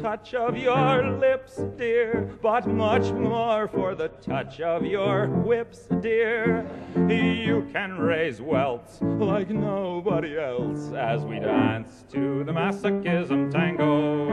touch 0.00 0.34
of 0.34 0.56
your 0.56 1.18
lips, 1.18 1.60
dear, 1.76 2.30
but 2.40 2.66
much 2.66 3.10
more 3.12 3.66
for 3.68 3.94
the 3.96 4.08
touch 4.08 4.60
of 4.60 4.84
your 4.84 5.26
whips, 5.26 5.88
dear. 6.00 6.64
You 7.08 7.68
can 7.72 7.98
raise 7.98 8.40
welts 8.40 9.00
like 9.02 9.50
nobody 9.50 10.38
else 10.38 10.92
as 10.92 11.22
we 11.22 11.40
dance 11.40 12.04
to 12.12 12.44
the 12.44 12.52
masochism 12.52 13.50
tango. 13.50 14.28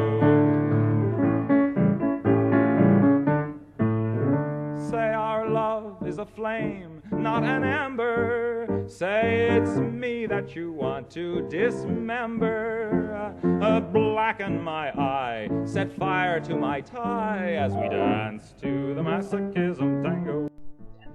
Say 4.90 5.14
our 5.14 5.50
love 5.50 6.06
is 6.08 6.20
a 6.20 6.26
flame, 6.26 7.02
not 7.12 7.44
an 7.44 7.64
ember. 7.64 8.55
Say 8.88 9.48
it's 9.50 9.78
me 9.78 10.28
that 10.28 10.56
you 10.56 10.72
want 10.72 11.10
to 11.12 11.48
dismember. 11.50 13.36
Uh, 13.62 13.80
blacken 13.80 14.62
my 14.62 14.92
eye, 14.92 15.50
set 15.66 15.92
fire 15.98 16.40
to 16.42 16.56
my 16.56 16.82
tie 16.82 17.56
as 17.56 17.74
we 17.74 17.90
dance 17.90 18.54
to 18.62 18.94
the 18.94 19.02
masochism 19.02 20.04
tango. 20.04 20.50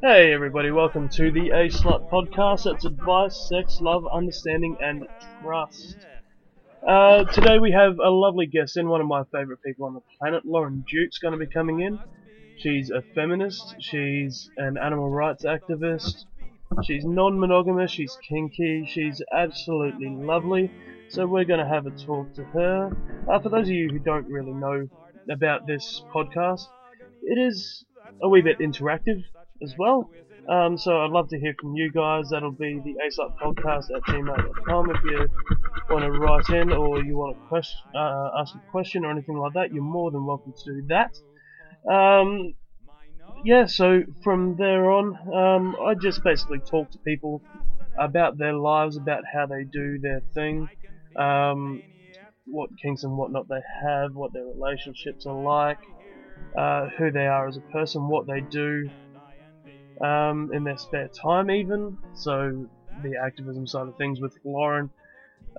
Hey 0.03 0.33
everybody, 0.33 0.73
welcome 0.73 1.09
to 1.11 1.31
the 1.31 1.51
A 1.51 1.69
Slut 1.69 2.11
Podcast. 2.11 2.65
That's 2.65 2.85
advice, 2.85 3.49
sex, 3.49 3.81
love, 3.81 4.05
understanding, 4.13 4.77
and 4.81 5.07
trust. 5.41 5.97
Uh, 6.85 7.23
today 7.25 7.61
we 7.61 7.71
have 7.71 8.01
a 8.01 8.11
lovely 8.11 8.47
guest 8.47 8.79
in, 8.79 8.89
one 8.89 9.01
of 9.01 9.07
my 9.07 9.23
favourite 9.31 9.63
people 9.65 9.87
on 9.87 9.95
the 9.95 10.03
planet. 10.19 10.45
Lauren 10.45 10.85
Duke's 10.91 11.19
going 11.19 11.39
to 11.39 11.39
be 11.39 11.47
coming 11.47 11.81
in. 11.81 12.01
She's 12.59 12.91
a 12.91 13.03
feminist, 13.15 13.77
she's 13.79 14.51
an 14.57 14.77
animal 14.77 15.09
rights 15.09 15.45
activist, 15.45 16.25
she's 16.85 17.05
non 17.05 17.39
monogamous, 17.39 17.91
she's 17.91 18.17
kinky, 18.29 18.87
she's 18.89 19.23
absolutely 19.37 20.11
lovely. 20.11 20.71
So 21.09 21.27
we're 21.27 21.45
going 21.45 21.61
to 21.61 21.67
have 21.67 21.87
a 21.87 21.91
talk 21.91 22.33
to 22.35 22.45
her. 22.45 22.91
Uh, 23.29 23.41
for 23.41 23.49
those 23.49 23.69
of 23.69 23.75
you 23.75 23.89
who 23.91 23.99
don't 23.99 24.27
really 24.29 24.53
know 24.53 24.89
about 25.31 25.67
this 25.67 26.03
podcast, 26.15 26.63
it 27.23 27.39
is 27.39 27.85
a 28.23 28.29
wee 28.29 28.43
bit 28.43 28.59
interactive 28.61 29.23
as 29.63 29.75
well. 29.77 30.09
Um, 30.49 30.79
so 30.79 31.01
I'd 31.05 31.11
love 31.11 31.29
to 31.31 31.39
hear 31.39 31.55
from 31.61 31.75
you 31.75 31.93
guys. 31.93 32.31
That'll 32.31 32.53
be 32.53 32.81
the 32.85 32.95
ASAP 33.05 33.37
podcast 33.39 33.95
at 33.95 34.03
gmail.com 34.03 34.91
if 34.91 35.05
you 35.05 35.29
want 35.91 36.05
to 36.05 36.11
write 36.13 36.49
in 36.51 36.73
or 36.73 37.03
you 37.03 37.17
want 37.17 37.37
to 37.37 37.43
quest- 37.49 37.75
uh, 37.95 38.31
ask 38.39 38.55
a 38.55 38.71
question 38.71 39.05
or 39.05 39.11
anything 39.11 39.37
like 39.37 39.53
that. 39.55 39.73
You're 39.73 39.83
more 39.83 40.11
than 40.11 40.25
welcome 40.25 40.55
to 40.57 40.65
do 40.65 40.87
that. 40.89 41.17
Um, 41.93 42.55
yeah, 43.45 43.67
so 43.67 44.03
from 44.23 44.57
there 44.57 44.91
on, 44.91 45.17
um, 45.35 45.77
I 45.85 45.95
just 45.95 46.23
basically 46.23 46.61
talk 46.61 46.91
to 46.93 46.99
people 47.07 47.43
about 47.99 48.39
their 48.39 48.55
lives, 48.55 48.97
about 48.97 49.23
how 49.33 49.47
they 49.47 49.65
do 49.65 49.99
their 50.01 50.23
thing, 50.35 50.69
um, 51.17 51.83
what 52.47 52.71
kinks 52.83 53.03
and 53.05 53.17
whatnot 53.17 53.49
they 53.49 53.61
have, 53.85 54.15
what 54.15 54.33
their 54.33 54.45
relationships 54.47 55.27
are 55.27 55.35
like, 55.43 55.79
uh, 56.59 56.89
who 56.99 57.11
they 57.11 57.27
are 57.27 57.49
as 57.49 57.57
a 57.57 57.73
person, 57.73 58.09
what 58.09 58.27
they 58.27 58.41
do 58.41 58.91
um, 60.03 60.51
in 60.53 60.65
their 60.65 60.77
spare 60.77 61.11
time, 61.23 61.51
even. 61.51 61.99
So 62.15 62.69
the 63.03 63.15
activism 63.25 63.67
side 63.67 63.89
of 63.89 63.97
things 63.97 64.21
with 64.21 64.35
Lauren. 64.45 64.91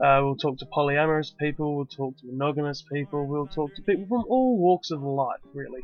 Uh, 0.02 0.22
we'll 0.24 0.38
talk 0.38 0.58
to 0.58 0.66
polyamorous 0.76 1.32
people, 1.40 1.76
we'll 1.76 1.86
talk 1.86 2.18
to 2.18 2.26
monogamous 2.28 2.84
people, 2.94 3.28
we'll 3.28 3.48
talk 3.48 3.76
to 3.76 3.82
people 3.84 4.06
from 4.08 4.24
all 4.30 4.58
walks 4.58 4.90
of 4.90 5.02
life, 5.02 5.42
really 5.54 5.82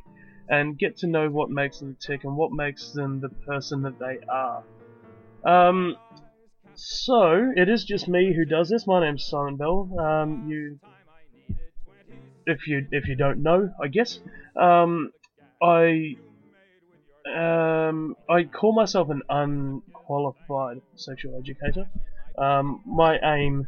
and 0.50 0.78
get 0.78 0.98
to 0.98 1.08
know 1.08 1.30
what 1.30 1.50
makes 1.50 1.80
them 1.80 1.98
tick 2.00 2.24
and 2.24 2.36
what 2.36 2.52
makes 2.52 2.92
them 2.92 3.20
the 3.20 3.30
person 3.30 3.82
that 3.84 4.00
they 4.00 4.20
are. 4.30 4.64
Um, 5.44 5.96
so 6.74 7.52
it 7.56 7.70
is 7.70 7.84
just 7.84 8.08
me 8.08 8.34
who 8.36 8.46
does 8.46 8.70
this. 8.70 8.86
My 8.88 9.02
name's 9.02 9.26
Simon 9.26 9.58
Bell. 9.58 9.90
Um, 10.00 10.48
you, 10.48 10.80
if 12.46 12.68
you 12.68 12.88
if 12.92 13.08
you 13.08 13.16
don't 13.16 13.42
know, 13.42 13.72
I 13.82 13.88
guess, 13.88 14.20
um, 14.56 15.12
I 15.62 16.16
um, 17.34 18.16
I 18.30 18.44
call 18.44 18.74
myself 18.74 19.10
an 19.10 19.22
unqualified 19.30 20.82
sexual 20.96 21.38
educator. 21.38 21.90
Um, 22.38 22.82
my 22.86 23.18
aim 23.24 23.68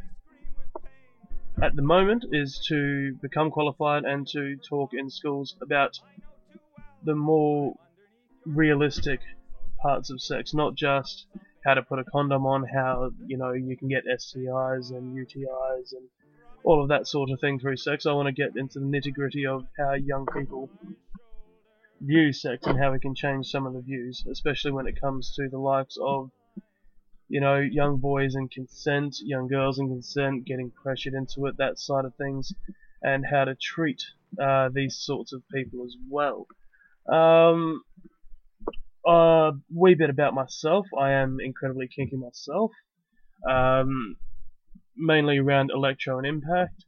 at 1.62 1.74
the 1.76 1.82
moment 1.82 2.24
is 2.32 2.64
to 2.68 3.14
become 3.20 3.50
qualified 3.50 4.04
and 4.04 4.26
to 4.28 4.56
talk 4.56 4.90
in 4.94 5.10
schools 5.10 5.56
about 5.60 5.98
the 7.04 7.14
more 7.14 7.74
realistic 8.46 9.20
parts 9.82 10.10
of 10.10 10.20
sex, 10.20 10.54
not 10.54 10.74
just 10.74 11.26
how 11.64 11.74
to 11.74 11.82
put 11.82 11.98
a 11.98 12.04
condom 12.04 12.46
on, 12.46 12.64
how 12.64 13.10
you 13.26 13.36
know 13.36 13.52
you 13.52 13.76
can 13.76 13.88
get 13.88 14.04
STIs 14.06 14.90
and 14.90 15.16
UTIs 15.16 15.92
and 15.92 16.08
all 16.64 16.82
of 16.82 16.88
that 16.88 17.06
sort 17.06 17.30
of 17.30 17.40
thing 17.40 17.58
through 17.58 17.76
sex. 17.76 18.06
I 18.06 18.12
want 18.12 18.26
to 18.26 18.32
get 18.32 18.56
into 18.56 18.78
the 18.78 18.86
nitty 18.86 19.14
gritty 19.14 19.46
of 19.46 19.64
how 19.78 19.94
young 19.94 20.26
people 20.26 20.70
view 22.00 22.32
sex 22.32 22.66
and 22.66 22.78
how 22.78 22.92
we 22.92 22.98
can 22.98 23.14
change 23.14 23.46
some 23.46 23.66
of 23.66 23.74
the 23.74 23.80
views, 23.80 24.24
especially 24.30 24.72
when 24.72 24.86
it 24.86 25.00
comes 25.00 25.34
to 25.34 25.48
the 25.48 25.58
likes 25.58 25.96
of 26.00 26.30
you 27.28 27.40
know 27.40 27.58
young 27.58 27.98
boys 27.98 28.34
and 28.34 28.50
consent, 28.50 29.16
young 29.22 29.48
girls 29.48 29.78
and 29.78 29.90
consent, 29.90 30.44
getting 30.44 30.70
pressured 30.70 31.14
into 31.14 31.46
it, 31.46 31.56
that 31.58 31.78
side 31.78 32.04
of 32.04 32.14
things, 32.16 32.52
and 33.02 33.24
how 33.26 33.44
to 33.44 33.54
treat 33.54 34.02
uh, 34.40 34.68
these 34.72 34.96
sorts 34.96 35.32
of 35.32 35.42
people 35.52 35.84
as 35.84 35.96
well. 36.08 36.46
Um, 37.08 37.82
a 39.06 39.52
wee 39.74 39.94
bit 39.94 40.10
about 40.10 40.34
myself. 40.34 40.86
I 40.98 41.12
am 41.12 41.38
incredibly 41.40 41.88
kinky 41.88 42.16
myself. 42.16 42.72
Um, 43.48 44.16
mainly 44.96 45.38
around 45.38 45.70
electro 45.70 46.18
and 46.18 46.26
impact. 46.26 46.84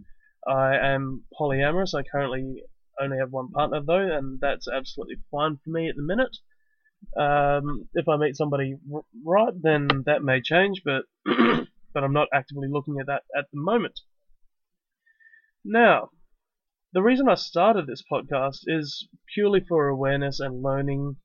I 0.46 0.76
am 0.76 1.24
polyamorous. 1.38 1.94
I 1.94 2.02
currently 2.02 2.62
only 3.00 3.18
have 3.18 3.30
one 3.30 3.50
partner 3.50 3.80
though, 3.84 4.16
and 4.16 4.40
that's 4.40 4.68
absolutely 4.68 5.16
fine 5.30 5.58
for 5.64 5.70
me 5.70 5.88
at 5.88 5.96
the 5.96 6.02
minute. 6.02 6.36
Um, 7.16 7.88
if 7.94 8.08
I 8.08 8.16
meet 8.16 8.36
somebody 8.36 8.76
r- 8.92 9.04
right, 9.24 9.52
then 9.60 9.88
that 10.06 10.22
may 10.22 10.40
change, 10.40 10.82
but 10.84 11.02
but 11.24 12.04
I'm 12.04 12.12
not 12.12 12.28
actively 12.32 12.68
looking 12.68 12.98
at 13.00 13.06
that 13.06 13.22
at 13.36 13.46
the 13.52 13.60
moment. 13.60 14.00
Now, 15.64 16.10
the 16.92 17.02
reason 17.02 17.28
I 17.28 17.34
started 17.34 17.86
this 17.86 18.02
podcast 18.10 18.60
is 18.66 19.08
purely 19.34 19.60
for 19.60 19.88
awareness 19.88 20.40
and 20.40 20.62
learning 20.62 21.16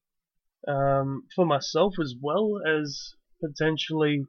um, 0.67 1.23
for 1.35 1.45
myself 1.45 1.95
as 2.01 2.15
well 2.19 2.59
as 2.65 3.13
potentially 3.43 4.25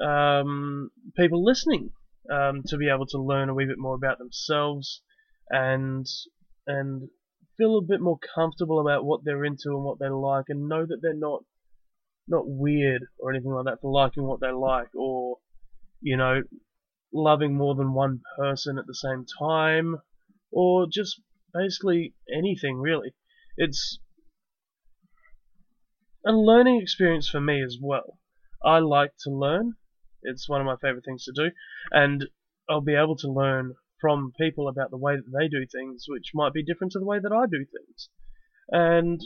um, 0.00 0.90
people 1.16 1.44
listening 1.44 1.90
um, 2.30 2.62
to 2.66 2.76
be 2.76 2.88
able 2.88 3.06
to 3.06 3.18
learn 3.18 3.48
a 3.48 3.54
wee 3.54 3.66
bit 3.66 3.78
more 3.78 3.94
about 3.94 4.18
themselves 4.18 5.02
and 5.50 6.06
and 6.66 7.08
feel 7.56 7.76
a 7.76 7.82
bit 7.82 8.00
more 8.00 8.18
comfortable 8.34 8.80
about 8.80 9.04
what 9.04 9.20
they're 9.24 9.44
into 9.44 9.68
and 9.68 9.84
what 9.84 9.98
they 9.98 10.08
like 10.08 10.46
and 10.48 10.68
know 10.68 10.86
that 10.86 11.00
they're 11.02 11.14
not 11.14 11.44
not 12.28 12.44
weird 12.46 13.02
or 13.18 13.30
anything 13.30 13.50
like 13.50 13.64
that 13.64 13.80
for 13.80 13.90
liking 13.90 14.24
what 14.24 14.40
they 14.40 14.50
like 14.50 14.88
or 14.94 15.38
you 16.00 16.16
know 16.16 16.42
loving 17.12 17.56
more 17.56 17.74
than 17.74 17.92
one 17.92 18.20
person 18.36 18.78
at 18.78 18.86
the 18.86 18.94
same 18.94 19.24
time, 19.38 19.96
or 20.52 20.86
just 20.90 21.20
basically 21.52 22.14
anything 22.32 22.78
really. 22.78 23.14
It's 23.56 23.98
a 26.24 26.32
learning 26.32 26.80
experience 26.80 27.28
for 27.28 27.40
me 27.40 27.62
as 27.62 27.78
well. 27.80 28.18
I 28.64 28.78
like 28.78 29.12
to 29.24 29.30
learn. 29.30 29.74
It's 30.22 30.48
one 30.48 30.60
of 30.60 30.66
my 30.66 30.76
favorite 30.76 31.04
things 31.04 31.24
to 31.24 31.32
do, 31.34 31.50
and 31.90 32.26
I'll 32.68 32.82
be 32.82 32.94
able 32.94 33.16
to 33.16 33.32
learn 33.32 33.74
from 34.00 34.32
people 34.38 34.68
about 34.68 34.90
the 34.90 34.98
way 34.98 35.16
that 35.16 35.38
they 35.38 35.48
do 35.48 35.66
things, 35.66 36.04
which 36.08 36.30
might 36.34 36.52
be 36.52 36.64
different 36.64 36.92
to 36.92 36.98
the 36.98 37.06
way 37.06 37.18
that 37.22 37.32
I 37.32 37.46
do 37.46 37.64
things. 37.64 38.08
And 38.70 39.20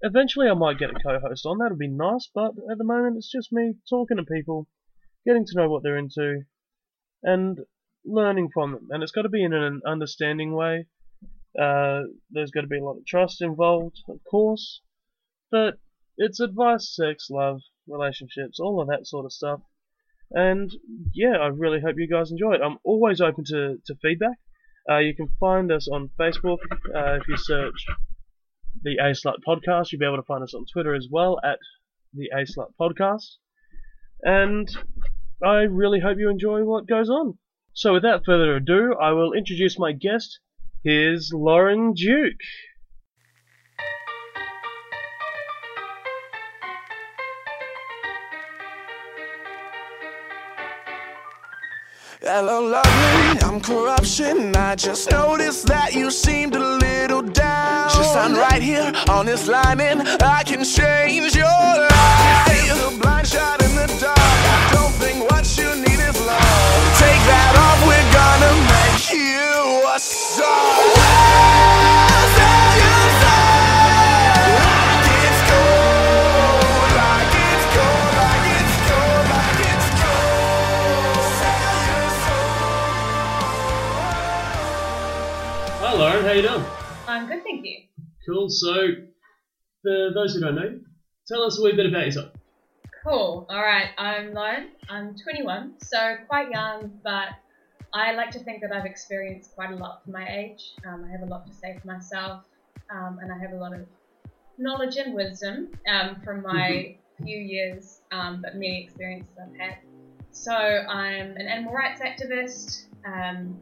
eventually 0.00 0.48
I 0.48 0.54
might 0.54 0.78
get 0.78 0.90
a 0.90 0.94
co-host 0.94 1.44
on. 1.44 1.58
That'll 1.58 1.76
be 1.76 1.88
nice, 1.88 2.28
but 2.34 2.52
at 2.70 2.78
the 2.78 2.84
moment 2.84 3.16
it's 3.16 3.30
just 3.30 3.52
me 3.52 3.74
talking 3.88 4.16
to 4.16 4.24
people, 4.24 4.68
getting 5.26 5.44
to 5.44 5.56
know 5.56 5.68
what 5.68 5.82
they're 5.82 5.98
into, 5.98 6.42
and 7.22 7.58
learning 8.04 8.50
from 8.52 8.72
them. 8.72 8.88
And 8.90 9.02
it's 9.02 9.12
got 9.12 9.22
to 9.22 9.28
be 9.28 9.44
in 9.44 9.52
an 9.52 9.82
understanding 9.86 10.52
way. 10.52 10.86
Uh, 11.60 12.02
there's 12.30 12.50
got 12.50 12.62
to 12.62 12.66
be 12.66 12.78
a 12.78 12.84
lot 12.84 12.98
of 12.98 13.06
trust 13.06 13.42
involved, 13.42 13.96
of 14.08 14.20
course, 14.30 14.80
but 15.50 15.78
it's 16.16 16.40
advice, 16.40 16.94
sex, 16.94 17.28
love, 17.30 17.60
relationships, 17.86 18.60
all 18.60 18.80
of 18.80 18.88
that 18.88 19.06
sort 19.06 19.24
of 19.24 19.32
stuff. 19.32 19.60
And 20.30 20.70
yeah, 21.14 21.36
I 21.38 21.46
really 21.46 21.80
hope 21.80 21.96
you 21.96 22.08
guys 22.08 22.30
enjoy 22.30 22.54
it. 22.54 22.60
I'm 22.62 22.78
always 22.84 23.20
open 23.20 23.44
to, 23.46 23.78
to 23.86 23.94
feedback. 24.02 24.38
Uh, 24.88 24.98
you 24.98 25.14
can 25.14 25.28
find 25.40 25.72
us 25.72 25.88
on 25.90 26.10
Facebook 26.18 26.58
uh, 26.94 27.14
if 27.14 27.28
you 27.28 27.36
search 27.36 27.86
the 28.82 28.96
A 28.98 29.10
Slut 29.12 29.36
Podcast. 29.46 29.90
You'll 29.90 30.00
be 30.00 30.06
able 30.06 30.16
to 30.16 30.22
find 30.22 30.42
us 30.42 30.54
on 30.54 30.64
Twitter 30.70 30.94
as 30.94 31.08
well 31.10 31.38
at 31.44 31.58
the 32.14 32.28
A 32.34 32.44
Slut 32.44 32.72
Podcast. 32.78 33.36
And 34.22 34.68
I 35.42 35.62
really 35.70 36.00
hope 36.00 36.18
you 36.18 36.28
enjoy 36.28 36.64
what 36.64 36.88
goes 36.88 37.08
on. 37.08 37.38
So 37.72 37.92
without 37.92 38.24
further 38.26 38.56
ado, 38.56 38.94
I 39.00 39.12
will 39.12 39.32
introduce 39.32 39.78
my 39.78 39.92
guest. 39.92 40.40
Here's 40.82 41.30
Lauren 41.32 41.92
Duke. 41.92 42.34
Hello, 52.20 52.66
lovely, 52.66 53.40
I'm 53.46 53.60
corruption. 53.60 54.56
I 54.56 54.74
just 54.74 55.08
noticed 55.12 55.66
that 55.68 55.94
you 55.94 56.10
seemed 56.10 56.56
a 56.56 56.58
little 56.58 57.22
down. 57.22 57.90
Just 57.90 58.12
sign 58.12 58.34
right 58.34 58.60
here 58.60 58.92
on 59.08 59.24
this 59.24 59.46
line, 59.46 59.80
and 59.80 60.02
I 60.20 60.42
can 60.42 60.64
change 60.64 61.36
your 61.36 61.44
life. 61.46 62.48
It's 62.48 62.96
a 62.96 62.98
blind 63.00 63.28
shot 63.28 63.57
So, 88.60 88.88
for 89.82 90.10
those 90.12 90.34
who 90.34 90.40
don't 90.40 90.56
know, 90.56 90.80
tell 91.28 91.42
us 91.42 91.58
a 91.58 91.62
wee 91.62 91.76
bit 91.76 91.86
about 91.86 92.06
yourself. 92.06 92.32
Cool. 93.04 93.46
All 93.48 93.62
right, 93.62 93.90
I'm 93.96 94.34
Lauren. 94.34 94.70
I'm 94.88 95.14
21, 95.16 95.74
so 95.80 96.16
quite 96.26 96.50
young, 96.50 96.98
but 97.04 97.28
I 97.94 98.12
like 98.12 98.30
to 98.32 98.40
think 98.40 98.60
that 98.62 98.72
I've 98.72 98.84
experienced 98.84 99.54
quite 99.54 99.70
a 99.70 99.76
lot 99.76 100.04
for 100.04 100.10
my 100.10 100.26
age. 100.28 100.74
Um, 100.86 101.06
I 101.08 101.12
have 101.12 101.22
a 101.22 101.30
lot 101.30 101.46
to 101.46 101.54
say 101.54 101.78
for 101.80 101.86
myself, 101.86 102.42
um, 102.90 103.18
and 103.22 103.32
I 103.32 103.38
have 103.38 103.52
a 103.52 103.56
lot 103.56 103.72
of 103.72 103.86
knowledge 104.58 104.96
and 104.96 105.14
wisdom 105.14 105.70
um, 105.88 106.20
from 106.24 106.42
my 106.42 106.96
few 107.22 107.38
years, 107.38 108.00
um, 108.10 108.40
but 108.42 108.54
many 108.54 108.82
experiences 108.82 109.32
I've 109.40 109.56
had. 109.56 109.78
So 110.30 110.52
I'm 110.52 111.36
an 111.36 111.46
animal 111.46 111.72
rights 111.72 112.00
activist. 112.00 112.86
Um, 113.06 113.56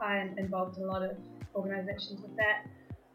I'm 0.00 0.36
involved 0.38 0.78
in 0.78 0.84
a 0.84 0.86
lot 0.86 1.02
of 1.02 1.16
organisations 1.54 2.20
with 2.20 2.36
that. 2.36 2.66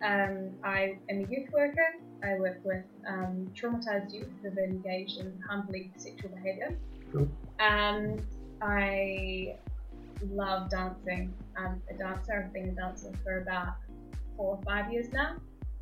Um, 0.02 0.52
I 0.64 0.98
am 1.10 1.26
a 1.26 1.28
youth 1.28 1.52
worker. 1.52 1.96
I 2.24 2.36
work 2.36 2.60
with 2.64 2.84
um, 3.08 3.52
traumatized 3.54 4.14
youth 4.14 4.30
who've 4.42 4.56
been 4.56 4.72
engaged 4.72 5.20
in 5.20 5.40
harmful 5.48 5.76
sexual 5.98 6.32
behaviour. 6.32 6.78
Cool. 7.12 7.30
Um, 7.60 8.18
I 8.62 9.56
love 10.32 10.70
dancing. 10.70 11.34
I'm 11.58 11.82
a 11.90 11.94
dancer. 11.94 12.44
I've 12.46 12.54
been 12.54 12.70
a 12.70 12.74
dancer 12.74 13.12
for 13.24 13.42
about 13.42 13.76
four 14.38 14.56
or 14.56 14.62
five 14.64 14.92
years 14.92 15.12
now. 15.12 15.36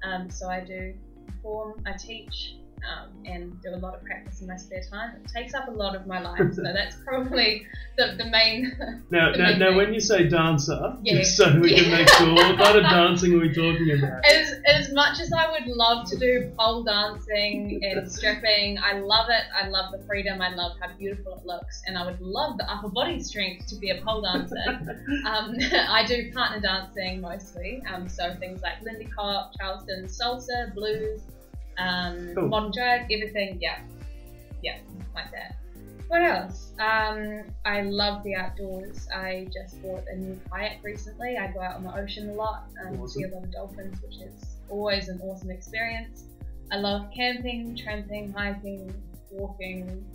Um, 0.03 0.29
so 0.29 0.49
I 0.49 0.61
do 0.61 0.93
perform, 1.25 1.81
I 1.85 1.93
teach, 1.93 2.57
um, 2.85 3.09
and 3.25 3.61
do 3.61 3.69
a 3.73 3.77
lot 3.77 3.95
of 3.95 4.03
practice 4.03 4.41
in 4.41 4.47
my 4.47 4.55
spare 4.55 4.83
time. 4.89 5.15
It 5.23 5.29
takes 5.31 5.53
up 5.53 5.67
a 5.67 5.71
lot 5.71 5.95
of 5.95 6.05
my 6.07 6.21
life, 6.21 6.53
so 6.53 6.61
that's 6.63 6.95
probably 7.05 7.65
the, 7.97 8.15
the 8.17 8.25
main. 8.25 8.71
Now, 9.09 9.31
the 9.31 9.37
now, 9.37 9.49
main 9.49 9.59
now 9.59 9.75
when 9.77 9.93
you 9.93 9.99
say 10.01 10.27
dancer, 10.27 10.97
Yeah. 11.01 11.23
so 11.23 11.59
we 11.59 11.73
can 11.75 11.89
make 11.91 12.09
sure, 12.17 12.33
what 12.33 12.57
kind 12.57 12.77
of 12.77 12.83
dancing 12.83 13.33
are 13.35 13.39
we 13.39 13.49
talking 13.53 13.91
about? 13.97 14.25
As, 14.25 14.53
as 14.67 14.93
much 14.93 15.19
as 15.19 15.31
I 15.31 15.49
would 15.51 15.67
love 15.67 16.09
to 16.09 16.17
do 16.17 16.51
pole 16.57 16.83
dancing 16.83 17.79
and 17.83 18.09
stripping, 18.11 18.77
I 18.79 18.99
love 18.99 19.27
it. 19.29 19.43
I 19.55 19.69
love 19.69 19.91
the 19.91 20.05
freedom. 20.05 20.41
I 20.41 20.53
love 20.53 20.73
how 20.81 20.93
beautiful 20.97 21.35
it 21.39 21.45
looks, 21.45 21.81
and 21.87 21.97
I 21.97 22.05
would 22.05 22.19
love 22.21 22.57
the 22.57 22.69
upper 22.71 22.89
body 22.89 23.21
strength 23.23 23.67
to 23.67 23.75
be 23.75 23.91
a 23.91 24.01
pole 24.03 24.21
dancer. 24.21 24.55
um, 25.25 25.55
I 25.89 26.05
do 26.05 26.31
partner 26.33 26.59
dancing 26.59 27.21
mostly, 27.21 27.81
um, 27.93 28.07
so 28.09 28.35
things 28.39 28.61
like 28.61 28.81
Lindy 28.83 29.09
Hop, 29.17 29.51
Charleston 29.59 30.05
salsa, 30.05 30.73
blues, 30.73 31.21
um, 31.77 32.33
Cool. 32.35 32.47
modern 32.49 32.71
drag, 32.71 33.11
everything. 33.11 33.59
Yeah, 33.61 33.79
yeah, 34.63 34.77
like 35.15 35.31
that. 35.31 35.57
What 36.07 36.21
else? 36.21 36.71
Um, 36.79 37.43
I 37.65 37.81
love 37.81 38.23
the 38.23 38.35
outdoors. 38.35 39.07
I 39.13 39.47
just 39.51 39.81
bought 39.81 40.03
a 40.09 40.15
new 40.15 40.39
kayak 40.49 40.81
recently. 40.81 41.37
I 41.37 41.51
go 41.51 41.61
out 41.61 41.75
on 41.75 41.83
the 41.83 41.93
ocean 41.93 42.29
a 42.29 42.33
lot, 42.33 42.67
um, 42.85 43.07
see 43.09 43.23
a 43.23 43.27
lot 43.27 43.43
of 43.43 43.51
dolphins, 43.51 43.99
which 44.01 44.21
is 44.21 44.57
always 44.69 45.09
an 45.09 45.19
awesome 45.21 45.51
experience. 45.51 46.23
I 46.71 46.77
love 46.77 47.07
camping, 47.13 47.75
tramping, 47.75 48.31
hiking, 48.31 48.93
walking, 49.31 50.05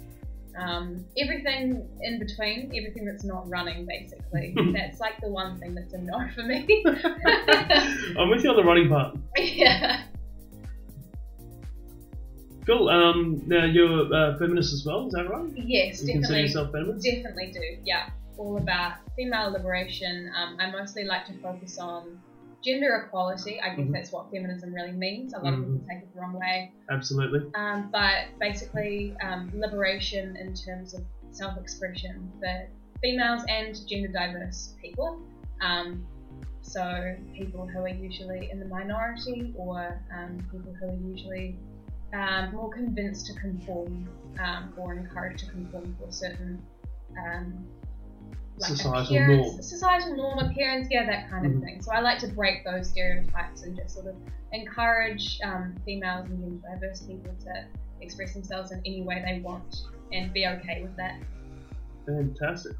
um, 0.58 1.04
everything 1.18 1.88
in 2.02 2.18
between, 2.18 2.72
everything 2.74 3.04
that's 3.04 3.24
not 3.24 3.48
running, 3.48 3.86
basically. 3.86 4.54
that's 4.72 5.00
like 5.00 5.20
the 5.20 5.28
one 5.28 5.58
thing 5.58 5.74
that's 5.74 5.92
a 5.94 5.98
no 5.98 6.26
for 6.34 6.42
me. 6.42 6.84
I'm 8.18 8.28
with 8.28 8.44
you 8.44 8.50
on 8.50 8.56
the 8.56 8.64
running 8.64 8.88
part. 8.88 9.16
yeah. 9.36 10.04
Cool. 12.66 12.88
Um, 12.88 13.42
now 13.46 13.64
you're 13.64 14.12
a 14.12 14.36
feminist 14.38 14.72
as 14.72 14.84
well, 14.86 15.06
is 15.08 15.12
that 15.14 15.28
right? 15.28 15.50
Yes, 15.56 16.00
You 16.02 16.12
consider 16.14 16.20
definitely. 16.20 16.42
yourself 16.42 16.72
feminist? 16.72 17.04
Definitely 17.04 17.50
do, 17.52 17.60
yeah. 17.84 18.10
All 18.38 18.56
about 18.56 18.94
female 19.16 19.50
liberation. 19.50 20.30
Um, 20.36 20.56
I 20.60 20.70
mostly 20.70 21.04
like 21.04 21.26
to 21.26 21.34
focus 21.40 21.78
on 21.78 22.18
gender 22.64 23.04
equality. 23.06 23.60
I 23.60 23.74
guess 23.74 23.86
Mhm. 23.88 23.92
that's 23.92 24.12
what 24.12 24.30
feminism 24.30 24.72
really 24.72 24.92
means. 24.92 25.34
A 25.34 25.38
lot 25.40 25.54
of 25.54 25.58
Mhm. 25.58 25.72
people 25.74 25.86
take 25.88 26.02
it 26.04 26.14
the 26.14 26.20
wrong 26.20 26.34
way. 26.34 26.70
Absolutely. 26.88 27.50
Um, 27.54 27.90
but 27.90 28.26
basically, 28.38 29.16
um, 29.20 29.50
liberation 29.54 30.36
in 30.36 30.54
terms 30.54 30.94
of 30.94 31.04
self 31.30 31.58
expression 31.58 32.30
for 32.38 32.68
females 33.02 33.42
and 33.48 33.74
gender 33.88 34.08
diverse 34.08 34.76
people. 34.80 35.20
Um, 35.60 36.06
so, 36.60 37.16
people 37.34 37.66
who 37.66 37.80
are 37.80 37.88
usually 37.88 38.48
in 38.52 38.60
the 38.60 38.66
minority 38.66 39.52
or 39.56 40.00
um, 40.16 40.38
people 40.52 40.72
who 40.74 40.86
are 40.88 40.94
usually 41.10 41.58
um, 42.12 42.52
more 42.52 42.70
convinced 42.70 43.26
to 43.26 43.34
conform 43.34 44.08
um, 44.38 44.72
or 44.76 44.94
encouraged 44.94 45.40
to 45.44 45.50
conform 45.50 45.94
to 45.98 46.04
a 46.04 46.12
certain 46.12 46.62
um, 47.18 47.66
Societal 48.58 49.02
appearance, 49.02 49.46
norm. 49.46 49.62
societal 49.62 50.16
norm, 50.16 50.38
appearance, 50.38 50.86
yeah, 50.90 51.06
that 51.06 51.28
kind 51.30 51.46
of 51.46 51.52
Mhm. 51.52 51.60
thing. 51.62 51.82
So 51.82 51.90
I 51.90 52.00
like 52.00 52.18
to 52.18 52.28
break 52.28 52.64
those 52.64 52.90
stereotypes 52.90 53.62
and 53.62 53.74
just 53.74 53.94
sort 53.94 54.06
of 54.06 54.16
encourage 54.52 55.38
um, 55.42 55.74
females 55.84 56.28
and 56.28 56.38
gender 56.38 56.68
diverse 56.68 57.00
people 57.06 57.34
to 57.44 57.64
express 58.00 58.34
themselves 58.34 58.70
in 58.70 58.80
any 58.84 59.02
way 59.02 59.22
they 59.26 59.40
want 59.40 59.74
and 60.12 60.32
be 60.32 60.46
okay 60.46 60.82
with 60.82 60.94
that. 60.96 61.14
Fantastic. 62.06 62.76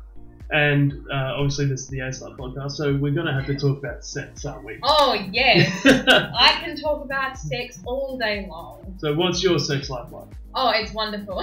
And 0.50 0.92
uh, 1.10 1.34
obviously, 1.36 1.64
this 1.66 1.80
is 1.82 1.88
the 1.88 2.00
A 2.00 2.08
Slut 2.08 2.36
podcast, 2.36 2.72
so 2.72 2.94
we're 2.94 3.12
going 3.14 3.26
to 3.26 3.32
have 3.32 3.46
to 3.46 3.54
talk 3.58 3.78
about 3.78 4.04
sex, 4.04 4.44
aren't 4.44 4.64
we? 4.64 4.78
Oh 4.82 5.14
yes, 5.32 5.70
I 5.86 6.58
can 6.62 6.76
talk 6.76 7.02
about 7.04 7.38
sex 7.38 7.78
all 7.86 8.18
day 8.18 8.46
long. 8.50 8.94
so, 8.98 9.14
what's 9.14 9.42
your 9.42 9.58
sex 9.58 9.88
life 9.88 10.12
like? 10.12 10.28
Oh, 10.54 10.70
it's 10.74 10.92
wonderful. 10.92 11.38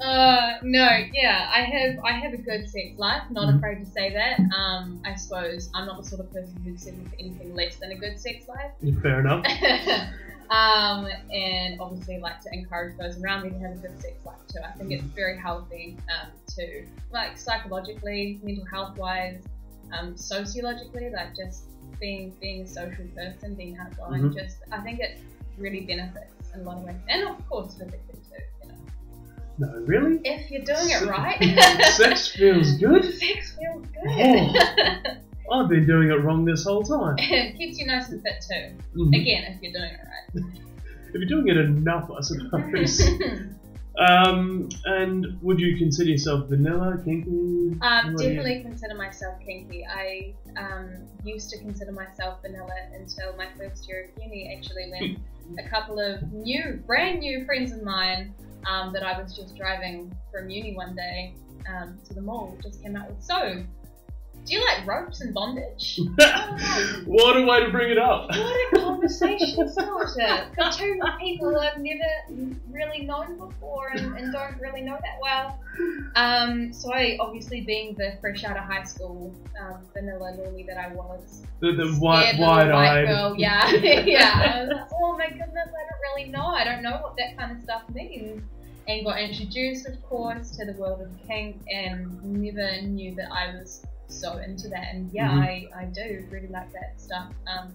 uh, 0.00 0.52
no, 0.62 0.88
yeah, 1.12 1.50
I 1.52 1.60
have 1.62 1.98
I 2.04 2.12
have 2.12 2.32
a 2.32 2.38
good 2.38 2.68
sex 2.68 2.96
life. 2.98 3.22
Not 3.30 3.48
Mhm. 3.52 3.56
afraid 3.58 3.84
to 3.84 3.86
say 3.90 4.12
that. 4.14 4.38
Um, 4.56 5.02
I 5.04 5.14
suppose 5.14 5.68
I'm 5.74 5.86
not 5.86 6.02
the 6.02 6.08
sort 6.08 6.20
of 6.22 6.32
person 6.32 6.54
who'd 6.64 6.80
settle 6.80 7.00
for 7.04 7.16
anything 7.18 7.54
less 7.54 7.76
than 7.76 7.92
a 7.92 7.96
good 7.96 8.18
sex 8.18 8.48
life. 8.48 8.70
Fair 9.02 9.20
enough. 9.20 9.44
um, 10.50 11.06
and 11.32 11.80
obviously 11.80 12.18
like 12.18 12.40
to 12.42 12.48
encourage 12.52 12.96
those 12.98 13.20
around 13.22 13.44
me 13.44 13.50
to 13.50 13.58
have 13.58 13.72
a 13.72 13.74
good 13.76 14.00
sex 14.00 14.14
life 14.24 14.36
too. 14.48 14.60
I 14.64 14.72
think 14.78 14.92
it's 14.92 15.02
very 15.04 15.36
healthy 15.38 15.96
um, 16.10 16.30
to 16.56 16.84
like 17.12 17.36
psychologically, 17.38 18.40
mental 18.42 18.64
health 18.66 18.96
wise, 18.98 19.42
um, 19.98 20.16
sociologically, 20.16 21.10
like 21.10 21.34
just 21.36 21.64
being 22.00 22.34
being 22.40 22.62
a 22.62 22.66
social 22.66 23.04
person, 23.14 23.54
being 23.54 23.76
outgoing. 23.78 24.22
Mhm. 24.30 24.34
Just 24.34 24.58
I 24.72 24.80
think 24.80 25.00
it 25.00 25.18
really 25.58 25.80
benefits 25.80 26.50
in 26.54 26.60
a 26.60 26.62
lot 26.64 26.78
of 26.78 26.84
ways, 26.84 26.96
and 27.08 27.28
of 27.28 27.48
course 27.48 27.74
physically 27.74 27.98
too. 28.14 28.42
You 28.62 28.68
know, 29.66 29.72
No, 29.72 29.84
really? 29.86 30.20
if 30.24 30.50
you're 30.50 30.64
doing 30.64 30.90
it 30.90 31.06
right, 31.06 31.38
Sex 31.92 32.28
feels 32.28 32.72
good? 32.72 33.04
Sex 33.18 33.56
feels 33.58 33.86
good. 33.86 34.08
Oh. 34.08 35.16
I've 35.52 35.68
been 35.68 35.86
doing 35.86 36.10
it 36.10 36.22
wrong 36.22 36.44
this 36.44 36.64
whole 36.64 36.82
time. 36.82 37.16
it 37.18 37.56
keeps 37.58 37.78
you 37.78 37.86
nice 37.86 38.08
and 38.08 38.22
fit 38.22 38.44
too. 38.48 38.76
Mhm. 38.98 39.20
Again, 39.20 39.52
if 39.52 39.62
you're 39.62 39.72
doing 39.72 39.92
it 39.92 40.00
right. 40.06 40.44
If 41.14 41.20
you're 41.22 41.28
doing 41.28 41.48
it 41.48 41.56
enough, 41.56 42.10
I 42.10 42.20
suppose. 42.20 43.00
um, 43.98 44.68
and 44.84 45.38
would 45.40 45.58
you 45.58 45.78
consider 45.78 46.10
yourself 46.10 46.48
vanilla, 46.50 46.98
kinky? 47.02 47.30
Um, 47.30 48.12
What 48.12 48.18
do 48.18 48.24
you- 48.24 48.34
definitely 48.34 48.62
consider 48.62 48.94
myself 48.96 49.40
kinky. 49.40 49.86
I 49.86 50.34
um, 50.58 50.90
used 51.24 51.48
to 51.50 51.58
consider 51.58 51.92
myself 51.92 52.42
vanilla 52.42 52.74
until 52.92 53.34
my 53.36 53.46
first 53.56 53.88
year 53.88 54.10
of 54.14 54.22
uni, 54.22 54.54
actually, 54.58 54.90
when 54.90 55.16
a 55.64 55.68
couple 55.70 55.98
of 55.98 56.30
new, 56.32 56.82
brand 56.86 57.20
new 57.20 57.44
friends 57.46 57.72
of 57.72 57.82
mine 57.82 58.34
um, 58.68 58.92
that 58.92 59.02
I 59.02 59.18
was 59.20 59.34
just 59.34 59.56
driving 59.56 60.14
from 60.30 60.50
uni 60.50 60.74
one 60.76 60.94
day 60.94 61.34
um, 61.72 61.98
to 62.06 62.14
the 62.14 62.20
mall 62.20 62.58
just 62.62 62.82
came 62.82 62.96
out 62.96 63.08
with, 63.08 63.22
So, 63.22 63.64
do 64.46 64.54
you 64.54 64.64
like 64.64 64.86
ropes 64.86 65.20
and 65.20 65.34
bondage? 65.34 65.98
what 67.04 67.36
a 67.36 67.44
way 67.44 67.64
to 67.64 67.70
bring 67.70 67.90
it 67.90 67.98
up. 67.98 68.28
What 68.30 68.72
a 68.72 68.76
conversation 68.80 69.68
starter 69.68 70.48
for 70.54 70.70
two 70.72 71.00
people 71.20 71.58
I've 71.58 71.78
never 71.78 72.56
really 72.70 73.02
known 73.04 73.38
before 73.38 73.88
and, 73.88 74.16
and 74.16 74.32
don't 74.32 74.60
really 74.60 74.82
know 74.82 74.98
that 75.02 75.18
well. 75.20 75.58
Um, 76.14 76.72
so 76.72 76.92
I, 76.92 77.16
obviously 77.20 77.62
being 77.62 77.94
the 77.94 78.16
fresh 78.20 78.44
out 78.44 78.56
of 78.56 78.62
high 78.64 78.84
school 78.84 79.34
um, 79.60 79.80
vanilla 79.92 80.32
normie 80.38 80.66
that 80.66 80.78
I 80.78 80.88
was, 80.94 81.42
The, 81.60 81.72
the 81.72 81.84
little 81.84 82.00
wide-eyed. 82.00 83.06
girl, 83.06 83.34
yeah, 83.36 83.70
yeah. 83.74 84.52
I 84.54 84.60
was 84.60 84.70
like, 84.70 84.88
oh 84.94 85.18
my 85.18 85.28
goodness, 85.28 85.50
I 85.56 85.62
don't 85.64 86.14
really 86.14 86.30
know. 86.30 86.46
I 86.46 86.62
don't 86.64 86.82
know 86.82 86.98
what 87.02 87.16
that 87.18 87.36
kind 87.36 87.50
of 87.56 87.62
stuff 87.62 87.82
means. 87.92 88.42
and 88.88 89.04
got 89.04 89.20
introduced, 89.20 89.88
of 89.88 90.00
course, 90.04 90.52
to 90.56 90.64
the 90.64 90.72
world 90.74 91.02
of 91.02 91.10
kink, 91.26 91.56
and 91.68 92.22
never 92.22 92.80
knew 92.82 93.14
that 93.16 93.30
I 93.32 93.48
was 93.56 93.84
so 94.08 94.38
into 94.38 94.68
that. 94.68 94.88
And 94.92 95.10
yeah, 95.12 95.30
Mhm. 95.30 95.42
I, 95.42 95.68
I 95.76 95.84
do 95.86 96.26
really 96.30 96.48
like 96.48 96.72
that 96.72 97.00
stuff. 97.00 97.32
Um, 97.46 97.74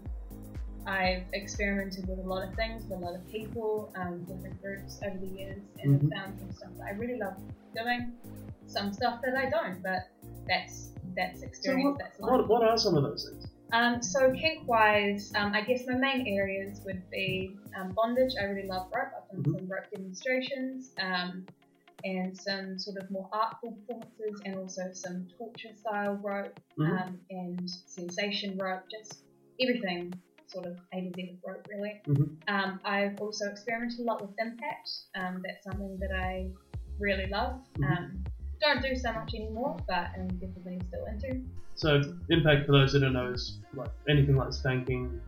I've 0.85 1.23
experimented 1.33 2.07
with 2.07 2.19
a 2.19 2.27
lot 2.27 2.47
of 2.47 2.55
things, 2.55 2.83
with 2.83 2.99
a 2.99 3.01
lot 3.01 3.15
of 3.15 3.27
people, 3.29 3.91
um, 3.95 4.23
different 4.25 4.59
groups 4.61 4.99
over 5.05 5.17
the 5.17 5.27
years, 5.27 5.61
and 5.81 6.01
Mhm. 6.01 6.11
have 6.11 6.23
found 6.23 6.39
some 6.39 6.51
stuff 6.51 6.69
that 6.77 6.85
I 6.87 6.91
really 6.97 7.19
love 7.19 7.35
doing, 7.75 8.13
some 8.67 8.91
stuff 8.91 9.21
that 9.23 9.35
I 9.35 9.49
don't, 9.49 9.81
but 9.83 10.09
that's 10.47 10.89
that's 11.15 11.41
So 11.41 11.45
experience, 11.47 11.83
what, 11.85 11.97
that's 11.99 12.19
life. 12.19 12.31
what, 12.31 12.49
what 12.49 12.63
are 12.63 12.77
some 12.77 12.95
of 12.95 13.03
those 13.03 13.29
things? 13.29 13.47
Um, 13.73 14.01
so 14.01 14.31
kink 14.33 14.67
wise, 14.67 15.31
um, 15.35 15.53
I 15.53 15.61
guess 15.61 15.85
my 15.87 15.93
main 15.95 16.27
areas 16.27 16.81
would 16.85 17.09
be 17.09 17.55
um, 17.77 17.91
bondage. 17.91 18.33
I 18.39 18.45
really 18.45 18.67
love 18.67 18.87
rope. 18.93 19.11
I've 19.15 19.29
done 19.29 19.43
Mhm. 19.43 19.59
some 19.59 19.67
rope 19.69 19.89
demonstrations 19.93 20.91
um, 20.99 21.45
and 22.03 22.37
some 22.37 22.77
sort 22.79 22.97
of 23.01 23.09
more 23.11 23.29
artful 23.31 23.71
performances, 23.71 24.41
and 24.45 24.55
also 24.57 24.91
some 24.93 25.27
torture 25.37 25.75
style 25.75 26.15
rope 26.15 26.59
Mhm. 26.77 27.01
um, 27.07 27.19
and 27.29 27.69
sensation 27.69 28.57
rope. 28.57 28.83
Just 28.89 29.23
everything 29.59 30.13
sort 30.47 30.65
of 30.65 30.77
A 30.93 31.01
to 31.01 31.11
Z 31.15 31.29
of 31.31 31.37
rope, 31.47 31.67
really. 31.69 32.01
Mhm. 32.07 32.37
Um, 32.47 32.79
I've 32.83 33.19
also 33.21 33.49
experimented 33.49 33.99
a 33.99 34.03
lot 34.03 34.21
with 34.21 34.31
impact. 34.39 34.89
Um, 35.15 35.41
that's 35.45 35.63
something 35.63 35.97
that 35.99 36.11
I 36.11 36.49
really 36.99 37.27
love. 37.27 37.61
Mhm. 37.77 37.97
Um, 37.97 38.23
don't 38.59 38.81
do 38.81 38.95
so 38.95 39.11
much 39.13 39.33
anymore, 39.33 39.77
but 39.87 40.09
I'm 40.15 40.27
definitely 40.39 40.79
still 40.87 41.05
into. 41.05 41.41
So, 41.75 42.01
impact 42.29 42.65
for 42.65 42.73
those 42.73 42.93
that 42.93 42.99
don't 42.99 43.13
know 43.13 43.27
is 43.31 43.59
like 43.73 43.89
anything 44.07 44.35
like 44.35 44.53
spanking, 44.53 45.19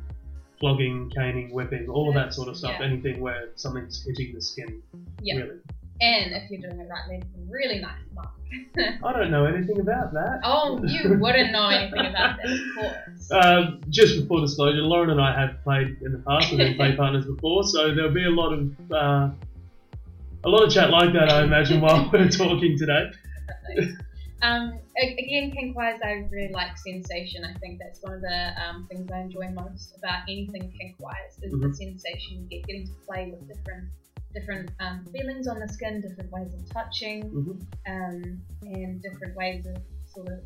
flogging, 0.59 1.09
caning, 1.09 1.51
whipping, 1.51 1.89
all 1.89 2.09
of 2.09 2.15
that 2.15 2.33
sort 2.33 2.47
of 2.47 2.57
stuff. 2.57 2.75
Yeah. 2.79 2.85
Anything 2.85 3.19
where 3.21 3.49
something's 3.55 4.05
hitting 4.05 4.35
the 4.35 4.41
skin. 4.41 4.81
Yeah. 5.21 5.37
Really. 5.37 5.59
And 6.03 6.33
if 6.33 6.51
you're 6.51 6.59
doing 6.59 6.81
it 6.81 6.89
right, 6.89 7.07
leave 7.09 7.21
a 7.23 7.49
really 7.49 7.79
nice 7.79 8.01
mark. 8.13 8.29
I 8.77 9.13
don't 9.13 9.31
know 9.31 9.45
anything 9.45 9.79
about 9.79 10.11
that. 10.13 10.41
Oh, 10.43 10.83
you 10.83 11.17
wouldn't 11.17 11.53
know 11.53 11.69
anything 11.69 12.05
about 12.07 12.35
that, 12.37 12.51
of 12.51 12.59
course. 12.75 13.31
Um, 13.31 13.81
just 13.89 14.19
before 14.19 14.41
disclosure, 14.41 14.81
Lauren 14.81 15.11
and 15.11 15.21
I 15.21 15.39
have 15.39 15.63
played 15.63 15.95
in 16.01 16.11
the 16.11 16.23
past. 16.27 16.49
We've 16.51 16.57
been 16.59 16.75
play 16.81 16.95
partners 16.97 17.25
before, 17.25 17.63
so 17.63 17.95
there'll 17.95 18.11
be 18.13 18.25
a 18.25 18.29
lot 18.29 18.51
of 18.51 18.69
uh, 18.91 19.29
a 20.43 20.49
lot 20.49 20.63
of 20.63 20.73
chat 20.73 20.89
like 20.89 21.13
that, 21.13 21.29
I 21.29 21.43
imagine, 21.43 21.79
while 21.79 22.09
we're 22.13 22.27
talking 22.27 22.77
today. 22.77 23.09
Um, 24.41 24.77
again, 25.01 25.51
kink-wise, 25.51 25.99
I 26.03 26.27
really 26.29 26.51
like 26.51 26.77
sensation. 26.77 27.45
I 27.45 27.53
think 27.59 27.79
that's 27.79 28.01
one 28.01 28.13
of 28.15 28.21
the 28.21 28.51
um, 28.61 28.87
things 28.91 29.09
I 29.09 29.21
enjoy 29.21 29.47
most 29.53 29.95
about 29.97 30.23
anything 30.27 30.73
kink-wise 30.77 31.39
is 31.41 31.53
the 31.53 31.57
Mhm. 31.67 31.73
sensation 31.73 32.41
you 32.41 32.47
get, 32.49 32.67
getting 32.67 32.87
to 32.87 32.93
play 33.07 33.31
with 33.31 33.47
different 33.47 33.87
different 34.33 34.71
um, 34.79 35.05
feelings 35.11 35.47
on 35.47 35.59
the 35.59 35.67
skin, 35.67 36.01
different 36.01 36.31
ways 36.31 36.53
of 36.53 36.67
touching, 36.69 37.23
Mhm. 37.29 37.61
um, 37.87 38.41
and 38.63 39.01
different 39.01 39.35
ways 39.35 39.65
of 39.67 39.77
sort 40.05 40.27
of 40.27 40.39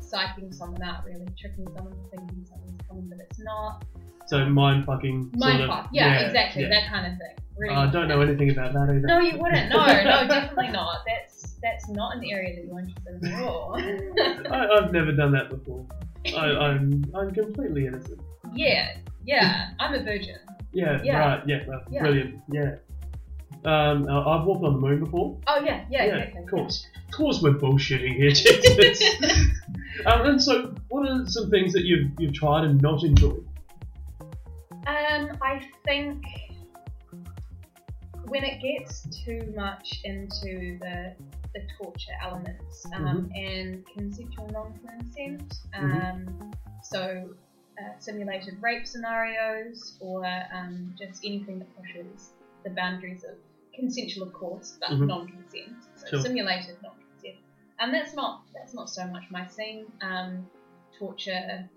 psyching 0.00 0.52
someone 0.52 0.82
out, 0.82 1.04
really 1.04 1.26
tricking 1.38 1.66
someone 1.76 1.92
into 1.92 2.08
thinking 2.10 2.44
something's 2.46 2.80
coming, 2.88 3.08
but 3.08 3.18
it's 3.20 3.38
not. 3.40 3.84
So 4.26 4.44
mind 4.48 4.84
fucking. 4.84 5.30
Mind 5.36 5.62
of, 5.62 5.68
fuck, 5.68 5.88
yeah, 5.92 6.20
exactly, 6.20 6.62
yeah. 6.62 6.68
that 6.70 6.88
kind 6.88 7.06
of 7.06 7.18
thing. 7.18 7.36
Really 7.56 7.74
I 7.74 7.90
don't 7.90 8.08
know 8.08 8.20
anything 8.20 8.50
about 8.50 8.72
that 8.72 8.88
either. 8.90 9.06
No, 9.06 9.18
you 9.20 9.38
wouldn't. 9.38 9.70
No, 9.70 9.84
no, 9.86 10.26
definitely 10.28 10.68
not. 10.68 10.98
That's 11.06 11.56
that's 11.62 11.88
not 11.90 12.16
an 12.16 12.24
area 12.24 12.56
that 12.56 12.64
you're 12.64 12.78
interested 12.78 13.22
in 13.22 13.32
at 13.32 13.42
all. 13.42 13.76
I, 14.50 14.66
I've 14.78 14.92
never 14.92 15.12
done 15.12 15.32
that 15.32 15.50
before. 15.50 15.84
I, 16.36 16.46
I'm 16.56 17.04
I'm 17.14 17.30
completely 17.32 17.86
innocent. 17.86 18.20
yeah, 18.54 18.96
yeah. 19.24 19.70
I'm 19.78 19.94
a 19.94 20.02
virgin. 20.02 20.36
Yeah, 20.72 21.00
Yeah. 21.02 21.18
right. 21.18 21.42
Yeah, 21.48 21.58
well, 21.66 21.82
Yeah. 21.90 22.00
brilliant. 22.00 22.40
Yeah. 22.50 22.76
Um, 23.64 24.08
I- 24.08 24.38
I've 24.38 24.44
walked 24.46 24.64
on 24.64 24.74
the 24.74 24.80
moon 24.80 25.00
before. 25.04 25.36
Oh 25.46 25.60
yeah, 25.62 25.84
yeah, 25.90 26.04
Yeah, 26.06 26.14
exactly. 26.16 26.42
of 26.44 26.50
course. 26.50 26.86
Of 27.08 27.14
course, 27.14 27.42
we're 27.42 27.52
bullshitting 27.54 28.14
here, 28.14 28.32
um, 30.06 30.26
and 30.26 30.42
so, 30.42 30.74
what 30.88 31.08
are 31.08 31.26
some 31.28 31.50
things 31.50 31.72
that 31.74 31.84
you've 31.84 32.10
you've 32.18 32.32
tried 32.32 32.64
and 32.64 32.80
not 32.80 33.02
enjoyed? 33.04 33.46
Um, 34.86 35.36
I 35.42 35.60
think 35.84 36.24
when 38.26 38.44
it 38.44 38.60
gets 38.62 39.06
too 39.24 39.52
much 39.56 40.00
into 40.04 40.78
the 40.80 41.14
the 41.52 41.60
torture 41.82 42.12
elements 42.22 42.86
um, 42.94 43.28
and 43.34 43.84
consensual 43.94 44.48
non-consent, 44.52 45.52
um, 45.76 46.24
Mhm. 46.24 46.54
so 46.84 47.28
uh, 47.78 47.98
simulated 47.98 48.54
rape 48.62 48.86
scenarios 48.86 49.96
or 50.00 50.24
um, 50.54 50.94
just 50.96 51.24
anything 51.24 51.58
that 51.58 51.68
pushes 51.76 52.30
the 52.62 52.70
boundaries 52.70 53.24
of 53.24 53.34
consensual, 53.80 54.26
of 54.28 54.32
course, 54.32 54.76
but 54.80 54.90
Mhm. 54.90 55.06
non-consent. 55.06 55.76
So 55.96 56.06
Sure. 56.08 56.20
simulated 56.20 56.80
non-consent, 56.82 57.38
and 57.78 57.92
that's 57.94 58.14
not 58.14 58.42
that's 58.54 58.74
not 58.74 58.88
so 58.88 59.06
much 59.06 59.24
my 59.30 59.46
scene. 59.46 59.86
Um, 60.00 60.48
torture 60.98 61.68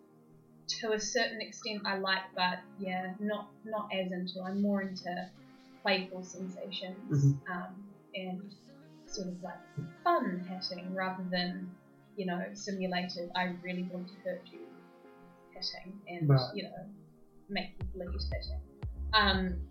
to 0.79 0.91
a 0.93 1.00
certain 1.00 1.41
extent 1.41 1.81
I 1.86 1.98
like, 1.98 2.24
but 2.36 2.60
yeah, 2.79 3.13
not 3.19 3.50
not 3.63 3.89
as 3.93 4.12
into. 4.12 4.41
I'm 4.41 4.62
more 4.62 4.81
into 4.81 5.29
playful 5.81 6.24
sensations 6.24 7.12
Mhm. 7.12 7.39
um, 7.51 7.86
and 8.15 8.55
sort 9.05 9.27
of 9.27 9.43
like 9.43 9.60
fun 10.03 10.39
hitting 10.39 10.93
rather 10.95 11.24
than 11.29 11.69
you 12.15 12.25
know 12.25 12.41
simulated. 12.53 13.29
I 13.36 13.55
really 13.62 13.83
want 13.83 14.07
to 14.10 14.15
hurt 14.24 14.48
you 14.51 14.67
hitting 15.53 16.01
and 16.07 16.29
Right. 16.29 16.55
you 16.55 16.63
know 16.63 16.86
make 17.50 17.72
you 17.79 17.86
bleed 17.93 18.10
hitting. 18.31 18.62
Um, 19.13 19.67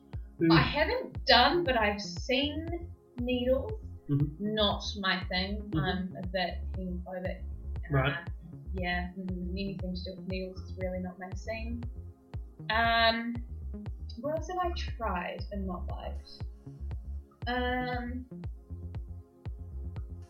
I 0.50 0.60
haven't 0.60 1.24
done, 1.26 1.64
but 1.64 1.76
I've 1.76 2.00
seen 2.00 2.88
needles. 3.20 3.72
Mhm. 4.08 4.40
Not 4.40 4.82
my 5.00 5.22
thing. 5.24 5.62
Mhm. 5.70 5.78
I'm 5.80 6.16
a 6.16 6.26
bit 6.26 6.58
hemophobic. 6.76 7.42
Right. 7.90 8.12
Uh, 8.12 8.24
yeah, 8.74 9.10
mm, 9.18 9.50
anything 9.52 9.94
to 9.94 10.02
do 10.04 10.16
with 10.16 10.28
needles 10.28 10.60
is 10.62 10.76
really 10.78 10.98
not 10.98 11.18
my 11.18 11.30
scene. 11.34 11.84
Um, 12.70 13.36
what 14.20 14.36
else 14.36 14.48
have 14.48 14.58
I 14.58 14.70
tried 14.76 15.44
and 15.52 15.66
not 15.66 15.86
liked? 15.88 16.44
Um, 17.46 18.26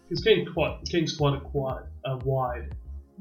Because 0.09 0.25
kink 0.25 0.52
quite 0.52 0.78
kink's 0.90 1.16
quite 1.16 1.35
a 1.35 1.40
quite 1.40 1.85
a 2.04 2.16
wide 2.19 2.75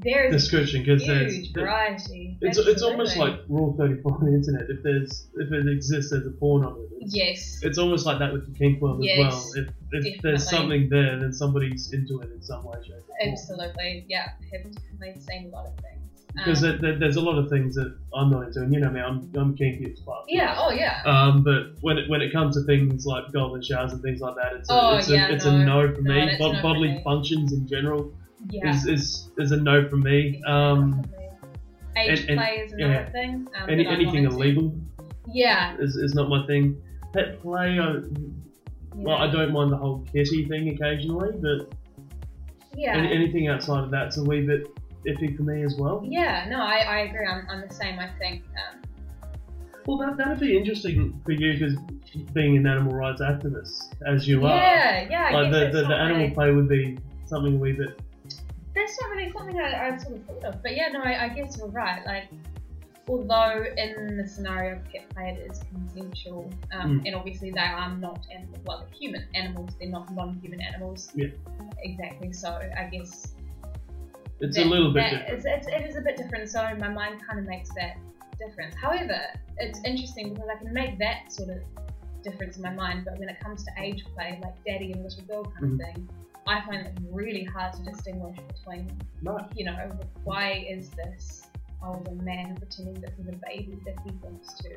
there's 0.04 0.32
description 0.32 0.82
because 0.82 1.06
there's 1.06 1.34
huge 1.34 1.52
variety. 1.54 2.36
it's 2.40 2.58
it's 2.58 2.82
almost 2.82 3.16
like 3.16 3.40
Rule 3.48 3.74
Thirty 3.78 4.00
Four 4.02 4.14
on 4.18 4.26
the 4.26 4.34
internet. 4.34 4.68
If 4.68 4.82
there's 4.82 5.28
if 5.36 5.52
it 5.52 5.68
exists, 5.68 6.10
there's 6.10 6.26
a 6.26 6.30
porn 6.30 6.64
of 6.64 6.76
it. 6.78 6.88
It's, 7.00 7.14
yes, 7.16 7.60
it's 7.62 7.78
almost 7.78 8.06
like 8.06 8.18
that 8.18 8.32
with 8.32 8.46
the 8.52 8.58
kink 8.58 8.80
world 8.80 8.98
Yes, 9.02 9.18
as 9.34 9.54
well. 9.56 9.64
If 9.92 10.06
if 10.06 10.22
there's 10.22 10.48
something 10.48 10.88
there, 10.88 11.18
then 11.20 11.32
somebody's 11.32 11.92
into 11.92 12.20
it 12.20 12.30
in 12.32 12.42
some 12.42 12.64
way, 12.64 12.78
shape, 12.86 12.96
absolutely. 13.22 14.04
Yeah, 14.08 14.28
I've 14.54 14.62
definitely 14.64 15.20
seen 15.20 15.46
a 15.52 15.56
lot 15.56 15.66
of 15.66 15.74
things. 15.76 15.98
Because 16.34 16.64
Um, 16.64 16.70
there, 16.70 16.78
there, 16.92 16.98
there's 16.98 17.16
a 17.16 17.20
lot 17.20 17.36
of 17.36 17.50
things 17.50 17.74
that 17.74 17.94
I'm 18.14 18.30
not 18.30 18.46
into, 18.46 18.60
and 18.60 18.72
you 18.72 18.80
know 18.80 18.88
me, 18.90 19.00
I'm 19.00 19.30
I'm 19.36 19.54
kinky 19.54 19.92
as 19.92 19.98
fuck. 20.00 20.24
yeah, 20.28 20.56
oh 20.58 20.70
yeah. 20.70 21.02
Um, 21.04 21.42
but 21.44 21.74
when 21.82 21.98
it 21.98 22.08
when 22.08 22.22
it 22.22 22.32
comes 22.32 22.56
to 22.56 22.62
things 22.64 23.04
like 23.04 23.30
golden 23.34 23.62
showers 23.62 23.92
and 23.92 24.00
things 24.00 24.20
like 24.22 24.36
that, 24.36 24.54
it's 24.54 24.70
a, 24.70 24.72
Oh, 24.72 24.96
it's, 24.96 25.10
yeah, 25.10 25.28
a, 25.28 25.32
it's 25.34 25.44
no. 25.44 25.50
a 25.56 25.58
no 25.88 25.94
for 25.94 26.00
me. 26.00 26.36
Bod- 26.38 26.52
no 26.54 26.56
for 26.56 26.62
bodily 26.62 26.88
me. 26.92 27.00
functions 27.04 27.52
in 27.52 27.68
general 27.68 28.14
Yeah. 28.50 28.70
is, 28.70 28.86
is 28.86 29.30
is 29.38 29.52
a 29.52 29.56
no 29.56 29.88
for 29.88 29.96
me. 29.96 30.42
Um, 30.46 31.04
Age 31.96 32.20
and- 32.20 32.30
and- 32.30 32.38
play 32.38 32.56
is 32.64 32.72
another 32.72 32.92
yeah. 32.94 33.10
thing. 33.10 33.48
Um, 33.60 33.68
any, 33.70 33.86
anything 33.86 34.24
illegal 34.24 34.74
Yeah. 35.26 35.76
is, 35.78 35.96
is 35.96 36.14
not 36.14 36.28
my 36.28 36.46
thing. 36.46 36.80
Pet 37.12 37.40
play, 37.42 37.78
I, 37.78 37.96
well, 38.94 39.16
I 39.18 39.30
don't 39.30 39.52
mind 39.52 39.72
the 39.72 39.76
whole 39.76 39.98
kitty 40.12 40.46
thing 40.46 40.70
occasionally, 40.70 41.32
but 41.40 41.70
Yeah. 42.74 42.96
any, 42.96 43.12
anything 43.12 43.48
outside 43.48 43.84
of 43.84 43.90
that's 43.90 44.16
a 44.16 44.24
wee 44.24 44.40
bit 44.46 44.66
iffy 45.06 45.36
for 45.36 45.42
me 45.42 45.62
as 45.64 45.76
well. 45.78 46.02
yeah, 46.08 46.46
no, 46.48 46.60
I, 46.62 46.76
I 46.78 46.98
agree. 47.00 47.26
I'm, 47.26 47.46
I'm 47.50 47.66
the 47.68 47.74
same, 47.74 47.98
I 47.98 48.08
think. 48.18 48.42
Um, 48.72 48.80
Well, 49.86 49.98
that 49.98 50.16
that'd 50.16 50.40
be 50.40 50.56
interesting 50.56 51.20
for 51.24 51.32
you 51.32 51.52
because 51.54 51.74
being 52.32 52.56
an 52.56 52.66
animal 52.66 52.94
rights 52.94 53.20
activist 53.20 53.92
as 54.06 54.26
you 54.28 54.46
are, 54.46 54.56
yeah, 54.56 55.08
yeah, 55.10 55.30
like 55.38 55.50
the, 55.52 55.70
the, 55.76 55.88
the 55.88 55.94
animal 55.94 56.30
play 56.30 56.52
would 56.52 56.68
be 56.68 56.98
something 57.26 57.56
a 57.56 57.58
wee 57.58 57.72
bit. 57.72 58.00
That's 58.74 58.98
not 59.00 59.10
really 59.10 59.30
something 59.32 59.58
I, 59.60 59.88
I 59.88 59.96
sort 59.98 60.16
of 60.16 60.24
thought 60.26 60.44
of. 60.44 60.62
But 60.62 60.74
yeah, 60.76 60.88
no, 60.88 61.00
I, 61.00 61.24
I 61.24 61.28
guess 61.28 61.56
you're 61.58 61.68
right. 61.68 62.04
Like, 62.06 62.28
although 63.08 63.64
in 63.76 64.16
the 64.16 64.26
scenario 64.26 64.76
of 64.76 64.84
pet 64.90 65.08
play 65.10 65.36
it 65.36 65.50
is 65.50 65.60
consensual, 65.72 66.50
um, 66.72 67.00
Mm. 67.00 67.06
and 67.06 67.14
obviously 67.14 67.50
they 67.50 67.60
are 67.60 67.94
not 67.96 68.20
animals, 68.34 68.58
well, 68.64 68.78
they're 68.80 68.98
human 68.98 69.24
animals, 69.34 69.70
they're 69.78 69.90
not 69.90 70.12
non-human 70.14 70.60
animals. 70.62 71.10
Yeah. 71.14 71.26
Exactly. 71.82 72.32
So 72.32 72.48
I 72.76 72.84
guess 72.84 73.34
It's 74.40 74.56
that- 74.56 74.66
a 74.66 74.68
little 74.68 74.92
bit 74.92 75.10
different. 75.10 75.38
is- 75.38 75.44
it's, 75.46 75.66
it 75.66 75.82
is 75.88 75.96
a 75.96 76.00
bit 76.00 76.16
different. 76.16 76.48
So 76.48 76.62
my 76.78 76.88
mind 76.88 77.20
kind 77.26 77.38
of 77.38 77.46
makes 77.46 77.68
that 77.74 77.96
difference. 78.38 78.74
However, 78.80 79.20
it's 79.58 79.80
interesting 79.84 80.32
because 80.34 80.48
I 80.48 80.56
can 80.62 80.72
make 80.72 80.98
that 80.98 81.30
sort 81.30 81.50
of 81.50 81.58
difference 82.22 82.56
in 82.56 82.62
my 82.62 82.70
mind, 82.72 83.04
but 83.04 83.18
when 83.18 83.28
it 83.28 83.38
comes 83.40 83.64
to 83.64 83.70
age 83.78 84.04
play, 84.14 84.38
like 84.42 84.54
daddy 84.64 84.92
and 84.92 85.02
little 85.02 85.24
girl 85.24 85.44
kind 85.44 85.64
Mhm. 85.64 85.72
of 85.74 85.78
thing, 85.94 86.08
I 86.46 86.60
find 86.66 86.86
it 86.86 86.98
really 87.10 87.44
hard 87.44 87.72
to 87.74 87.82
distinguish 87.84 88.36
between, 88.48 89.00
Right. 89.22 89.46
you 89.54 89.64
know, 89.64 89.90
why 90.24 90.66
is 90.68 90.90
this 90.90 91.46
older 91.84 92.12
man 92.12 92.56
pretending 92.56 93.00
this 93.00 93.18
is 93.18 93.28
a 93.28 93.38
baby 93.46 93.78
that 93.84 93.98
he 94.04 94.10
wants 94.22 94.54
to 94.62 94.70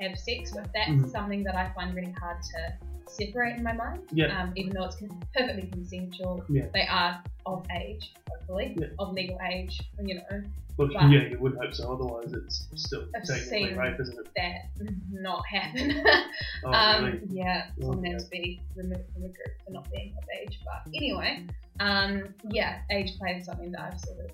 have 0.00 0.18
sex 0.18 0.52
with? 0.54 0.68
That's 0.74 0.90
Mhm. 0.90 1.10
something 1.10 1.42
that 1.44 1.54
I 1.56 1.70
find 1.74 1.94
really 1.94 2.12
hard 2.12 2.42
to 2.42 2.74
separate 3.06 3.56
in 3.56 3.62
my 3.62 3.72
mind. 3.72 4.00
Yeah. 4.12 4.26
Um, 4.42 4.52
even 4.56 4.72
though 4.74 4.84
it's 4.84 4.96
perfectly 5.34 5.68
consensual, 5.70 6.44
Yeah. 6.48 6.66
they 6.72 6.86
are 6.86 7.22
of 7.46 7.64
age, 7.76 8.12
hopefully, 8.30 8.76
Yeah. 8.80 8.88
of 8.98 9.12
legal 9.12 9.38
age. 9.42 9.80
You 10.02 10.16
know 10.16 10.42
Well, 10.76 10.88
But- 10.92 11.08
yeah, 11.08 11.28
you 11.28 11.38
would 11.38 11.56
hope 11.56 11.72
so. 11.72 11.92
Otherwise, 11.94 12.32
it's 12.32 12.66
still 12.74 13.06
technically 13.12 13.38
seen- 13.44 13.76
rape, 13.76 14.00
isn't 14.00 14.18
it? 14.18 14.28
that 14.34 14.90
not 15.12 15.46
happen. 15.46 16.02
Oh, 16.64 16.72
um, 16.72 17.04
really? 17.04 17.20
Yeah, 17.30 17.66
someone 17.78 17.98
Okay. 17.98 18.10
has 18.12 18.24
to 18.24 18.30
be 18.30 18.60
removed 18.74 19.08
from 19.12 19.22
the 19.22 19.28
group 19.28 19.62
for 19.64 19.70
not 19.70 19.88
being 19.92 20.12
of 20.18 20.24
age. 20.40 20.58
But 20.64 20.92
anyway, 20.92 21.44
um, 21.78 22.34
yeah, 22.50 22.80
age 22.90 23.16
play 23.18 23.36
is 23.36 23.44
something 23.46 23.70
that 23.72 23.80
I've 23.92 24.00
sort 24.00 24.18
of 24.18 24.30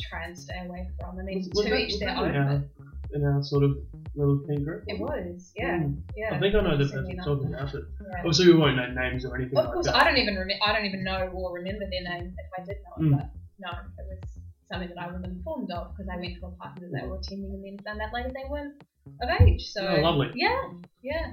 try 0.00 0.24
and 0.24 0.38
stay 0.38 0.58
away 0.66 0.88
from. 0.98 1.18
I 1.18 1.22
mean, 1.22 1.38
Was- 1.38 1.48
was 1.48 1.64
to 1.66 1.70
that- 1.72 1.80
each 1.80 1.98
their 1.98 2.16
own. 2.16 2.70
In 3.12 3.24
our, 3.24 3.30
but 3.30 3.30
in 3.30 3.36
our 3.36 3.42
sort 3.42 3.64
of 3.64 3.78
little 4.14 4.40
teen 4.46 4.64
group? 4.64 4.84
It 4.86 4.98
was, 5.00 5.52
yeah, 5.56 5.78
Mm. 5.80 6.02
yeah. 6.16 6.34
I 6.34 6.40
think 6.40 6.54
I 6.54 6.60
know 6.60 6.76
the 6.76 6.84
person 6.84 7.16
talking 7.24 7.54
about 7.54 7.74
it. 7.74 7.82
Yeah. 8.00 8.18
Obviously, 8.18 8.46
we 8.52 8.58
won't 8.58 8.76
know 8.76 8.90
names 8.92 9.24
or 9.24 9.36
anything 9.36 9.56
Of 9.58 9.64
like 9.64 9.72
course, 9.74 9.86
that. 9.86 9.96
I 9.96 10.04
don't 10.04 10.16
even 10.18 10.36
rem- 10.36 10.60
I 10.64 10.72
don't 10.72 10.84
even 10.86 11.04
know 11.04 11.28
or 11.32 11.52
remember 11.54 11.84
their 11.90 12.02
name 12.18 12.34
if 12.36 12.50
I 12.58 12.64
did 12.64 12.76
know 12.84 13.06
it, 13.06 13.10
Mm. 13.10 13.16
but 13.16 13.30
no, 13.60 13.70
it 13.70 14.06
was 14.08 14.40
something 14.70 14.88
that 14.94 14.98
I 14.98 15.12
was 15.12 15.22
informed 15.24 15.70
of 15.72 15.96
because 15.96 16.08
I 16.12 16.16
went 16.16 16.36
to 16.40 16.46
a 16.46 16.50
party 16.52 16.80
that 16.82 16.90
they 16.92 17.06
were 17.06 17.16
attending 17.16 17.52
and 17.54 17.64
then 17.64 17.78
found 17.84 18.00
out 18.02 18.12
later 18.12 18.30
they 18.34 18.48
weren't 18.50 18.82
of 19.22 19.40
age. 19.40 19.64
So 19.72 19.86
Oh, 19.86 20.00
lovely. 20.00 20.30
Yeah, 20.34 20.72
yeah, 21.02 21.32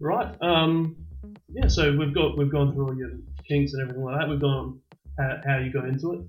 Right. 0.00 0.34
Um, 0.42 0.96
yeah. 1.48 1.68
So 1.68 1.96
we've 1.96 2.14
got 2.14 2.36
we've 2.36 2.50
gone 2.52 2.74
through 2.74 2.88
all 2.88 2.96
your 2.96 3.12
kinks 3.48 3.72
and 3.72 3.82
everything 3.82 4.04
like 4.04 4.20
that. 4.20 4.28
We've 4.28 4.40
gone 4.40 4.80
how, 5.18 5.40
how 5.46 5.58
you 5.58 5.72
got 5.72 5.88
into 5.88 6.12
it. 6.12 6.20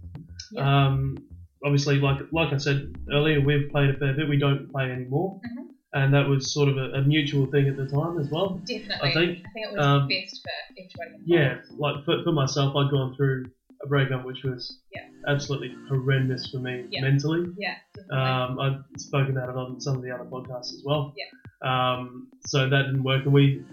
Yeah. 0.52 0.86
Um, 0.88 1.18
obviously, 1.64 2.00
like 2.00 2.20
like 2.32 2.54
I 2.54 2.58
said 2.58 2.94
earlier, 3.12 3.40
we've 3.42 3.70
played 3.72 3.90
a 3.90 3.98
fair 3.98 4.14
bit. 4.14 4.28
We 4.28 4.38
don't 4.38 4.72
play 4.72 4.92
anymore, 4.92 5.40
Mhm. 5.46 5.66
and 5.94 6.14
that 6.14 6.28
was 6.28 6.54
sort 6.54 6.70
of 6.70 6.78
a, 6.78 6.92
a 6.94 7.02
mutual 7.04 7.46
thing 7.48 7.68
at 7.68 7.78
the 7.78 7.88
time 7.88 8.20
as 8.20 8.30
well. 8.30 8.60
definitely. 8.66 9.10
I 9.10 9.14
think, 9.14 9.40
I 9.46 9.50
think 9.54 9.66
it 9.68 9.72
was 9.78 9.86
um, 9.86 10.08
best 10.08 10.42
for 10.44 11.04
involved. 11.06 11.24
Yeah, 11.26 11.58
like 11.78 12.04
for, 12.06 12.24
for 12.24 12.32
myself, 12.32 12.76
I'd 12.76 12.92
gone 12.92 13.16
through 13.16 13.46
a 13.84 13.88
breakup 13.88 14.24
which 14.26 14.44
was 14.44 14.80
Yeah. 14.94 15.04
absolutely 15.28 15.76
horrendous 15.90 16.50
for 16.50 16.60
me 16.60 16.86
Yeah. 16.90 17.02
mentally. 17.02 17.46
yeah. 17.58 17.76
Um, 18.12 18.60
I've 18.60 18.84
spoken 18.98 19.36
about 19.38 19.50
it 19.50 19.56
on 19.56 19.80
some 19.82 19.96
of 19.98 20.02
the 20.02 20.12
other 20.12 20.24
podcasts 20.26 20.74
as 20.74 20.82
well. 20.86 21.14
Yeah. 21.18 21.26
Um, 21.62 22.28
so 22.46 22.70
that 22.70 22.84
didn't 22.84 23.04
work, 23.04 23.26
and 23.26 23.34
we 23.34 23.64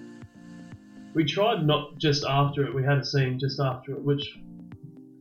we 1.15 1.25
tried 1.25 1.65
not 1.67 1.99
just 1.99 2.25
after 2.25 2.65
it. 2.67 2.75
We 2.75 2.83
had 2.83 2.99
a 2.99 3.05
scene 3.05 3.39
just 3.39 3.61
after 3.61 3.93
it, 3.93 4.03
which 4.03 4.35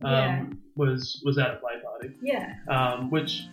um, 0.02 0.10
Yeah. 0.12 0.46
Was 0.76 1.20
was 1.24 1.38
at 1.38 1.50
a 1.50 1.56
play 1.56 1.80
party, 1.82 2.14
yeah, 2.22 2.54
um, 2.68 3.10
which 3.10 3.44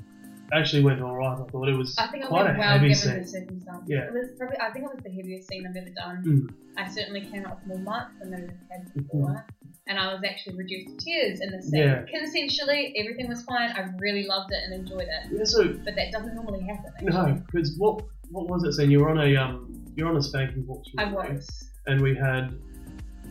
actually 0.52 0.84
went 0.84 1.02
all 1.02 1.16
right. 1.16 1.40
I 1.40 1.44
thought 1.52 1.70
it 1.70 1.78
was 1.78 1.96
I 1.98 2.08
think 2.08 2.24
it 2.24 2.28
quite 2.28 2.46
went 2.46 2.58
a 2.58 2.60
well 2.60 2.70
heavy 2.70 2.88
given 2.90 2.96
scene. 2.96 3.22
the 3.22 3.28
circumstances. 3.28 3.88
Yeah. 3.88 4.08
It 4.08 4.14
was 4.14 4.30
probably 4.38 4.58
I 4.60 4.72
think 4.72 4.86
it 4.86 4.92
was 4.96 5.04
the 5.04 5.12
heaviest 5.12 5.48
scene 5.48 5.68
I've 5.68 5.76
ever 5.76 5.90
done. 5.92 6.24
Mm. 6.26 6.54
I 6.78 6.88
certainly 6.90 7.22
came 7.22 7.46
up 7.46 7.60
with 7.60 7.78
more 7.78 7.84
marks 7.86 8.14
than 8.22 8.34
I've 8.34 8.50
had 8.72 8.88
Mm-hmm. 8.88 9.00
before. 9.02 9.46
And 9.88 9.98
I 9.98 10.14
was 10.14 10.22
actually 10.24 10.56
reduced 10.56 10.88
to 11.00 11.04
tears 11.04 11.40
in 11.42 11.50
the 11.52 11.62
scene. 11.64 11.82
Yeah. 11.82 12.04
Consensually, 12.14 12.94
everything 12.96 13.28
was 13.28 13.42
fine. 13.44 13.72
I 13.72 13.90
really 13.98 14.26
loved 14.28 14.52
it 14.52 14.60
and 14.64 14.74
enjoyed 14.82 15.02
it. 15.08 15.32
Yeah, 15.32 15.44
so 15.46 15.68
But 15.84 15.96
that 15.96 16.12
doesn't 16.12 16.36
normally 16.36 16.62
happen. 16.64 16.92
no, 17.02 17.42
because 17.48 17.76
what 17.78 18.04
what 18.30 18.48
was 18.48 18.64
it 18.64 18.74
saying? 18.74 18.92
You 18.92 19.00
were 19.00 19.10
on 19.10 19.20
a 19.20 19.36
um, 19.36 19.84
you're 19.96 20.08
on 20.08 20.16
a 20.18 20.22
spanking 20.22 20.62
box, 20.64 20.88
I 20.98 21.12
was. 21.12 21.70
and 21.88 22.02
we 22.02 22.16
had 22.16 22.54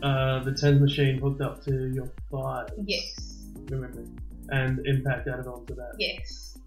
uh, 0.03 0.43
the 0.45 0.53
tens 0.53 0.81
machine 0.81 1.19
hooked 1.21 1.41
up 1.41 1.63
to 1.65 1.93
your 1.95 2.07
thighs. 2.31 2.69
Yes. 2.87 3.38
Remember, 3.71 4.05
and 4.51 4.87
impact 4.87 5.29
added 5.29 5.47
on 5.47 5.65
to 5.67 5.75
that. 5.75 5.93
Yes. 5.99 6.59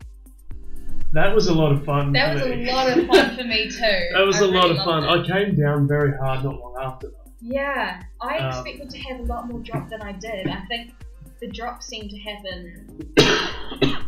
That 1.14 1.36
was 1.36 1.48
a 1.48 1.54
lot 1.54 1.74
of 1.74 1.84
fun. 1.84 2.14
That 2.14 2.34
was 2.36 2.44
a 2.44 2.56
lot 2.72 2.98
of 2.98 3.06
fun 3.08 3.36
for 3.36 3.44
me 3.44 3.70
too. 3.70 4.08
That 4.14 4.26
was 4.26 4.40
a 4.40 4.46
a 4.46 4.48
lot 4.48 4.72
of 4.72 4.78
fun. 4.78 5.04
I 5.04 5.26
came 5.28 5.56
down 5.60 5.88
very 5.88 6.18
hard 6.18 6.44
not 6.46 6.58
long 6.60 6.76
after 6.82 7.08
that. 7.08 7.32
Yeah, 7.42 8.02
I 8.22 8.38
Um, 8.38 8.50
expected 8.50 8.90
to 8.92 9.00
have 9.10 9.20
a 9.20 9.24
lot 9.24 9.48
more 9.50 9.60
drop 9.60 9.90
than 9.90 10.02
I 10.02 10.14
did. 10.14 10.48
I 10.48 10.62
think 10.68 10.94
the 11.42 11.48
drop 11.48 11.82
seemed 11.84 12.12
to 12.12 12.20
happen 12.20 13.14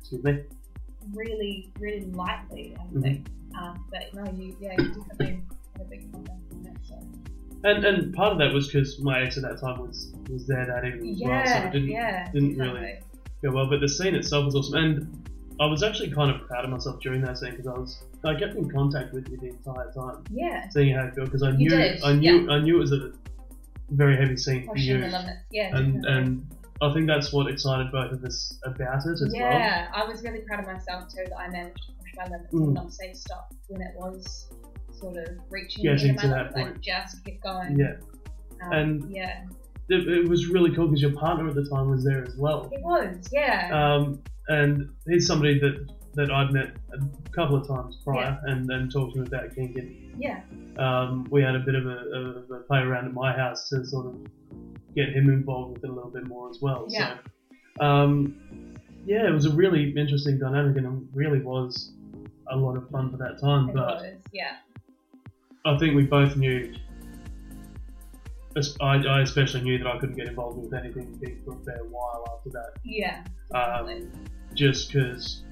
Excuse 0.00 0.24
me. 0.24 0.42
really, 1.14 1.72
really 1.78 2.04
lightly. 2.06 2.76
I 2.78 2.84
Mhm. 2.92 3.02
think. 3.02 3.28
Um, 3.58 3.84
but 3.90 4.12
no, 4.12 4.24
you, 4.32 4.56
yeah, 4.60 4.72
you 4.78 4.88
definitely 4.88 5.40
had 5.72 5.82
a 5.82 5.84
big 5.84 6.12
that. 6.12 6.76
So. 6.86 7.00
And 7.64 7.84
and 7.84 8.14
part 8.14 8.32
of 8.32 8.38
that 8.38 8.52
was 8.52 8.66
because 8.68 9.00
my 9.00 9.22
ex 9.22 9.36
at 9.36 9.42
that 9.44 9.60
time 9.60 9.80
was 9.80 10.12
was 10.30 10.46
there 10.46 10.66
that 10.66 10.84
evening 10.84 11.12
as 11.14 11.20
well, 11.20 11.46
so 11.46 11.52
Yeah, 11.52 11.66
it 11.68 11.72
didn't 11.72 11.88
yeah, 11.88 12.30
didn't 12.32 12.56
really 12.58 12.98
go 13.42 13.50
well. 13.52 13.66
But 13.68 13.80
the 13.80 13.88
scene 13.88 14.14
itself 14.14 14.44
was 14.46 14.54
awesome, 14.54 14.74
and 14.76 15.28
I 15.60 15.66
was 15.66 15.82
actually 15.82 16.10
kind 16.10 16.30
of 16.30 16.46
proud 16.46 16.64
of 16.64 16.70
myself 16.70 17.00
during 17.00 17.22
that 17.22 17.38
scene 17.38 17.52
because 17.52 17.66
I 17.66 17.72
was 17.78 18.02
I 18.24 18.34
kept 18.34 18.54
in 18.56 18.70
contact 18.70 19.12
with 19.14 19.28
you 19.30 19.38
the 19.38 19.48
entire 19.48 19.90
time, 19.92 20.22
Yeah, 20.30 20.68
seeing 20.68 20.94
how 20.94 21.06
it 21.06 21.14
felt 21.14 21.26
because 21.26 21.42
I 21.42 21.50
You 21.50 21.56
knew 21.56 21.70
did, 21.70 22.02
I 22.04 22.12
knew 22.12 22.50
I 22.50 22.58
knew 22.60 22.76
it 22.76 22.80
was 22.80 22.92
a 22.92 23.12
very 23.90 24.16
heavy 24.16 24.36
scene 24.36 24.66
for 24.66 24.74
pushing 24.74 24.96
you, 24.96 25.00
the 25.00 25.08
limits. 25.08 25.40
Yeah, 25.50 25.76
and 25.76 26.02
definitely. 26.02 26.22
and 26.22 26.46
I 26.82 26.92
think 26.92 27.06
that's 27.06 27.32
what 27.32 27.48
excited 27.50 27.90
both 27.90 28.12
of 28.12 28.22
us 28.24 28.58
about 28.64 29.06
it 29.06 29.12
as 29.12 29.20
well. 29.20 29.32
yeah, 29.58 29.88
I 29.94 30.04
was 30.04 30.22
really 30.22 30.40
proud 30.40 30.60
of 30.60 30.66
myself 30.66 31.08
too 31.08 31.24
that 31.26 31.38
I 31.38 31.48
managed 31.48 31.78
to 31.86 31.92
push 31.94 32.12
my 32.16 32.24
limits 32.24 32.52
Mm. 32.52 32.64
and 32.64 32.74
not 32.74 32.92
say 32.92 33.12
stop 33.14 33.54
when 33.68 33.80
it 33.80 33.94
was 33.96 34.48
sort 34.98 35.16
of 35.16 35.28
reaching 35.50 35.84
Getting 35.84 36.02
the 36.02 36.08
end 36.10 36.18
to 36.20 36.28
that 36.28 36.54
point. 36.54 36.80
just 36.80 37.24
kept 37.24 37.42
going. 37.42 37.78
Yeah, 37.78 37.96
Um, 38.64 38.72
and- 38.72 39.10
yeah, 39.14 39.44
it, 39.88 40.08
it 40.08 40.28
was 40.28 40.48
really 40.48 40.74
cool 40.74 40.86
because 40.88 41.02
your 41.02 41.12
partner 41.12 41.48
at 41.48 41.54
the 41.54 41.68
time 41.68 41.90
was 41.90 42.04
there 42.04 42.24
as 42.24 42.36
well. 42.36 42.68
it 42.72 42.82
was. 42.82 43.28
Yeah, 43.32 43.70
Um, 43.72 44.20
and 44.48 44.88
he's 45.08 45.26
somebody 45.26 45.58
that, 45.60 45.86
that 46.14 46.30
I'd 46.32 46.52
met 46.52 46.72
a 46.92 47.30
couple 47.30 47.56
of 47.56 47.68
times 47.68 47.98
prior 48.04 48.38
and, 48.46 48.68
and 48.70 48.90
talked 48.90 49.14
to 49.14 49.20
him 49.20 49.26
about 49.26 49.54
kinking. 49.54 50.14
yeah, 50.18 50.40
Um, 50.78 51.26
we 51.30 51.42
had 51.42 51.54
a 51.54 51.60
bit 51.60 51.74
of 51.74 51.86
a, 51.86 51.90
of 51.90 52.50
a 52.50 52.60
play 52.66 52.78
around 52.80 53.04
at 53.06 53.12
my 53.14 53.32
house 53.36 53.68
to 53.68 53.84
sort 53.84 54.06
of 54.06 54.16
get 54.94 55.10
him 55.10 55.28
involved 55.28 55.74
with 55.74 55.84
it 55.84 55.90
a 55.90 55.92
little 55.92 56.10
bit 56.10 56.26
more 56.26 56.48
as 56.50 56.58
well. 56.62 56.86
Yeah. 56.88 57.18
So, 57.78 57.84
um, 57.84 58.74
yeah, 59.04 59.26
it 59.28 59.30
was 59.32 59.44
a 59.46 59.50
really 59.54 59.90
interesting 59.96 60.38
dynamic 60.38 60.78
and 60.78 60.86
it 60.86 61.08
really 61.14 61.40
was 61.40 61.92
a 62.50 62.56
lot 62.56 62.76
of 62.76 62.88
fun 62.90 63.10
for 63.10 63.18
that 63.18 63.38
time. 63.40 63.68
it 63.68 63.74
but 63.74 63.96
was. 63.98 64.14
Yeah, 64.32 64.56
I 65.66 65.76
think 65.78 65.96
we 65.96 66.04
both 66.04 66.36
knew. 66.36 66.74
I, 68.80 68.94
I 68.96 69.20
especially 69.20 69.60
knew 69.62 69.76
that 69.78 69.86
I 69.86 69.98
couldn't 69.98 70.16
get 70.16 70.28
involved 70.28 70.58
with 70.58 70.72
anything 70.72 71.12
big 71.20 71.44
for 71.44 71.54
a 71.54 71.58
fair 71.64 71.84
while 71.90 72.24
after 72.38 72.48
that. 72.50 72.70
yeah, 72.84 73.22
Um, 73.54 74.10
just 74.54 74.90
because 74.90 75.42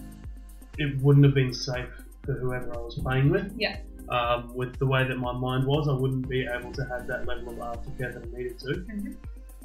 it 0.79 0.97
wouldn't 1.03 1.25
have 1.27 1.35
been 1.35 1.53
safe 1.53 1.91
for 2.25 2.33
whoever 2.33 2.75
I 2.75 2.81
was 2.81 2.99
playing 2.99 3.29
with. 3.31 3.53
Yeah. 3.59 3.77
Um, 4.09 4.55
with 4.55 4.79
the 4.79 4.87
way 4.87 5.07
that 5.07 5.19
my 5.19 5.33
mind 5.33 5.67
was, 5.67 5.87
I 5.87 5.93
wouldn't 5.93 6.29
be 6.29 6.47
able 6.47 6.73
to 6.73 6.85
have 6.87 7.07
that 7.09 7.27
level 7.27 7.51
of 7.51 7.59
aftercare 7.59 8.15
that 8.15 8.23
I 8.23 8.39
needed 8.39 8.59
to. 8.61 8.67
Mhm. 8.73 9.17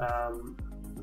Um, 0.02 0.58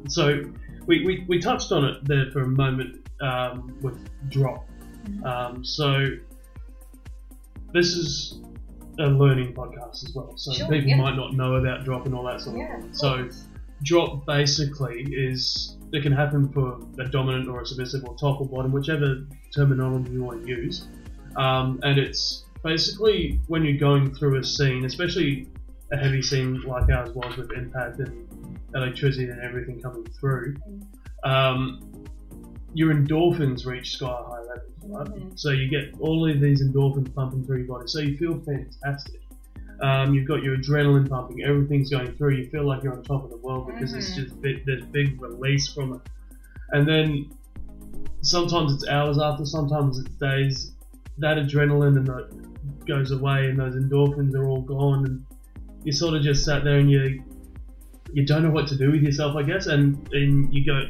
so 0.08 0.42
we, 0.86 1.04
we, 1.06 1.24
we 1.28 1.38
touched 1.38 1.72
on 1.72 1.84
it 1.86 2.04
there 2.04 2.30
for 2.32 2.42
a 2.42 2.48
moment 2.48 3.08
um, 3.22 3.78
with 3.80 3.98
drop. 4.30 4.68
Mhm. 5.06 5.24
Um, 5.24 5.64
so 5.64 6.06
this 7.72 7.94
is 7.96 8.40
a 8.98 9.06
learning 9.06 9.54
podcast 9.54 10.04
as 10.04 10.12
well. 10.14 10.36
So 10.36 10.52
Sure, 10.52 10.68
people 10.68 10.90
yeah. 10.90 10.96
might 10.96 11.16
not 11.16 11.34
know 11.34 11.54
about 11.56 11.84
drop 11.84 12.06
and 12.06 12.14
all 12.14 12.24
that 12.24 12.40
sort 12.40 12.56
of 12.56 12.62
yeah. 12.62 12.80
thing. 12.80 12.90
of 12.90 12.96
So 12.96 13.28
drop 13.82 14.26
basically 14.26 15.02
is 15.12 15.76
it 15.92 16.02
can 16.02 16.12
happen 16.12 16.48
for 16.52 16.80
a 16.98 17.08
dominant 17.08 17.48
or 17.48 17.60
a 17.60 17.66
submissive 17.66 18.04
or 18.04 18.16
top 18.16 18.40
or 18.40 18.46
bottom, 18.46 18.72
whichever 18.72 19.26
terminology 19.54 20.12
you 20.12 20.22
want 20.22 20.44
to 20.44 20.48
use. 20.48 20.86
Um, 21.36 21.78
and 21.82 21.98
it's 21.98 22.44
basically 22.64 23.40
when 23.46 23.64
you're 23.64 23.78
going 23.78 24.14
through 24.14 24.38
a 24.38 24.44
scene, 24.44 24.84
especially 24.84 25.48
a 25.92 25.96
heavy 25.96 26.22
scene 26.22 26.60
like 26.62 26.90
ours 26.90 27.10
was 27.14 27.36
with 27.36 27.52
impact 27.52 28.00
and 28.00 28.26
electricity 28.74 29.28
and 29.28 29.40
everything 29.40 29.80
coming 29.80 30.04
through, 30.18 30.56
um, 31.24 31.80
your 32.74 32.92
endorphins 32.92 33.64
reach 33.66 33.92
sky 33.92 34.06
high 34.06 34.35
right? 34.88 35.06
Mhm. 35.06 35.38
So 35.38 35.50
you 35.50 35.68
get 35.68 35.94
all 36.00 36.28
of 36.28 36.40
these 36.40 36.62
endorphins 36.62 37.12
pumping 37.14 37.44
through 37.44 37.58
your 37.58 37.66
body, 37.66 37.88
so 37.88 38.00
you 38.00 38.16
feel 38.16 38.38
fantastic. 38.40 39.20
Um, 39.80 40.14
you've 40.14 40.26
got 40.26 40.42
your 40.42 40.56
adrenaline 40.56 41.08
pumping, 41.08 41.42
everything's 41.42 41.90
going 41.90 42.12
through. 42.12 42.36
You 42.36 42.46
feel 42.46 42.64
like 42.64 42.82
you're 42.82 42.94
on 42.94 43.02
top 43.02 43.24
of 43.24 43.30
the 43.30 43.36
world 43.36 43.66
because 43.66 43.92
it's 43.92 44.12
Mhm. 44.12 44.24
just 44.24 44.40
big, 44.40 44.64
there's 44.64 44.84
big 44.86 45.20
release 45.20 45.68
from 45.68 45.94
it. 45.94 46.00
And 46.72 46.88
then 46.88 47.26
sometimes 48.22 48.72
it's 48.72 48.88
hours 48.88 49.18
after, 49.18 49.44
sometimes 49.44 49.98
it's 49.98 50.14
days. 50.16 50.72
That 51.18 51.36
adrenaline 51.36 51.96
and 51.96 52.06
that 52.06 52.28
goes 52.86 53.10
away, 53.10 53.48
and 53.48 53.58
those 53.58 53.74
endorphins 53.74 54.34
are 54.34 54.46
all 54.46 54.62
gone, 54.62 55.04
and 55.06 55.24
you 55.84 55.92
sort 55.92 56.14
of 56.14 56.22
just 56.22 56.44
sat 56.44 56.64
there 56.64 56.78
and 56.78 56.90
you 56.90 57.22
you 58.12 58.24
don't 58.24 58.42
know 58.42 58.50
what 58.50 58.66
to 58.68 58.76
do 58.76 58.92
with 58.92 59.02
yourself, 59.02 59.36
I 59.36 59.42
guess, 59.42 59.66
and 59.66 59.96
and 60.12 60.52
you 60.54 60.64
go. 60.64 60.84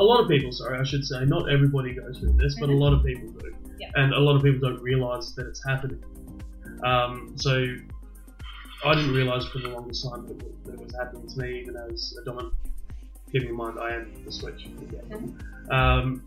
A 0.00 0.04
lot 0.10 0.18
of 0.20 0.28
people, 0.28 0.50
sorry, 0.50 0.78
I 0.78 0.84
should 0.84 1.04
say, 1.04 1.24
not 1.26 1.52
everybody 1.52 1.94
goes 1.94 2.18
through 2.18 2.32
this, 2.32 2.56
but 2.58 2.70
a 2.70 2.72
lot 2.84 2.92
of 2.94 3.04
people 3.04 3.28
do, 3.28 3.54
Yeah. 3.78 3.90
and 3.96 4.14
a 4.14 4.18
lot 4.18 4.34
of 4.34 4.42
people 4.42 4.60
don't 4.66 4.82
realise 4.82 5.32
that 5.32 5.46
it's 5.46 5.62
happening. 5.64 6.02
Um, 6.82 7.32
so 7.36 7.52
I 8.84 8.94
didn't 8.94 9.12
realise 9.14 9.44
for 9.46 9.58
the 9.58 9.68
longest 9.68 10.08
time 10.08 10.26
that 10.26 10.42
it, 10.42 10.64
that 10.64 10.74
it 10.74 10.80
was 10.80 10.94
happening 10.94 11.28
to 11.28 11.38
me, 11.38 11.60
even 11.60 11.76
as 11.76 12.16
a 12.20 12.24
dominant. 12.24 12.54
Keeping 13.30 13.50
in 13.50 13.54
mind, 13.56 13.78
I 13.78 13.94
am 13.94 14.10
the 14.24 14.32
switch. 14.32 14.68
Um, 15.70 16.24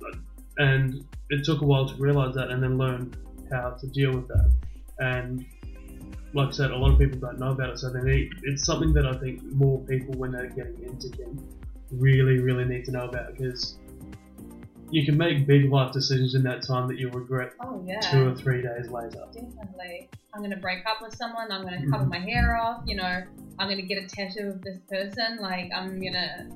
and 0.57 1.03
it 1.31 1.43
took 1.43 1.61
a 1.61 1.65
while 1.65 1.87
to 1.87 1.95
realise 1.95 2.35
that, 2.35 2.51
and 2.51 2.61
then 2.61 2.77
learn 2.77 3.13
how 3.51 3.71
to 3.71 3.87
deal 3.87 4.11
with 4.13 4.27
that. 4.27 4.51
And 4.99 5.45
like 6.35 6.49
I 6.49 6.51
said, 6.51 6.69
a 6.71 6.77
lot 6.77 6.91
of 6.93 6.99
people 6.99 7.19
don't 7.19 7.39
know 7.39 7.49
about 7.49 7.71
it, 7.71 7.79
so 7.79 7.89
they 7.91 8.01
need, 8.01 8.29
it's 8.43 8.65
something 8.65 8.93
that 8.93 9.05
I 9.07 9.13
think 9.17 9.41
more 9.51 9.79
people, 9.81 10.13
when 10.15 10.31
they're 10.31 10.47
getting 10.49 10.81
into 10.83 11.09
kink, 11.09 11.39
really, 11.97 12.39
really 12.39 12.65
need 12.65 12.85
to 12.85 12.91
know 12.91 13.07
about 13.07 13.35
because 13.37 13.77
you 14.89 15.05
can 15.05 15.17
make 15.17 15.47
big 15.47 15.71
life 15.71 15.91
decisions 15.91 16.35
in 16.35 16.43
that 16.43 16.61
time 16.65 16.87
that 16.87 16.97
you'll 16.99 17.11
regret 17.11 17.53
Oh 17.61 17.83
yeah. 17.85 17.99
two 17.99 18.27
or 18.29 18.35
three 18.35 18.61
days 18.61 18.89
later. 18.89 19.23
Definitely. 19.33 20.09
I'm 20.33 20.41
gonna 20.41 20.57
break 20.57 20.85
up 20.85 21.01
with 21.01 21.15
someone. 21.15 21.51
I'm 21.51 21.63
gonna 21.63 21.89
cover 21.89 22.05
my 22.05 22.19
hair 22.19 22.55
off. 22.57 22.83
You 22.85 22.95
know, 22.97 23.23
I'm 23.59 23.69
gonna 23.69 23.81
get 23.81 24.03
a 24.03 24.07
tattoo 24.07 24.49
of 24.49 24.61
this 24.61 24.77
person. 24.89 25.37
Like 25.39 25.71
I'm 25.75 25.99
gonna 25.99 26.49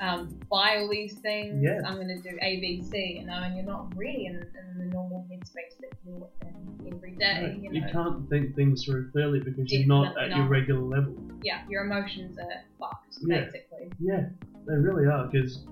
um, 0.00 0.38
buy 0.50 0.78
all 0.78 0.88
these 0.90 1.14
things. 1.20 1.62
Yeah. 1.62 1.80
I'm 1.86 1.96
gonna 1.96 2.20
do 2.20 2.36
A, 2.42 2.60
B, 2.60 2.82
C. 2.90 3.18
You 3.20 3.26
know, 3.26 3.34
and 3.42 3.56
you're 3.56 3.64
not 3.66 3.94
really 3.96 4.26
in, 4.26 4.34
in 4.36 4.78
the 4.78 4.84
normal 4.86 5.26
headspace 5.32 5.78
that 5.80 5.92
you're 6.04 6.28
in 6.42 6.92
every 6.92 7.12
day. 7.12 7.56
No, 7.62 7.70
you 7.70 7.80
know, 7.80 7.92
can't 7.92 8.28
think 8.28 8.54
things 8.54 8.84
through 8.84 9.10
clearly 9.12 9.40
because 9.40 9.70
you're 9.72 9.86
not 9.86 10.08
at 10.08 10.14
Definitely 10.14 10.36
your 10.40 10.48
regular 10.48 10.80
level. 10.82 11.14
yeah, 11.42 11.62
your 11.68 11.84
emotions 11.84 12.36
are 12.38 12.48
fucked 12.78 13.14
Yeah. 13.22 13.44
basically. 13.44 13.92
Yeah, 14.00 14.26
they 14.66 14.74
really 14.74 15.06
are 15.06 15.26
because, 15.30 15.64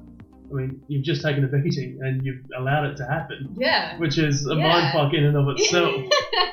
I 0.51 0.55
mean, 0.55 0.81
you've 0.89 1.05
just 1.05 1.23
taken 1.23 1.45
a 1.45 1.49
beating 1.49 1.99
and 2.03 2.25
you've 2.25 2.43
allowed 2.59 2.87
it 2.87 2.97
to 2.99 3.05
happen, 3.07 3.55
Yeah. 3.57 3.97
which 3.99 4.19
is 4.19 4.47
a 4.47 4.55
Yeah. 4.55 4.69
mind 4.69 4.93
fuck 4.93 5.15
in 5.15 5.25
and 5.25 5.37
of 5.37 5.49
itself. 5.49 6.03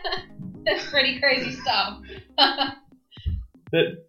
That's 0.66 0.90
pretty 0.90 1.20
crazy 1.20 1.52
stuff. 1.52 2.00
But 3.72 4.08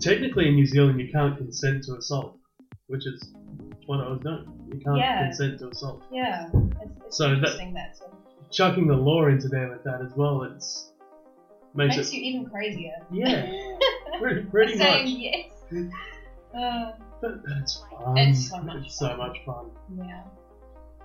technically 0.00 0.48
in 0.48 0.54
New 0.54 0.64
Zealand, 0.66 0.98
you 0.98 1.10
can't 1.12 1.36
consent 1.36 1.82
to 1.84 1.96
assault, 1.96 2.38
which 2.86 3.06
is 3.06 3.34
what 3.86 4.00
I 4.00 4.08
was 4.08 4.20
doing. 4.20 4.46
You 4.72 4.80
can't 4.80 4.96
Yeah. 4.96 5.24
consent 5.26 5.58
to 5.60 5.68
assault. 5.68 6.04
yeah. 6.10 6.48
It's, 6.54 6.90
it's 7.06 7.16
So 7.18 7.32
interesting 7.32 7.74
that, 7.74 7.96
of 8.06 8.50
Chucking 8.50 8.86
the 8.86 8.94
law 8.96 9.26
into 9.26 9.48
there 9.48 9.68
with 9.70 9.82
that 9.84 10.00
as 10.00 10.12
well, 10.16 10.42
it's 10.44 10.92
makes, 11.74 11.96
makes 11.96 12.08
it 12.10 12.14
you 12.16 12.22
even 12.22 12.46
crazier. 12.50 12.92
yeah, 13.10 13.50
pretty, 14.18 14.42
pretty 14.44 14.76
saying 14.78 15.04
much. 15.04 15.12
yes. 15.72 15.84
Uh, 16.54 16.92
But 17.22 17.34
it's 17.60 17.82
fun. 17.90 18.18
It's 18.18 18.48
so 18.50 18.58
much 18.60 18.84
It's 18.84 18.98
so 18.98 19.08
fun. 19.08 19.18
much 19.18 19.38
fun. 19.46 19.70
yeah. 19.96 20.22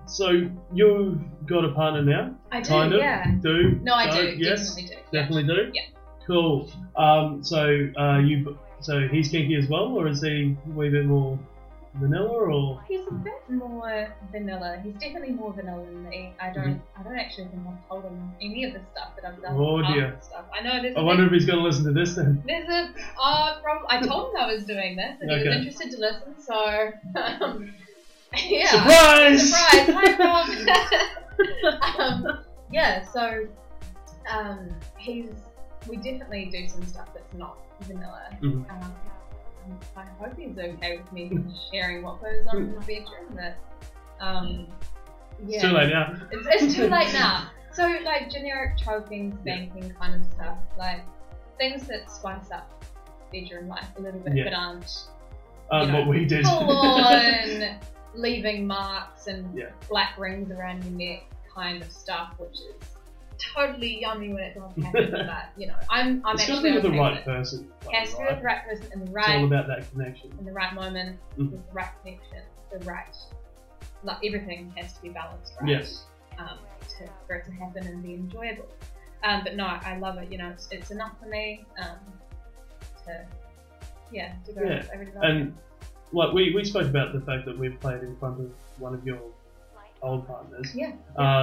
So 0.07 0.49
you've 0.73 1.19
got 1.45 1.63
a 1.65 1.71
partner 1.73 2.01
now? 2.01 2.35
I 2.51 2.61
do, 2.61 2.69
kind 2.69 2.93
of. 2.93 2.99
yeah. 2.99 3.31
Do? 3.41 3.79
No, 3.83 3.93
I 3.93 4.09
do. 4.09 4.35
Yes. 4.37 4.73
Definitely 4.75 4.95
do. 4.95 5.01
Definitely 5.17 5.43
do. 5.43 5.71
Yeah. 5.73 5.81
Cool. 6.25 6.69
Um, 6.95 7.43
so 7.43 7.89
uh, 7.97 8.17
you, 8.19 8.57
so 8.81 9.07
he's 9.07 9.29
kinky 9.29 9.55
as 9.55 9.69
well, 9.69 9.87
or 9.97 10.07
is 10.07 10.21
he 10.23 10.55
a 10.65 10.69
wee 10.71 10.89
bit 10.89 11.05
more 11.05 11.37
vanilla, 11.99 12.27
or 12.27 12.81
He's 12.87 13.05
a 13.07 13.13
bit 13.13 13.41
more 13.49 14.13
vanilla. 14.31 14.79
He's 14.83 14.93
definitely 14.93 15.31
more 15.31 15.53
vanilla 15.53 15.85
than 15.85 16.09
me. 16.09 16.33
I 16.39 16.51
don't. 16.51 16.65
Mm-hmm. 16.65 16.99
I 16.99 17.03
don't 17.03 17.17
actually 17.17 17.47
think 17.47 17.63
I've 17.67 17.87
told 17.87 18.03
him 18.03 18.31
any 18.41 18.63
of 18.65 18.73
the 18.73 18.81
stuff 18.91 19.15
that 19.15 19.25
I've 19.25 19.41
done. 19.41 19.55
Oh, 19.57 19.81
dear. 19.81 20.17
Stuff. 20.21 20.45
I 20.53 20.61
know 20.61 20.81
there's. 20.81 20.95
I 20.95 21.01
wonder 21.01 21.23
big- 21.23 21.33
if 21.33 21.39
he's 21.41 21.45
going 21.45 21.59
to 21.59 21.63
listen 21.65 21.85
to 21.85 21.91
this 21.91 22.15
then. 22.15 22.43
There's 22.47 22.69
a 22.69 22.93
uh, 23.21 23.59
prob- 23.61 23.85
I 23.89 24.05
told 24.05 24.31
him 24.31 24.37
I 24.39 24.53
was 24.53 24.65
doing 24.65 24.95
this, 24.95 25.17
and 25.21 25.31
he 25.31 25.37
was 25.37 25.57
interested 25.57 25.91
to 25.91 25.97
listen. 25.99 26.39
So, 26.39 26.91
um, 27.15 27.73
yeah. 28.47 28.71
Surprise! 28.71 29.49
Surprise! 29.49 30.17
Hi, 30.19 30.77
Rob. 31.37 31.99
um, 31.99 32.39
yeah. 32.71 33.03
So, 33.05 33.47
um, 34.31 34.69
he's. 34.97 35.29
We 35.87 35.95
definitely 35.95 36.45
do 36.51 36.67
some 36.67 36.85
stuff 36.85 37.13
that's 37.13 37.33
not 37.33 37.59
vanilla. 37.81 38.37
Mhm. 38.41 38.69
Um, 38.69 38.93
I 39.95 40.05
hope 40.19 40.37
he's 40.37 40.57
okay 40.57 40.97
with 40.97 41.11
me 41.11 41.31
sharing 41.71 42.03
what 42.03 42.21
goes 42.21 42.45
on 42.47 42.57
in 42.57 42.73
the 42.73 42.79
bedroom. 42.79 43.35
But, 43.35 43.55
um, 44.19 44.67
yeah. 45.45 45.55
It's 45.55 45.61
too 45.63 45.71
late 45.71 45.89
now. 45.89 46.15
It's, 46.31 46.63
it's 46.63 46.75
too 46.75 46.87
late 46.87 47.13
now. 47.13 47.49
So 47.73 47.85
like 48.03 48.29
generic 48.31 48.77
choking, 48.77 49.37
spanking 49.41 49.93
kind 49.99 50.15
of 50.15 50.27
stuff, 50.33 50.57
like 50.77 51.01
things 51.57 51.85
that 51.87 52.09
spice 52.09 52.49
up 52.51 52.83
bedroom 53.31 53.67
life 53.67 53.85
a 53.97 54.01
little 54.01 54.19
bit, 54.19 54.35
Yeah. 54.35 54.43
but 54.45 54.53
aren't 54.53 55.07
Um, 55.69 55.91
know, 55.91 55.99
what 55.99 56.07
we 56.07 56.25
did. 56.25 56.45
full 56.45 56.71
on 56.71 57.79
leaving 58.15 58.65
marks 58.65 59.27
and 59.27 59.55
Yeah. 59.55 59.65
black 59.89 60.17
rings 60.17 60.49
around 60.51 60.83
your 60.85 60.93
neck 60.93 61.23
kind 61.53 61.83
of 61.83 61.91
stuff, 61.91 62.33
which 62.37 62.53
is 62.55 62.96
totally 63.39 63.99
yummy 63.99 64.33
when 64.33 64.43
it 64.43 64.55
does 64.55 64.83
happen. 64.83 65.11
but 65.11 65.49
you 65.57 65.67
know, 65.67 65.75
I'm 65.89 66.21
I'm 66.25 66.35
it's 66.35 66.47
got 66.47 66.61
to 66.61 66.69
actually 66.69 66.69
be 66.69 66.75
with 66.75 66.83
the 66.83 66.99
right 66.99 67.25
person. 67.25 67.69
like, 67.85 67.95
Has 67.95 68.11
to 68.11 68.17
be 68.17 68.23
right? 68.23 68.31
with 68.31 68.39
the 68.39 68.45
right 68.45 68.65
person 68.65 68.87
in 68.93 69.05
the 69.05 69.11
right. 69.11 69.29
It's 69.29 69.37
all 69.39 69.45
about 69.45 69.67
that 69.67 69.91
connection. 69.91 70.31
in 70.39 70.45
the 70.45 70.51
right 70.51 70.73
moment, 70.73 71.17
Mhm. 71.37 71.51
with 71.51 71.67
the 71.67 71.73
right 71.73 71.89
connection, 72.03 72.41
the 72.71 72.79
right 72.85 73.15
like 74.03 74.17
everything 74.23 74.71
has 74.77 74.93
to 74.93 75.01
be 75.01 75.09
balanced, 75.09 75.53
right? 75.59 75.69
Yes. 75.69 76.05
um, 76.37 76.59
to, 76.97 77.09
for 77.25 77.35
it 77.35 77.45
to 77.45 77.51
happen 77.51 77.85
and 77.87 78.03
be 78.03 78.13
enjoyable. 78.13 78.67
Um, 79.23 79.41
but 79.43 79.55
no, 79.55 79.65
I 79.65 79.97
love 79.97 80.17
it. 80.19 80.31
You 80.31 80.37
know, 80.37 80.49
it's, 80.49 80.67
it's 80.71 80.91
enough 80.91 81.13
for 81.19 81.27
me 81.27 81.65
um, 81.79 81.97
to 83.05 83.25
yeah 84.11 84.33
to 84.45 84.53
go. 84.53 84.61
Yeah, 84.61 84.83
I 84.93 84.97
really 84.97 85.11
love 85.13 85.23
And 85.23 85.57
like 86.11 86.33
we, 86.33 86.53
we 86.53 86.63
spoke 86.63 86.85
about 86.87 87.13
the 87.13 87.21
fact 87.21 87.45
that 87.45 87.57
we've 87.57 87.79
played 87.79 88.03
in 88.03 88.15
front 88.17 88.39
of 88.39 88.51
one 88.77 88.93
of 88.93 89.05
your 89.05 89.19
old 90.01 90.27
partners, 90.27 90.73
it. 90.75 90.75
Yeah, 90.75 90.93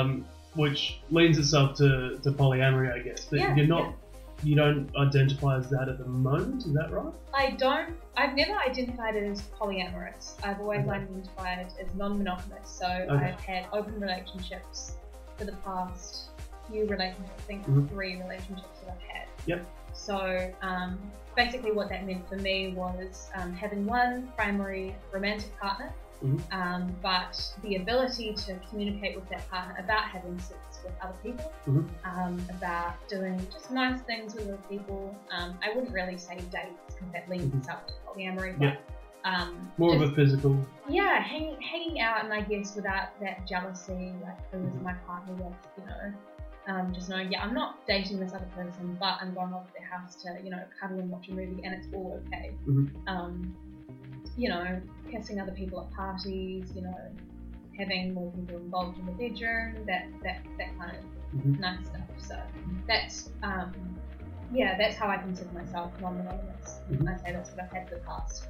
um, 0.00 0.24
which 0.54 1.00
leans 1.10 1.38
itself 1.38 1.76
to, 1.78 2.18
to 2.22 2.30
polyamory, 2.32 2.92
I 2.92 3.00
guess. 3.00 3.24
But 3.26 3.40
Yeah, 3.40 3.54
you're 3.56 3.66
not, 3.66 3.94
you 4.42 4.54
don't 4.54 4.88
identify 4.96 5.56
as 5.58 5.68
that 5.70 5.88
at 5.88 5.98
the 5.98 6.04
moment. 6.06 6.64
Is 6.66 6.72
that 6.74 6.90
right? 6.92 7.12
I 7.32 7.50
don't. 7.52 7.96
I've 8.16 8.34
never 8.34 8.56
identified 8.58 9.16
as 9.16 9.42
polyamorous. 9.60 10.34
I've 10.44 10.60
always 10.60 10.80
Okay. 10.80 10.90
identified 10.90 11.66
as 11.80 11.94
non-monogamous. 11.94 12.68
So 12.68 12.86
I've 12.86 13.40
had 13.40 13.66
open 13.72 13.98
relationships 14.00 14.96
for 15.36 15.44
the 15.44 15.56
past 15.64 16.28
few 16.70 16.86
relationships. 16.86 17.32
I 17.38 17.42
think 17.42 17.66
Mhm. 17.66 17.88
three 17.88 18.16
relationships 18.22 18.80
that 18.84 18.92
I've 18.94 19.02
had. 19.02 19.26
Yep. 19.46 19.66
So 19.92 20.52
um, 20.62 20.98
basically, 21.36 21.72
what 21.72 21.88
that 21.88 22.06
meant 22.06 22.28
for 22.28 22.36
me 22.36 22.72
was 22.74 23.28
um, 23.34 23.52
having 23.52 23.86
one 23.86 24.28
primary 24.36 24.94
romantic 25.12 25.56
partner, 25.58 25.92
Mhm. 26.24 26.40
um, 26.52 26.96
but 27.02 27.54
the 27.62 27.76
ability 27.76 28.32
to 28.32 28.58
communicate 28.70 29.14
with 29.14 29.28
that 29.28 29.48
partner 29.50 29.74
about 29.78 30.04
having 30.04 30.38
sex 30.38 30.80
with 30.82 30.94
other 31.02 31.14
people, 31.22 31.52
Mhm. 31.66 31.84
um, 32.04 32.46
about 32.50 32.94
doing 33.08 33.38
just 33.52 33.70
nice 33.70 34.00
things 34.02 34.34
with 34.34 34.48
other 34.48 34.58
people. 34.68 35.14
Um, 35.30 35.58
I 35.62 35.68
wouldn't 35.74 35.92
really 35.92 36.16
say 36.16 36.36
dates 36.36 36.94
because 36.94 37.10
that 37.12 37.28
leans 37.28 37.52
Mhm. 37.52 37.58
itself 37.58 37.86
to 37.86 37.92
polyamory, 38.06 38.56
Yeah. 38.60 38.74
but 38.74 38.80
um, 39.26 39.70
More 39.78 39.92
just, 39.94 40.04
of 40.04 40.12
a 40.12 40.14
physical. 40.14 40.66
yeah, 40.88 41.18
hanging 41.20 41.58
hanging 41.62 42.00
out, 42.00 42.22
and 42.24 42.32
I 42.32 42.42
guess 42.42 42.74
without 42.76 43.18
that 43.20 43.46
jealousy, 43.46 44.12
like 44.22 44.38
who 44.50 44.66
is 44.66 44.74
my 44.82 44.92
partner 45.06 45.32
with, 45.34 45.54
you 45.78 45.84
know, 45.86 46.12
um, 46.66 46.92
just 46.92 47.08
knowing, 47.08 47.30
yeah, 47.32 47.42
I'm 47.42 47.54
not 47.54 47.86
dating 47.86 48.20
this 48.20 48.32
other 48.34 48.48
person, 48.54 48.96
but 49.00 49.16
I'm 49.20 49.32
going 49.34 49.52
off 49.54 49.66
to 49.68 49.72
their 49.78 49.86
house 49.88 50.14
to, 50.16 50.38
you 50.42 50.50
know, 50.50 50.62
cuddle 50.78 50.98
and 50.98 51.10
watch 51.10 51.28
a 51.28 51.32
movie, 51.32 51.62
and 51.64 51.74
it's 51.74 51.86
all 51.94 52.20
okay. 52.26 52.54
Mhm. 52.66 52.90
Um, 53.06 53.54
you 54.36 54.48
know, 54.48 54.80
kissing 55.10 55.40
other 55.40 55.52
people 55.52 55.80
at 55.80 55.90
parties, 55.96 56.72
you 56.74 56.82
know, 56.82 56.96
having 57.78 58.14
more 58.14 58.30
people 58.32 58.56
involved 58.56 58.98
in 58.98 59.06
the 59.06 59.12
bedroom, 59.12 59.84
that 59.86 60.06
that 60.22 60.38
that 60.58 60.78
kind 60.78 60.96
of 60.96 61.04
Mhm. 61.34 61.58
nice 61.58 61.86
stuff. 61.86 62.00
So 62.18 62.36
that's 62.86 63.30
um, 63.42 63.72
yeah, 64.52 64.76
that's 64.78 64.96
how 64.96 65.08
I 65.08 65.16
consider 65.16 65.50
myself 65.52 65.92
non-monogamous. 66.00 66.80
Mhm. 66.90 67.08
I 67.08 67.16
say 67.16 67.32
that's 67.32 67.50
what 67.50 67.64
I've 67.64 67.72
had 67.72 67.88
for 67.88 67.96
the 67.96 68.00
past 68.02 68.46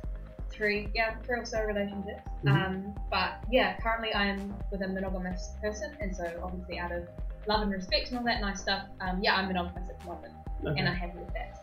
three, 0.50 0.90
yeah, 0.94 1.16
three 1.24 1.40
or 1.40 1.44
so 1.46 1.62
relationships. 1.64 2.20
Mhm. 2.44 2.66
Um, 2.66 2.94
but 3.10 3.38
yeah, 3.50 3.76
currently 3.78 4.14
I'm 4.14 4.54
with 4.70 4.82
a 4.82 4.88
monogamous 4.88 5.54
person, 5.62 5.96
and 6.00 6.14
so 6.14 6.24
obviously 6.42 6.78
out 6.78 6.92
of 6.92 7.08
love 7.46 7.62
and 7.62 7.72
respect 7.72 8.10
and 8.10 8.18
all 8.18 8.24
that 8.24 8.40
nice 8.40 8.60
stuff, 8.60 8.86
um, 9.00 9.22
yeah, 9.22 9.34
I'm 9.36 9.48
monogamous 9.48 9.88
at 9.88 9.98
the 10.00 10.06
moment, 10.06 10.32
Okay. 10.64 10.78
and 10.80 10.88
I'm 10.88 10.94
happy 10.94 11.18
with 11.18 11.32
that. 11.32 11.58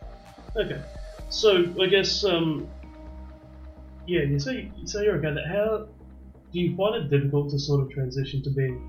Okay. 0.56 0.82
So 1.30 1.72
I 1.80 1.86
guess 1.86 2.24
um, 2.24 2.68
yeah. 4.06 4.22
You 4.22 4.38
say 4.38 4.70
you 4.76 4.86
say 4.86 5.04
you're 5.04 5.16
okay. 5.16 5.32
That 5.32 5.46
how 5.46 5.86
do 6.52 6.60
you 6.60 6.74
find 6.76 6.94
it 6.96 7.08
difficult 7.08 7.50
to 7.50 7.58
sort 7.58 7.80
of 7.80 7.90
transition 7.90 8.42
to 8.42 8.50
being 8.50 8.80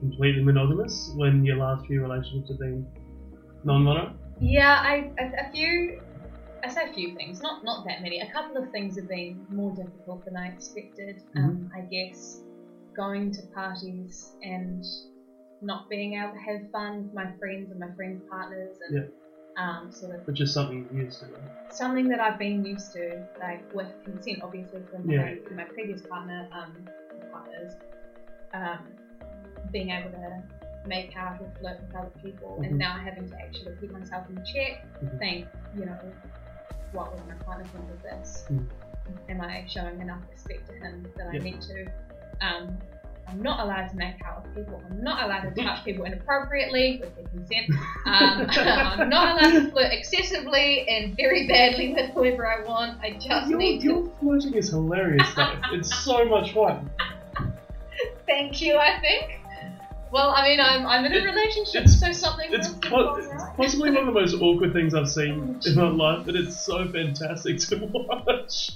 completely 0.00 0.42
monogamous 0.42 1.10
when 1.14 1.44
your 1.44 1.56
last 1.56 1.86
few 1.86 2.00
relationships 2.00 2.48
have 2.48 2.58
been 2.58 2.86
non-mono? 3.64 4.12
Yeah, 4.40 4.80
I 4.82 5.10
a, 5.18 5.46
a 5.46 5.50
few. 5.50 6.00
I 6.62 6.68
say 6.68 6.84
a 6.84 6.92
few 6.92 7.14
things, 7.14 7.42
not 7.42 7.62
not 7.62 7.84
that 7.86 8.00
many. 8.00 8.20
A 8.20 8.32
couple 8.32 8.56
of 8.56 8.70
things 8.70 8.96
have 8.96 9.08
been 9.08 9.44
more 9.50 9.72
difficult 9.72 10.24
than 10.24 10.36
I 10.36 10.48
expected. 10.48 11.20
Um, 11.36 11.70
I 11.74 11.82
guess 11.82 12.40
going 12.96 13.32
to 13.32 13.42
parties 13.54 14.32
and 14.42 14.82
not 15.60 15.88
being 15.88 16.14
able 16.14 16.32
to 16.32 16.38
have 16.38 16.70
fun 16.70 17.04
with 17.04 17.12
my 17.12 17.26
friends 17.38 17.70
and 17.70 17.80
my 17.80 17.88
friends' 17.96 18.22
partners 18.30 18.76
and 18.88 19.04
um, 19.56 19.90
sort 19.92 20.14
of 20.16 20.26
Which 20.26 20.40
is 20.40 20.52
something 20.52 20.88
you're 20.92 21.04
used 21.04 21.20
to. 21.20 21.26
Right? 21.26 21.72
something 21.72 22.06
that 22.08 22.20
I've 22.20 22.38
been 22.38 22.64
used 22.64 22.92
to, 22.92 23.26
like 23.40 23.62
with 23.74 23.88
consent, 24.04 24.40
obviously 24.42 24.80
from 24.90 25.10
Yeah. 25.10 25.22
my, 25.22 25.38
from 25.46 25.56
my 25.56 25.64
previous 25.64 26.02
partner, 26.02 26.48
um, 26.52 26.88
partners, 27.32 27.74
um, 28.52 28.86
being 29.72 29.90
able 29.90 30.10
to 30.10 30.42
make 30.86 31.16
out 31.16 31.40
or 31.40 31.50
flirt 31.58 31.80
with 31.80 31.94
other 31.96 32.12
people, 32.22 32.58
Mhm. 32.60 32.66
and 32.66 32.78
now 32.78 32.94
having 32.96 33.28
to 33.28 33.36
actually 33.40 33.74
keep 33.80 33.90
myself 33.90 34.28
in 34.30 34.44
check, 34.44 34.84
Mhm. 35.02 35.18
think, 35.18 35.48
you 35.74 35.86
know, 35.86 35.98
what 36.92 37.12
would 37.12 37.26
my 37.26 37.34
partner 37.44 37.64
think 37.64 37.90
of 37.90 38.02
this? 38.02 38.46
Mm. 38.50 38.68
Am 39.30 39.40
I 39.40 39.64
showing 39.66 40.00
enough 40.00 40.22
respect 40.30 40.66
to 40.68 40.74
him 40.74 41.06
that 41.16 41.26
I 41.28 41.38
need 41.38 41.60
to? 41.62 41.86
Um, 42.40 42.78
I'm 43.28 43.42
not 43.42 43.60
allowed 43.60 43.88
to 43.88 43.96
make 43.96 44.14
out 44.24 44.44
with 44.44 44.54
people. 44.54 44.82
I'm 44.90 45.02
not 45.02 45.24
allowed 45.24 45.54
to 45.54 45.62
touch 45.62 45.84
people 45.84 46.04
inappropriately 46.04 47.00
with 47.00 47.14
their 47.16 47.24
consent. 47.26 47.70
Um, 48.06 48.46
I'm 48.56 49.08
not 49.08 49.32
allowed 49.38 49.50
to 49.64 49.70
flirt 49.70 49.92
excessively 49.92 50.86
and 50.88 51.16
very 51.16 51.48
badly 51.48 51.94
with 51.94 52.10
whoever 52.10 52.46
I 52.46 52.62
want. 52.64 53.00
I 53.00 53.12
just 53.12 53.48
Your, 53.50 53.58
need 53.58 53.80
to 53.80 53.86
your 53.86 54.10
flirting 54.20 54.54
is 54.54 54.70
hilarious 54.70 55.26
though. 55.34 55.54
it's 55.72 55.94
so 56.04 56.24
much 56.26 56.52
fun. 56.54 56.90
thank 58.26 58.60
you. 58.60 58.76
I 58.76 59.00
think. 59.00 59.40
Well, 60.12 60.30
I 60.30 60.44
mean, 60.48 60.60
I'm, 60.60 60.86
I'm 60.86 61.04
in 61.04 61.12
a 61.12 61.16
It- 61.16 61.24
relationship, 61.24 61.88
so 61.88 62.12
something 62.12 62.46
It's 62.52 62.68
po- 62.68 63.16
right. 63.18 63.56
possibly 63.56 63.90
one 63.90 63.98
of 63.98 64.06
the 64.06 64.12
most 64.12 64.34
awkward 64.40 64.72
things 64.72 64.94
I've 64.94 65.08
seen 65.08 65.58
in 65.66 65.74
my 65.74 65.88
life, 65.88 66.24
but 66.24 66.36
it's 66.36 66.64
so 66.64 66.86
fantastic 66.88 67.58
to 67.70 67.76
watch. 67.92 68.72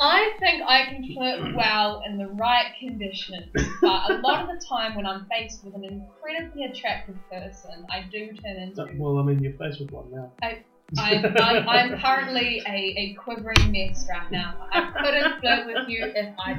I 0.00 0.32
think 0.40 0.62
I 0.66 0.84
can 0.86 1.14
flirt 1.14 1.54
well 1.54 2.02
in 2.06 2.18
the 2.18 2.26
right 2.26 2.72
conditions, 2.78 3.46
but 3.80 4.10
a 4.10 4.14
lot 4.22 4.42
of 4.42 4.48
the 4.48 4.64
time 4.66 4.94
when 4.96 5.06
I'm 5.06 5.26
faced 5.26 5.64
with 5.64 5.74
an 5.74 5.84
incredibly 5.84 6.64
attractive 6.64 7.16
person, 7.30 7.86
I 7.90 8.02
do 8.10 8.32
turn 8.32 8.56
into. 8.56 8.88
Well, 8.96 9.18
I 9.18 9.22
mean, 9.22 9.40
you're 9.42 9.52
faced 9.52 9.80
with 9.80 9.90
one 9.92 10.10
now. 10.10 10.32
I- 10.42 10.60
I'm, 10.98 11.24
I'm, 11.24 11.68
I'm 11.68 11.98
currently 11.98 12.62
a, 12.66 12.70
a 12.70 13.14
quivering 13.14 13.72
mess 13.72 14.06
right 14.08 14.30
now. 14.30 14.68
I 14.70 14.90
couldn't 15.02 15.40
flirt 15.40 15.66
with 15.66 15.88
you 15.88 16.04
if 16.14 16.34
I 16.38 16.54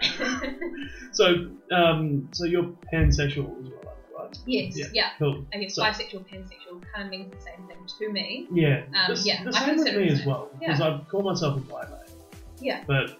tried. 0.00 0.54
So, 1.12 1.48
um, 1.72 2.28
so 2.32 2.44
you're 2.44 2.70
pansexual 2.92 3.60
as 3.64 3.70
well, 3.72 3.87
right? 4.28 4.38
yes, 4.46 4.76
Yeah. 4.76 4.86
yeah. 4.92 5.08
Cool. 5.18 5.44
I 5.52 5.58
guess 5.58 5.74
So- 5.74 5.82
bisexual, 5.82 6.24
pansexual 6.28 6.82
kind 6.94 7.04
of 7.06 7.10
means 7.10 7.32
the 7.34 7.40
same 7.40 7.66
thing 7.66 7.76
to 7.98 8.12
me. 8.12 8.46
Yeah. 8.52 8.82
Um, 8.94 9.14
the, 9.14 9.20
yeah, 9.24 9.44
the 9.44 9.50
I 9.56 9.66
same 9.66 9.76
with 9.78 9.94
me 9.96 10.08
as 10.10 10.24
well, 10.26 10.50
because 10.58 10.80
I 10.80 10.98
call 11.10 11.22
myself 11.22 11.56
a 11.56 11.60
bi. 11.60 11.84
Yeah. 12.60 12.82
But 12.86 13.16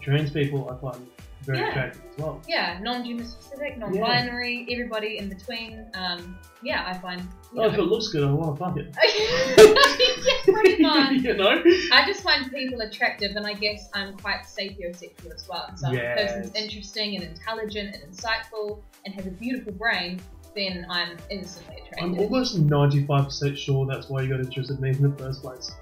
trans 0.00 0.30
people 0.30 0.68
I 0.70 0.76
find 0.80 1.06
very 1.42 1.58
Yeah. 1.58 1.68
attractive 1.70 2.02
as 2.10 2.18
well. 2.18 2.40
Yeah, 2.48 2.78
non-gender 2.82 3.24
specific, 3.24 3.78
non-binary, 3.78 4.66
everybody 4.70 5.18
in 5.18 5.28
between. 5.28 5.86
Um, 5.94 6.38
yeah, 6.62 6.84
I 6.86 6.94
find. 6.98 7.22
Oh, 7.56 7.62
if 7.64 7.74
it 7.74 7.82
looks 7.82 8.08
good, 8.08 8.24
I 8.24 8.32
want 8.32 8.56
to 8.56 8.64
fuck 8.64 8.76
it. 8.78 8.94
yeah, 10.43 10.43
pretty 10.54 10.82
much. 10.82 11.12
you 11.12 11.34
know? 11.34 11.62
I 11.92 12.06
just 12.06 12.22
find 12.22 12.50
people 12.50 12.80
attractive, 12.80 13.36
and 13.36 13.46
I 13.46 13.54
guess 13.54 13.88
I'm 13.92 14.16
quite 14.16 14.42
sapiosexual 14.42 15.34
as 15.34 15.48
well. 15.48 15.70
So 15.76 15.92
if 15.92 15.98
a 15.98 16.14
person's 16.14 16.54
interesting 16.54 17.16
and 17.16 17.24
intelligent 17.24 17.96
and 17.96 18.12
insightful 18.12 18.82
and 19.04 19.14
has 19.14 19.26
a 19.26 19.30
beautiful 19.30 19.72
brain, 19.72 20.20
then 20.54 20.86
I'm 20.88 21.16
instantly 21.30 21.76
attracted. 21.76 22.02
I'm 22.04 22.18
almost 22.18 22.64
95% 22.66 23.56
sure 23.56 23.86
that's 23.86 24.08
why 24.08 24.22
you 24.22 24.28
got 24.28 24.40
interested 24.40 24.76
in 24.76 24.82
me 24.82 24.90
in 24.90 25.02
the 25.02 25.16
first 25.16 25.42
place. 25.42 25.72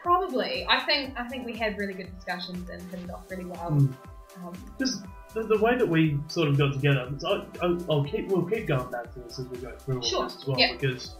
Probably. 0.00 0.66
I 0.68 0.80
think 0.80 1.14
I 1.18 1.28
think 1.28 1.44
we 1.44 1.54
had 1.56 1.76
really 1.76 1.92
good 1.92 2.14
discussions 2.14 2.70
and 2.70 2.80
hit 2.90 3.00
it 3.00 3.10
off 3.10 3.30
really 3.30 3.44
well. 3.44 3.70
Mm. 3.70 3.94
Um, 4.36 4.52
Just 4.78 5.02
the, 5.34 5.42
the 5.42 5.58
way 5.58 5.76
that 5.76 5.86
we 5.86 6.18
sort 6.28 6.48
of 6.48 6.56
got 6.56 6.72
together, 6.72 7.10
so 7.18 7.46
I, 7.60 7.66
I'll 7.90 8.04
keep, 8.04 8.28
we'll 8.28 8.44
keep 8.44 8.66
going 8.66 8.90
back 8.90 9.12
to 9.14 9.20
this 9.20 9.38
as 9.38 9.46
we 9.48 9.58
go 9.58 9.76
through 9.76 9.96
all 9.96 10.02
Sure, 10.02 10.24
this 10.24 10.36
as 10.36 10.46
well, 10.46 10.58
yeah. 10.58 10.72
because 10.72 11.16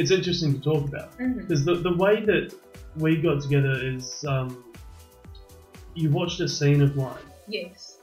it's 0.00 0.10
interesting 0.10 0.54
to 0.54 0.60
talk 0.60 0.88
about. 0.88 1.16
Because 1.18 1.64
the, 1.64 1.74
the 1.74 1.94
way 1.96 2.24
that 2.24 2.54
we 2.96 3.20
got 3.20 3.42
together 3.42 3.74
is 3.94 4.24
um, 4.26 4.64
you 5.94 6.10
watched 6.10 6.40
a 6.40 6.48
scene 6.48 6.80
of 6.80 6.96
mine 6.96 7.18
Yes. 7.48 7.98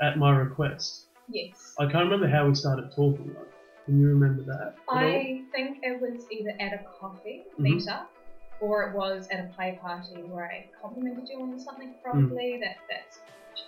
at 0.00 0.16
my 0.18 0.34
request. 0.34 1.06
Yes. 1.28 1.74
I 1.78 1.84
can't 1.84 2.04
remember 2.04 2.28
how 2.28 2.48
we 2.48 2.54
started 2.54 2.90
talking. 2.96 3.32
Though. 3.34 3.46
Can 3.84 4.00
you 4.00 4.08
remember 4.08 4.42
that? 4.44 4.74
I 4.88 5.42
think 5.52 5.78
it 5.82 6.00
was 6.00 6.24
either 6.30 6.54
at 6.60 6.72
a 6.72 6.80
coffee 6.98 7.42
Mhm. 7.58 7.64
meetup 7.66 8.06
or 8.60 8.88
it 8.88 8.94
was 8.96 9.28
at 9.30 9.40
a 9.44 9.48
play 9.54 9.78
party 9.82 10.22
where 10.22 10.46
I 10.46 10.66
complimented 10.80 11.28
you 11.28 11.40
on 11.42 11.58
something. 11.58 11.94
Probably 12.02 12.58
that 12.62 12.76
that's 12.88 13.18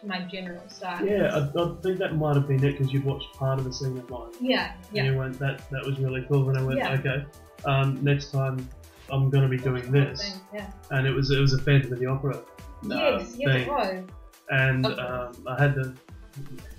my 0.05 0.21
general 0.23 0.67
style. 0.69 1.03
Mm. 1.05 1.09
Yeah, 1.11 1.37
I, 1.37 1.63
I 1.63 1.83
think 1.83 1.99
that 1.99 2.17
might 2.17 2.37
have 2.37 2.47
been 2.49 2.63
it 2.65 2.73
because 2.73 2.93
you'd 2.93 3.05
watched 3.05 3.33
part 3.35 3.59
of 3.59 3.65
the 3.65 3.73
scene 3.73 3.97
of 3.99 4.09
mine. 4.09 4.31
yeah, 4.41 4.73
yeah. 4.93 5.03
And 5.03 5.13
you 5.13 5.19
went, 5.19 5.39
that, 5.41 5.69
that 5.71 5.85
was 5.85 5.99
really 5.99 6.25
cool. 6.29 6.49
And 6.49 6.59
I 6.59 6.63
went, 6.63 6.79
Yeah. 6.79 6.93
okay, 6.95 7.25
um, 7.67 8.03
next 8.03 8.31
time 8.31 8.69
I'm 9.11 9.31
going 9.31 9.43
to 9.43 9.49
be 9.49 9.59
doing 9.59 9.91
this. 9.93 10.39
Yeah. 10.53 10.71
And 10.91 11.07
it 11.07 11.13
was 11.13 11.31
it 11.31 11.39
was 11.41 11.53
a 11.53 11.59
Phantom 11.59 11.93
of 11.93 11.99
the 11.99 12.07
Opera 12.07 12.37
uh, 12.37 12.43
yes, 12.89 13.35
yes, 13.37 13.53
thing. 13.53 13.63
it 13.63 13.69
was. 13.69 14.05
And 14.51 14.87
Okay. 14.87 15.01
um, 15.01 15.33
I 15.47 15.63
had 15.63 15.75
to, 15.75 15.95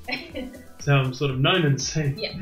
so 0.79 0.95
I'm 0.95 1.13
sort 1.13 1.31
of 1.31 1.39
known 1.39 1.65
and 1.65 1.81
seen. 1.81 2.17
Yeah. 2.17 2.33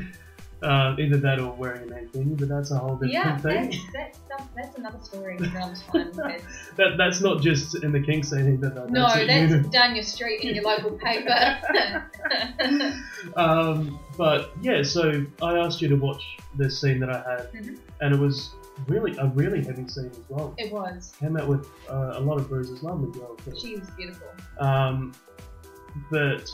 Uh, 0.62 0.96
either 0.98 1.18
that 1.18 1.38
or 1.40 1.52
wearing 1.52 1.82
a 1.90 1.94
name 1.94 2.08
thing, 2.08 2.34
but 2.36 2.48
that's 2.48 2.70
a 2.70 2.78
whole 2.78 2.94
different 2.94 3.12
yeah, 3.12 3.36
thing. 3.36 3.70
that's, 3.70 3.92
that's, 3.92 4.18
that's, 4.30 4.44
that's 4.56 4.78
another 4.78 4.98
story 5.02 5.36
time. 5.36 5.74
That's- 5.92 6.42
That 6.76 6.96
that's 6.96 7.20
not 7.20 7.42
just 7.42 7.82
in 7.84 7.92
the 7.92 8.00
kink 8.00 8.24
scene 8.24 8.54
either. 8.54 8.70
Though. 8.70 8.86
no, 8.86 9.06
at 9.06 9.26
that's 9.26 9.68
down 9.68 9.94
your 9.94 10.04
street 10.04 10.40
in 10.40 10.54
your 10.54 10.64
local 10.64 10.92
paper. 10.92 11.60
um, 13.36 13.98
but 14.16 14.52
yeah, 14.62 14.82
so 14.82 15.26
I 15.42 15.58
asked 15.58 15.82
you 15.82 15.88
to 15.88 15.96
watch 15.96 16.22
this 16.56 16.80
scene 16.80 16.98
that 17.00 17.10
I 17.10 17.18
had, 17.30 17.52
Mhm. 17.52 17.78
And 18.04 18.14
it 18.14 18.20
was 18.20 18.54
really 18.86 19.16
a 19.16 19.28
really 19.28 19.64
heavy 19.64 19.88
scene 19.88 20.10
as 20.10 20.28
well. 20.28 20.54
it 20.58 20.70
was. 20.70 21.14
Came 21.18 21.38
out 21.38 21.48
with 21.48 21.66
uh, 21.90 22.12
a 22.16 22.20
lot 22.20 22.38
of 22.38 22.50
bruises, 22.50 22.82
lovely 22.82 23.10
girl. 23.18 23.34
too. 23.36 23.54
She 23.58 23.76
was 23.76 23.88
beautiful. 23.96 24.28
Um, 24.60 25.14
but 26.10 26.50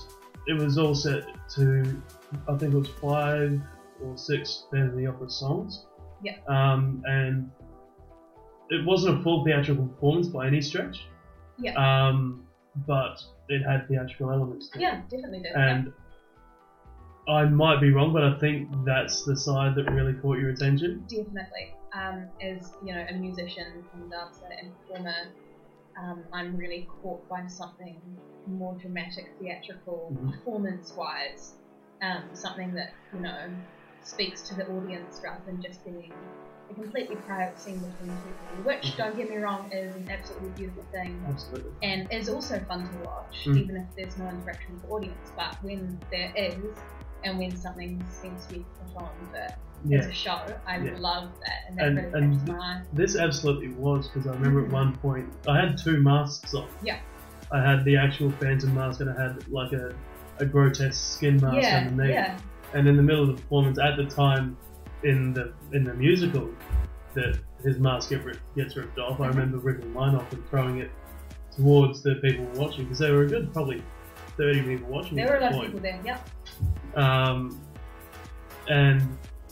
it 0.46 0.52
was 0.52 0.78
all 0.78 0.94
set 0.94 1.24
to, 1.56 2.00
I 2.48 2.56
think 2.56 2.72
it 2.72 2.76
was 2.76 2.88
five 3.02 3.60
or 4.00 4.16
six 4.16 4.66
Phantom 4.70 4.90
of 4.90 4.96
the 4.96 5.06
Opera 5.08 5.28
songs. 5.28 5.86
Yeah. 6.22 6.36
Um, 6.46 7.02
and 7.06 7.50
it 8.68 8.86
wasn't 8.86 9.18
a 9.18 9.22
full 9.24 9.44
theatrical 9.44 9.86
performance 9.86 10.28
by 10.28 10.46
any 10.46 10.60
stretch. 10.60 11.08
Yeah. 11.58 11.74
Um, 11.74 12.46
but 12.86 13.20
it 13.48 13.62
had 13.68 13.88
theatrical 13.88 14.30
elements 14.30 14.68
to 14.68 14.78
it. 14.78 14.82
Yeah, 14.82 15.00
definitely 15.10 15.40
did. 15.40 15.52
And 15.56 15.92
I 17.28 17.44
might 17.44 17.80
be 17.80 17.92
wrong, 17.92 18.12
but 18.12 18.24
I 18.24 18.38
think 18.38 18.68
that's 18.84 19.24
the 19.24 19.36
side 19.36 19.74
that 19.76 19.90
really 19.90 20.14
caught 20.14 20.38
your 20.38 20.50
attention. 20.50 21.04
Definitely. 21.08 21.76
Um, 21.92 22.28
as 22.40 22.72
you 22.84 22.94
know, 22.94 23.04
a 23.08 23.14
musician 23.14 23.84
and 23.94 24.10
dancer 24.10 24.46
and 24.60 24.72
performer, 24.88 25.28
um, 26.00 26.24
I'm 26.32 26.56
really 26.56 26.88
caught 27.02 27.28
by 27.28 27.46
something 27.46 28.00
more 28.46 28.74
dramatic, 28.80 29.32
theatrical, 29.38 30.16
Mhm. 30.16 30.32
performance-wise. 30.32 31.54
Um, 32.02 32.34
something 32.34 32.72
that 32.74 32.94
you 33.12 33.20
know 33.20 33.50
speaks 34.02 34.48
to 34.48 34.54
the 34.54 34.66
audience 34.68 35.20
rather 35.22 35.44
than 35.44 35.60
just 35.60 35.84
being 35.84 36.10
a 36.70 36.74
completely 36.74 37.16
private 37.16 37.58
scene 37.58 37.78
between 37.78 38.16
two 38.16 38.32
people. 38.48 38.64
Which, 38.64 38.96
don't 38.96 39.14
get 39.16 39.28
me 39.28 39.36
wrong, 39.36 39.70
is 39.70 39.94
an 39.94 40.08
absolutely 40.08 40.50
beautiful 40.50 40.84
thing 40.84 41.22
Absolutely. 41.28 41.72
and 41.82 42.08
is 42.10 42.30
also 42.30 42.58
fun 42.60 42.88
to 42.88 42.98
watch, 43.04 43.44
Mm. 43.46 43.56
even 43.58 43.76
if 43.76 43.94
there's 43.94 44.16
no 44.16 44.28
interaction 44.28 44.74
with 44.74 44.82
the 44.84 44.88
audience. 44.88 45.30
But 45.36 45.62
when 45.62 46.00
there 46.10 46.32
is, 46.34 46.64
and 47.24 47.38
when 47.38 47.56
something 47.56 48.02
seems 48.10 48.46
to 48.46 48.54
be 48.54 48.64
put 48.94 49.02
on 49.02 49.10
for 49.30 49.94
as 49.94 50.06
a 50.06 50.12
show, 50.12 50.38
I 50.66 50.78
Yeah. 50.78 50.96
love 50.98 51.30
that, 51.40 51.64
and 51.68 51.78
that 51.78 51.86
And- 51.86 51.96
really 52.14 52.18
and 52.36 52.48
my. 52.48 52.82
This 52.92 53.16
absolutely 53.16 53.68
was 53.72 54.08
because 54.08 54.26
I 54.26 54.32
remember 54.34 54.64
at 54.66 54.70
one 54.72 54.94
point 54.98 55.26
I 55.48 55.58
had 55.58 55.78
two 55.78 56.00
masks 56.02 56.52
on. 56.54 56.68
Yeah. 56.84 56.98
I 57.50 57.60
had 57.60 57.84
the 57.84 57.96
actual 57.96 58.30
Phantom 58.32 58.74
mask 58.74 59.00
and 59.00 59.10
I 59.10 59.20
had 59.22 59.48
like 59.48 59.72
a, 59.72 59.92
a 60.38 60.44
grotesque 60.44 61.16
skin 61.16 61.36
mask 61.40 61.56
Yeah, 61.62 61.78
underneath. 61.88 62.10
yeah, 62.14 62.38
And 62.74 62.86
in 62.86 62.96
the 62.96 63.02
middle 63.02 63.22
of 63.22 63.28
the 63.36 63.42
performance, 63.42 63.78
at 63.78 63.96
the 63.96 64.04
time 64.04 64.56
in 65.02 65.32
the 65.32 65.52
in 65.72 65.84
the 65.84 65.94
musical, 65.94 66.50
that 67.14 67.38
his 67.64 67.78
mask 67.78 68.10
gets 68.54 68.76
ripped 68.76 68.98
off. 68.98 69.18
I 69.20 69.24
Mhm. 69.24 69.28
remember 69.30 69.58
ripping 69.58 69.92
mine 69.92 70.14
off 70.14 70.30
and 70.32 70.46
throwing 70.48 70.78
it 70.78 70.90
towards 71.56 72.02
the 72.02 72.16
people 72.16 72.46
watching 72.54 72.84
because 72.84 72.98
there 72.98 73.14
were 73.14 73.22
a 73.22 73.26
good 73.28 73.52
probably 73.52 73.82
thirty 74.36 74.62
people 74.62 74.88
watching. 74.88 75.16
there 75.16 75.26
were 75.28 75.36
a 75.36 75.40
lot 75.40 75.54
of 75.54 75.60
people 75.62 75.80
there. 75.80 75.98
Yep. 76.04 76.28
Um, 76.96 77.60
and 78.68 79.02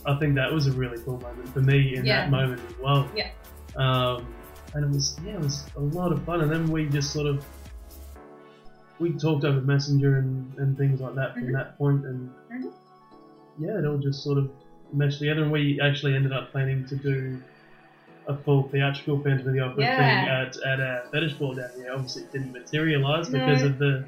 I 0.07 0.14
think 0.18 0.35
that 0.37 0.53
was 0.53 0.66
a 0.66 0.73
really 0.73 0.99
cool 1.03 1.18
moment 1.21 1.49
for 1.51 1.61
me 1.61 1.97
in 1.97 2.05
Yeah. 2.05 2.23
that 2.23 2.31
moment 2.31 2.61
as 2.68 2.75
well. 2.79 3.09
Yeah. 3.16 3.31
Um, 3.77 4.27
and 4.75 4.85
it 4.85 4.90
was 4.90 5.18
yeah, 5.25 5.33
it 5.35 5.40
was 5.40 5.64
a 5.77 5.81
lot 5.81 6.12
of 6.12 6.23
fun. 6.25 6.40
And 6.40 6.51
then 6.51 6.68
we 6.71 6.87
just 6.87 7.12
sort 7.12 7.27
of 7.27 7.44
we 8.99 9.12
talked 9.12 9.44
over 9.44 9.61
Messenger 9.61 10.18
and, 10.18 10.53
and 10.59 10.77
things 10.77 11.01
like 11.01 11.14
that 11.14 11.35
from 11.35 11.44
Mhm. 11.44 11.53
that 11.53 11.79
point, 11.79 12.05
and 12.05 12.31
Mhm. 12.53 12.73
yeah, 13.59 13.79
it 13.79 13.85
all 13.87 13.99
just 13.99 14.23
sort 14.25 14.38
of 14.38 14.51
meshed 14.92 15.21
together. 15.21 15.42
And 15.42 15.53
we 15.53 15.81
actually 15.81 16.14
ended 16.16 16.33
up 16.33 16.51
planning 16.51 16.85
to 16.87 16.97
do 16.97 17.38
a 18.27 18.37
full 18.37 18.64
theatrical 18.64 19.21
Phantom 19.23 19.47
of 19.49 19.55
the 19.55 19.61
Opera 19.61 19.83
Yeah. 19.85 19.97
thing 19.97 20.29
at, 20.29 20.57
at 20.66 20.81
our 20.81 21.03
fetish 21.12 21.35
ball 21.35 21.55
down 21.55 21.71
here. 21.77 21.92
Obviously, 21.94 22.23
it 22.25 22.33
didn't 22.33 22.53
materialise 22.53 23.29
because 23.29 23.62
of 23.62 23.79
the 23.79 24.05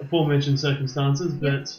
aforementioned 0.00 0.60
circumstances, 0.60 1.32
but 1.34 1.74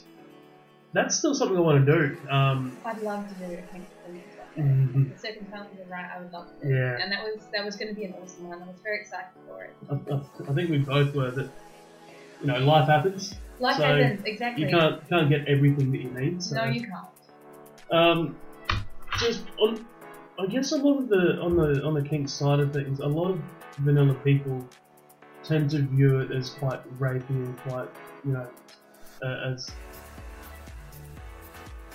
that's 0.94 1.16
still 1.18 1.34
something 1.34 1.58
I 1.58 1.62
want 1.62 1.86
to 1.86 1.92
do. 1.92 2.30
Um, 2.30 2.78
I'd 2.86 3.02
love 3.02 3.28
to 3.28 3.34
do 3.36 3.54
it. 3.54 3.66
Thank 3.72 3.86
you. 4.08 4.22
Mhm. 4.58 5.12
If 5.12 5.14
the 5.22 5.28
circumstances 5.28 5.80
are 5.80 5.90
right, 5.90 6.10
I 6.14 6.22
would 6.22 6.32
love 6.34 6.48
to. 6.60 6.68
do 6.68 6.74
it. 6.74 6.76
Yeah. 6.76 6.98
And 7.02 7.12
that 7.12 7.24
was 7.24 7.48
that 7.54 7.64
was 7.64 7.76
going 7.78 7.90
to 7.90 7.96
be 7.96 8.06
an 8.06 8.14
awesome 8.22 8.50
one. 8.50 8.62
I 8.62 8.68
was 8.68 8.80
very 8.84 9.00
excited 9.00 9.28
for 9.48 9.64
it. 9.64 9.76
I, 9.90 9.94
I, 10.14 10.52
I 10.52 10.54
think 10.54 10.70
we 10.70 10.80
both 10.80 11.16
were 11.16 11.32
that. 11.32 11.50
You 12.42 12.48
know, 12.48 12.60
life 12.60 12.88
happens. 12.88 13.36
Life 13.60 13.78
So, 13.78 13.84
happens 13.84 14.24
exactly. 14.26 14.64
You 14.66 14.70
can't 14.70 15.08
can't 15.08 15.30
get 15.30 15.48
everything 15.48 15.92
that 15.92 16.02
you 16.02 16.10
need. 16.10 16.44
So. 16.44 16.56
No, 16.56 16.64
you 16.66 16.82
can't. 16.82 17.08
Um, 17.92 18.36
just 19.20 19.44
on, 19.60 19.86
I 20.40 20.48
guess 20.48 20.72
a 20.72 20.78
lot 20.78 20.98
of 20.98 21.08
the 21.08 21.40
on 21.40 21.56
the 21.56 21.84
on 21.84 21.94
the 21.94 22.02
kink 22.02 22.28
side 22.28 22.60
of 22.60 22.74
things, 22.74 23.00
a 23.00 23.08
lot 23.08 23.32
of 23.32 23.42
vanilla 23.80 24.16
people 24.16 24.68
tend 25.44 25.70
to 25.72 25.84
view 25.84 26.20
it 26.20 26.32
as 26.32 26.50
quite 26.50 26.82
rapey 27.00 27.30
and 27.30 27.58
quite, 27.60 27.90
you 28.26 28.34
know, 28.34 28.48
uh, 29.24 29.52
as 29.54 29.70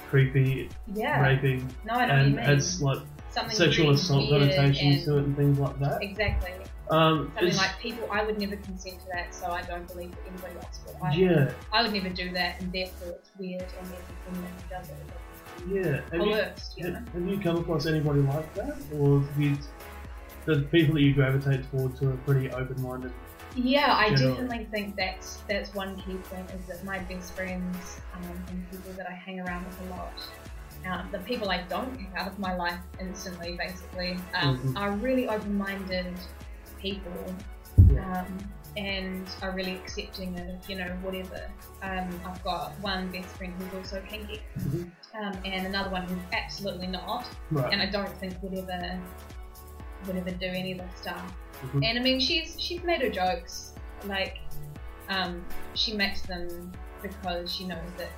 creepy, 0.08 0.68
Yeah. 0.92 1.20
raping, 1.20 1.68
No, 1.84 1.94
I 1.94 2.06
know 2.06 2.14
and 2.14 2.40
has 2.40 2.82
like 2.82 2.98
Something 3.30 3.56
sexual 3.56 3.90
assault 3.90 4.30
connotations 4.30 5.04
to 5.04 5.18
it 5.18 5.24
and 5.24 5.36
things 5.36 5.58
like 5.58 5.78
that. 5.80 6.02
Exactly. 6.02 6.52
Um, 6.88 7.32
Something 7.34 7.56
like 7.56 7.78
people, 7.80 8.08
I 8.10 8.24
would 8.24 8.38
never 8.38 8.56
consent 8.56 9.00
to 9.00 9.06
that, 9.12 9.34
so 9.34 9.50
I 9.50 9.62
don't 9.62 9.86
believe 9.88 10.12
that 10.12 10.20
anybody 10.26 10.54
else 10.56 10.80
would. 10.86 10.96
I, 11.02 11.14
yeah, 11.14 11.52
I 11.72 11.82
would 11.82 11.92
never 11.92 12.08
do 12.08 12.30
that, 12.32 12.60
and 12.60 12.72
therefore 12.72 13.08
it's 13.10 13.30
weird, 13.38 13.62
and 13.62 13.92
everything 13.92 14.42
that 14.42 14.62
he 14.62 14.68
does 14.70 14.88
it 14.88 14.96
yeah. 15.68 16.00
Have 16.12 16.26
you, 16.26 16.34
coerced, 16.34 16.78
you 16.78 16.90
know? 16.90 17.02
have 17.12 17.26
you 17.26 17.38
come 17.38 17.56
across 17.56 17.86
anybody 17.86 18.20
like 18.20 18.54
that, 18.54 18.76
or 18.94 19.24
you, 19.38 19.56
the 20.44 20.60
people 20.70 20.94
that 20.94 21.02
you 21.02 21.14
gravitate 21.14 21.68
towards 21.70 21.98
who 21.98 22.10
are 22.10 22.16
pretty 22.18 22.50
open-minded? 22.50 23.12
Yeah, 23.56 23.94
I 23.96 24.10
Generally. 24.10 24.34
definitely 24.34 24.68
think 24.70 24.96
that's 24.96 25.38
that's 25.48 25.74
one 25.74 25.96
key 25.96 26.18
thing 26.24 26.44
is 26.54 26.66
that 26.66 26.84
my 26.84 26.98
best 27.00 27.32
friends 27.32 28.00
um, 28.14 28.22
and 28.50 28.70
people 28.70 28.92
that 28.92 29.08
I 29.08 29.14
hang 29.14 29.40
around 29.40 29.64
with 29.64 29.80
a 29.80 29.84
lot, 29.90 30.12
um, 30.86 31.08
the 31.10 31.18
people 31.20 31.50
I 31.50 31.62
don't 31.62 31.96
kick 31.96 32.10
out 32.16 32.28
of 32.28 32.38
my 32.38 32.54
life 32.54 32.78
instantly, 33.00 33.56
basically, 33.58 34.18
um, 34.34 34.58
Mhm. 34.58 34.76
are 34.76 34.90
really 34.92 35.26
open-minded 35.28 36.14
people 36.78 37.34
Yeah. 37.90 38.20
um, 38.20 38.38
and 38.76 39.26
are 39.40 39.52
really 39.52 39.76
accepting 39.76 40.38
of 40.38 40.68
you 40.68 40.76
know 40.76 40.90
whatever. 41.00 41.40
Um, 41.82 42.08
I've 42.26 42.42
got 42.44 42.78
one 42.80 43.10
best 43.10 43.28
friend 43.38 43.54
who's 43.58 43.72
also 43.74 44.02
kinky, 44.02 44.42
Mhm. 44.58 44.90
um, 45.14 45.32
and 45.46 45.66
another 45.66 45.88
one 45.88 46.02
who's 46.06 46.22
absolutely 46.34 46.88
not, 46.88 47.26
Right. 47.50 47.72
and 47.72 47.80
I 47.80 47.86
don't 47.86 48.14
think 48.18 48.34
would 48.42 48.52
ever 48.52 49.00
would 50.06 50.16
ever 50.16 50.30
do 50.30 50.46
any 50.46 50.72
of 50.72 50.78
this 50.78 51.00
stuff. 51.00 51.32
Mhm. 51.62 51.84
And 51.84 51.98
I 51.98 52.02
mean, 52.02 52.20
she's 52.20 52.60
she's 52.60 52.82
made 52.84 53.00
her 53.02 53.08
jokes, 53.10 53.72
like 54.04 54.38
um, 55.08 55.44
she 55.74 55.94
makes 55.94 56.22
them 56.22 56.72
because 57.02 57.54
she 57.54 57.64
knows 57.66 57.78
that 57.98 58.10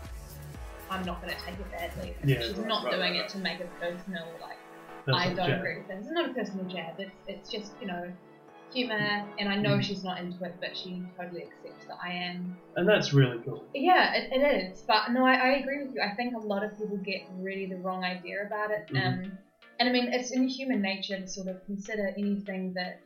I'm 0.90 1.04
not 1.04 1.20
going 1.20 1.34
to 1.34 1.40
take 1.44 1.54
it 1.58 1.70
badly. 1.70 2.14
Yeah, 2.24 2.40
she's 2.40 2.56
right, 2.56 2.66
not 2.66 2.84
right, 2.84 2.94
doing 2.94 3.12
right, 3.12 3.20
it 3.20 3.28
to 3.30 3.38
make 3.38 3.60
it 3.60 3.68
personal. 3.80 4.26
Like 4.40 4.56
That's 5.06 5.18
I 5.18 5.26
don't 5.34 5.46
jab. 5.48 5.58
agree 5.60 5.78
with 5.78 5.88
this. 5.88 5.98
It's 6.04 6.10
not 6.12 6.30
a 6.30 6.32
personal 6.34 6.64
jab. 6.66 6.94
It's 6.98 7.10
it's 7.26 7.50
just 7.50 7.72
you 7.80 7.86
know 7.86 8.10
humor, 8.72 9.24
and 9.38 9.48
I 9.48 9.56
know 9.56 9.76
Mm. 9.76 9.82
she's 9.82 10.04
not 10.04 10.18
into 10.18 10.44
it, 10.44 10.54
but 10.60 10.76
she 10.76 11.02
totally 11.16 11.44
accepts 11.44 11.86
that 11.86 11.96
I 12.04 12.10
am. 12.12 12.56
And 12.76 12.86
that's 12.88 13.12
really 13.14 13.38
cool. 13.42 13.64
Yeah, 13.74 14.12
it, 14.14 14.30
it 14.32 14.42
is. 14.42 14.82
But 14.82 15.10
no, 15.10 15.24
I, 15.24 15.34
I 15.34 15.48
agree 15.58 15.84
with 15.84 15.94
you. 15.94 16.02
I 16.02 16.10
think 16.14 16.34
a 16.34 16.38
lot 16.38 16.62
of 16.62 16.76
people 16.78 16.98
get 16.98 17.22
really 17.38 17.64
the 17.66 17.76
wrong 17.76 18.04
idea 18.04 18.44
about 18.46 18.70
it. 18.70 18.86
Mhm. 18.88 19.06
Um, 19.06 19.38
and 19.78 19.88
I 19.88 19.92
mean, 19.92 20.08
it's 20.12 20.30
in 20.30 20.46
human 20.48 20.80
nature 20.82 21.18
to 21.20 21.26
sort 21.26 21.48
of 21.48 21.64
consider 21.66 22.08
anything 22.18 22.72
that 22.74 23.00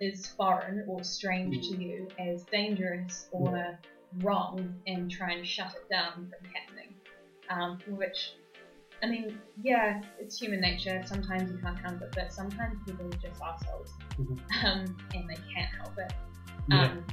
is 0.00 0.26
foreign 0.36 0.84
or 0.86 1.02
strange 1.02 1.68
to 1.68 1.76
you 1.82 2.08
as 2.18 2.42
dangerous 2.52 3.26
or 3.30 3.78
wrong 4.18 4.72
and 4.86 5.10
try 5.10 5.32
and 5.32 5.46
shut 5.46 5.72
it 5.74 5.88
down 5.90 6.12
from 6.14 6.50
happening. 6.54 6.94
Um, 7.48 7.78
which, 7.96 8.32
I 9.02 9.06
mean, 9.06 9.38
yeah, 9.62 10.00
it's 10.18 10.38
human 10.38 10.60
nature. 10.60 11.02
Sometimes 11.06 11.50
you 11.50 11.58
can't 11.58 11.78
help 11.78 12.02
it, 12.02 12.12
but 12.14 12.32
sometimes 12.32 12.78
people 12.86 13.06
are 13.06 13.10
just 13.18 13.40
assholes. 13.42 13.94
Mhm. 14.18 14.38
Um, 14.64 14.96
and 15.14 15.28
they 15.28 15.36
can't 15.54 15.74
help 15.80 15.96
it. 15.98 16.12
Yeah. 16.68 16.82
Um, 16.82 17.04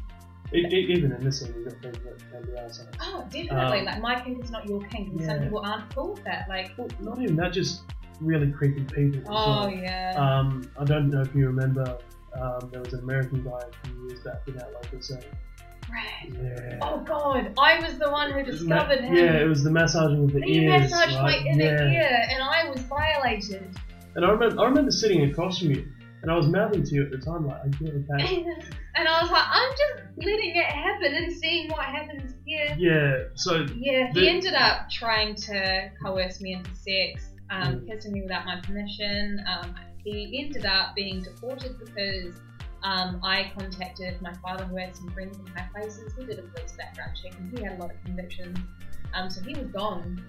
E- 0.54 0.68
e- 0.72 0.86
even 0.94 1.12
in 1.12 1.24
this 1.24 1.40
scene, 1.40 1.52
you've 1.56 1.66
got 1.66 1.82
people 1.82 2.12
that 2.12 2.30
can 2.30 2.44
be 2.52 2.56
assholes. 2.60 2.90
Oh, 3.02 3.24
definitely. 3.32 3.80
Um, 3.80 3.86
like 3.86 4.00
my 4.02 4.22
kink 4.22 4.44
is 4.44 4.52
not 4.52 4.66
your 4.68 4.82
kink, 4.90 5.10
and 5.10 5.24
some 5.24 5.40
people 5.42 5.62
aren't 5.66 5.90
cool 5.96 6.14
with 6.14 6.24
that. 6.26 6.48
Like, 6.48 6.74
Well, 6.78 6.88
not 7.00 7.20
even 7.20 7.36
that, 7.38 7.54
just 7.54 7.82
really 8.22 8.52
creepy 8.52 8.84
people. 8.84 9.22
oh 9.28 9.62
well. 9.62 9.72
yeah, 9.72 10.14
Um, 10.18 10.70
I 10.80 10.84
don't 10.86 11.10
know 11.10 11.22
if 11.22 11.34
you 11.36 11.48
remember, 11.48 11.98
um, 12.40 12.70
there 12.72 12.82
was 12.82 12.94
an 12.94 13.00
American 13.00 13.44
guy 13.44 13.60
a 13.60 13.88
few 13.88 14.08
years 14.08 14.20
back 14.22 14.42
in 14.48 14.56
that 14.58 14.72
local 14.74 15.02
scene. 15.02 15.20
right. 15.92 16.32
Yeah. 16.32 16.80
Oh 16.82 17.00
god, 17.00 17.54
I 17.60 17.80
was 17.80 17.98
the 18.00 18.10
one 18.10 18.32
who 18.32 18.44
discovered 18.44 19.02
him. 19.02 19.16
Yeah, 19.16 19.38
it 19.38 19.48
was 19.48 19.64
the 19.64 19.72
massaging 19.72 20.24
of 20.24 20.34
the 20.34 20.42
he 20.42 20.60
ears. 20.60 20.92
massaged 20.92 21.16
right? 21.16 21.44
my 21.44 21.50
inner 21.52 21.88
yeah. 21.88 22.02
ear, 22.02 22.28
and 22.32 22.44
I 22.44 22.70
was 22.70 22.82
violated. 22.82 23.76
And 24.16 24.26
I 24.26 24.30
remember, 24.30 24.62
I 24.62 24.66
remember 24.66 24.92
sitting 24.92 25.24
across 25.30 25.60
from 25.60 25.72
you, 25.72 25.88
and 26.22 26.32
I 26.32 26.38
was 26.38 26.48
mouthing 26.48 26.84
to 26.84 26.96
you 26.96 27.04
at 27.04 27.12
the 27.12 27.18
time, 27.18 27.46
like, 27.48 27.62
I 27.64 27.68
get 27.68 27.90
okay. 27.90 28.46
and 28.96 29.08
I 29.08 29.22
was 29.22 29.32
like, 29.32 29.44
I'm 29.46 29.72
just 29.72 30.04
letting 30.18 30.56
it 30.56 30.66
happen 30.66 31.14
and 31.16 31.34
seeing 31.34 31.70
what 31.70 31.84
happens 31.84 32.34
here. 32.46 32.76
Yeah, 32.78 33.24
so, 33.36 33.66
Yeah, 33.76 34.10
he 34.14 34.30
ended 34.30 34.54
up 34.54 34.90
trying 34.90 35.36
to 35.36 35.92
coerce 36.02 36.40
me 36.40 36.54
into 36.54 36.70
sex, 36.76 37.33
um, 37.54 37.76
Mm. 37.76 37.88
kissing 37.88 38.12
me 38.14 38.22
without 38.22 38.46
my 38.46 38.60
permission. 38.62 39.44
Um, 39.48 39.76
he 40.04 40.44
ended 40.44 40.66
up 40.66 40.96
being 40.96 41.22
deported 41.22 41.78
because 41.80 42.36
um, 42.84 43.20
I 43.24 43.52
contacted 43.58 44.22
my 44.22 44.34
father, 44.42 44.66
who 44.66 44.76
had 44.78 44.96
some 44.96 45.10
friends 45.12 45.38
in 45.40 45.46
high 45.48 45.68
places. 45.74 46.14
We 46.18 46.26
did 46.26 46.40
a 46.40 46.42
police 46.44 46.74
background 46.78 47.12
check, 47.22 47.34
and 47.40 47.58
he 47.58 47.64
had 47.64 47.78
a 47.78 47.82
lot 47.82 47.92
of 47.92 48.04
convictions. 48.04 48.58
Um, 49.14 49.30
so 49.30 49.42
he 49.42 49.54
was 49.56 49.68
gone 49.68 50.22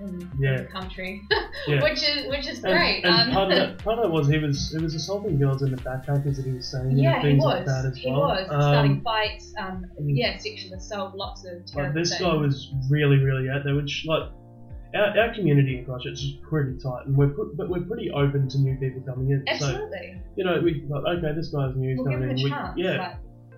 in, 0.00 0.30
Yeah. 0.38 0.50
in 0.58 0.64
the 0.64 0.70
country, 0.70 1.22
yeah. 1.68 1.80
which 1.82 2.02
is 2.02 2.26
which 2.28 2.46
is 2.46 2.58
great. 2.58 3.04
and 3.04 3.14
um, 3.14 3.30
part, 3.30 3.52
of 3.52 3.56
that, 3.58 3.78
part 3.84 3.98
of 3.98 4.02
that 4.04 4.10
was 4.10 4.28
he 4.28 4.36
was 4.38 4.72
he 4.76 4.82
was 4.82 4.94
assaulting 4.94 5.38
girls 5.38 5.62
in 5.62 5.70
the 5.70 5.76
backpackers 5.78 6.36
that 6.36 6.44
he 6.44 6.52
was 6.52 6.66
saying 6.70 6.98
yeah, 6.98 7.16
he 7.22 7.28
things 7.28 7.44
was. 7.44 7.54
like 7.54 7.66
that 7.66 7.84
as 7.86 7.96
he 7.96 8.10
well. 8.10 8.20
was 8.22 8.48
Um, 8.50 8.60
starting 8.60 9.00
fights. 9.02 9.54
Um, 9.58 9.86
mm. 10.00 10.10
yeah, 10.14 10.36
sexual 10.38 10.74
assault, 10.74 11.14
lots 11.14 11.44
of 11.46 11.52
Like 11.52 11.66
terrible 11.72 11.94
this 12.00 12.10
things. 12.10 12.20
guy 12.20 12.34
was 12.34 12.72
really, 12.90 13.18
really 13.18 13.48
out 13.48 13.62
there. 13.64 13.74
Which 13.76 14.04
like 14.06 14.28
our, 14.94 15.18
our 15.18 15.34
community 15.34 15.78
in 15.78 15.84
Christchurch 15.84 16.14
is 16.22 16.32
pretty 16.48 16.78
tight, 16.78 17.06
and 17.06 17.16
we're 17.16 17.28
pr- 17.28 17.54
but 17.54 17.68
we're 17.68 17.82
pretty 17.82 18.10
open 18.10 18.48
to 18.48 18.58
new 18.58 18.76
people 18.76 19.00
coming 19.02 19.30
in. 19.30 19.44
So 19.58 19.66
Absolutely. 19.66 20.20
you 20.36 20.44
know, 20.44 20.60
we 20.60 20.84
like 20.88 21.04
okay, 21.18 21.32
this 21.34 21.48
guy's 21.48 21.74
new, 21.76 21.90
he's 21.90 21.98
we'll 21.98 22.06
give 22.10 22.20
coming 22.20 22.30
him 22.30 22.36
in. 22.36 22.40
a 22.40 22.44
We, 22.44 22.50
chance. 22.50 22.78
yeah, 22.78 23.16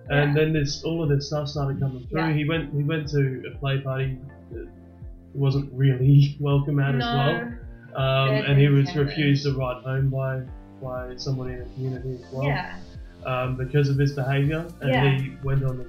and 0.09 0.29
yeah. 0.35 0.43
then 0.43 0.53
this 0.53 0.83
all 0.83 1.03
of 1.03 1.09
this 1.09 1.27
stuff 1.27 1.47
started 1.49 1.79
coming 1.79 2.07
through. 2.07 2.19
Yeah. 2.21 2.33
He 2.33 2.47
went 2.47 2.73
he 2.73 2.83
went 2.83 3.07
to 3.09 3.43
a 3.53 3.57
play 3.59 3.79
party 3.81 4.17
that 4.51 4.67
wasn't 5.33 5.71
really 5.73 6.37
welcome 6.41 6.79
at 6.79 6.95
as 6.95 7.01
well, 7.01 7.33
no. 7.93 7.97
um, 7.99 8.29
and 8.45 8.57
he 8.59 8.67
was 8.69 8.87
happen. 8.89 9.07
refused 9.07 9.45
a 9.47 9.53
ride 9.53 9.83
home 9.83 10.09
by 10.09 10.41
by 10.81 11.15
somebody 11.17 11.53
in 11.53 11.59
the 11.59 11.65
community 11.73 12.13
as 12.23 12.31
well 12.33 12.43
Yeah, 12.45 12.77
um, 13.25 13.55
because 13.57 13.89
of 13.89 13.97
his 13.97 14.11
behaviour, 14.13 14.65
and 14.81 15.21
he 15.21 15.35
went 15.43 15.63
on 15.63 15.77
this 15.77 15.87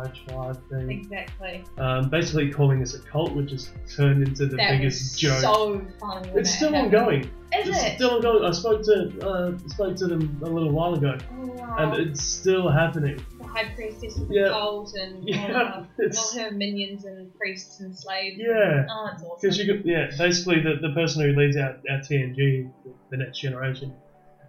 big 0.00 0.12
long 0.32 0.36
large 0.36 0.46
live 0.46 0.58
thing, 0.70 0.90
exactly. 0.90 1.64
um, 1.78 2.08
basically 2.08 2.50
calling 2.50 2.82
us 2.82 2.94
a 2.94 2.98
cult, 3.00 3.32
which 3.32 3.50
has 3.50 3.70
turned 3.94 4.26
into 4.26 4.46
the 4.46 4.56
That 4.56 4.70
biggest 4.78 5.18
joke. 5.18 5.40
so 5.40 5.82
funny. 6.00 6.30
it's 6.34 6.50
still 6.54 6.72
happened. 6.72 6.94
ongoing. 6.94 7.22
Is 7.54 7.68
it's 7.68 7.82
it? 7.84 7.94
still 7.96 8.10
ongoing. 8.16 8.44
I 8.44 8.50
spoke 8.52 8.82
to 8.84 9.26
uh, 9.28 9.58
spoke 9.68 9.96
to 9.96 10.06
them 10.06 10.40
a 10.42 10.48
little 10.48 10.70
while 10.70 10.94
ago, 10.94 11.18
oh, 11.32 11.46
wow. 11.46 11.76
and 11.78 12.08
it's 12.08 12.22
still 12.22 12.68
happening. 12.70 13.20
the 13.38 13.44
high 13.44 13.68
priestess 13.74 14.18
of 14.18 14.28
the 14.28 14.34
Yeah. 14.34 14.48
cult 14.48 14.94
and 14.94 15.28
Yeah, 15.28 15.74
all, 15.74 15.86
her, 15.98 16.10
all 16.16 16.38
her 16.38 16.50
minions 16.50 17.04
and 17.04 17.34
priests 17.36 17.80
and 17.80 17.96
slaves. 17.96 18.36
Yeah. 18.38 18.86
Oh, 18.90 19.10
it's 19.12 19.22
awesome. 19.22 19.36
Because 19.40 19.58
you 19.58 19.74
got, 19.74 19.84
yeah, 19.86 20.10
basically 20.16 20.60
the, 20.62 20.76
the 20.80 20.94
person 20.94 21.22
who 21.22 21.38
leads 21.38 21.56
our, 21.56 21.76
our 21.90 21.98
TNG, 21.98 22.70
the 23.10 23.16
next 23.18 23.38
generation, 23.40 23.92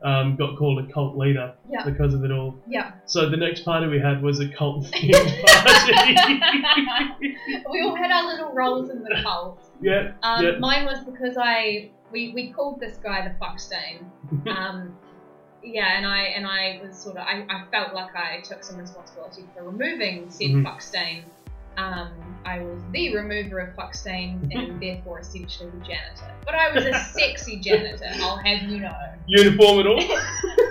um, 0.03 0.35
got 0.35 0.57
called 0.57 0.83
a 0.83 0.91
cult 0.91 1.17
leader 1.17 1.53
Yeah. 1.69 1.83
because 1.85 2.13
of 2.13 2.23
it 2.25 2.31
all. 2.31 2.55
Yeah. 2.67 2.91
So 3.05 3.29
the 3.29 3.37
next 3.37 3.63
party 3.63 3.87
we 3.87 3.99
had 3.99 4.21
was 4.21 4.39
a 4.39 4.47
cult 4.49 4.83
themed 4.91 5.45
party. 5.45 7.35
we 7.71 7.81
all 7.81 7.95
had 7.95 8.11
our 8.11 8.25
little 8.27 8.51
roles 8.53 8.89
in 8.89 9.03
the 9.03 9.19
cult. 9.23 9.59
yeah, 9.81 10.11
Um, 10.23 10.43
yeah. 10.45 10.51
Mine 10.59 10.85
was 10.85 11.03
because 11.05 11.37
I 11.37 11.89
we, 12.11 12.31
we 12.33 12.51
called 12.51 12.79
this 12.79 12.97
guy 12.97 13.27
the 13.27 13.33
fuck 13.39 13.59
stain. 13.59 14.11
Um, 14.47 14.97
yeah, 15.65 15.95
and 15.97 16.05
I 16.05 16.23
and 16.23 16.45
I 16.45 16.81
was 16.85 16.97
sort 16.97 17.15
of 17.15 17.23
I, 17.25 17.45
I 17.49 17.63
felt 17.71 17.93
like 17.93 18.13
I 18.15 18.41
took 18.41 18.63
some 18.65 18.77
responsibility 18.77 19.43
for 19.55 19.63
removing 19.63 20.29
said 20.29 20.47
Mhm. 20.49 20.63
fuck 20.65 20.81
stain. 20.81 21.23
Um, 21.77 22.11
I 22.45 22.59
was 22.59 22.81
the 22.91 23.15
remover 23.15 23.59
of 23.59 23.75
fuck 23.75 23.95
stains 23.95 24.47
and 24.51 24.81
therefore 24.81 25.19
essentially 25.19 25.69
the 25.69 25.85
janitor. 25.85 26.33
But 26.45 26.55
I 26.55 26.71
was 26.73 26.85
a 26.85 26.93
sexy 26.93 27.59
janitor, 27.59 28.05
I'll 28.21 28.37
have 28.37 28.63
you 28.69 28.79
know. 28.79 28.95
Uniform 29.27 29.79
and 29.79 29.87
all. 29.87 29.99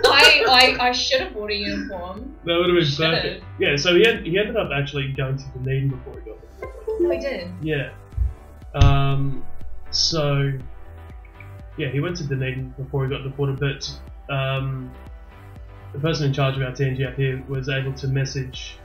I, 0.05 0.43
I, 0.47 0.87
I 0.87 0.91
should 0.91 1.21
have 1.21 1.33
bought 1.33 1.49
a 1.51 1.55
uniform. 1.55 2.35
That 2.45 2.57
would 2.57 2.69
have 2.69 2.77
been 2.77 2.85
Should've. 2.85 3.21
perfect. 3.21 3.45
Yeah, 3.59 3.75
so 3.75 3.95
he, 3.95 4.05
had, 4.05 4.25
he 4.25 4.37
ended 4.37 4.55
up 4.55 4.69
actually 4.73 5.11
going 5.13 5.37
to 5.37 5.43
Dunedin 5.57 5.89
before 5.89 6.19
he 6.19 6.29
got 6.29 6.59
there. 6.59 6.69
Oh, 6.87 7.11
I 7.11 7.17
did. 7.17 7.47
Yeah. 7.61 7.91
Um, 8.75 9.45
so, 9.89 10.51
yeah, 11.77 11.89
he 11.89 11.99
went 11.99 12.17
to 12.17 12.23
Dunedin 12.23 12.75
before 12.77 13.05
he 13.05 13.09
got 13.09 13.23
deported, 13.23 13.59
but 13.59 13.89
um, 14.33 14.91
the 15.93 15.99
person 15.99 16.27
in 16.27 16.33
charge 16.33 16.55
of 16.55 16.61
our 16.61 16.71
TNG 16.71 17.07
up 17.07 17.15
here 17.15 17.43
was 17.47 17.69
able 17.69 17.93
to 17.93 18.07
message 18.07 18.77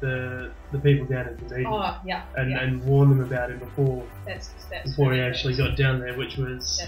the 0.00 0.50
the 0.72 0.78
people 0.78 1.06
down 1.06 1.28
in 1.28 1.36
Dunedin 1.36 1.66
Oh, 1.66 1.98
yeah. 2.04 2.22
and, 2.36 2.50
yeah. 2.50 2.60
and 2.62 2.82
warn 2.84 3.08
them 3.10 3.20
about 3.20 3.50
it 3.50 3.58
before 3.58 4.04
That's, 4.26 4.50
that's 4.70 4.90
before 4.90 5.12
he 5.12 5.20
actually 5.20 5.56
got 5.56 5.76
down 5.76 6.00
there, 6.00 6.14
which 6.16 6.36
was 6.36 6.82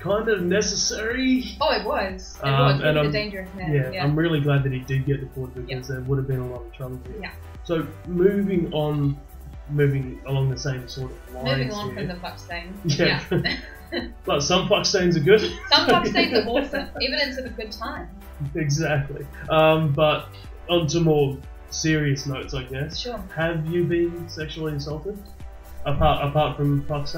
kind 0.00 0.28
of 0.28 0.42
necessary. 0.42 1.56
Oh, 1.60 1.72
it 1.80 1.84
was. 1.86 2.38
It 2.42 2.46
Um, 2.48 2.60
was. 2.60 2.72
and 2.74 2.82
He 2.82 2.86
was 2.88 2.96
I'm- 3.06 3.12
dangerous 3.12 3.48
man. 3.56 3.72
Yeah, 3.72 3.90
Yeah. 3.90 4.04
I'm 4.04 4.16
really 4.16 4.40
glad 4.40 4.62
that 4.64 4.72
he 4.72 4.80
did 4.80 5.06
get 5.06 5.20
deported 5.20 5.66
because 5.66 5.88
there 5.88 6.00
would 6.02 6.18
have 6.18 6.28
been 6.28 6.40
a 6.40 6.46
lot 6.46 6.62
of 6.66 6.72
trouble 6.72 7.00
here. 7.06 7.16
Yeah. 7.22 7.30
So 7.64 7.86
moving 8.06 8.72
on, 8.72 9.16
moving 9.70 10.20
along 10.26 10.50
the 10.50 10.58
same 10.58 10.86
sort 10.88 11.10
of 11.10 11.34
lines 11.34 11.46
Moving 11.58 11.72
on 11.72 11.86
here. 11.86 11.94
from 11.96 12.06
the 12.08 12.14
fuck 12.16 12.38
stain. 12.38 12.74
Yeah. 12.84 13.22
Yeah. 13.30 13.56
But 14.26 14.42
some 14.42 14.68
fuck 14.68 14.84
stains 14.84 15.16
are 15.16 15.20
good. 15.20 15.40
Some 15.72 15.88
fuck 15.88 16.06
stains 16.06 16.34
are 16.34 16.46
awesome. 16.48 16.88
Evidence 17.02 17.38
of 17.38 17.46
a 17.46 17.48
good 17.48 17.72
time. 17.72 18.08
exactly. 18.54 19.26
Um, 19.48 19.92
but 19.94 20.28
on 20.68 20.86
to 20.88 21.00
more 21.00 21.38
serious 21.70 22.26
notes, 22.26 22.54
I 22.54 22.64
guess. 22.64 22.98
Sure. 22.98 23.22
Have 23.36 23.66
you 23.66 23.84
been 23.84 24.28
sexually 24.28 24.74
assaulted? 24.74 25.18
Apart 25.84 26.26
apart 26.28 26.56
from 26.56 26.84
fuck's? 26.86 27.14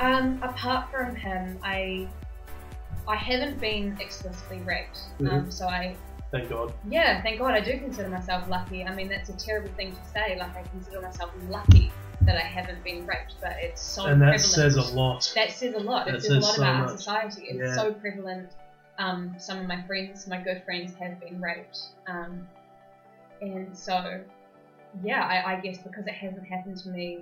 Um, 0.00 0.40
apart 0.42 0.90
from 0.90 1.14
him, 1.16 1.58
I 1.62 2.08
I 3.06 3.16
haven't 3.16 3.60
been 3.60 3.96
explicitly 4.00 4.60
raped. 4.60 4.98
Um, 5.20 5.26
Mhm. 5.26 5.52
so 5.52 5.68
I 5.68 5.94
Thank 6.30 6.48
God. 6.48 6.72
yeah, 6.88 7.22
thank 7.22 7.38
God 7.38 7.52
I 7.54 7.60
do 7.60 7.78
consider 7.78 8.08
myself 8.08 8.48
lucky. 8.48 8.84
I 8.84 8.94
mean 8.94 9.08
that's 9.08 9.28
a 9.28 9.36
terrible 9.36 9.70
thing 9.76 9.92
to 9.92 10.04
say. 10.12 10.36
Like 10.38 10.56
I 10.56 10.62
consider 10.62 11.00
myself 11.00 11.30
lucky 11.48 11.92
that 12.22 12.36
I 12.36 12.40
haven't 12.46 12.82
been 12.82 13.06
raped, 13.06 13.34
but 13.42 13.52
it's 13.60 13.82
so 13.82 14.06
and 14.06 14.20
that 14.22 14.30
prevalent. 14.40 14.42
says 14.42 14.76
a 14.76 14.94
lot. 14.94 15.32
That 15.34 15.50
says 15.52 15.74
a 15.74 15.78
lot. 15.80 16.06
That 16.06 16.14
It 16.16 16.22
says 16.22 16.30
a 16.30 16.40
lot 16.40 16.54
so 16.54 16.62
about 16.62 16.80
our 16.82 16.88
society. 16.96 17.42
It's 17.48 17.58
Yeah. 17.58 17.74
so 17.74 17.92
prevalent. 17.92 18.50
Um, 18.98 19.34
some 19.38 19.58
of 19.58 19.66
my 19.66 19.82
friends, 19.82 20.26
my 20.26 20.38
good 20.38 20.62
friends, 20.64 20.94
have 21.00 21.20
been 21.20 21.40
raped. 21.42 21.78
Um, 22.06 22.46
and 23.52 23.76
so, 23.76 24.20
yeah, 25.02 25.22
I, 25.24 25.54
I 25.54 25.60
guess 25.60 25.78
because 25.78 26.06
it 26.06 26.14
hasn't 26.14 26.46
happened 26.46 26.78
to 26.78 26.88
me, 26.88 27.18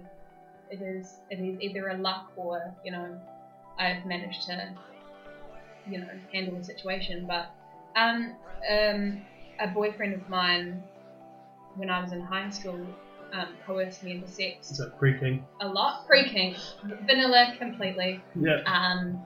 it 0.71 0.81
is 0.81 1.19
it 1.31 1.37
is 1.37 1.61
either 1.61 1.89
a 1.89 1.97
luck 1.99 2.33
or 2.37 2.75
you 2.85 2.93
know 2.93 3.19
I've 3.79 4.05
managed 4.07 4.43
to 4.47 4.75
you 5.89 5.99
know 6.01 6.09
handle 6.33 6.57
the 6.57 6.65
situation. 6.65 7.27
But 7.27 7.51
um, 7.97 8.35
um, 8.71 9.21
a 9.61 9.69
boyfriend 9.69 10.15
of 10.15 10.29
mine, 10.29 10.83
when 11.77 11.91
I 11.91 12.01
was 12.03 12.13
in 12.13 12.21
high 12.21 12.51
school, 12.51 12.87
um, 13.33 13.49
coerced 13.67 14.03
me 14.03 14.13
into 14.13 14.29
sex 14.29 14.71
Is 14.71 14.79
that 14.79 14.99
pre-kink? 14.99 15.43
a 15.61 15.69
lot. 15.69 16.07
Pre-kink, 16.07 16.57
vanilla 17.07 17.55
completely. 17.59 18.23
Yeah. 18.35 18.61
Um, 18.67 19.21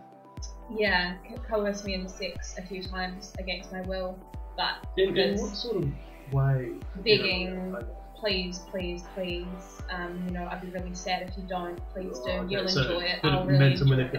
yeah, 0.70 1.16
co- 1.28 1.42
coerced 1.48 1.84
me 1.84 1.94
into 1.94 2.08
sex 2.08 2.54
a 2.58 2.62
few 2.66 2.82
times 2.82 3.32
against 3.38 3.70
my 3.72 3.82
will, 3.82 4.18
but 4.56 4.84
In, 4.96 5.16
in 5.16 5.40
what 5.40 5.54
sort 5.54 5.76
of 5.84 5.88
way? 6.32 6.72
begging, 7.04 7.40
You 7.42 7.50
know, 7.54 7.76
okay. 7.78 7.86
please, 8.18 8.58
please, 8.70 9.02
please. 9.14 9.46
Um, 9.90 10.22
you 10.26 10.32
know, 10.32 10.48
I'd 10.50 10.60
be 10.62 10.68
really 10.68 10.94
sad 10.94 11.28
if 11.28 11.36
you 11.36 11.44
don't. 11.48 11.78
Please 11.92 12.18
do. 12.20 12.30
Oh, 12.30 12.38
okay, 12.40 12.52
You'll 12.52 12.68
so 12.68 12.80
enjoy 12.82 13.00
it. 13.04 13.20
I'll 13.24 13.44
really 13.46 13.58
mental 13.58 13.82
enjoy 13.92 13.94
it. 13.94 14.12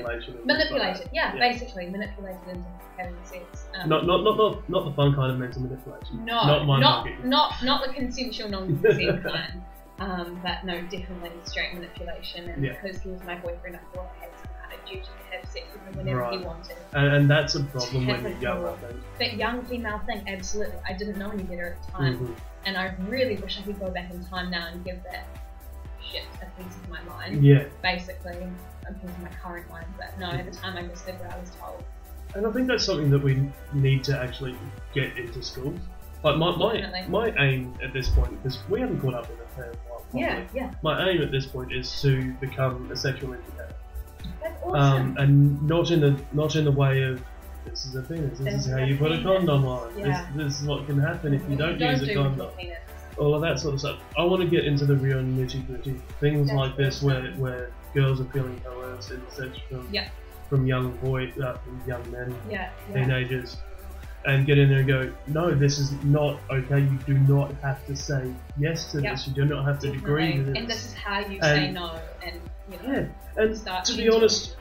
manipulation. 0.45 1.01
It, 1.03 1.09
yeah, 1.13 1.33
Yeah. 1.35 1.39
basically 1.39 1.89
manipulate 1.89 2.35
it 2.47 2.51
into 2.55 2.67
having 2.97 3.15
sex. 3.23 3.65
Um, 3.75 3.89
Not, 3.89 4.05
not, 4.05 4.23
not, 4.23 4.37
not, 4.37 4.69
not 4.69 4.85
the 4.85 4.91
fun 4.93 5.13
kind 5.15 5.31
of 5.31 5.39
mental 5.39 5.61
manipulation. 5.61 6.23
no, 6.25 6.45
not 6.45 6.65
my 6.65 6.79
not 6.79 7.05
market. 7.05 7.25
not 7.25 7.53
not 7.63 7.85
the 7.87 7.93
consensual 7.93 8.49
non-consent 8.49 9.23
kind. 9.31 9.61
Um, 9.99 10.39
but 10.43 10.63
no, 10.63 10.79
definitely 10.83 11.31
straight 11.45 11.73
manipulation. 11.73 12.49
And 12.49 12.63
Yeah. 12.63 12.73
because 12.81 13.01
he 13.01 13.09
was 13.09 13.21
my 13.23 13.35
boyfriend, 13.35 13.75
I 13.77 13.95
thought 13.95 14.11
I 14.19 14.25
had 14.25 14.31
some 14.69 14.69
kind 14.69 14.81
of 14.81 14.87
duty 14.87 15.01
to 15.01 15.37
have 15.37 15.49
sex 15.49 15.65
with 15.73 15.81
him 15.83 15.97
whenever 15.97 16.29
he 16.31 16.37
Right. 16.37 16.45
wanted. 16.45 16.77
And, 16.93 17.07
and 17.15 17.29
that's 17.29 17.55
a 17.55 17.63
problem 17.63 18.07
when 18.07 18.21
you're 18.23 18.31
young, 18.39 18.65
I 18.65 18.73
think. 18.77 18.99
That 19.19 19.33
young 19.35 19.65
female 19.65 19.99
thing, 20.05 20.23
absolutely. 20.27 20.77
I 20.87 20.93
didn't 20.93 21.17
know 21.17 21.29
any 21.31 21.43
better 21.43 21.77
at 21.79 21.85
the 21.85 21.91
time, 21.91 22.17
Mhm. 22.19 22.35
and 22.65 22.77
I 22.77 22.93
really 23.07 23.35
wish 23.37 23.59
I 23.59 23.63
could 23.63 23.79
go 23.79 23.89
back 23.91 24.11
in 24.11 24.23
time 24.25 24.49
now 24.51 24.67
and 24.71 24.83
give 24.83 25.01
that 25.03 25.25
shit 26.03 26.23
a 26.41 26.45
piece 26.61 26.75
of 26.75 26.89
my 26.89 27.01
mind. 27.03 27.43
Yeah, 27.43 27.65
Basically, 27.81 28.33
a 28.87 28.93
piece 28.93 29.09
of 29.09 29.19
my 29.21 29.29
current 29.43 29.69
mind. 29.69 29.85
But 29.97 30.17
no, 30.19 30.27
at 30.31 30.45
the 30.45 30.51
time 30.57 30.77
I 30.77 30.83
just 30.83 31.05
did 31.05 31.19
what 31.19 31.31
I 31.31 31.39
was 31.39 31.51
told. 31.59 31.83
and 32.35 32.45
I 32.45 32.51
think 32.51 32.67
that's 32.67 32.85
something 32.85 33.09
that 33.09 33.23
we 33.23 33.49
need 33.73 34.03
to 34.05 34.17
actually 34.19 34.55
get 34.93 35.17
into 35.17 35.41
schools. 35.41 35.79
Like 36.23 36.37
my 36.37 36.55
my, 36.55 37.05
my 37.07 37.33
aim 37.39 37.73
at 37.81 37.93
this 37.93 38.09
point, 38.09 38.31
because 38.43 38.59
we 38.69 38.79
haven't 38.81 38.99
caught 39.01 39.13
up 39.13 39.25
in 39.29 39.35
a 39.37 39.55
fair 39.55 39.71
while. 39.87 39.99
probably. 40.11 40.21
Yeah, 40.21 40.43
yeah, 40.53 40.71
My 40.81 41.09
aim 41.09 41.21
at 41.21 41.31
this 41.31 41.45
point 41.45 41.71
is 41.71 42.01
to 42.01 42.31
become 42.41 42.89
a 42.91 42.95
sexual 42.95 43.33
educator, 43.33 43.66
um, 44.75 45.15
and 45.17 45.61
not 45.63 45.91
in 45.91 45.99
the 46.01 46.19
not 46.33 46.55
in 46.55 46.65
the 46.65 46.71
way 46.71 47.03
of 47.03 47.21
this 47.65 47.85
is 47.85 47.95
a 47.95 48.01
penis, 48.01 48.39
this 48.39 48.65
is 48.65 48.71
how 48.71 48.77
you 48.77 48.97
put 48.97 49.11
a 49.11 49.21
condom 49.21 49.65
on, 49.65 49.91
Yeah. 49.97 50.27
this, 50.35 50.45
this 50.45 50.61
is 50.61 50.67
what 50.67 50.85
can 50.85 50.97
happen 50.99 51.33
if 51.33 51.41
you 51.49 51.55
don't, 51.57 51.77
don't 51.77 51.91
use 51.91 52.01
do 52.01 52.11
a 52.11 52.23
condom. 52.23 52.49
all 53.17 53.35
of 53.35 53.41
that 53.41 53.59
sort 53.59 53.73
of 53.73 53.79
stuff. 53.81 53.99
I 54.17 54.23
want 54.23 54.41
to 54.41 54.47
get 54.47 54.63
into 54.65 54.85
the 54.85 54.95
real 54.95 55.17
nitty 55.17 55.67
gritty 55.67 55.99
things 56.19 56.51
like 56.51 56.77
this, 56.77 57.01
where 57.01 57.23
where 57.33 57.71
girls 57.93 58.21
are 58.21 58.25
feeling 58.25 58.59
coerced 58.63 59.11
in 59.11 59.21
sex 59.31 59.57
from 59.69 59.87
Yeah. 59.91 60.07
from 60.49 60.65
young 60.65 60.91
boy, 60.97 61.33
uh, 61.43 61.53
from 61.57 61.81
young 61.85 62.09
men, 62.11 62.33
Yeah, 62.49 62.69
teenagers, 62.93 63.57
and 64.25 64.45
get 64.45 64.57
in 64.57 64.69
there 64.69 64.79
and 64.79 64.87
go, 64.87 65.11
no, 65.27 65.53
this 65.53 65.77
is 65.79 65.91
not 66.03 66.39
okay. 66.49 66.79
You 66.81 66.97
do 67.05 67.13
not 67.17 67.53
have 67.61 67.85
to 67.87 67.95
say 67.95 68.31
yes 68.57 68.91
to 68.91 69.01
this. 69.01 69.27
You 69.27 69.33
do 69.33 69.45
not 69.45 69.65
have 69.65 69.79
to 69.79 69.89
agree 69.91 70.37
to 70.37 70.43
this. 70.43 70.55
And 70.57 70.67
this 70.69 70.85
is 70.85 70.93
how 70.93 71.19
you 71.19 71.41
say 71.41 71.71
no, 71.71 71.99
and 72.23 72.39
you 72.71 72.77
know. 72.87 72.93
yeah, 72.93 73.43
and 73.43 73.57
Start 73.57 73.85
to 73.85 73.95
be 73.97 74.09
honest, 74.09 74.55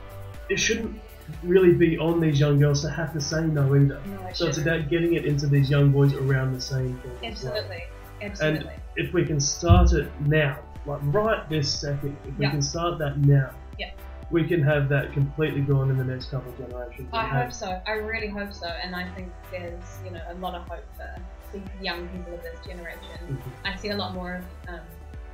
it 0.49 0.57
shouldn't 0.59 0.99
really 1.43 1.73
be 1.73 1.97
on 1.97 2.19
these 2.21 2.39
young 2.39 2.59
girls 2.59 2.81
to 2.81 2.89
have 2.89 3.11
to 3.13 3.19
say 3.21 3.41
no 3.45 3.63
either. 3.75 4.01
No, 4.05 4.27
it 4.27 4.35
So 4.35 4.47
it's 4.47 4.57
about 4.57 4.89
getting 4.89 5.13
it 5.15 5.25
into 5.25 5.45
these 5.47 5.69
young 5.69 5.91
boys 5.91 6.13
around 6.13 6.53
the 6.53 6.61
same 6.61 6.97
thing. 6.99 7.31
as 7.31 7.43
well. 7.43 7.53
Absolutely, 7.53 7.83
absolutely. 8.21 8.73
if 8.95 9.13
we 9.13 9.25
can 9.25 9.39
start 9.39 9.91
it 9.93 10.09
now, 10.21 10.57
like 10.85 10.99
right 11.03 11.47
this 11.49 11.71
second, 11.81 12.15
if 12.25 12.37
we 12.37 12.45
Yeah. 12.45 12.51
can 12.51 12.61
start 12.61 12.97
that 12.99 13.17
now, 13.17 13.49
Yeah. 13.77 13.91
we 14.31 14.47
can 14.47 14.63
have 14.63 14.87
that 14.89 15.11
completely 15.11 15.61
gone 15.61 15.89
in 15.91 15.97
the 15.97 16.03
next 16.05 16.31
couple 16.31 16.49
of 16.51 16.57
generations. 16.57 17.09
I 17.11 17.23
hope 17.23 17.31
have- 17.43 17.53
so. 17.53 17.81
I 17.85 17.91
really 17.91 18.27
hope 18.29 18.53
so, 18.53 18.67
and 18.67 18.95
I 18.95 19.07
think 19.09 19.31
there's 19.51 19.99
you 20.05 20.11
know 20.11 20.21
a 20.29 20.35
lot 20.35 20.55
of 20.55 20.61
hope 20.67 20.85
for 20.95 21.09
the 21.51 21.61
young 21.83 22.07
people 22.09 22.33
of 22.35 22.41
this 22.43 22.57
generation. 22.65 23.01
Mhm. 23.29 23.37
I 23.65 23.75
see 23.75 23.89
a 23.89 23.95
lot 23.97 24.13
more 24.13 24.35
of 24.35 24.73
um, 24.73 24.79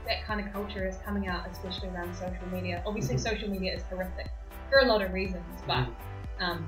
that 0.08 0.24
kind 0.26 0.45
of 0.45 0.51
culture 0.51 0.86
is 0.88 0.97
coming 1.06 1.28
out, 1.28 1.47
especially 1.49 1.89
around 1.89 2.14
social 2.16 2.47
media. 2.51 2.84
Obviously, 2.86 3.18
social 3.18 3.49
media 3.49 3.74
is 3.76 3.84
horrific 3.84 4.28
for 4.70 4.80
a 4.80 4.86
lot 4.86 5.01
of 5.01 5.14
reasons, 5.14 5.43
but 5.68 5.86
Mhm. 5.86 5.93
um, 6.39 6.66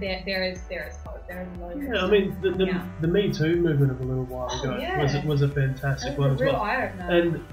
there 0.00 0.22
there 0.26 0.42
is 0.44 0.62
there 0.68 0.86
is 0.88 0.96
hope. 1.04 1.26
There 1.28 1.42
is 1.42 1.58
a 1.58 1.60
lot 1.62 1.72
of 1.72 1.82
Yeah, 1.82 2.04
I 2.04 2.10
mean, 2.10 2.36
the, 2.42 2.50
the, 2.50 2.66
Yeah. 2.66 2.82
the 3.00 3.08
Me 3.08 3.32
Too 3.32 3.56
movement 3.56 3.92
of 3.92 4.00
a 4.00 4.04
little 4.04 4.24
while 4.24 4.48
Oh, 4.50 4.60
ago 4.62 4.78
yeah. 4.78 5.00
was 5.02 5.24
was 5.24 5.42
a 5.42 5.48
fantastic 5.48 6.16
was 6.18 6.18
one 6.18 6.30
a 6.30 6.34
as 6.34 6.40
well. 6.40 7.10
And 7.10 7.44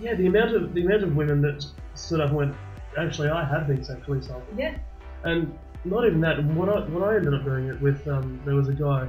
yeah, 0.00 0.14
the 0.14 0.26
amount 0.26 0.54
of 0.54 0.74
the 0.74 0.84
amount 0.84 1.02
of 1.02 1.16
women 1.16 1.40
that 1.42 1.64
stood 1.94 2.20
up 2.20 2.28
and 2.28 2.36
went, 2.36 2.54
actually, 2.98 3.28
I 3.28 3.44
have 3.44 3.66
been 3.66 3.82
sexually 3.82 4.18
assaulted. 4.18 4.58
yeah, 4.58 4.74
And 5.24 5.56
not 5.84 6.04
even 6.06 6.20
that. 6.22 6.42
What 6.44 6.68
I 6.68 6.80
what 6.88 7.02
I 7.08 7.16
ended 7.16 7.34
up 7.34 7.44
doing 7.44 7.68
it 7.68 7.80
with, 7.80 8.06
um, 8.08 8.40
there 8.44 8.54
was 8.54 8.68
a 8.68 8.74
guy 8.74 9.06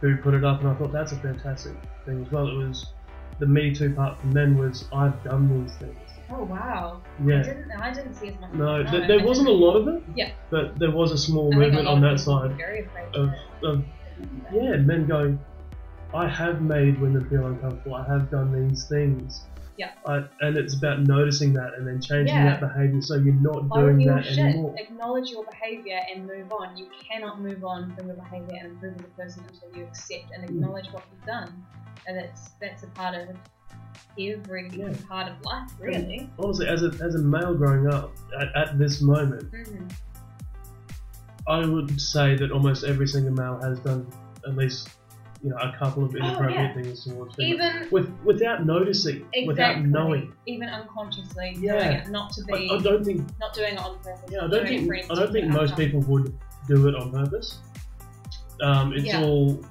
who 0.00 0.16
put 0.16 0.34
it 0.34 0.44
up, 0.44 0.60
and 0.60 0.68
I 0.70 0.74
thought 0.74 0.92
that's 0.92 1.12
a 1.12 1.16
fantastic 1.16 1.74
thing 2.06 2.24
as 2.24 2.32
well. 2.32 2.48
It 2.48 2.56
was 2.56 2.92
the 3.40 3.46
Me 3.46 3.74
Too 3.74 3.92
part 3.94 4.20
for 4.20 4.26
men 4.28 4.56
was 4.58 4.84
I've 4.92 5.22
done 5.24 5.62
these 5.62 5.74
things. 5.76 5.96
oh 6.30 6.44
wow. 6.44 7.00
I 7.18 7.24
Yeah. 7.26 7.42
didn't 7.42 7.72
I 7.72 7.92
didn't 7.92 8.14
see 8.14 8.28
as 8.28 8.40
much. 8.40 8.52
No, 8.52 8.82
th- 8.82 8.88
I 8.88 8.98
there 8.98 9.06
didn't. 9.08 9.24
wasn't 9.26 9.48
a 9.48 9.52
lot 9.52 9.74
of 9.76 9.88
it. 9.88 10.02
Yeah. 10.14 10.30
But 10.50 10.78
there 10.78 10.90
was 10.92 11.10
a 11.12 11.18
small 11.18 11.52
I 11.52 11.56
a 11.56 11.60
movement 11.60 11.88
on 11.88 12.00
that 12.02 12.20
side 12.20 12.52
of 13.14 13.30
of 13.64 13.84
yeah, 14.52 14.76
men 14.76 15.06
going, 15.06 15.38
I 16.14 16.28
have 16.28 16.60
made 16.60 17.00
women 17.00 17.28
feel 17.30 17.46
uncomfortable. 17.46 17.94
I 17.96 18.06
have 18.06 18.30
done 18.30 18.68
these 18.68 18.86
things. 18.88 19.44
Yeah. 19.80 19.92
I, 20.06 20.24
and 20.40 20.56
it's 20.58 20.74
about 20.74 21.00
noticing 21.00 21.52
that 21.54 21.70
and 21.76 21.86
then 21.86 22.00
changing 22.02 22.36
Yeah. 22.36 22.50
that 22.50 22.60
behavior 22.60 23.00
so 23.00 23.14
you're 23.16 23.32
not 23.34 23.62
Own 23.70 23.96
doing 23.96 24.06
that 24.06 24.24
shit. 24.26 24.38
anymore. 24.38 24.74
Acknowledge 24.78 25.30
your 25.30 25.44
behaviour 25.44 26.00
and 26.14 26.26
move 26.26 26.52
on. 26.52 26.76
You 26.76 26.86
cannot 27.08 27.40
move 27.40 27.64
on 27.64 27.94
from 27.94 28.08
your 28.08 28.16
behaviour 28.16 28.58
and 28.62 28.72
improve 28.72 28.96
as 28.98 29.04
a 29.04 29.08
person 29.20 29.44
until 29.50 29.70
you 29.78 29.84
accept 29.86 30.26
and 30.34 30.40
Mm. 30.44 30.48
acknowledge 30.50 30.88
what 30.92 31.04
you've 31.10 31.24
done. 31.26 31.50
And 32.06 32.18
that's 32.18 32.50
that's 32.60 32.82
a 32.82 32.88
part 32.88 33.14
of 33.14 33.28
every 34.18 34.68
Yeah. 34.72 34.92
part 35.08 35.28
of 35.32 35.36
life, 35.44 35.70
really. 35.78 36.28
Honestly, 36.38 36.66
as 36.68 36.82
a, 36.82 36.90
as 37.02 37.14
a 37.14 37.18
male 37.18 37.54
growing 37.54 37.86
up 37.86 38.12
at, 38.38 38.48
at 38.54 38.78
this 38.78 39.00
moment, 39.00 39.44
hmm 39.50 39.86
I 41.46 41.64
would 41.66 41.98
say 42.00 42.36
that 42.36 42.50
almost 42.52 42.84
every 42.84 43.08
single 43.08 43.32
male 43.32 43.58
has 43.62 43.80
done 43.80 44.06
at 44.46 44.56
least 44.56 44.90
you 45.42 45.50
know 45.50 45.56
a 45.56 45.72
couple 45.78 46.04
of 46.04 46.14
inappropriate 46.14 46.58
Oh, 46.58 46.62
yeah. 46.62 46.74
things 46.74 47.04
towards 47.04 47.36
women. 47.36 47.52
Even 47.52 47.88
with 47.90 48.10
without 48.24 48.66
noticing, 48.66 49.26
without 49.46 49.82
knowing. 49.84 50.32
even 50.46 50.68
unconsciously 50.68 51.56
Yeah. 51.58 52.04
not 52.10 52.30
to 52.34 52.44
be, 52.44 52.68
I 52.70 52.78
don't 52.78 53.04
think 53.04 53.26
not 53.40 53.54
doing 53.54 53.74
it 53.74 53.78
on 53.80 53.98
purpose. 54.00 54.30
yeah, 54.30 54.44
I 54.44 54.48
don't 54.48 54.66
think 54.66 54.90
I 55.10 55.14
don't 55.14 55.32
think 55.32 55.48
most 55.48 55.72
outcome. 55.72 55.76
people 55.86 56.00
would 56.02 56.38
do 56.68 56.88
it 56.88 56.94
on 56.94 57.10
purpose. 57.10 57.58
Um, 58.62 58.92
it's 58.92 59.06
Yeah. 59.06 59.22
all 59.24 59.64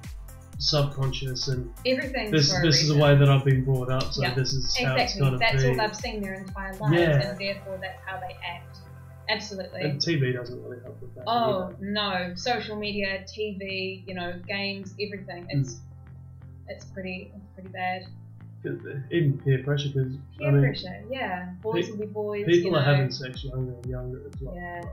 subconscious, 0.58 1.48
and 1.48 1.72
everything. 1.86 2.30
this 2.30 2.52
this 2.62 2.82
is 2.82 2.88
the 2.88 2.98
way 2.98 3.14
that 3.14 3.28
I've 3.28 3.44
been 3.44 3.64
brought 3.64 3.90
up. 3.90 4.12
So 4.12 4.22
Yeah. 4.22 4.34
this 4.34 4.52
is 4.52 4.76
how 4.76 4.96
it's 4.96 5.14
Exactly. 5.14 5.20
got 5.20 5.30
to 5.30 5.36
That's 5.38 5.64
all 5.64 5.74
they've 5.86 5.96
seen 5.96 6.20
their 6.20 6.34
entire 6.34 6.74
lives, 6.76 6.94
Yeah. 6.94 7.28
and 7.30 7.38
therefore 7.38 7.78
that's 7.80 8.00
how 8.04 8.18
they 8.18 8.36
act. 8.44 8.79
Absolutely. 9.30 9.82
and 9.82 10.00
TV 10.00 10.32
doesn't 10.34 10.62
really 10.62 10.78
help 10.82 11.00
with 11.00 11.14
that. 11.14 11.24
Oh 11.26 11.64
either. 11.66 11.76
no, 11.80 12.32
social 12.34 12.76
media, 12.76 13.24
TV, 13.26 14.04
you 14.06 14.14
know, 14.14 14.34
games, 14.46 14.94
everything. 15.00 15.46
It's 15.50 15.74
Mm. 15.74 15.80
it's 16.68 16.84
pretty 16.86 17.32
it's 17.34 17.46
pretty 17.54 17.68
bad. 17.70 18.02
uh, 18.66 18.70
even 19.10 19.38
peer 19.38 19.62
pressure, 19.64 19.88
because 19.88 20.16
Peer 20.38 20.48
I 20.48 20.50
mean, 20.50 20.62
pressure, 20.62 21.02
yeah. 21.10 21.52
Boys 21.62 21.86
pe- 21.86 21.92
will 21.92 21.98
be 21.98 22.06
boys. 22.06 22.44
people 22.46 22.70
you 22.72 22.76
are 22.76 22.82
having 22.82 23.10
sex 23.10 23.42
younger 23.44 23.72
and 23.72 23.86
younger 23.86 24.20
as 24.26 24.40
well. 24.40 24.54
Yeah. 24.54 24.78
right? 24.80 24.84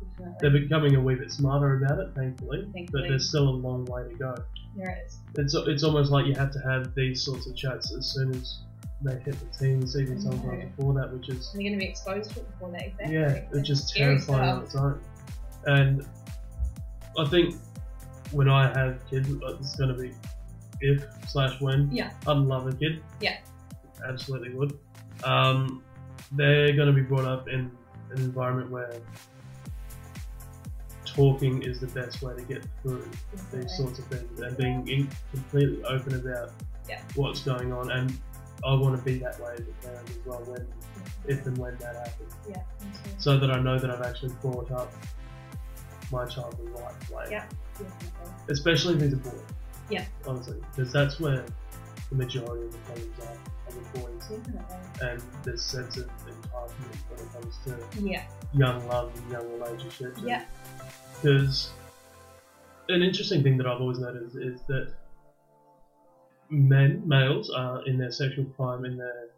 Definitely. 0.00 0.34
They're 0.40 0.60
becoming 0.62 0.94
a 0.96 1.00
wee 1.00 1.14
bit 1.16 1.30
smarter 1.32 1.76
about 1.84 1.98
it, 2.00 2.14
thankfully, 2.14 2.62
thankfully. 2.72 2.88
but 2.92 3.08
there's 3.08 3.28
still 3.28 3.48
a 3.48 3.56
long 3.66 3.84
way 3.86 4.02
to 4.08 4.14
go. 4.14 4.34
There 4.76 4.96
is. 5.04 5.18
It's 5.36 5.54
it's 5.54 5.82
almost 5.82 6.10
like 6.12 6.26
you 6.26 6.34
have 6.34 6.52
to 6.52 6.58
have 6.60 6.94
these 6.94 7.22
sorts 7.24 7.46
of 7.48 7.56
chats 7.56 7.92
as 7.92 8.06
soon 8.12 8.34
as 8.34 8.58
they 9.02 9.16
hit 9.20 9.36
the 9.38 9.58
teens, 9.58 9.96
even 9.96 10.18
I 10.18 10.20
sometimes 10.20 10.44
know. 10.64 10.70
before 10.76 10.94
that, 10.94 11.12
which 11.12 11.28
is 11.28 11.52
And 11.54 11.62
you're 11.62 11.70
going 11.70 11.78
to 11.80 11.84
be 11.86 11.90
exposed 11.90 12.30
to 12.32 12.40
it 12.40 12.50
before 12.52 12.70
that. 12.72 12.82
Exactly. 12.86 13.14
yeah, 13.14 13.26
It's 13.28 13.56
it's 13.58 13.68
just 13.68 13.94
terrifying 13.94 14.48
on 14.48 14.62
its 14.64 14.74
own. 14.74 15.00
And 15.66 16.04
I 17.18 17.24
think 17.26 17.54
when 18.32 18.48
I 18.48 18.66
have 18.76 18.98
kids, 19.08 19.28
it's 19.30 19.76
going 19.76 19.94
to 19.94 20.00
be 20.02 20.12
if 20.80 21.04
slash 21.28 21.60
when 21.60 21.90
Yeah. 21.92 22.10
I'd 22.26 22.36
love 22.38 22.66
a 22.66 22.72
kid. 22.72 23.02
Yeah. 23.20 23.36
Absolutely 24.08 24.50
would. 24.54 24.78
Um, 25.24 25.82
they're 26.32 26.72
going 26.74 26.86
to 26.88 26.92
be 26.92 27.02
brought 27.02 27.24
up 27.24 27.48
in 27.48 27.70
an 28.10 28.18
environment 28.18 28.70
where 28.70 28.92
talking 31.04 31.62
is 31.62 31.80
the 31.80 31.86
best 31.88 32.22
way 32.22 32.34
to 32.36 32.42
get 32.42 32.64
through 32.82 33.08
these 33.52 33.76
sorts 33.76 33.98
of 33.98 34.04
things 34.06 34.40
and 34.40 34.56
being 34.56 34.86
in, 34.88 35.08
completely 35.32 35.82
open 35.84 36.14
about 36.14 36.50
Yeah. 36.88 37.00
what's 37.16 37.42
going 37.42 37.72
on. 37.72 37.90
And 37.90 38.16
I 38.64 38.74
want 38.74 38.96
to 38.96 39.02
be 39.02 39.18
that 39.18 39.38
way 39.40 39.54
as 39.54 39.60
a 39.60 39.86
parent 39.86 40.10
as 40.10 40.18
well 40.26 40.40
when, 40.44 40.66
if 41.26 41.46
and 41.46 41.56
when 41.58 41.76
that 41.78 41.94
happens, 41.96 42.34
Yeah. 42.48 42.62
so 43.18 43.38
that 43.38 43.50
I 43.50 43.60
know 43.60 43.78
that 43.78 43.90
I've 43.90 44.02
actually 44.02 44.32
brought 44.42 44.70
up 44.72 44.92
my 46.10 46.24
child 46.26 46.56
the 46.58 46.70
right 46.80 47.10
way. 47.10 47.26
Yeah. 47.30 47.44
Especially 48.48 48.94
if 48.94 49.00
he's 49.02 49.12
a 49.12 49.16
boy. 49.16 49.30
Yeah. 49.90 50.04
Honestly, 50.26 50.58
because 50.74 50.92
that's 50.92 51.20
where 51.20 51.44
the 52.10 52.14
majority 52.16 52.66
of 52.66 52.72
the 52.72 52.78
problems 52.78 53.18
are, 53.20 53.68
are 53.68 53.72
the 53.72 53.98
boys. 54.00 54.28
Definitely. 54.28 55.08
And 55.08 55.22
this 55.44 55.62
sense 55.62 55.96
of 55.98 56.06
entitlement 56.26 56.96
when 57.08 57.20
it 57.20 57.32
comes 57.32 57.58
to 57.66 58.02
Yeah. 58.02 58.24
young 58.54 58.86
love 58.88 59.12
and 59.16 59.30
young 59.30 59.50
relationships. 59.52 60.20
Yeah. 60.24 60.44
Because 61.22 61.70
an 62.88 63.02
interesting 63.02 63.42
thing 63.42 63.56
that 63.58 63.66
I've 63.66 63.80
always 63.80 63.98
noticed 63.98 64.36
is 64.36 64.62
that 64.68 64.92
men, 66.50 67.02
males, 67.06 67.50
are 67.50 67.86
in 67.86 67.98
their 67.98 68.10
sexual 68.10 68.44
prime 68.44 68.84
in 68.84 68.96
their 68.96 69.28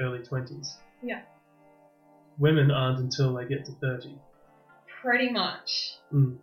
early 0.00 0.20
20s. 0.20 0.74
Yeah. 1.02 1.22
Women 2.38 2.70
aren't 2.70 3.00
until 3.00 3.34
they 3.34 3.44
get 3.46 3.64
to 3.66 3.72
30. 3.72 4.16
Pretty 5.02 5.30
much. 5.30 5.94
Mm. 6.12 6.36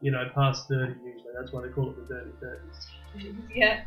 You 0.00 0.10
know, 0.10 0.28
past 0.34 0.68
30 0.68 0.94
usually. 1.04 1.24
That's 1.38 1.52
why 1.52 1.62
they 1.62 1.72
call 1.72 1.90
it 1.90 1.96
the 1.96 2.14
dirty 2.14 2.30
30s. 2.42 3.36
Yeah. 3.54 3.84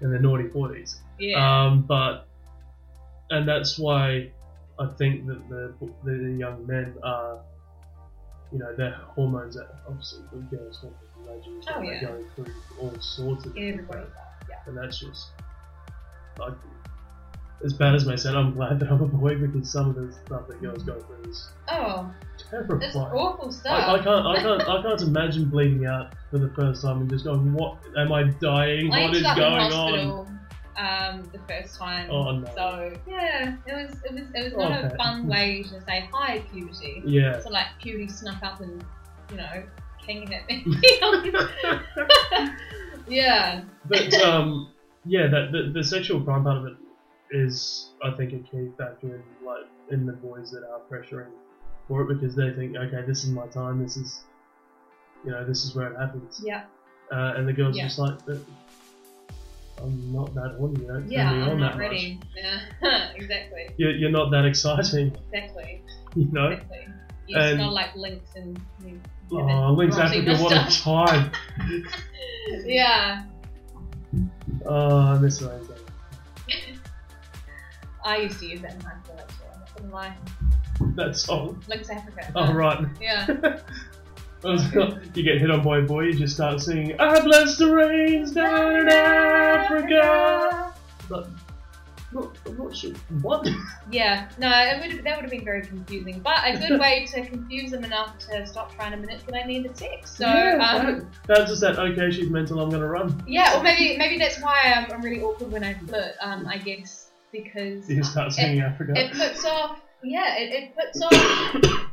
And 0.00 0.12
the 0.12 0.18
naughty 0.18 0.44
40s. 0.44 0.96
Yeah. 1.18 1.66
Um, 1.66 1.82
but, 1.82 2.26
and 3.30 3.46
that's 3.48 3.78
why 3.78 4.30
I 4.78 4.86
think 4.98 5.26
that 5.26 5.48
the, 5.48 5.74
the 6.04 6.36
young 6.38 6.66
men 6.66 6.94
are, 7.02 7.40
you 8.52 8.58
know, 8.58 8.74
their 8.74 8.92
hormones 8.92 9.56
are 9.56 9.68
obviously 9.86 10.22
the 10.32 10.56
girls 10.56 10.84
imagine 11.22 11.60
Oh, 11.68 11.80
they're 11.80 12.00
going 12.00 12.26
through 12.34 12.54
all 12.80 13.00
sorts 13.00 13.46
of 13.46 13.56
Everybody 13.56 14.00
does. 14.00 14.10
And 14.66 14.76
that's 14.76 14.98
just 14.98 15.28
like 16.38 16.54
as 17.64 17.72
bad 17.72 17.94
as 17.94 18.04
may 18.04 18.16
sound, 18.16 18.36
I'm 18.36 18.54
glad 18.54 18.78
that 18.80 18.90
I'm 18.90 19.00
a 19.00 19.06
boy 19.06 19.36
because 19.36 19.70
some 19.70 19.88
of 19.90 19.94
the 19.94 20.12
stuff 20.26 20.48
that 20.48 20.60
girls 20.60 20.82
go 20.82 21.00
through 21.00 21.30
is 21.30 21.48
Oh, 21.68 22.12
terrifying. 22.50 22.82
it's 22.82 22.96
awful 22.96 23.50
stuff. 23.52 23.72
I, 23.72 23.94
I 23.94 23.98
can't, 24.02 24.26
I 24.26 24.36
can't, 24.42 24.68
I 24.68 24.82
can't 24.88 25.00
imagine 25.00 25.46
bleeding 25.46 25.86
out 25.86 26.12
for 26.30 26.38
the 26.38 26.50
first 26.50 26.82
time 26.82 27.00
and 27.00 27.08
just 27.08 27.24
going, 27.24 27.54
"What 27.54 27.78
am 27.96 28.12
I 28.12 28.24
dying? 28.24 28.92
I 28.92 29.06
what 29.06 29.16
in 29.16 29.22
going 29.22 29.72
on?" 29.72 30.34
um, 30.76 31.22
the 31.32 31.38
first 31.48 31.78
time. 31.78 32.10
Oh 32.10 32.38
no. 32.38 32.44
So 32.54 32.92
yeah, 33.08 33.56
it 33.66 33.72
was 33.72 33.96
it 34.04 34.12
was 34.12 34.24
it 34.34 34.44
was 34.44 34.52
Oh, 34.56 34.68
not 34.68 34.84
a 34.92 34.96
fun 34.96 35.26
way 35.26 35.62
to 35.62 35.80
say 35.82 36.08
hi 36.12 36.40
puberty. 36.52 37.02
Yeah. 37.06 37.40
So 37.40 37.50
like 37.50 37.66
puberty 37.80 38.08
snuck 38.08 38.42
up 38.42 38.60
and 38.60 38.84
you 39.30 39.36
know 39.36 39.62
king 40.04 40.26
hit 40.30 40.46
me. 40.48 40.64
yeah. 43.08 43.62
But 43.86 44.14
um, 44.14 44.72
yeah, 45.04 45.26
that 45.28 45.52
the, 45.52 45.70
the 45.72 45.84
sexual 45.84 46.20
crime 46.22 46.44
part 46.44 46.58
of 46.58 46.66
it 46.66 46.74
is, 47.30 47.90
I 48.02 48.10
think, 48.12 48.32
a 48.32 48.38
key 48.38 48.68
factor 48.78 49.16
in 49.16 49.22
like 49.46 49.66
in 49.90 50.06
the 50.06 50.12
boys 50.12 50.50
that 50.52 50.62
are 50.64 50.80
pressuring 50.90 51.30
for 51.88 52.02
it 52.02 52.14
because 52.14 52.34
they 52.34 52.50
think, 52.52 52.76
okay, 52.76 53.02
this 53.06 53.24
is 53.24 53.30
my 53.30 53.46
time. 53.48 53.82
This 53.82 53.96
is, 53.96 54.20
you 55.24 55.30
know, 55.32 55.44
this 55.46 55.64
is 55.64 55.74
where 55.74 55.92
it 55.92 55.98
happens. 55.98 56.40
Yeah. 56.42 56.64
Uh, 57.12 57.34
and 57.36 57.46
the 57.46 57.52
girls 57.52 57.76
Yeah. 57.76 57.84
just 57.84 57.98
like, 57.98 58.24
"But 58.24 58.38
I'm 59.82 60.12
not 60.12 60.34
that 60.34 60.56
horny. 60.58 60.80
You 60.80 60.86
don't 60.88 61.10
Yeah. 61.10 61.28
turn 61.30 61.36
me 61.36 61.42
on 61.42 61.50
I'm 61.50 61.60
that 61.60 61.66
not 61.72 61.78
ready. 61.78 62.20
Yeah. 62.34 63.12
exactly. 63.14 63.68
You're, 63.76 63.90
you're 63.90 64.10
not 64.10 64.30
that 64.30 64.46
exciting, 64.46 65.14
Exactly. 65.32 65.82
you 66.16 66.28
know. 66.32 66.48
Exactly. 66.48 66.86
You 67.26 67.38
And- 67.38 67.56
smell 67.56 67.72
like 67.72 67.94
Lynx 67.96 68.34
and 68.36 68.60
you 68.84 69.00
Oh, 69.32 69.72
Lynx 69.72 69.96
Africa, 69.96 70.36
what 70.36 70.52
a 70.52 70.80
time! 70.82 71.32
yeah. 72.66 73.24
Oh, 74.66 74.98
I 74.98 75.18
miss 75.18 75.38
those. 75.38 75.70
I 78.04 78.18
used 78.18 78.38
to 78.40 78.46
use 78.46 78.60
that 78.60 78.74
in 78.74 78.80
high 78.82 79.00
school 79.02 79.18
actually. 79.18 79.46
I'm 79.52 79.60
not 79.60 79.76
gonna 79.76 79.92
lie. 79.94 80.16
That 80.96 81.16
song. 81.16 81.58
Oh. 81.58 81.64
Lynx 81.68 81.88
Africa. 81.88 82.30
Oh, 82.36 82.52
right. 82.52 82.86
Yeah. 83.00 83.26
You 84.44 85.22
get 85.22 85.40
hit 85.40 85.50
on 85.50 85.62
by 85.62 85.78
a 85.78 85.82
boy, 85.82 86.02
you 86.02 86.12
just 86.12 86.34
start 86.34 86.60
singing, 86.60 87.00
I 87.00 87.18
bless 87.22 87.56
the 87.56 87.74
rains 87.74 88.32
down 88.32 88.76
in 88.76 88.88
Africa. 88.90 90.74
But, 91.08 91.30
not 92.14 92.76
sure. 92.76 92.92
What? 93.22 93.48
Yeah, 93.90 94.28
no, 94.38 94.48
it 94.50 94.80
would 94.80 95.04
that 95.04 95.16
would 95.16 95.22
have 95.22 95.30
been 95.30 95.44
very 95.44 95.62
confusing, 95.62 96.20
but 96.20 96.38
a 96.44 96.56
good 96.58 96.78
way 96.80 97.06
to 97.12 97.24
confuse 97.26 97.70
them 97.72 97.84
enough 97.84 98.18
to 98.30 98.46
stop 98.46 98.74
trying 98.74 98.92
to 98.92 98.96
manipulate 98.96 99.46
me 99.46 99.56
into 99.56 99.74
sex. 99.76 100.16
So, 100.16 100.26
yeah, 100.26 100.58
um, 100.70 100.86
that- 100.86 101.04
that's 101.26 101.50
just 101.50 101.60
that, 101.62 101.78
okay, 101.78 102.10
she's 102.10 102.30
mental, 102.30 102.60
I'm 102.60 102.70
gonna 102.70 102.86
run. 102.88 103.22
yeah, 103.26 103.58
or 103.58 103.62
maybe 103.62 103.96
maybe 103.98 104.18
that's 104.18 104.40
why 104.40 104.58
I'm, 104.76 104.90
I'm 104.92 105.02
really 105.02 105.20
awkward 105.22 105.50
when 105.52 105.64
I 105.64 105.74
flirt. 105.74 106.14
Um, 106.20 106.46
I 106.46 106.58
guess 106.58 107.10
because 107.32 107.90
You 107.90 108.04
start 108.04 108.32
singing 108.32 108.60
Africa. 108.60 108.92
it 108.96 109.12
puts 109.12 109.44
off, 109.44 109.80
yeah, 110.04 110.36
it, 110.36 110.52
it 110.52 110.74
puts 110.76 111.02
off, 111.02 111.12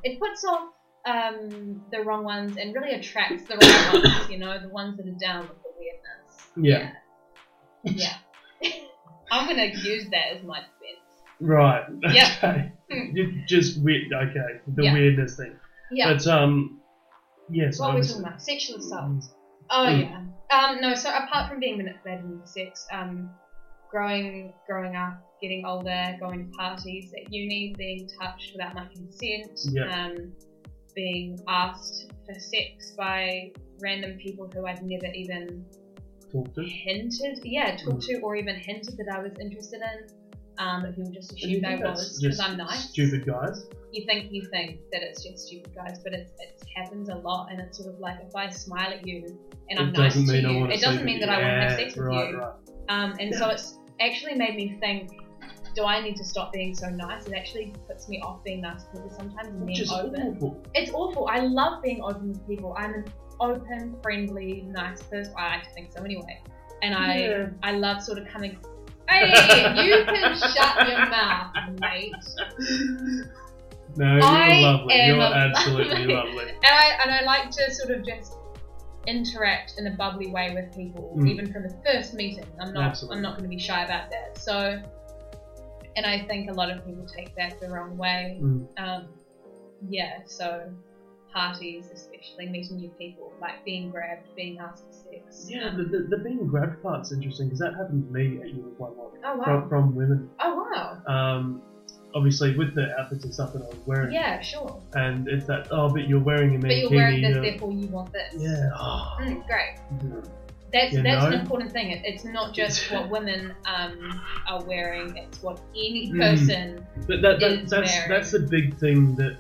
it 0.04 0.20
puts 0.20 0.46
off 0.46 0.70
um 1.06 1.82
the 1.92 2.00
wrong 2.04 2.24
ones 2.24 2.58
and 2.58 2.76
really 2.76 2.92
attracts 2.92 3.46
the 3.48 3.56
right 3.58 4.04
ones. 4.04 4.30
You 4.30 4.38
know, 4.38 4.60
the 4.62 4.70
ones 4.70 4.98
that 4.98 5.08
are 5.08 5.12
down 5.20 5.42
with 5.48 5.58
the 5.64 5.70
weirdness. 5.80 6.48
yeah. 6.56 6.92
Yeah. 7.84 8.18
I'm 9.32 9.48
gonna 9.48 9.66
use 9.66 10.06
that 10.12 10.36
as 10.38 10.44
my 10.44 10.60
defense. 10.60 11.00
Right. 11.40 11.84
Yeah. 12.12 12.30
Okay. 12.38 12.72
You 13.14 13.42
just 13.48 13.82
weird. 13.82 14.12
Okay. 14.14 14.60
The 14.76 14.84
Yeah. 14.84 14.94
weirdness 14.94 15.38
thing. 15.38 15.56
Yeah. 15.92 16.14
But 16.14 16.28
um, 16.28 16.82
yes. 17.50 17.80
What 17.80 17.92
are 17.92 17.96
we 17.96 18.02
talking 18.06 18.24
about? 18.24 18.42
Sexual 18.42 18.78
assault. 18.78 19.24
Oh 19.70 19.86
Mm. 19.88 20.02
yeah. 20.02 20.60
Um, 20.70 20.82
no. 20.82 20.94
So 20.94 21.10
apart 21.10 21.50
from 21.50 21.60
being 21.62 21.78
manipulated 21.78 22.26
into 22.26 22.46
sex, 22.46 22.86
um, 22.92 23.30
growing, 23.90 24.54
growing 24.68 24.96
up, 24.96 25.22
getting 25.42 25.66
older, 25.66 26.18
going 26.20 26.52
to 26.52 26.58
parties 26.58 27.14
at 27.18 27.32
uni, 27.34 27.74
being 27.78 28.10
touched 28.22 28.52
without 28.54 28.74
my 28.76 28.86
consent, 28.94 29.60
Yeah. 29.72 30.06
um, 30.08 30.34
being 30.96 31.40
asked 31.48 32.12
for 32.26 32.38
sex 32.40 32.94
by 32.98 33.52
random 33.82 34.18
people 34.18 34.50
who 34.54 34.66
I'd 34.68 34.84
never 34.84 35.08
even 35.14 35.66
Hinted, 36.66 37.40
yeah, 37.44 37.76
talked 37.76 38.04
Mm. 38.04 38.06
to 38.08 38.20
or 38.22 38.36
even 38.36 38.56
hinted 38.56 38.98
that 38.98 39.08
I 39.14 39.20
was 39.22 39.34
interested 39.40 39.82
in. 39.82 40.08
Um, 40.58 40.82
but 40.84 40.96
people 40.96 41.12
just 41.12 41.32
you 41.42 41.58
assumed 41.58 41.66
I 41.66 41.76
was 41.76 42.20
because 42.22 42.40
I'm 42.40 42.58
nice. 42.58 42.90
Stupid 42.90 43.26
guys. 43.26 43.66
You 43.92 44.06
think 44.06 44.28
you 44.32 44.46
think 44.52 44.78
that 44.92 45.02
it's 45.02 45.24
just 45.24 45.48
stupid 45.48 45.74
guys, 45.74 46.00
but 46.04 46.14
it's, 46.14 46.32
it 46.40 46.62
happens 46.76 47.10
a 47.10 47.16
lot, 47.16 47.48
and 47.52 47.60
it's 47.60 47.78
sort 47.78 47.94
of 47.94 48.00
like 48.00 48.18
if 48.22 48.36
I 48.36 48.50
smile 48.50 48.92
at 48.92 49.06
you 49.08 49.38
and 49.70 49.80
I'm 49.80 49.92
nice 49.92 50.14
to 50.14 50.22
you, 50.38 50.66
it 50.66 50.82
doesn't 50.82 51.04
mean 51.04 51.20
that 51.22 51.30
I 51.30 51.40
want 51.42 51.48
to 51.48 51.68
have 51.68 51.80
sex 51.80 51.96
with 51.96 52.06
you. 52.12 52.38
Right. 52.38 52.54
Um, 52.90 53.16
and 53.20 53.34
so 53.34 53.50
it's 53.50 53.80
actually 54.00 54.36
made 54.36 54.56
me 54.56 54.78
think: 54.80 55.10
Do 55.76 55.86
I 55.86 56.02
need 56.02 56.16
to 56.18 56.26
stop 56.26 56.54
being 56.54 56.76
so 56.76 56.88
nice? 56.90 57.26
It 57.26 57.34
actually 57.34 57.74
puts 57.88 58.08
me 58.08 58.22
off 58.22 58.44
being 58.44 58.62
nice 58.62 58.84
to 58.84 58.90
people 58.92 59.10
sometimes 59.10 59.48
and 59.48 59.66
being 59.66 59.86
open. 59.90 60.36
awful. 60.36 60.64
It's 60.76 60.92
awful. 60.92 61.28
I 61.28 61.40
love 61.40 61.82
being 61.82 62.02
open 62.02 62.30
with 62.30 62.48
people. 62.48 62.76
I'm 62.78 62.94
an 62.94 63.06
open, 63.42 63.96
friendly, 64.02 64.62
nice 64.68 65.02
person. 65.04 65.34
I 65.38 65.48
like 65.58 65.64
to 65.64 65.70
think 65.72 65.92
so 65.92 66.04
anyway. 66.04 66.42
And 66.82 66.96
I 66.96 67.18
Yeah. 67.20 67.48
I 67.64 67.72
love 67.74 68.02
sort 68.02 68.18
of 68.20 68.28
coming. 68.28 68.58
Hey, 69.10 69.28
you 69.86 70.06
can 70.06 70.38
shut 70.54 70.88
your 70.88 71.10
mouth, 71.10 71.54
mate. 71.80 72.14
No, 73.98 74.14
you're 74.16 74.24
I 74.24 74.60
lovely. 74.62 74.94
am 74.94 75.10
You're 75.16 75.20
a- 75.26 75.30
absolutely 75.50 76.06
lovely. 76.14 76.44
And 76.50 76.58
I 76.64 76.98
and 77.04 77.12
I 77.12 77.22
like 77.24 77.52
to 77.52 77.72
sort 77.74 77.92
of 77.92 78.06
just 78.06 78.38
interact 79.08 79.74
in 79.78 79.88
a 79.88 79.92
bubbly 79.92 80.28
way 80.28 80.54
with 80.54 80.74
people, 80.76 81.14
Mm. 81.18 81.30
even 81.30 81.52
from 81.52 81.64
the 81.64 81.76
first 81.86 82.14
meeting. 82.14 82.46
I'm 82.62 82.74
not 82.74 82.84
Absolutely. 82.84 83.18
I'm 83.18 83.24
not 83.24 83.32
going 83.38 83.50
to 83.50 83.56
be 83.56 83.60
shy 83.62 83.84
about 83.84 84.10
that. 84.12 84.38
So, 84.38 84.82
and 85.98 86.06
I 86.06 86.26
think 86.26 86.50
a 86.50 86.54
lot 86.54 86.70
of 86.70 86.86
people 86.86 87.06
take 87.06 87.36
that 87.36 87.60
the 87.60 87.68
wrong 87.70 87.98
way. 87.98 88.40
Mm. 88.42 88.68
Um, 88.78 89.08
yeah, 89.90 90.20
so 90.26 90.72
parties, 91.32 91.90
especially 91.94 92.46
meeting 92.48 92.78
new 92.78 92.90
people, 92.98 93.32
like 93.42 93.64
being 93.66 93.90
grabbed, 93.90 94.28
being 94.36 94.58
asked 94.60 94.84
for 94.86 94.94
sex. 94.94 95.46
Yeah, 95.50 95.70
the, 95.76 95.84
the, 95.84 96.06
the 96.10 96.18
being 96.18 96.46
grabbed 96.46 96.82
part's 96.82 97.12
interesting 97.12 97.48
because 97.48 97.60
that 97.60 97.74
happened 97.76 98.06
to 98.08 98.14
me 98.14 98.40
at 98.42 98.50
uni 98.50 98.72
quite 98.78 98.92
a 98.92 99.02
lot. 99.02 99.12
oh 99.24 99.36
wow. 99.36 99.44
From, 99.46 99.70
from 99.70 99.96
women. 99.96 100.30
Oh 100.42 100.68
wow. 100.74 100.98
Um, 101.14 101.62
obviously, 102.14 102.56
with 102.56 102.74
the 102.76 102.88
outfits 103.00 103.24
and 103.24 103.34
stuff 103.34 103.54
that 103.54 103.62
I 103.62 103.66
was 103.66 103.78
wearing. 103.86 104.12
Yeah, 104.14 104.40
sure. 104.42 104.82
And 104.94 105.28
it's 105.28 105.46
that, 105.46 105.68
oh, 105.72 105.90
but 105.90 106.08
you're 106.08 106.20
wearing 106.20 106.56
a 106.56 106.60
But 106.60 106.70
mankini. 106.70 106.82
you're 106.82 106.92
wearing 106.92 107.22
this, 107.22 107.38
uh, 107.38 107.42
therefore 107.42 107.72
you 107.72 107.88
want 107.88 108.12
this. 108.14 108.34
Yeah. 108.38 108.70
Oh, 108.78 109.18
Mm, 109.22 109.46
great. 109.48 110.24
That's 110.74 110.94
You 110.94 111.04
that's 111.04 111.22
know? 111.22 111.28
an 111.28 111.34
important 111.34 111.72
thing. 111.74 111.92
It, 111.92 112.02
it's 112.06 112.24
not 112.24 112.54
just 112.62 112.90
what 112.92 113.10
women 113.10 113.54
um, 113.66 114.22
are 114.48 114.64
wearing; 114.64 115.18
it's 115.18 115.42
what 115.44 115.60
any 115.76 116.10
Mm. 116.14 116.18
person. 116.20 116.88
But 117.08 117.22
that, 117.22 117.40
that, 117.42 117.52
is 117.52 117.70
that's 117.70 117.92
wearing. 117.92 118.10
that's 118.10 118.32
the 118.32 118.40
big 118.40 118.78
thing 118.78 119.14
that 119.16 119.36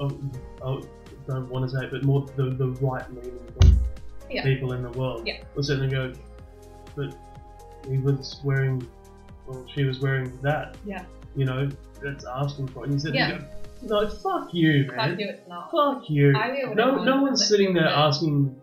oh, 0.00 0.10
I 0.64 0.80
don't 1.26 1.48
want 1.48 1.68
to 1.68 1.76
say, 1.76 1.84
it, 1.84 1.90
but 1.90 2.02
more 2.04 2.26
the 2.36 2.50
the 2.50 2.68
right 2.80 3.04
leaning 3.14 3.78
Yeah. 4.30 4.42
people 4.44 4.72
in 4.72 4.82
the 4.82 4.90
world. 4.90 5.26
Yeah. 5.26 5.42
will 5.54 5.62
certainly 5.62 5.88
go. 5.90 6.12
But 6.96 7.14
he 7.88 7.98
was 7.98 8.40
wearing, 8.44 8.86
well, 9.46 9.64
she 9.74 9.84
was 9.84 10.00
wearing 10.00 10.38
that. 10.42 10.76
Yeah. 10.86 11.04
You 11.36 11.44
know, 11.44 11.68
that's 12.02 12.24
asking 12.24 12.68
for 12.68 12.84
it. 12.84 12.90
And 12.90 13.02
you 13.02 13.10
there 13.10 13.14
Yeah. 13.14 13.38
go, 13.38 13.44
no, 14.02 14.08
fuck 14.08 14.48
you, 14.54 14.86
man. 14.86 15.10
Fuck 15.10 15.18
you, 15.20 15.28
it's 15.28 15.48
not. 15.48 15.70
Fuck 15.70 16.08
you. 16.08 16.34
I 16.36 16.48
wear 16.48 16.68
whatever 16.70 16.96
No, 16.96 17.04
no 17.04 17.22
one's 17.22 17.46
sitting 17.46 17.74
there 17.74 17.88
asking 17.88 18.54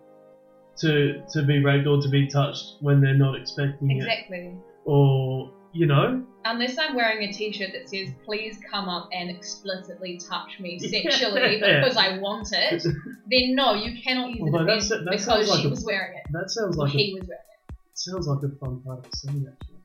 to 0.77 1.21
to 1.33 1.43
be 1.43 1.63
raped 1.63 1.85
or 1.87 2.01
to 2.01 2.09
be 2.09 2.27
touched 2.27 2.77
when 2.79 3.01
they're 3.01 3.13
not 3.13 3.35
expecting 3.35 3.91
it, 3.91 3.97
Exactly. 3.97 4.55
or 4.85 5.51
you 5.73 5.85
know, 5.85 6.23
Unless 6.43 6.77
I'm 6.79 6.95
wearing 6.95 7.29
a 7.29 7.31
t-shirt 7.33 7.71
that 7.73 7.87
says 7.89 8.09
"Please 8.25 8.57
come 8.69 8.89
up 8.89 9.09
and 9.13 9.29
explicitly 9.29 10.19
touch 10.29 10.59
me 10.59 10.77
Yeah. 10.81 11.03
sexually 11.03 11.55
because 11.61 11.97
I 11.97 12.17
want 12.17 12.49
it," 12.51 12.81
then 12.83 13.55
no, 13.55 13.73
you 13.75 14.01
cannot 14.01 14.31
use 14.31 14.41
Although 14.41 14.65
defense 14.65 14.89
that's- 14.89 15.05
that 15.05 15.11
because 15.11 15.49
like 15.49 15.61
she 15.61 15.67
a- 15.67 15.69
was 15.69 15.83
wearing 15.85 16.17
it. 16.17 16.23
that 16.31 16.49
sounds 16.49 16.77
like 16.77 16.93
a, 16.93 16.97
he 16.97 17.13
was 17.19 17.27
wearing 17.27 17.43
it. 17.69 17.75
sounds 17.93 18.27
like 18.27 18.39
a 18.43 18.55
fun 18.57 18.81
part 18.81 19.05
of 19.05 19.11
the 19.11 19.17
scene 19.17 19.47
actually. 19.51 19.77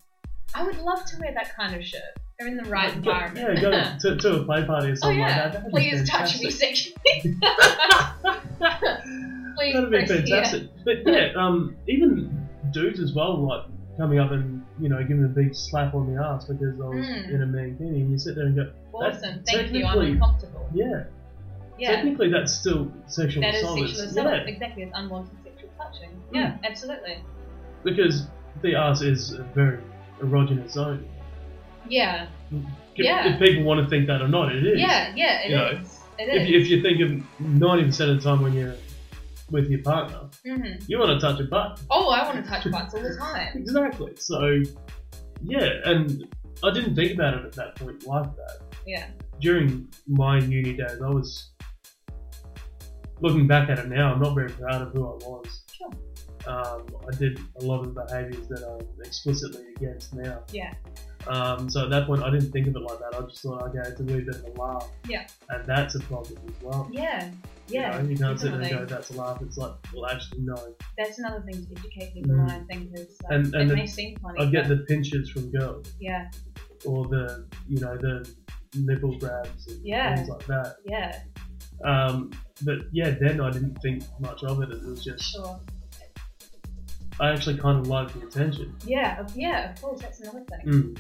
I 0.54 0.64
would 0.64 0.78
love 0.78 1.04
to 1.04 1.16
wear 1.20 1.34
that 1.34 1.54
kind 1.56 1.74
of 1.76 1.84
shirt. 1.84 2.00
They're 2.38 2.48
in 2.48 2.56
the 2.56 2.64
right 2.64 2.90
Go- 3.02 3.10
environment. 3.10 3.58
Yeah, 3.62 3.96
go 4.00 4.14
to, 4.14 4.16
to 4.16 4.36
a 4.40 4.44
play 4.44 4.64
party 4.64 4.88
or 4.88 4.90
oh 4.92 4.94
something 4.94 5.18
yeah, 5.18 5.26
like 5.26 5.36
that. 5.36 5.52
That'd 5.54 5.70
please 5.72 6.08
touch 6.08 6.40
me 6.40 6.50
sexually. 6.50 6.94
please, 9.56 9.74
That'd 9.74 9.90
be 9.90 9.96
yeah. 9.98 10.06
fantastic. 10.06 10.68
But 10.84 10.96
yeah, 11.06 11.32
um, 11.36 11.76
even 11.88 12.46
dudes 12.72 13.00
as 13.00 13.12
well, 13.14 13.46
like 13.46 13.62
coming 13.98 14.18
up 14.18 14.30
and 14.32 14.64
you 14.80 14.88
know 14.88 14.98
giving 15.02 15.24
a 15.24 15.28
big 15.28 15.54
slap 15.54 15.94
on 15.94 16.12
the 16.14 16.22
ass 16.22 16.44
because 16.46 16.74
I 16.80 16.84
was 16.84 17.06
Mm. 17.06 17.30
in 17.30 17.42
a 17.42 17.46
mankini, 17.46 18.00
and 18.02 18.10
you 18.10 18.18
sit 18.18 18.34
there 18.36 18.46
and 18.46 18.56
go, 18.56 18.70
Awesome. 18.92 19.20
That- 19.20 19.46
Thank 19.46 19.72
you. 19.72 19.84
I'm 19.84 19.92
technically- 19.92 20.12
uncomfortable. 20.12 20.68
yeah, 20.74 21.04
Yeah. 21.78 21.90
technically 21.96 22.30
that's 22.30 22.52
still 22.52 22.90
sexual 23.06 23.42
That 23.42 23.54
is 23.54 23.62
assault. 23.62 23.78
sexual 23.80 24.04
assault. 24.04 24.26
Yeah, 24.26 24.42
Mm. 24.44 24.48
Exactly. 24.48 24.82
It's 24.84 24.92
unwanted 24.94 25.36
sexual 25.44 25.70
touching. 25.78 26.10
Yeah, 26.32 26.56
absolutely. 26.64 27.18
because 27.84 28.26
the 28.62 28.74
ass 28.74 29.00
is 29.02 29.32
a 29.34 29.42
very 29.54 29.78
erogenous 30.20 30.70
zone. 30.72 31.04
Yeah. 31.88 32.26
If, 32.50 33.04
Yeah. 33.04 33.32
if 33.32 33.38
people 33.38 33.62
want 33.64 33.82
to 33.84 33.88
think 33.88 34.06
that 34.08 34.20
or 34.22 34.28
not, 34.28 34.54
it 34.54 34.64
is. 34.66 34.80
Yeah, 34.80 35.12
yeah, 35.14 35.42
it 35.44 35.50
You 35.50 35.56
know, 35.56 35.66
is. 35.68 36.00
It 36.18 36.28
If, 36.28 36.48
you- 36.48 36.58
if 36.60 36.68
you 36.70 36.82
think 36.82 37.00
of 37.00 37.40
ninety 37.40 37.84
percent 37.84 38.10
of 38.10 38.16
the 38.22 38.28
time 38.28 38.42
when 38.42 38.54
you're 38.54 38.74
with 39.50 39.68
your 39.68 39.82
partner, 39.82 40.28
Mhm. 40.46 40.88
you 40.88 40.98
want 40.98 41.20
to 41.20 41.24
touch 41.26 41.40
a 41.40 41.44
butt. 41.44 41.80
Oh, 41.90 42.08
I 42.10 42.24
want 42.26 42.42
to 42.44 42.48
touch 42.50 42.70
butts 42.70 42.94
all 42.94 43.02
the 43.02 43.16
time. 43.16 43.48
Exactly. 43.56 44.12
So, 44.16 44.60
yeah, 45.42 45.68
and 45.84 46.34
I 46.64 46.70
didn't 46.72 46.94
think 46.94 47.12
about 47.14 47.34
it 47.34 47.44
at 47.44 47.52
that 47.52 47.76
point 47.76 48.06
like 48.06 48.34
that. 48.36 48.60
Yeah. 48.86 49.06
During 49.40 49.88
my 50.08 50.38
uni 50.38 50.72
days, 50.74 51.00
I 51.04 51.08
was 51.08 51.50
looking 53.20 53.46
back 53.46 53.68
at 53.70 53.78
it 53.78 53.88
now. 53.88 54.12
I'm 54.12 54.20
not 54.20 54.34
very 54.34 54.50
proud 54.50 54.82
of 54.82 54.92
who 54.92 55.04
I 55.06 55.14
was. 55.26 55.62
Sure. 55.72 55.90
Um, 56.46 56.86
I 57.12 57.16
did 57.16 57.40
a 57.60 57.64
lot 57.64 57.84
of 57.86 57.94
behaviours 57.94 58.46
that 58.48 58.62
I'm 58.64 58.86
explicitly 59.04 59.62
against 59.76 60.14
now. 60.14 60.42
Yeah. 60.52 60.72
Um, 61.28 61.68
so 61.70 61.84
at 61.84 61.90
that 61.90 62.06
point, 62.06 62.22
I 62.22 62.30
didn't 62.30 62.50
think 62.52 62.66
of 62.68 62.76
it 62.76 62.80
like 62.82 62.98
that. 62.98 63.14
I 63.18 63.20
just 63.26 63.42
thought, 63.42 63.62
okay, 63.68 63.78
it's 63.88 64.00
a 64.00 64.04
wee 64.04 64.20
bit 64.20 64.36
of 64.36 64.44
a 64.44 64.60
laugh. 64.60 64.88
Yeah. 65.08 65.26
And 65.48 65.64
that's 65.66 65.94
a 65.96 66.00
problem 66.00 66.38
as 66.48 66.62
well. 66.62 66.88
Yeah. 66.92 67.30
Yeah. 67.68 67.96
You, 67.96 68.02
know, 68.04 68.08
you 68.10 68.16
can't 68.16 68.40
sit 68.40 68.52
there 68.52 68.60
and 68.60 68.70
go, 68.70 68.84
that's 68.84 69.10
a 69.10 69.14
laugh. 69.16 69.42
It's 69.42 69.56
like, 69.56 69.72
well, 69.92 70.06
actually, 70.06 70.40
no. 70.42 70.54
That's 70.96 71.18
another 71.18 71.42
thing 71.42 71.66
to 71.66 71.72
educate 71.80 72.14
people 72.14 72.32
Mm. 72.36 72.42
on. 72.44 72.50
I 72.50 72.60
think 72.72 72.90
is 72.94 73.16
like, 73.24 73.32
And- 73.32 73.46
it 73.54 73.68
the- 73.68 73.74
may 73.76 73.86
seem 73.86 74.16
funny. 74.18 74.40
I 74.40 74.46
get 74.50 74.68
the 74.68 74.76
pinches 74.88 75.30
from 75.30 75.50
girls. 75.50 75.92
yeah, 76.00 76.30
or 76.84 77.06
the 77.08 77.46
you 77.68 77.80
know 77.80 77.96
the 77.96 78.28
nipple 78.76 79.18
grabs 79.18 79.66
and 79.66 79.84
Yeah. 79.84 80.14
things 80.14 80.28
like 80.28 80.46
that. 80.46 80.76
yeah, 80.84 81.20
Um, 81.84 82.30
but 82.64 82.78
yeah, 82.92 83.10
then 83.20 83.40
I 83.40 83.50
didn't 83.50 83.74
think 83.82 84.04
much 84.20 84.44
of 84.44 84.62
it. 84.62 84.70
It 84.70 84.84
was 84.84 85.02
just 85.02 85.24
sure. 85.32 85.58
I 87.18 87.30
actually 87.30 87.56
kind 87.58 87.78
of 87.80 87.86
liked 87.88 88.12
the 88.20 88.26
attention. 88.26 88.76
Yeah, 88.84 89.26
yeah. 89.34 89.72
Of 89.72 89.80
course, 89.80 90.02
that's 90.02 90.20
another 90.20 90.44
thing. 90.50 90.66
Mm. 90.66 90.98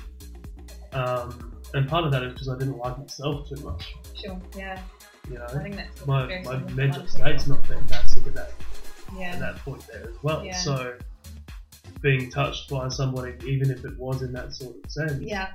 Um, 0.96 1.52
and 1.74 1.88
part 1.88 2.04
of 2.04 2.12
that 2.12 2.22
is 2.22 2.32
because 2.32 2.48
I 2.48 2.58
didn't 2.58 2.78
like 2.78 2.98
myself 2.98 3.48
too 3.48 3.56
much. 3.62 3.94
Sure. 4.14 4.40
Yeah, 4.56 4.80
You 5.30 5.38
I 5.42 5.52
know, 5.54 5.62
think 5.62 5.76
that's 5.76 6.06
my 6.06 6.40
my 6.44 6.58
mental 6.72 7.06
state's 7.06 7.46
not 7.46 7.66
fantastic 7.66 8.26
at 8.26 8.34
that 8.34 8.52
yeah. 9.18 9.32
at 9.32 9.40
that 9.40 9.56
point 9.56 9.84
there 9.92 10.08
as 10.08 10.16
well. 10.22 10.44
Yeah. 10.44 10.56
So 10.56 10.96
being 12.00 12.30
touched 12.30 12.70
by 12.70 12.88
somebody, 12.88 13.34
even 13.46 13.70
if 13.70 13.84
it 13.84 13.98
was 13.98 14.22
in 14.22 14.32
that 14.32 14.52
sort 14.54 14.76
of 14.84 14.90
sense, 14.90 15.22
Yeah. 15.22 15.54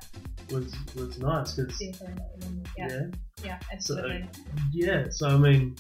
was 0.50 0.76
was 0.96 1.18
nice 1.20 1.54
because. 1.54 1.82
Yeah. 1.82 1.89
yeah. 2.78 3.02
Yeah. 3.44 3.60
So 3.80 3.98
Absolutely. 3.98 4.30
yeah, 4.74 5.06
so 5.10 5.28
I 5.30 5.38
mean, 5.38 5.76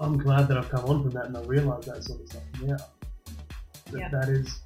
I'm 0.00 0.18
glad 0.18 0.48
that 0.48 0.56
I've 0.58 0.68
come 0.70 0.84
on 0.86 1.02
from 1.02 1.10
that 1.12 1.26
and 1.26 1.36
I 1.36 1.42
realise 1.42 1.84
that 1.86 2.02
sort 2.02 2.22
of 2.22 2.28
stuff 2.28 2.42
now. 2.62 2.76
That 3.90 4.00
Yeah. 4.00 4.08
that 4.10 4.28
is 4.28 4.60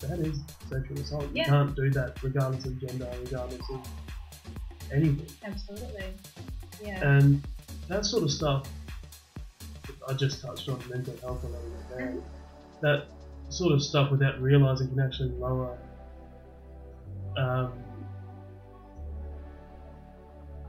that 0.00 0.18
is 0.20 0.38
sexual 0.68 0.98
assault. 0.98 1.26
You 1.32 1.44
can't 1.44 1.74
do 1.74 1.90
that 1.90 2.22
regardless 2.22 2.64
of 2.66 2.78
gender, 2.78 3.10
regardless 3.22 3.62
of 3.70 3.80
anything. 4.92 5.26
Absolutely. 5.44 6.04
Yeah. 6.82 7.16
And 7.16 7.42
that 7.88 8.04
sort 8.04 8.22
of 8.22 8.30
stuff. 8.30 8.68
I 10.08 10.12
just 10.14 10.42
touched 10.42 10.68
on 10.68 10.82
mental 10.90 11.16
health 11.22 11.44
a 11.44 11.46
little 11.46 11.70
bit 11.70 11.96
there. 11.96 12.06
Mhm. 12.08 12.22
That 12.82 13.06
sort 13.48 13.72
of 13.72 13.82
stuff, 13.82 14.10
without 14.10 14.40
realising, 14.40 14.88
can 14.88 15.00
actually 15.00 15.30
lower. 15.30 15.78
Um, 17.36 17.72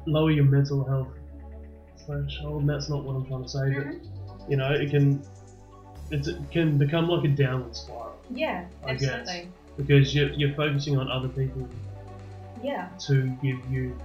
lower 0.06 0.32
your 0.32 0.46
mental 0.46 0.84
health 0.84 1.10
threshold, 2.06 2.62
and 2.62 2.70
that's 2.70 2.90
not 2.90 3.04
what 3.04 3.16
I'm 3.16 3.26
trying 3.26 3.44
to 3.44 3.50
say, 3.50 3.74
but 3.74 4.50
you 4.50 4.58
know, 4.58 4.72
it 4.72 4.92
can 4.92 5.22
it's, 6.12 6.28
it 6.28 6.38
can 6.52 6.78
become 6.78 7.10
like 7.10 7.26
a 7.26 7.30
downward 7.30 7.76
spiral 7.76 8.15
Yeah. 8.30 8.66
I 8.86 8.94
guess. 8.94 9.04
Absolutely. 9.04 9.52
because 9.78 10.16
you're, 10.16 10.30
you're 10.34 10.54
focusing 10.56 10.98
on 10.98 11.10
other 11.12 11.28
people 11.30 11.68
Yeah. 12.64 12.90
to 13.08 13.28
give 13.44 13.58
you 13.70 13.96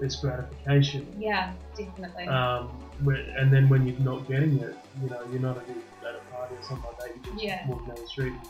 this 0.00 0.16
gratification. 0.16 1.06
Yeah. 1.18 1.52
Definitely. 1.76 2.26
Um, 2.26 2.68
where, 3.04 3.16
and 3.38 3.52
then 3.52 3.68
when 3.68 3.86
you're 3.86 3.98
not 4.00 4.26
getting 4.28 4.58
it, 4.60 4.74
you 5.02 5.10
know, 5.10 5.20
you're 5.30 5.40
not 5.40 5.56
at 5.58 5.64
a, 5.68 6.08
at 6.08 6.14
a 6.14 6.34
party 6.34 6.54
or 6.54 6.62
something 6.62 6.84
like 6.86 6.98
that, 7.00 7.16
you 7.16 7.22
just 7.32 7.44
Yeah. 7.44 7.68
walk 7.68 7.86
down 7.86 7.96
the 7.96 8.06
street 8.06 8.32
and 8.32 8.48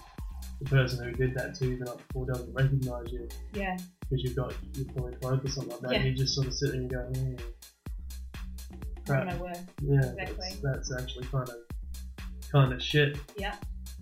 the 0.60 0.64
person 0.70 1.04
who 1.04 1.12
did 1.12 1.34
that 1.34 1.54
to 1.56 1.66
you 1.66 1.78
the 1.78 1.84
night 1.86 1.96
before 2.08 2.26
doesn't 2.26 2.52
recognise 2.54 3.10
you 3.12 3.26
yeah. 3.54 3.76
because 4.00 4.22
you've 4.22 4.36
got 4.36 4.54
you're 4.74 4.86
fully 4.94 5.14
clothed 5.16 5.44
or 5.44 5.48
something 5.50 5.72
like 5.72 5.80
that, 5.80 5.90
Yeah. 5.92 5.96
and 5.98 6.06
you 6.06 6.14
just 6.14 6.34
sort 6.34 6.46
of 6.46 6.54
sit 6.54 6.70
there 6.72 6.80
and 6.80 6.90
go, 6.90 6.98
hmm, 6.98 7.34
crap. 9.06 9.26
Yeah, 9.82 9.98
Exactly. 10.18 10.36
that's, 10.62 10.88
that's 10.88 11.02
actually 11.02 11.26
kind 11.26 11.48
of 11.48 11.56
kind 12.52 12.72
of 12.72 12.82
shit. 12.82 13.16
Yeah. 13.36 13.54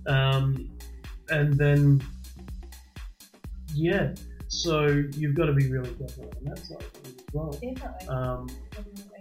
Um, 0.06 0.70
and 1.30 1.54
then 1.58 2.02
yeah, 3.74 4.14
so 4.48 4.86
you've 5.16 5.34
got 5.34 5.46
to 5.46 5.52
be 5.52 5.70
really 5.70 5.90
careful 5.94 6.24
on 6.36 6.44
that 6.44 6.58
side 6.58 6.84
as 7.04 7.14
well. 7.32 7.50
Definitely. 7.52 8.08
Um, 8.08 8.48
Definitely. 8.70 9.18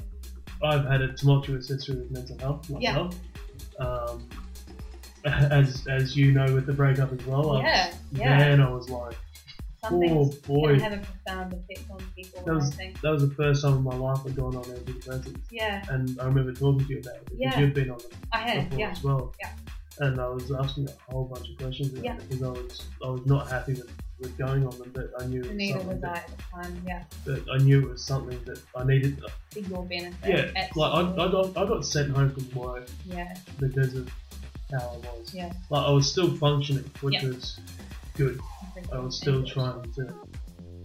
I've 0.63 0.85
had 0.85 1.01
a 1.01 1.13
tumultuous 1.13 1.67
history 1.67 1.97
with 1.97 2.09
mental 2.11 2.37
health 2.39 2.67
Yeah. 2.79 3.09
Um, 3.79 4.27
as 5.25 5.85
as 5.87 6.15
you 6.15 6.31
know, 6.31 6.51
with 6.53 6.65
the 6.65 6.73
breakup 6.73 7.11
as 7.11 7.25
well. 7.25 7.59
Yeah. 7.61 7.87
was, 7.89 7.95
Yeah. 8.13 8.37
Man, 8.37 8.61
I 8.61 8.69
was 8.69 8.89
like, 8.89 9.15
oh 9.83 10.31
boy, 10.47 10.79
have 10.79 10.93
a 10.93 10.97
profound 10.97 11.53
effect 11.53 11.89
on 11.91 11.99
people. 12.15 12.43
that 12.45 12.53
was 12.55 12.71
I 12.73 12.75
think. 12.75 13.01
that 13.01 13.11
was 13.11 13.27
the 13.27 13.35
first 13.35 13.61
time 13.63 13.73
in 13.77 13.83
my 13.83 13.95
life 13.95 14.19
I'd 14.25 14.35
gone 14.35 14.55
on 14.55 14.63
antidepressants, 14.63 15.41
Yeah. 15.51 15.83
and 15.89 16.19
I 16.19 16.25
remember 16.25 16.53
talking 16.53 16.87
to 16.87 16.93
you 16.93 16.99
about 17.01 17.15
it 17.17 17.25
because 17.25 17.39
Yeah. 17.39 17.59
you've 17.59 17.73
been 17.73 17.91
on 17.91 17.97
them 17.99 18.07
I 18.31 18.37
have. 18.39 18.63
before 18.69 18.79
Yeah. 18.79 18.89
as 18.91 19.03
well. 19.03 19.33
Yeah. 19.39 19.49
And 19.99 20.19
I 20.21 20.27
was 20.27 20.51
asking 20.51 20.87
a 20.89 21.11
whole 21.11 21.25
bunch 21.25 21.49
of 21.49 21.57
questions 21.57 21.91
Yeah. 22.03 22.15
because 22.17 22.43
I 22.43 22.47
was 22.49 22.81
I 23.03 23.09
was 23.09 23.25
not 23.25 23.49
happy 23.49 23.73
with, 23.73 23.91
with 24.19 24.37
going 24.37 24.65
on 24.65 24.77
them, 24.77 24.91
but 24.93 25.11
I 25.19 25.25
knew 25.25 25.41
it 25.41 25.47
was 25.47 25.55
Neither 25.55 25.79
something 25.79 26.01
was 26.01 26.03
I 26.03 26.13
that, 26.13 26.29
at 26.29 26.37
the 26.37 26.43
time. 26.63 26.83
Yeah. 26.87 27.03
that 27.25 27.43
I 27.51 27.57
knew 27.57 27.79
it 27.83 27.89
was 27.89 28.03
something 28.05 28.39
that 28.45 28.61
I 28.75 28.83
needed. 28.83 29.19
Uh, 29.23 29.29
For 29.51 29.59
your 29.59 29.85
benefit. 29.85 30.53
Yeah, 30.55 30.67
like 30.75 30.93
I, 30.93 31.23
I 31.25 31.31
got 31.31 31.57
I 31.57 31.65
got 31.67 31.85
sent 31.85 32.11
home 32.15 32.29
from 32.31 32.49
work 32.61 32.87
Yeah. 33.05 33.35
because 33.59 33.95
of 33.95 34.09
how 34.71 34.77
I 35.03 35.17
was. 35.17 35.33
Yeah. 35.33 35.51
Like 35.69 35.85
I 35.87 35.91
was 35.91 36.09
still 36.11 36.35
functioning, 36.35 36.89
which 37.01 37.15
Yeah. 37.15 37.29
was 37.29 37.59
good. 38.15 38.39
I 38.93 38.99
was 38.99 39.17
still 39.17 39.43
trying 39.45 39.81
to 39.93 40.13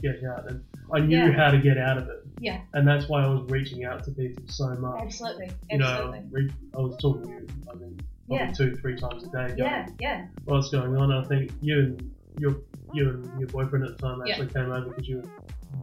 get 0.01 0.23
out, 0.25 0.49
and 0.51 0.65
I 0.95 1.01
knew 1.01 1.17
Yeah. 1.19 1.33
how 1.33 1.51
to 1.51 1.59
get 1.59 1.77
out 1.79 1.99
of 1.99 2.09
it. 2.09 2.21
Yeah. 2.41 2.61
And 2.73 2.87
that's 2.89 3.09
why 3.09 3.23
I 3.25 3.29
was 3.29 3.49
reaching 3.51 3.85
out 3.85 4.03
to 4.05 4.11
people 4.13 4.43
so 4.49 4.69
much. 4.77 5.01
Absolutely. 5.03 5.51
Absolutely. 5.71 5.71
You 5.71 5.79
know, 5.79 6.49
I 6.75 6.79
I 6.79 6.81
was 6.81 6.97
talking 7.01 7.23
to 7.25 7.29
you, 7.29 7.47
I 7.71 7.75
mean, 7.77 8.01
probably 8.27 8.47
Yeah. 8.47 8.53
two, 8.53 8.77
three 8.77 8.97
times 8.97 9.25
a 9.25 9.29
day. 9.29 9.49
Going, 9.49 9.59
Yeah. 9.59 9.87
Yeah. 9.99 10.27
What's 10.45 10.71
going 10.71 10.97
on? 10.97 11.13
I 11.13 11.25
think 11.25 11.53
you 11.61 11.79
and 11.81 12.11
your 12.39 12.57
you 12.93 13.09
and 13.09 13.39
your 13.39 13.49
boyfriend 13.49 13.85
at 13.87 13.97
the 13.99 14.07
time 14.07 14.21
Yeah. 14.25 14.33
actually 14.35 14.53
came 14.53 14.71
over 14.71 14.89
because 14.91 15.09
you 15.09 15.17
were 15.19 15.29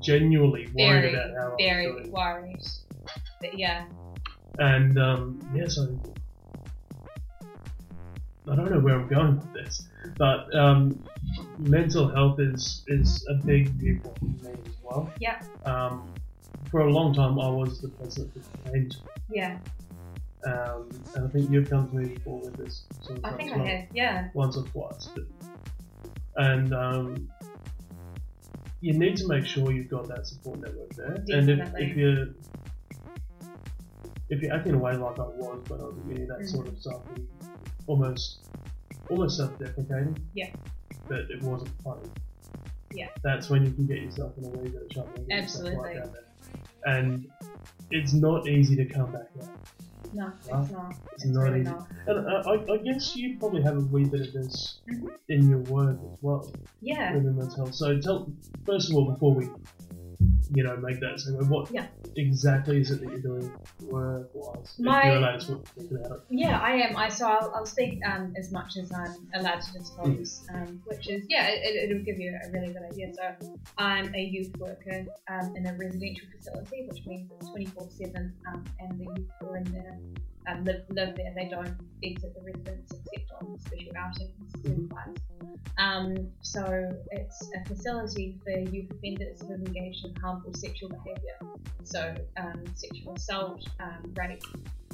genuinely 0.02 0.68
worried 0.76 1.02
Very, 1.02 1.14
about 1.14 1.30
how 1.36 1.46
I 1.46 1.50
was 1.50 1.56
very 1.60 1.86
doing. 1.92 2.12
worried. 2.12 2.62
But 3.42 3.58
yeah. 3.58 3.86
And 4.60 4.98
um, 5.00 5.40
yeah, 5.54 5.68
so 5.68 5.98
I 8.48 8.56
don't 8.56 8.72
know 8.72 8.80
where 8.80 8.96
I'm 9.00 9.08
going 9.08 9.36
with 9.38 9.54
this, 9.54 9.88
but 10.18 10.54
um, 10.56 11.04
mental 11.58 12.08
health 12.14 12.40
is 12.40 12.84
is 12.88 13.26
a 13.30 13.36
big 13.46 13.70
viewpoint 13.70 14.18
for 14.18 14.26
me 14.26 14.52
as 14.66 14.74
well. 14.84 15.14
Yeah. 15.20 15.40
Um, 15.66 16.12
for 16.72 16.82
a 16.82 16.92
long 16.92 17.14
time, 17.14 17.40
I 17.40 17.48
was 17.50 17.80
the 17.82 17.90
person 17.90 18.32
that 18.34 18.72
came 18.74 18.90
to, 18.90 18.98
Yeah. 19.30 19.60
Um, 20.46 20.90
and 21.16 21.26
I 21.26 21.30
think 21.30 21.50
you've 21.52 21.70
come 21.70 21.90
to 21.90 21.96
me 21.96 22.16
before 22.16 22.40
with 22.42 22.56
this 22.58 22.84
sort 23.02 23.18
of 23.20 23.26
I 23.26 23.34
think 23.36 23.52
I 23.54 23.58
have. 23.58 23.88
Yeah. 23.94 24.30
once 24.34 24.56
or 24.58 24.64
twice. 24.66 25.10
But 25.14 25.26
and 26.38 26.74
um, 26.74 27.30
you 28.82 28.94
need 28.94 29.18
to 29.18 29.28
make 29.28 29.46
sure 29.46 29.72
you've 29.72 29.90
got 29.90 30.08
that 30.08 30.26
support 30.28 30.60
network 30.62 30.90
there. 30.96 31.18
Definitely. 31.18 31.52
And 31.54 31.62
if, 31.62 31.92
if 31.92 31.98
you're 31.98 32.28
if 34.30 34.42
you're 34.42 34.54
acting 34.54 34.76
away 34.76 34.96
like 34.96 35.20
I 35.20 35.24
was 35.24 35.64
when 35.70 35.82
I 35.82 35.84
was 35.86 35.98
at 35.98 36.06
uni, 36.06 36.26
that 36.26 36.40
Mm. 36.40 36.50
sort 36.50 36.68
of 36.68 36.80
stuff, 36.80 37.02
almost 37.88 38.48
almost 39.10 39.38
self-deprecating. 39.38 40.18
Yeah. 40.36 40.52
That 41.08 41.30
it 41.32 41.42
wasn't 41.42 41.72
funny. 41.84 42.08
Yeah. 42.94 43.10
That's 43.24 43.50
when 43.50 43.66
you 43.66 43.72
can 43.72 43.88
get 43.88 43.98
yourself 44.02 44.34
in 44.38 44.46
a 44.46 44.50
wee 44.50 44.70
bit 44.70 44.84
of 44.84 44.90
trouble. 44.90 45.12
and 45.16 45.28
get 45.28 45.42
yourself 45.42 45.66
right 45.78 45.98
Absolutely. 45.98 46.22
there. 46.86 46.94
And 46.96 47.28
it's 47.92 48.14
not 48.14 48.48
easy 48.48 48.76
to 48.76 48.86
come 48.86 49.12
back 49.12 49.28
out. 49.42 49.50
No, 50.12 50.34
Wow. 50.45 50.62
it's 50.64 50.72
not. 50.72 50.95
It's 51.14 51.26
It's, 51.26 51.34
not 51.36 51.41
really 51.43 51.62
easy. 51.62 51.70
not. 51.70 51.88
And 52.07 52.18
uh, 52.28 52.43
I, 52.49 52.74
I 52.74 52.78
guess 52.84 53.16
you 53.16 53.38
probably 53.39 53.62
have 53.64 53.78
a 53.78 53.82
wee 53.82 54.05
bit 54.05 54.22
of 54.22 54.34
this 54.34 54.82
Mhm. 54.89 55.10
in 55.30 55.49
your 55.49 55.60
work 55.60 55.99
as 56.03 56.18
well 56.22 56.51
Yeah. 56.82 57.14
within 57.16 57.36
mental 57.38 57.55
health. 57.55 57.76
So 57.76 57.99
tell 57.99 58.32
first 58.66 58.89
of 58.89 58.95
all 58.95 59.12
before 59.14 59.36
we 59.36 59.47
you 60.52 60.64
know 60.64 60.76
make 60.78 61.00
that 61.00 61.20
segment, 61.20 61.50
what 61.50 61.72
Yeah. 61.72 61.88
exactly 62.16 62.82
is 62.82 62.92
it 62.92 63.02
that 63.02 63.10
you're 63.10 63.20
doing 63.20 63.52
work 63.82 64.30
wise? 64.34 64.76
My- 64.80 65.00
if 65.00 65.06
you're 65.06 65.16
allowed 65.18 65.40
to 65.40 65.48
talk 65.48 65.76
talk 65.76 65.92
about 65.92 66.12
it. 66.18 66.24
Yeah, 66.30 66.60
I 66.60 66.72
am. 66.72 66.98
I 66.98 67.10
so 67.10 67.28
I'll, 67.28 67.52
I'll 67.56 67.66
speak 67.66 68.00
um, 68.06 68.34
as 68.38 68.52
much 68.52 68.78
as 68.78 68.92
I'm 68.92 69.30
allowed 69.34 69.62
to 69.62 69.74
disclose, 69.74 70.46
um, 70.54 70.82
which 70.86 71.10
is 71.10 71.26
yeah, 71.30 71.48
it, 71.48 71.90
it'll 71.90 72.04
give 72.04 72.20
you 72.20 72.38
a 72.44 72.52
really 72.52 72.74
good 72.74 72.84
idea. 72.84 73.14
So 73.14 73.56
I'm 73.78 74.14
a 74.14 74.22
youth 74.22 74.56
worker 74.58 75.06
um, 75.30 75.56
in 75.56 75.68
a 75.68 75.74
residential 75.74 76.28
facility, 76.36 76.88
which 76.92 77.06
means 77.06 77.32
it's 77.40 77.50
24/7, 77.50 78.32
um, 78.48 78.66
and 78.80 79.00
the 79.00 79.06
youth 79.06 79.30
are 79.42 79.58
in 79.58 79.72
there 79.72 80.00
um, 80.48 80.66
live, 80.66 80.84
live 80.90 81.16
there. 81.16 81.34
They 81.36 81.50
don't 81.50 81.76
exit 82.04 82.34
the 82.36 82.42
residence 82.42 82.92
except 82.92 83.32
on 83.42 83.60
special 83.60 83.98
outings, 83.98 84.52
supervised. 84.64 85.20
Um, 85.78 86.28
so 86.42 86.92
it's 87.12 87.50
a 87.56 87.68
facility 87.68 88.38
for 88.44 88.52
youth 88.52 88.92
offenders 88.92 89.42
who 89.42 89.52
have 89.52 89.62
engaged 89.62 90.06
in 90.06 90.16
harmful 90.16 90.54
sexual 90.54 90.90
behaviour. 90.90 91.38
So 91.84 92.16
um, 92.38 92.64
sexual 92.76 93.16
assault, 93.16 93.66
um, 93.80 94.14
rape, 94.16 94.44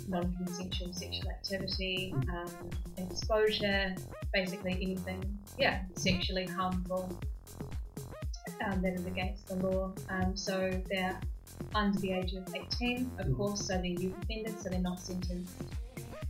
non-consensual 0.08 0.94
sexual 0.94 1.32
activity, 1.32 2.14
um, 2.30 2.70
exposure, 2.98 3.96
basically 4.34 4.74
anything, 4.74 5.38
yeah, 5.58 5.82
sexually 5.96 6.46
harmful 6.46 7.20
um, 8.66 8.82
that 8.82 8.94
is 8.94 9.06
against 9.06 9.48
the 9.48 9.56
law. 9.56 9.94
Um, 10.10 10.36
so 10.36 10.70
they're 10.90 11.20
under 11.74 12.00
the 12.00 12.12
age 12.14 12.34
of 12.34 12.48
18, 12.56 13.12
of 13.20 13.28
Mhm. 13.28 13.38
course, 13.38 13.68
so 13.68 13.74
they're 13.76 13.86
youth 13.86 14.18
offenders, 14.24 14.62
so 14.64 14.70
they're 14.70 14.80
not 14.80 15.00
sentenced 15.00 15.56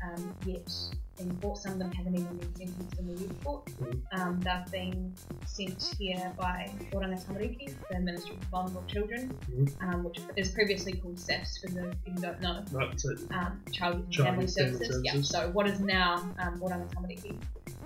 um, 0.05 0.35
yet 0.45 0.71
in 1.19 1.33
court. 1.39 1.57
Some 1.59 1.73
of 1.73 1.79
them 1.79 1.91
haven't 1.93 2.15
even 2.15 2.37
been 2.37 2.55
sentenced 2.55 2.99
in 2.99 3.07
the 3.07 3.13
youth 3.21 3.43
court. 3.43 3.65
Mhm. 3.65 4.01
Um, 4.19 4.39
they've 4.41 4.71
been 4.71 5.13
sent 5.45 5.95
here 5.97 6.33
by 6.37 6.73
Oranga 6.91 7.23
Tamariki, 7.25 7.73
the 7.89 7.99
Ministry 7.99 8.35
for 8.41 8.45
Vulnerable 8.49 8.83
Children, 8.87 9.29
Mhm. 9.49 9.81
um, 9.81 10.03
which 10.03 10.19
is 10.35 10.51
previously 10.51 10.93
called 10.93 11.17
CYFS 11.17 11.57
for 11.61 11.67
those 11.71 11.93
who 12.05 12.11
don't 12.21 12.41
know 12.41 12.63
Right, 12.71 12.99
so 12.99 13.09
um, 13.31 13.61
Child 13.71 13.95
and 13.95 14.15
Family 14.15 14.25
Family 14.25 14.47
Services. 14.47 15.01
Yeah, 15.05 15.21
so 15.21 15.49
what 15.51 15.67
is 15.67 15.79
now 15.79 16.15
um, 16.39 16.59
Oranga 16.59 16.87
Tamariki 16.93 17.39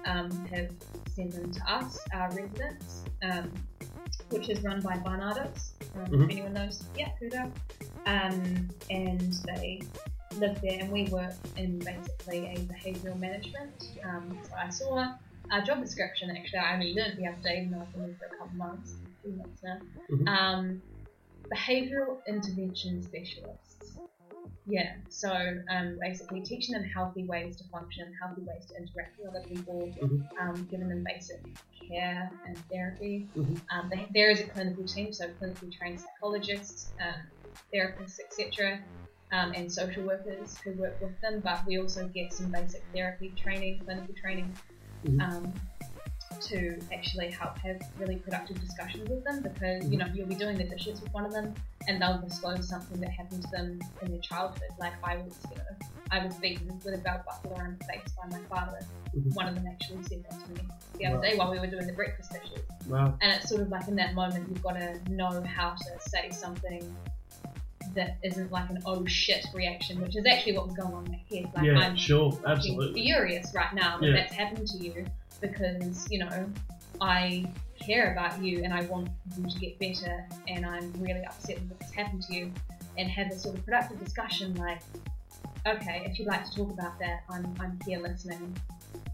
um, 0.05 0.31
have 0.47 0.71
sent 1.13 1.31
them 1.33 1.51
to 1.51 1.71
us, 1.71 1.99
our 2.13 2.29
residents, 2.31 3.03
um, 3.21 3.51
which 4.29 4.49
is 4.49 4.63
run 4.63 4.81
by 4.81 4.95
Barnardos, 4.97 5.73
um, 5.95 6.05
Mhm. 6.07 6.23
if 6.23 6.29
anyone 6.31 6.53
knows, 6.53 6.83
yeah, 6.97 7.09
who 7.19 7.29
they. 7.29 7.37
Um, 8.07 8.69
and 8.89 9.33
they 9.45 9.81
live 10.39 10.61
there, 10.61 10.79
and 10.79 10.91
we 10.91 11.05
work 11.05 11.33
in 11.57 11.79
basically 11.79 12.47
a 12.47 12.59
behavioural 12.59 13.19
management. 13.19 13.83
Um, 14.03 14.37
so 14.43 14.55
I 14.55 14.69
saw 14.69 15.15
our 15.51 15.61
job 15.61 15.81
description 15.81 16.29
actually, 16.35 16.59
I 16.59 16.73
only 16.73 16.93
learned 16.93 17.17
the 17.17 17.27
other 17.27 17.41
day, 17.41 17.57
even 17.59 17.71
though 17.71 17.81
I've 17.81 17.91
been 17.93 18.01
there 18.03 18.15
for 18.19 18.25
a 18.25 18.37
couple 18.37 18.57
months, 18.57 18.93
a 18.93 19.21
few 19.21 19.37
months 19.37 19.61
now. 19.63 19.79
Mhm. 20.11 20.27
Um, 20.27 20.81
behavioural 21.53 22.19
intervention 22.27 23.01
specialists. 23.03 23.97
Yeah, 24.65 24.97
so 25.09 25.31
um, 25.71 25.97
basically 25.99 26.41
teaching 26.41 26.73
them 26.73 26.83
healthy 26.83 27.23
ways 27.25 27.55
to 27.57 27.63
function, 27.69 28.13
healthy 28.21 28.43
ways 28.43 28.65
to 28.67 28.75
interact 28.77 29.17
with 29.17 29.29
other 29.29 29.43
people, 29.47 29.91
Mhm. 29.99 30.27
um, 30.39 30.67
giving 30.69 30.89
them 30.89 31.03
basic 31.03 31.41
care 31.87 32.29
and 32.45 32.55
therapy. 32.71 33.27
Mhm. 33.35 33.59
Um, 33.71 33.89
they, 33.89 34.07
there 34.13 34.29
is 34.29 34.41
a 34.41 34.47
clinical 34.47 34.85
team, 34.85 35.11
so 35.11 35.27
clinically 35.33 35.71
trained 35.75 35.99
psychologists, 35.99 36.93
um, 37.01 37.31
therapists, 37.73 38.19
etc., 38.19 38.83
um, 39.31 39.53
and 39.55 39.71
social 39.71 40.03
workers 40.03 40.57
who 40.63 40.71
work 40.73 40.99
with 41.01 41.19
them. 41.21 41.41
But 41.43 41.65
we 41.67 41.79
also 41.79 42.07
get 42.07 42.33
some 42.33 42.51
basic 42.51 42.81
therapy 42.93 43.35
training, 43.41 43.81
clinical 43.85 44.13
training, 44.21 44.55
Mhm. 45.05 45.21
um, 45.21 45.53
to 46.41 46.79
actually 46.93 47.29
help 47.31 47.57
have 47.57 47.77
really 47.97 48.17
productive 48.17 48.59
discussions 48.59 49.09
with 49.09 49.23
them 49.25 49.43
because 49.43 49.89
you 49.91 49.97
know 49.97 50.05
you'll 50.13 50.27
be 50.27 50.35
doing 50.35 50.57
the 50.57 50.63
dishes 50.63 51.01
with 51.01 51.11
one 51.11 51.25
of 51.25 51.33
them 51.33 51.53
and 51.87 52.01
they'll 52.01 52.21
disclose 52.21 52.69
something 52.69 52.99
that 52.99 53.09
happened 53.11 53.41
to 53.41 53.49
them 53.51 53.77
in 54.01 54.11
their 54.11 54.21
childhood 54.21 54.69
like 54.79 54.93
I 55.03 55.17
was 55.17 55.37
you 55.51 55.57
know 55.57 55.63
I 56.11 56.23
was 56.23 56.35
beaten 56.37 56.67
with 56.83 56.93
a 56.93 56.97
belt 56.99 57.21
buckle 57.25 57.57
around 57.59 57.77
the 57.79 57.85
face 57.85 58.13
by 58.13 58.29
my 58.29 58.41
father 58.47 58.79
Mhm. 59.15 59.33
one 59.35 59.47
of 59.49 59.55
them 59.55 59.65
actually 59.67 60.01
said 60.03 60.23
that 60.23 60.39
to 60.45 60.51
me 60.51 60.67
the 60.97 61.07
other 61.07 61.17
Right. 61.17 61.31
day 61.31 61.37
while 61.37 61.51
we 61.51 61.59
were 61.59 61.67
doing 61.67 61.87
the 61.87 61.93
breakfast 61.93 62.31
dishes 62.31 62.65
wow. 62.87 63.17
and 63.21 63.31
it's 63.33 63.49
sort 63.49 63.61
of 63.61 63.69
like 63.69 63.87
in 63.87 63.95
that 63.95 64.13
moment 64.13 64.47
you've 64.47 64.61
got 64.63 64.73
to 64.73 64.97
know 65.11 65.43
how 65.43 65.71
to 65.71 65.99
say 66.09 66.29
something 66.31 66.95
that 67.95 68.17
isn't 68.23 68.51
like 68.51 68.69
an 68.69 68.81
oh 68.85 69.05
shit 69.05 69.45
reaction 69.53 69.99
which 70.01 70.15
is 70.15 70.25
actually 70.25 70.55
what 70.57 70.67
was 70.67 70.75
going 70.75 70.93
on 70.93 71.05
in 71.05 71.11
my 71.11 71.21
head 71.29 71.51
like 71.55 71.65
yeah, 71.65 71.79
I'm 71.79 71.95
sure, 71.95 72.37
absolutely. 72.45 73.01
furious 73.01 73.51
right 73.53 73.73
now 73.73 73.97
that 73.99 74.05
Yeah. 74.07 74.13
that's 74.13 74.33
happened 74.33 74.67
to 74.67 74.77
you 74.77 75.05
because 75.41 76.07
you 76.11 76.19
know 76.19 76.49
I 77.01 77.45
care 77.79 78.11
about 78.11 78.43
you 78.43 78.63
and 78.63 78.73
I 78.73 78.81
want 78.83 79.09
you 79.37 79.49
to 79.49 79.59
get 79.59 79.79
better 79.79 80.25
and 80.47 80.65
I'm 80.65 80.91
really 81.01 81.23
upset 81.25 81.57
that 81.69 81.79
this 81.79 81.91
happened 81.91 82.23
to 82.23 82.33
you 82.33 82.51
and 82.97 83.09
have 83.09 83.27
a 83.31 83.37
sort 83.39 83.57
of 83.57 83.65
productive 83.65 83.99
discussion 84.03 84.53
like 84.55 84.81
okay 85.65 86.03
if 86.05 86.19
you'd 86.19 86.27
like 86.27 86.43
to 86.49 86.55
talk 86.57 86.71
about 86.71 86.99
that 86.99 87.23
I'm, 87.29 87.53
I'm 87.59 87.79
here 87.85 87.99
listening 87.99 88.55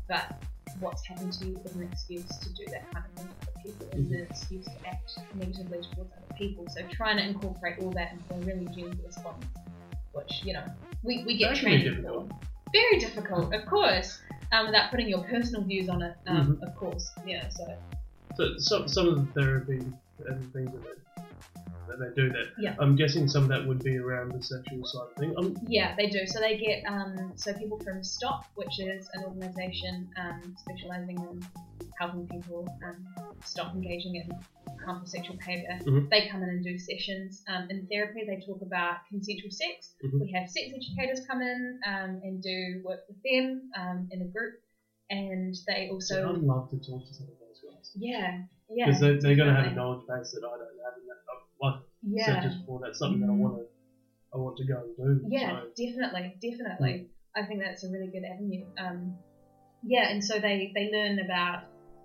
but 0.07 0.41
what's 0.79 1.05
happened 1.05 1.33
to 1.33 1.45
you 1.45 1.59
is 1.63 1.75
an 1.75 1.83
excuse 1.91 2.25
to 2.39 2.49
do 2.53 2.65
that 2.71 2.91
kind 2.91 3.05
of 3.05 3.23
thing 3.23 3.29
people 3.65 3.87
is 3.93 4.11
an 4.11 4.27
excuse 4.29 4.65
to 4.65 4.87
act 4.87 5.11
negatively 5.35 5.79
towards 5.93 6.11
other 6.13 6.35
people 6.37 6.65
so 6.69 6.81
trying 6.91 7.17
to 7.17 7.23
incorporate 7.23 7.79
all 7.81 7.91
that 7.91 8.13
into 8.13 8.33
a 8.33 8.37
really 8.45 8.65
genuine 8.67 8.99
response 9.05 9.45
which 10.13 10.43
you 10.43 10.53
know 10.53 10.63
we, 11.03 11.23
we 11.25 11.37
get 11.37 11.49
That 11.49 11.59
can 11.59 11.71
be 11.71 11.83
training 11.83 12.03
for 12.03 12.27
very 12.73 12.99
difficult, 12.99 13.53
of 13.53 13.65
course, 13.67 14.19
um, 14.51 14.65
without 14.65 14.91
putting 14.91 15.07
your 15.07 15.23
personal 15.23 15.63
views 15.63 15.87
on 15.87 16.01
it, 16.01 16.15
Mm-hmm. 16.27 16.35
um, 16.35 16.59
of 16.61 16.75
course. 16.75 17.11
Yeah, 17.25 17.47
so 17.49 17.63
So 18.35 18.57
some 18.57 18.87
some 18.87 19.07
of 19.07 19.15
the 19.33 19.41
therapy 19.41 19.79
and 20.27 20.53
things 20.53 20.71
that 20.71 20.97
that 21.87 21.99
they 21.99 22.21
do 22.21 22.29
that. 22.29 22.47
Yeah. 22.57 22.75
I'm 22.79 22.95
guessing 22.95 23.27
some 23.27 23.43
of 23.43 23.49
that 23.49 23.65
would 23.67 23.83
be 23.83 23.97
around 23.97 24.31
the 24.31 24.43
sexual 24.43 24.85
side 24.85 25.07
of 25.11 25.17
things. 25.17 25.35
Um, 25.37 25.55
yeah, 25.67 25.95
they 25.95 26.09
do. 26.09 26.25
So 26.27 26.39
they 26.39 26.57
get 26.57 26.83
um, 26.87 27.33
so 27.35 27.53
people 27.53 27.79
from 27.79 28.03
STOP, 28.03 28.45
which 28.55 28.79
is 28.79 29.09
an 29.13 29.23
organisation 29.25 30.09
um, 30.17 30.55
specialising 30.57 31.17
in 31.19 31.45
helping 31.99 32.27
people 32.27 32.67
um, 32.85 33.35
stop 33.43 33.73
engaging 33.73 34.15
in 34.15 34.29
harmful 34.85 35.07
sexual 35.07 35.35
behaviour. 35.37 35.79
Mhm. 35.83 36.09
They 36.09 36.27
come 36.27 36.43
in 36.43 36.49
and 36.49 36.63
do 36.63 36.77
sessions. 36.77 37.43
Um, 37.47 37.67
in 37.69 37.87
therapy, 37.87 38.23
they 38.25 38.39
talk 38.45 38.61
about 38.61 38.97
consensual 39.09 39.51
sex. 39.51 39.95
Mhm. 40.03 40.21
We 40.21 40.31
have 40.31 40.49
sex 40.49 40.71
educators 40.75 41.25
come 41.25 41.41
in 41.41 41.79
um, 41.85 42.21
and 42.23 42.41
do 42.41 42.81
work 42.83 43.01
with 43.07 43.17
them 43.23 43.71
um, 43.75 44.07
in 44.11 44.21
a 44.21 44.25
group, 44.25 44.55
and 45.09 45.55
they 45.67 45.87
so 45.87 45.93
also 45.93 46.33
I'd 46.35 46.41
love 46.41 46.69
to 46.69 46.77
talk 46.77 47.05
to 47.05 47.13
some 47.13 47.27
of 47.27 47.37
those 47.39 47.61
guys 47.61 47.91
yeah 47.95 48.41
yeah 48.69 48.85
because 48.85 48.99
they, 49.01 49.17
they're 49.17 49.35
going 49.35 49.53
to 49.53 49.61
have 49.61 49.71
a 49.71 49.75
knowledge 49.75 50.05
base 50.07 50.31
that 50.31 50.43
I 50.43 50.57
don't 50.57 50.79
have. 50.83 50.93
And 50.97 51.07
that, 51.09 51.19
uh, 51.29 51.35
like 51.61 51.75
I 51.75 51.94
yeah 52.05 52.41
just 52.41 52.59
before, 52.59 52.79
that's 52.81 52.97
something 52.99 53.19
that 53.19 53.27
I 53.27 53.31
Mhm. 53.31 53.39
want 53.39 53.53
to 53.55 53.65
I 54.33 54.37
want 54.37 54.57
to 54.57 54.65
go 54.65 54.81
and 54.83 55.21
do. 55.23 55.27
Yeah, 55.29 55.49
So, 55.49 55.67
definitely, 55.77 56.35
definitely. 56.41 57.05
I 57.35 57.43
think 57.43 57.61
that's 57.61 57.83
a 57.83 57.89
really 57.89 58.07
good 58.07 58.23
avenue. 58.23 58.65
Um, 58.77 59.15
yeah, 59.81 60.09
and 60.09 60.23
so 60.23 60.39
they, 60.39 60.71
they 60.73 60.89
learn 60.91 61.19
about 61.19 61.59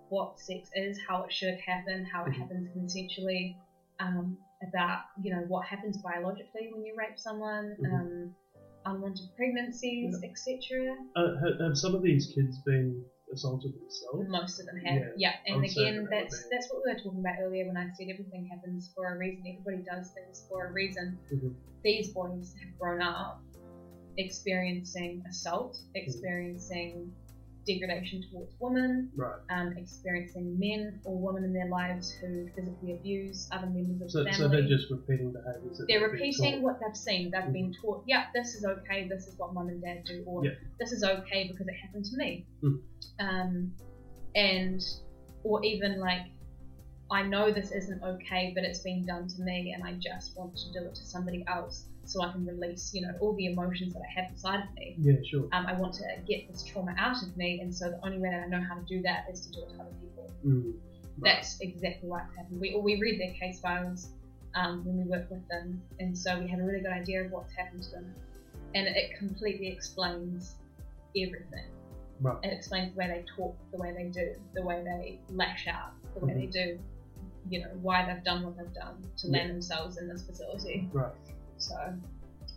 what 0.08 0.38
sex 0.38 0.68
is, 0.74 0.98
how 1.08 1.22
it 1.22 1.32
should 1.32 1.54
happen, 1.66 2.04
how 2.12 2.24
it 2.24 2.32
Mhm. 2.32 2.38
happens 2.38 2.66
consensually, 2.76 3.54
um, 3.98 4.36
about 4.62 4.98
you 5.20 5.34
know 5.34 5.42
what 5.48 5.64
happens 5.66 5.98
biologically 5.98 6.68
when 6.70 6.84
you 6.84 6.94
rape 6.96 7.16
someone, 7.18 7.76
Mhm. 7.80 7.92
um, 7.92 8.30
unwanted 8.84 9.26
pregnancies, 9.36 10.18
etc. 10.22 10.96
uh, 11.16 11.30
have, 11.42 11.58
have 11.60 11.76
some 11.76 11.94
of 11.94 12.02
these 12.02 12.26
kids 12.34 12.58
been 12.64 13.04
assaulted 13.32 13.72
themselves? 13.74 14.28
Most 14.28 14.58
of 14.60 14.66
them 14.66 14.76
have, 14.84 14.96
Yeah, 14.96 15.12
yeah. 15.16 15.32
And 15.46 15.64
say 15.66 15.82
again, 15.82 15.94
that 15.94 16.10
that 16.10 16.24
that's 16.28 16.44
that's 16.50 16.66
what 16.68 16.80
we 16.84 16.90
were 16.90 16.96
talking 16.96 17.20
about 17.20 17.34
earlier 17.40 17.66
when 17.66 17.76
I 17.76 17.86
said 17.94 18.08
everything 18.10 18.44
happens 18.50 18.90
for 18.94 19.12
a 19.12 19.16
reason. 19.16 19.44
Everybody 19.48 19.80
does 19.86 20.10
things 20.14 20.42
for 20.48 20.66
a 20.66 20.70
reason. 20.70 21.14
Mhm. 21.32 21.50
These 21.84 22.08
boys 22.10 22.52
have 22.60 22.70
grown 22.78 23.00
up 23.00 23.36
experiencing 24.16 25.20
assault, 25.28 25.72
experiencing 25.94 27.10
degradation 27.66 28.22
towards 28.30 28.54
women, 28.58 29.10
Right. 29.14 29.40
um, 29.50 29.76
experiencing 29.76 30.58
men 30.58 31.00
or 31.04 31.18
women 31.18 31.44
in 31.44 31.52
their 31.52 31.68
lives 31.68 32.10
who 32.10 32.48
physically 32.54 32.94
abuse 32.94 33.48
other 33.52 33.68
members 33.68 34.02
of 34.02 34.10
So, 34.10 34.24
the 34.24 34.32
so 34.32 34.48
they're 34.48 34.68
just 34.68 34.90
repeating 34.90 35.32
behaviours 35.32 35.82
They're 35.86 36.08
repeating 36.08 36.62
what 36.62 36.80
they've 36.80 36.96
seen. 36.96 37.30
They've 37.30 37.52
been 37.52 37.72
taught, 37.80 38.04
yeah, 38.06 38.26
this 38.34 38.54
is 38.54 38.64
okay, 38.64 39.08
this 39.08 39.26
is 39.26 39.38
what 39.38 39.52
mum 39.52 39.68
and 39.68 39.82
dad 39.82 40.04
do, 40.04 40.22
or 40.26 40.44
Yeah. 40.44 40.52
this 40.78 40.92
is 40.92 41.04
okay 41.04 41.48
because 41.48 41.68
it 41.68 41.74
happened 41.74 42.04
to 42.06 42.16
me. 42.16 42.46
Mm. 42.62 42.82
Um, 43.18 43.74
and 44.34 44.82
or 45.42 45.64
even 45.64 45.98
like 45.98 46.26
I 47.10 47.22
know 47.24 47.50
this 47.50 47.72
isn't 47.72 48.02
okay, 48.04 48.52
but 48.54 48.62
it's 48.62 48.78
been 48.80 49.04
done 49.04 49.26
to 49.26 49.42
me, 49.42 49.72
and 49.72 49.82
I 49.82 49.94
just 49.94 50.38
want 50.38 50.56
to 50.56 50.72
do 50.72 50.86
it 50.86 50.94
to 50.94 51.04
somebody 51.04 51.44
else 51.48 51.89
so 52.04 52.22
I 52.22 52.32
can 52.32 52.44
release, 52.46 52.90
you 52.92 53.02
know, 53.02 53.12
all 53.20 53.34
the 53.34 53.46
emotions 53.46 53.92
that 53.94 54.00
I 54.00 54.20
have 54.20 54.30
inside 54.30 54.60
of 54.64 54.74
me. 54.74 54.96
Yeah, 54.98 55.14
sure. 55.28 55.48
Um, 55.52 55.66
I 55.66 55.74
want 55.74 55.94
to 55.94 56.04
get 56.26 56.50
this 56.50 56.62
trauma 56.62 56.94
out 56.98 57.22
of 57.22 57.36
me, 57.36 57.60
and 57.60 57.74
so 57.74 57.90
the 57.90 58.00
only 58.04 58.18
way 58.18 58.30
that 58.30 58.42
I 58.44 58.46
know 58.46 58.64
how 58.68 58.76
to 58.76 58.84
do 58.86 59.02
that 59.02 59.26
is 59.30 59.46
to 59.46 59.52
do 59.52 59.62
it 59.62 59.68
to 59.76 59.80
other 59.82 59.94
people. 60.00 60.30
Mm. 60.44 60.74
Right. 61.18 61.34
That's 61.34 61.60
exactly 61.60 62.08
what's 62.08 62.34
happened. 62.36 62.60
We 62.60 62.74
we 62.82 62.98
read 63.00 63.20
their 63.20 63.32
case 63.34 63.60
files 63.60 64.10
um, 64.54 64.84
when 64.84 64.96
we 64.96 65.04
work 65.04 65.30
with 65.30 65.46
them, 65.48 65.80
and 65.98 66.16
so 66.16 66.38
we 66.40 66.48
have 66.48 66.60
a 66.60 66.62
really 66.62 66.80
good 66.80 66.92
idea 66.92 67.24
of 67.24 67.30
what's 67.30 67.54
happened 67.54 67.82
to 67.84 67.90
them, 67.90 68.14
and 68.74 68.86
it 68.88 69.16
completely 69.18 69.68
explains 69.68 70.56
everything. 71.16 71.66
Right. 72.20 72.38
It 72.42 72.52
explains 72.52 72.92
the 72.92 72.98
way 72.98 73.08
they 73.08 73.24
talk, 73.36 73.56
the 73.72 73.78
way 73.78 73.94
they 73.96 74.04
do, 74.04 74.34
the 74.54 74.62
way 74.62 74.82
they 74.84 75.20
lash 75.34 75.66
out, 75.66 75.92
the 76.14 76.24
way 76.24 76.32
Mhm. 76.32 76.40
they 76.40 76.46
do, 76.46 76.78
you 77.48 77.60
know, 77.60 77.70
why 77.80 78.04
they've 78.06 78.22
done 78.22 78.44
what 78.44 78.56
they've 78.58 78.74
done 78.74 79.02
to 79.18 79.26
Yeah. 79.26 79.38
land 79.38 79.50
themselves 79.50 79.96
in 79.96 80.06
this 80.08 80.22
facility. 80.24 80.88
Right. 80.92 81.12
So, 81.60 81.74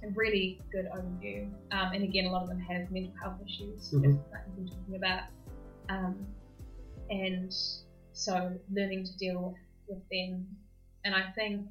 a 0.04 0.10
really 0.16 0.60
good 0.72 0.86
overview. 0.94 1.46
Um, 1.72 1.94
and 1.94 2.04
again, 2.04 2.26
a 2.26 2.32
lot 2.32 2.44
of 2.44 2.50
them 2.50 2.60
have 2.60 2.92
mental 2.92 3.14
health 3.22 3.40
issues, 3.46 3.92
Mhm. 3.92 4.20
like 4.32 4.48
we've 4.48 4.56
been 4.56 4.68
talking 4.68 4.96
about. 4.96 5.24
Um, 5.90 6.28
and 7.10 7.54
so, 8.14 8.58
learning 8.72 9.06
to 9.06 9.18
deal 9.18 9.42
with, 9.88 9.98
with 9.98 10.10
them. 10.10 10.48
And 11.06 11.16
I 11.16 11.32
think, 11.32 11.68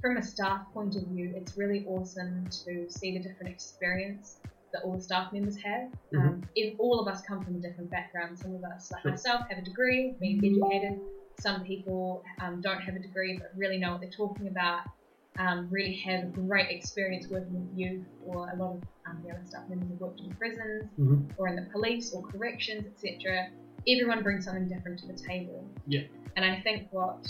from 0.00 0.16
a 0.16 0.22
staff 0.22 0.72
point 0.72 0.94
of 0.96 1.02
view, 1.08 1.32
it's 1.36 1.56
really 1.56 1.84
awesome 1.86 2.46
to 2.64 2.88
see 2.88 3.18
the 3.18 3.22
different 3.22 3.52
experience 3.52 4.40
that 4.72 4.82
all 4.82 4.92
the 4.92 5.00
staff 5.00 5.32
members 5.32 5.56
have. 5.56 5.90
Um, 6.16 6.42
if 6.54 6.78
all 6.78 7.00
of 7.00 7.08
us 7.08 7.22
come 7.22 7.42
from 7.42 7.56
a 7.56 7.58
different 7.58 7.90
background, 7.90 8.38
some 8.38 8.54
of 8.54 8.62
us, 8.64 8.92
like 8.92 9.02
Sure. 9.02 9.12
myself, 9.12 9.48
have 9.48 9.58
a 9.58 9.62
degree, 9.62 10.14
being 10.20 10.38
educated. 10.44 11.00
Some 11.40 11.64
people 11.64 12.22
um, 12.40 12.60
don't 12.60 12.80
have 12.80 12.96
a 12.96 12.98
degree 12.98 13.38
but 13.38 13.50
really 13.56 13.78
know 13.78 13.92
what 13.92 14.00
they're 14.00 14.10
talking 14.10 14.48
about 14.48 14.80
um, 15.38 15.68
really 15.70 15.94
have 15.94 16.24
a 16.24 16.26
great 16.26 16.68
experience 16.70 17.28
working 17.28 17.54
with 17.54 17.78
youth, 17.78 18.04
or 18.26 18.50
a 18.50 18.56
lot 18.56 18.74
of 18.76 18.82
um, 19.06 19.22
the 19.24 19.30
other 19.30 19.42
staff 19.46 19.68
members 19.68 19.88
have 19.88 20.00
worked 20.00 20.20
in 20.20 20.34
prisons 20.34 20.84
Mhm. 20.98 21.30
or 21.38 21.48
in 21.48 21.56
the 21.56 21.66
police 21.72 22.12
or 22.12 22.22
corrections, 22.22 22.84
etc. 22.86 23.48
Everyone 23.86 24.22
brings 24.22 24.44
something 24.44 24.68
different 24.68 24.98
to 25.00 25.06
the 25.06 25.14
table. 25.14 25.64
Yeah. 25.86 26.02
And 26.36 26.44
I 26.44 26.60
think 26.60 26.88
what 26.92 27.26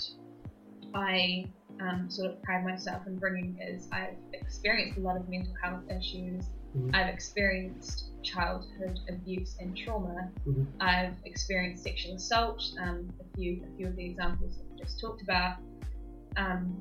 I 0.94 1.46
um, 1.80 2.10
sort 2.10 2.30
of 2.30 2.42
pride 2.42 2.64
myself 2.64 3.06
in 3.06 3.16
bringing 3.16 3.56
is 3.60 3.88
I've 3.92 4.16
experienced 4.32 4.98
a 4.98 5.00
lot 5.00 5.16
of 5.16 5.28
mental 5.28 5.54
health 5.62 5.82
issues. 5.90 6.44
Mhm. 6.76 6.94
I've 6.94 7.12
experienced 7.14 8.06
childhood 8.22 8.98
abuse 9.08 9.56
and 9.60 9.76
trauma. 9.76 10.30
Mhm. 10.46 10.66
I've 10.80 11.14
experienced 11.24 11.84
sexual 11.84 12.14
assault. 12.16 12.62
Um, 12.80 13.08
a 13.20 13.36
few, 13.36 13.62
a 13.64 13.76
few 13.76 13.86
of 13.86 13.96
the 13.96 14.04
examples 14.06 14.56
that 14.56 14.64
we 14.72 14.78
just 14.82 14.98
talked 15.00 15.22
about. 15.22 15.58
Um, 16.36 16.78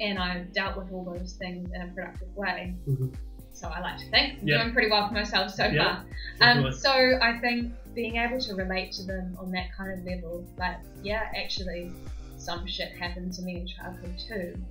and 0.00 0.18
I've 0.18 0.52
dealt 0.52 0.76
with 0.76 0.92
all 0.92 1.04
those 1.04 1.34
things 1.34 1.70
in 1.74 1.80
a 1.82 1.86
productive 1.88 2.34
way. 2.36 2.74
Mhm. 2.86 3.14
So 3.52 3.68
I 3.68 3.80
like 3.80 3.98
to 3.98 4.10
think 4.10 4.40
I'm 4.40 4.48
Yeah. 4.48 4.62
doing 4.62 4.72
pretty 4.74 4.90
well 4.90 5.06
for 5.08 5.14
myself 5.14 5.50
so 5.52 5.66
Yeah, 5.66 6.02
far. 6.38 6.50
Um, 6.50 6.72
so 6.72 6.90
I 7.22 7.38
think 7.38 7.72
being 7.94 8.16
able 8.16 8.40
to 8.40 8.54
relate 8.54 8.90
to 8.92 9.04
them 9.04 9.36
on 9.38 9.50
that 9.52 9.72
kind 9.76 9.92
of 9.92 10.04
level, 10.04 10.44
like, 10.58 10.78
yeah, 11.02 11.30
actually, 11.36 11.92
some 12.36 12.66
shit 12.66 12.92
happened 12.92 13.32
to 13.34 13.42
me 13.42 13.60
in 13.60 13.66
childhood 13.66 14.18
too. 14.18 14.64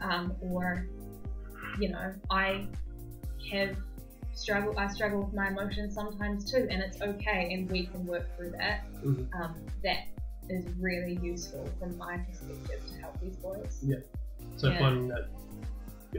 Um, 0.00 0.34
or, 0.40 0.86
you 1.78 1.90
know, 1.90 2.12
I 2.30 2.66
have 3.52 3.76
struggle. 4.32 4.76
I 4.76 4.88
struggle 4.88 5.22
with 5.22 5.32
my 5.32 5.48
emotions 5.48 5.94
sometimes 5.94 6.50
too, 6.50 6.66
and 6.68 6.82
it's 6.82 7.00
okay, 7.00 7.54
and 7.54 7.70
we 7.70 7.86
can 7.86 8.04
work 8.06 8.26
through 8.36 8.50
that. 8.50 8.82
Mhm. 9.02 9.28
Um, 9.40 9.54
that 9.84 10.08
is 10.48 10.64
really 10.78 11.18
useful 11.22 11.64
from 11.78 11.96
my 11.96 12.18
perspective 12.18 12.86
to 12.88 12.94
help 12.98 13.20
these 13.20 13.36
boys. 13.36 13.84
So 14.56 14.70
yeah. 14.70 14.78
finding 14.78 15.08
that, 15.08 15.28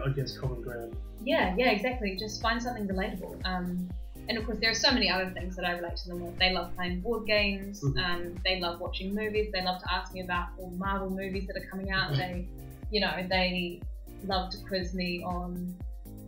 I 0.06 0.10
guess, 0.10 0.38
common 0.38 0.62
ground. 0.62 0.96
Yeah, 1.24 1.56
yeah, 1.58 1.72
exactly. 1.72 2.16
Just 2.16 2.42
find 2.42 2.62
something 2.62 2.88
relatable. 2.88 3.40
Um, 3.46 3.90
and 4.30 4.38
of 4.38 4.46
course, 4.46 4.58
there 4.60 4.70
are 4.70 4.76
so 4.76 4.92
many 4.92 5.10
other 5.10 5.32
things 5.32 5.56
that 5.56 5.66
I 5.66 5.72
relate 5.72 5.96
to 5.98 6.10
them 6.10 6.20
with. 6.24 6.38
They 6.38 6.52
love 6.52 6.76
playing 6.76 7.02
board 7.02 7.26
games. 7.26 7.82
Mhm. 7.82 7.98
Um, 7.98 8.36
they 8.44 8.60
love 8.60 8.80
watching 8.80 9.16
movies. 9.16 9.52
They 9.54 9.62
love 9.64 9.82
to 9.82 9.94
ask 9.94 10.14
me 10.14 10.22
about 10.22 10.50
all 10.58 10.70
Marvel 10.72 11.10
movies 11.10 11.48
that 11.48 11.56
are 11.56 11.66
coming 11.68 11.92
out. 11.92 12.12
Mhm. 12.12 12.18
They, 12.18 12.48
you 12.92 13.00
know, 13.02 13.26
they 13.30 13.82
love 14.26 14.50
to 14.52 14.58
quiz 14.68 14.94
me 14.94 15.24
on, 15.24 15.74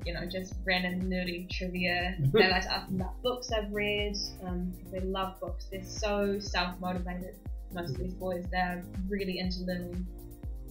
you 0.05 0.13
know, 0.13 0.25
just 0.25 0.53
random 0.65 1.09
nerdy 1.09 1.49
trivia. 1.49 2.15
they 2.19 2.49
like 2.49 2.63
to 2.63 2.71
ask 2.71 2.89
me 2.89 3.01
about 3.01 3.21
books 3.21 3.51
I've 3.51 3.71
read. 3.71 4.15
Um, 4.43 4.71
they 4.91 5.01
love 5.01 5.39
books. 5.39 5.65
They're 5.65 5.83
so 5.83 6.39
self 6.39 6.79
motivated. 6.79 7.35
Most 7.73 7.91
of 7.91 7.97
these 7.97 8.13
boys, 8.13 8.45
they're 8.49 8.83
really 9.09 9.39
into 9.39 9.59
learning, 9.63 10.07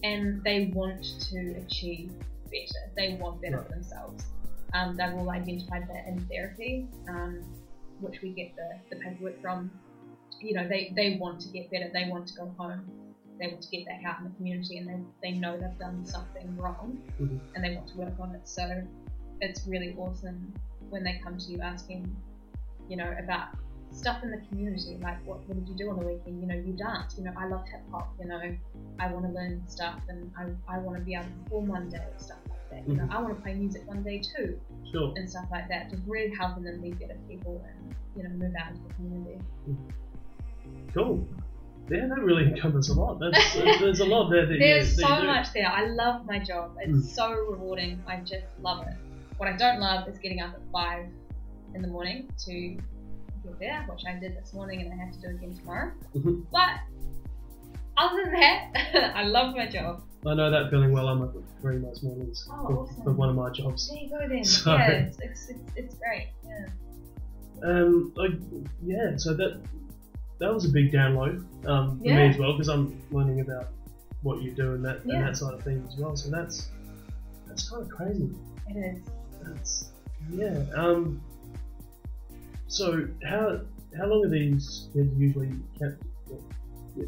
and 0.03 0.43
they 0.43 0.71
want 0.73 1.03
to 1.29 1.55
achieve 1.65 2.11
better. 2.45 2.91
They 2.95 3.17
want 3.19 3.41
better 3.41 3.61
for 3.63 3.69
themselves. 3.69 4.25
Um, 4.73 4.95
they've 4.95 5.13
all 5.13 5.29
identified 5.29 5.87
that 5.89 6.07
in 6.07 6.19
therapy, 6.25 6.87
um, 7.07 7.43
which 7.99 8.21
we 8.21 8.29
get 8.31 8.55
the, 8.55 8.95
the 8.95 9.01
paperwork 9.03 9.41
from. 9.41 9.71
You 10.41 10.53
know, 10.53 10.67
they, 10.67 10.93
they 10.95 11.17
want 11.19 11.41
to 11.41 11.49
get 11.49 11.69
better. 11.69 11.89
They 11.93 12.07
want 12.09 12.27
to 12.27 12.33
go 12.35 12.53
home. 12.57 12.83
They 13.39 13.47
want 13.47 13.61
to 13.61 13.69
get 13.69 13.85
back 13.85 14.01
out 14.05 14.19
in 14.19 14.25
the 14.25 14.35
community, 14.35 14.77
and 14.77 14.87
they, 14.87 15.31
they 15.31 15.37
know 15.37 15.57
they've 15.57 15.79
done 15.79 16.05
something 16.05 16.55
wrong, 16.57 17.01
Mhm. 17.19 17.39
and 17.55 17.63
they 17.63 17.75
want 17.75 17.87
to 17.89 17.97
work 17.97 18.13
on 18.19 18.35
it. 18.35 18.47
So 18.47 18.83
it's 19.41 19.65
really 19.67 19.95
awesome 19.97 20.53
when 20.89 21.03
they 21.03 21.19
come 21.23 21.37
to 21.37 21.45
you 21.51 21.61
asking, 21.61 22.15
you 22.89 22.97
know, 22.97 23.15
about 23.23 23.49
stuff 23.91 24.23
in 24.23 24.31
the 24.31 24.41
community, 24.49 24.97
like 25.01 25.25
what, 25.25 25.39
what 25.47 25.55
did 25.57 25.67
you 25.67 25.75
do 25.75 25.89
on 25.89 25.99
the 25.99 26.05
weekend? 26.05 26.41
You 26.41 26.47
know, 26.47 26.55
you 26.55 26.73
dance. 26.73 27.15
You 27.17 27.23
know, 27.25 27.33
I 27.37 27.47
love 27.47 27.65
hip 27.71 27.81
hop. 27.91 28.13
You 28.19 28.27
know, 28.27 28.41
I 28.99 29.07
want 29.11 29.25
to 29.25 29.31
learn 29.31 29.63
stuff, 29.67 29.99
and 30.07 30.31
I, 30.37 30.75
I 30.75 30.79
want 30.79 30.97
to 30.97 31.03
be 31.03 31.15
able 31.15 31.25
to 31.25 31.31
perform 31.43 31.67
one 31.67 31.89
day, 31.89 32.05
stuff 32.17 32.37
like 32.49 32.69
that. 32.71 32.87
You 32.87 32.95
know, 32.95 33.07
I 33.11 33.21
want 33.21 33.35
to 33.35 33.41
play 33.41 33.53
music 33.55 33.87
one 33.87 34.03
day 34.03 34.19
too, 34.19 34.59
Sure. 34.91 35.13
and 35.15 35.29
stuff 35.29 35.45
like 35.51 35.67
that. 35.69 35.89
Just 35.89 36.03
really 36.07 36.33
helping 36.35 36.63
them 36.63 36.81
be 36.81 36.91
better 36.91 37.17
people 37.27 37.63
and 37.67 37.95
you 38.15 38.23
know 38.23 38.29
move 38.29 38.53
out 38.61 38.71
into 38.71 38.81
the 38.87 38.93
community. 38.93 39.37
Cool. 40.93 41.27
Yeah, 41.89 42.07
that 42.07 42.19
really 42.19 42.43
encompasses 42.45 42.95
a 42.95 42.99
lot. 42.99 43.19
That's, 43.19 43.53
there's 43.79 43.99
a 43.99 44.05
lot 44.05 44.29
there 44.29 44.45
that 44.45 44.53
you, 44.53 44.59
There's 44.59 44.95
that 44.97 45.07
so 45.07 45.19
you 45.21 45.27
much 45.27 45.47
there. 45.53 45.67
I 45.67 45.87
love 45.87 46.25
my 46.25 46.37
job. 46.39 46.77
It's 46.79 46.91
Mm. 46.91 47.15
so 47.15 47.31
rewarding. 47.49 48.01
I 48.07 48.17
just 48.17 48.45
love 48.61 48.85
it. 48.87 48.93
What 49.37 49.49
I 49.49 49.55
don't 49.55 49.79
love 49.79 50.07
is 50.07 50.19
getting 50.19 50.41
up 50.41 50.53
at 50.53 50.61
five 50.71 51.05
in 51.73 51.81
the 51.81 51.87
morning 51.87 52.29
to 52.45 52.77
there, 53.59 53.85
which 53.89 54.03
I 54.07 54.19
did 54.19 54.37
this 54.37 54.53
morning 54.53 54.81
and 54.81 54.93
I 54.93 55.03
have 55.05 55.13
to 55.13 55.19
do 55.21 55.27
again 55.35 55.55
tomorrow. 55.55 55.91
Mhm. 56.15 56.45
But 56.51 56.69
other 57.97 58.23
than 58.25 58.33
that, 58.33 59.13
I 59.15 59.23
love 59.23 59.55
my 59.55 59.67
job. 59.67 60.03
I 60.25 60.33
know 60.33 60.51
that 60.51 60.69
feeling 60.69 60.91
well. 60.91 61.07
I'm 61.07 61.21
up 61.21 61.35
at 61.35 61.41
three 61.61 61.77
most 61.77 62.03
mornings 62.03 62.47
Oh, 62.51 62.67
for, 62.67 62.77
awesome. 62.79 63.03
for 63.03 63.11
one 63.13 63.29
of 63.29 63.35
my 63.35 63.49
jobs. 63.51 63.87
There 63.89 63.97
you 63.97 64.09
go 64.09 64.27
then. 64.27 64.43
So- 64.43 64.75
Yeah, 64.75 64.89
it's, 64.91 65.19
it's, 65.21 65.49
it's, 65.49 65.71
it's 65.75 65.95
great. 65.95 66.27
Yeah. 66.45 66.65
Um, 67.63 68.11
like, 68.15 68.31
yeah, 68.83 69.17
so 69.17 69.33
that 69.33 69.61
that 70.39 70.53
was 70.53 70.63
a 70.65 70.69
big 70.69 70.91
download 70.93 71.43
um, 71.67 71.99
for 71.99 72.05
Yeah. 72.05 72.15
me 72.15 72.29
as 72.29 72.37
well 72.37 72.53
because 72.53 72.69
I'm 72.69 73.01
learning 73.11 73.41
about 73.41 73.67
what 74.21 74.41
you 74.41 74.51
do 74.51 74.73
and 74.75 74.85
that 74.85 75.03
and 75.05 75.11
that 75.23 75.35
side 75.37 75.53
of 75.53 75.61
things 75.63 75.93
as 75.93 75.99
well. 75.99 76.15
So 76.15 76.29
that's 76.29 76.69
that's 77.47 77.69
kind 77.69 77.81
of 77.83 77.89
crazy. 77.89 78.29
It 78.69 78.77
is. 78.77 79.01
That's 79.43 79.91
yeah. 80.31 80.63
Um, 80.75 81.21
so 82.69 83.07
how 83.25 83.59
how 83.97 84.05
long 84.05 84.25
are 84.25 84.29
these 84.29 84.87
kids 84.93 85.11
usually 85.17 85.51
kept? 85.77 86.01
Yeah, 86.95 87.05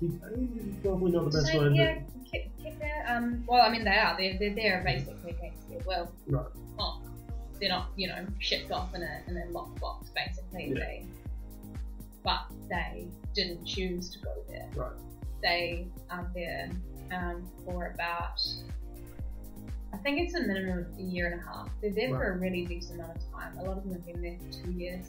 detained? 0.00 0.82
Probably 0.82 1.12
not 1.12 1.30
the 1.30 1.38
best 1.38 1.52
So, 1.52 1.58
word. 1.58 1.76
yeah, 1.76 2.00
keep, 2.30 2.50
keep 2.62 2.78
there. 2.80 3.04
Um, 3.08 3.44
well, 3.46 3.62
I 3.62 3.70
mean, 3.70 3.84
they 3.84 3.96
are. 3.96 4.16
They're, 4.18 4.36
they're 4.38 4.54
there 4.54 4.82
basically 4.84 5.34
their 5.74 5.86
will. 5.86 6.10
Right. 6.26 6.46
Oh, 6.78 7.00
they're 7.60 7.68
not, 7.68 7.90
you 7.96 8.08
know, 8.08 8.26
shipped 8.38 8.70
off 8.70 8.94
in 8.94 9.02
a, 9.02 9.22
in 9.28 9.36
a 9.36 9.46
locked 9.50 9.80
box, 9.80 10.10
basically. 10.14 10.68
Yeah. 10.68 10.74
They, 10.74 11.06
but 12.22 12.46
they 12.68 13.06
didn't 13.34 13.64
choose 13.64 14.08
to 14.10 14.18
go 14.20 14.30
there. 14.48 14.68
Right. 14.74 14.92
They 15.42 15.86
are 16.10 16.30
there 16.34 16.70
um, 17.12 17.46
for 17.64 17.92
about, 17.94 18.40
I 19.94 19.96
think 19.98 20.20
it's 20.20 20.34
a 20.34 20.40
minimum 20.40 20.78
of 20.80 20.98
a 20.98 21.02
year 21.02 21.30
and 21.30 21.40
a 21.40 21.44
half. 21.44 21.68
They're 21.80 21.92
there 21.92 22.08
for 22.08 22.32
a 22.32 22.38
really 22.38 22.66
decent 22.66 22.98
amount 23.00 23.16
of 23.16 23.32
time. 23.32 23.56
A 23.58 23.62
lot 23.62 23.78
of 23.78 23.84
them 23.84 23.92
have 23.92 24.04
been 24.04 24.20
there 24.20 24.36
for 24.38 24.64
two 24.64 24.72
years 24.72 25.06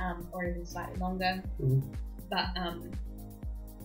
um, 0.00 0.26
or 0.32 0.44
even 0.44 0.66
slightly 0.66 0.98
longer. 0.98 1.42
Mhm. 1.62 1.82
But 2.28 2.46
um, 2.56 2.90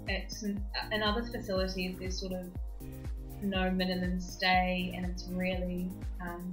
it's 0.07 0.41
in 0.41 0.59
other 1.03 1.23
facilities 1.23 1.95
there's 1.99 2.19
sort 2.19 2.33
of 2.33 2.47
no 3.43 3.69
minimum 3.69 4.19
stay 4.19 4.91
and 4.95 5.05
it's 5.05 5.27
really 5.29 5.89
um, 6.21 6.51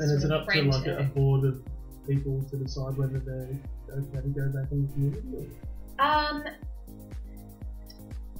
And 0.00 0.10
it's 0.10 0.24
it 0.24 0.32
up 0.32 0.48
to 0.48 0.62
like 0.62 0.86
a, 0.86 0.98
a 0.98 1.02
board 1.04 1.44
of 1.44 1.62
people 2.08 2.42
to 2.50 2.56
decide 2.56 2.96
whether 2.96 3.20
they're 3.20 3.48
okay 3.88 4.20
to 4.20 4.28
go 4.28 4.48
back 4.48 4.72
in 4.72 4.86
the 4.86 4.92
community? 4.92 5.48
Or? 5.98 6.04
um 6.04 6.44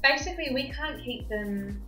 basically 0.03 0.51
we 0.53 0.71
can't 0.71 1.03
keep 1.05 1.29
them 1.29 1.83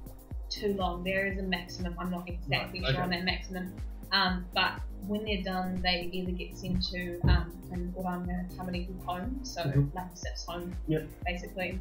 too 0.51 0.74
long 0.74 1.03
there 1.05 1.26
is 1.26 1.38
a 1.38 1.42
maximum 1.42 1.94
i'm 1.98 2.11
not 2.11 2.28
exactly 2.28 2.80
Right, 2.80 2.92
sure 2.94 3.03
on 3.03 3.11
that 3.11 3.24
maximum 3.24 3.72
Um, 4.12 4.44
but 4.53 4.72
when 5.07 5.24
they're 5.24 5.44
done, 5.44 5.80
they 5.82 6.11
either 6.12 6.32
get 6.32 6.59
sent 6.59 6.82
to 6.90 7.20
um, 7.28 7.53
an 7.70 7.94
Oranga 7.96 8.51
Tamariki 8.57 9.01
home, 9.05 9.38
so 9.44 9.62
Mhm. 9.62 9.94
like 9.94 10.07
a 10.07 10.16
CYFS 10.16 10.46
home, 10.46 10.74
Yep. 10.88 11.03
basically. 11.24 11.78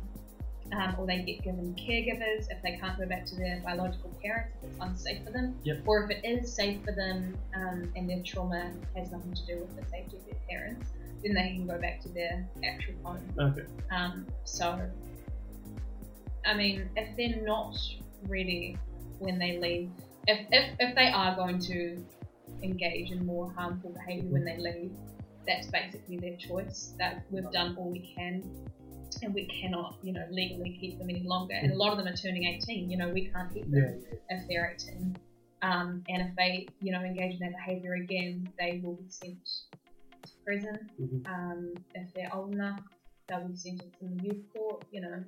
Um, 0.71 0.95
or 0.99 1.07
they 1.07 1.23
get 1.23 1.41
given 1.41 1.73
caregivers 1.73 2.45
if 2.51 2.61
they 2.61 2.77
can't 2.77 2.95
go 2.99 3.07
back 3.07 3.25
to 3.25 3.35
their 3.35 3.59
biological 3.65 4.11
parents 4.21 4.53
if 4.61 4.69
it's 4.69 4.79
unsafe 4.79 5.23
for 5.25 5.31
them, 5.31 5.57
Yep. 5.63 5.77
or 5.87 6.03
if 6.03 6.11
it 6.11 6.21
is 6.23 6.53
safe 6.53 6.83
for 6.85 6.91
them 6.93 7.35
um, 7.55 7.91
and 7.95 8.07
their 8.07 8.21
trauma 8.21 8.71
has 8.95 9.09
nothing 9.11 9.33
to 9.33 9.45
do 9.47 9.55
with 9.61 9.75
the 9.75 9.85
safety 9.89 10.17
of 10.17 10.25
their 10.27 10.39
parents, 10.47 10.91
then 11.23 11.33
they 11.33 11.49
can 11.55 11.65
go 11.65 11.79
back 11.81 11.99
to 12.01 12.09
their 12.09 12.47
actual 12.63 12.93
home. 13.03 13.25
Okay. 13.39 13.65
Um, 13.89 14.27
so, 14.43 14.87
I 16.45 16.53
mean, 16.53 16.89
if 16.95 17.15
they're 17.17 17.41
not 17.43 17.75
ready 18.27 18.77
when 19.19 19.39
they 19.39 19.57
leave, 19.59 19.91
if, 20.27 20.45
if, 20.51 20.75
if 20.79 20.95
they 20.95 21.07
are 21.11 21.35
going 21.35 21.59
to 21.59 22.03
engage 22.63 23.11
in 23.11 23.25
more 23.25 23.51
harmful 23.51 23.91
behaviour 23.91 24.29
when 24.29 24.45
they 24.45 24.57
leave, 24.57 24.91
that's 25.47 25.67
basically 25.67 26.17
their 26.17 26.35
choice. 26.37 26.93
That 26.99 27.23
we've 27.31 27.49
done 27.51 27.75
all 27.77 27.89
we 27.89 28.13
can, 28.15 28.43
and 29.23 29.33
we 29.33 29.45
cannot, 29.45 29.97
you 30.03 30.13
know, 30.13 30.25
legally 30.29 30.77
keep 30.79 30.99
them 30.99 31.09
any 31.09 31.23
longer. 31.23 31.55
And 31.55 31.71
a 31.71 31.75
lot 31.75 31.91
of 31.91 31.97
them 31.97 32.07
are 32.07 32.15
turning 32.15 32.45
18. 32.45 32.89
You 32.89 32.97
know, 32.97 33.09
we 33.09 33.29
can't 33.29 33.51
keep 33.53 33.69
them 33.69 34.03
Yeah. 34.11 34.17
if 34.29 34.47
they're 34.47 34.75
18. 34.75 35.17
Um, 35.61 36.03
and 36.07 36.21
if 36.21 36.35
they, 36.37 36.67
you 36.81 36.91
know, 36.91 37.01
engage 37.01 37.33
in 37.33 37.39
that 37.39 37.51
behaviour 37.51 37.93
again, 37.95 38.47
they 38.59 38.79
will 38.83 38.95
be 38.95 39.09
sent 39.09 39.43
to 40.23 40.31
prison. 40.45 40.89
Mhm. 40.99 41.27
Um, 41.27 41.73
if 41.95 42.13
they're 42.13 42.33
old 42.33 42.53
enough, 42.53 42.81
they'll 43.27 43.47
be 43.47 43.55
sentenced 43.55 44.01
in 44.01 44.17
the 44.17 44.23
youth 44.23 44.45
court. 44.53 44.85
You 44.91 45.01
know, 45.01 45.23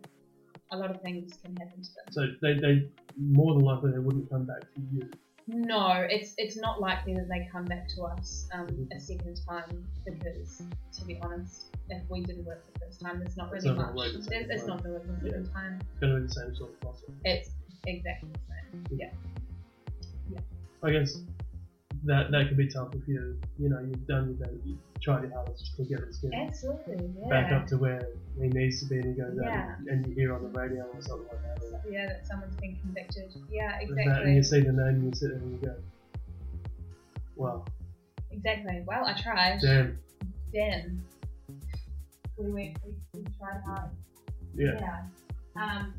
a 0.71 0.77
lot 0.77 0.89
of 0.89 1.01
things 1.01 1.33
can 1.43 1.55
happen 1.57 1.81
to 1.83 1.89
them. 1.89 2.05
So 2.11 2.27
they, 2.41 2.53
they 2.53 2.87
more 3.19 3.53
than 3.55 3.63
likely 3.63 3.91
they 3.91 3.99
wouldn't 3.99 4.29
come 4.29 4.45
back 4.45 4.61
to 4.61 4.81
you. 4.93 5.09
No, 5.47 6.05
it's 6.09 6.33
it's 6.37 6.55
not 6.55 6.79
likely 6.79 7.13
that 7.15 7.27
they 7.27 7.49
come 7.51 7.65
back 7.65 7.87
to 7.95 8.03
us 8.03 8.47
um, 8.53 8.67
a 8.95 8.99
second 8.99 9.39
time 9.47 9.85
because, 10.05 10.61
to 10.97 11.05
be 11.05 11.19
honest, 11.21 11.75
if 11.89 12.03
we 12.09 12.21
didn't 12.21 12.45
work 12.45 12.63
the 12.73 12.79
first 12.79 13.01
time, 13.01 13.19
there's 13.19 13.35
not 13.35 13.51
It's 13.53 13.65
really 13.65 13.77
not 13.77 13.95
much. 13.95 14.13
the 14.13 14.19
It's, 14.19 14.27
it's 14.31 14.67
not 14.67 14.83
going 14.83 15.01
to 15.01 15.07
work 15.07 15.21
the 15.21 15.29
second 15.29 15.51
time. 15.51 15.79
It's 15.81 15.99
going 15.99 16.13
to 16.13 16.19
be 16.21 16.27
the 16.27 16.33
same 16.33 16.55
sort 16.55 16.69
of 16.71 16.79
process. 16.79 17.09
It's 17.25 17.49
exactly 17.85 18.29
the 18.31 18.39
same. 18.47 18.97
Yeah. 18.97 19.09
Yeah. 20.31 20.39
I 20.83 20.91
guess 20.91 21.19
that 22.05 22.31
that 22.31 22.47
could 22.47 22.57
be 22.57 22.67
tough 22.67 22.89
if 22.95 23.07
you 23.07 23.37
you 23.59 23.69
know 23.69 23.79
you've 23.79 24.07
done 24.07 24.25
your 24.27 24.47
best, 24.47 24.57
you 24.65 24.77
tried 25.01 25.23
your 25.23 25.31
hardest 25.33 25.75
to 25.77 25.83
get 25.83 25.99
his 25.99 26.17
kid 26.19 26.31
Absolutely. 26.33 27.09
Yeah. 27.19 27.29
back 27.29 27.51
up 27.51 27.67
to 27.67 27.77
where 27.77 28.01
he 28.39 28.47
needs 28.47 28.79
to 28.81 28.85
be, 28.87 28.97
and 28.97 29.05
he 29.15 29.21
goes 29.21 29.37
Yeah. 29.41 29.75
out 29.75 29.79
and 29.87 30.05
you 30.07 30.13
hear 30.15 30.33
on 30.33 30.43
the 30.43 30.49
radio 30.49 30.83
or 30.83 31.01
something 31.01 31.27
like 31.27 31.41
that. 31.43 31.63
Or, 31.85 31.91
Yeah, 31.91 32.07
that 32.07 32.25
someone's 32.27 32.55
been 32.55 32.75
convicted. 32.77 33.31
Yeah, 33.49 33.79
that, 34.05 34.23
and 34.23 34.35
you 34.35 34.43
see 34.43 34.61
the 34.61 34.71
name 34.71 34.87
and 34.87 35.03
you 35.05 35.11
sit 35.13 35.29
there 35.29 35.37
and 35.39 35.51
you 35.51 35.67
go, 35.67 35.75
"Wow, 37.35 37.65
Exactly. 38.31 38.83
Well, 38.85 39.05
I 39.05 39.13
tried. 39.21 39.59
damn, 39.61 39.97
Then 40.53 41.03
we 42.37 42.51
went. 42.51 42.77
We, 42.85 42.93
we 43.19 43.25
tried 43.37 43.61
hard. 43.65 43.89
yeah, 44.55 45.03
Um, 45.55 45.93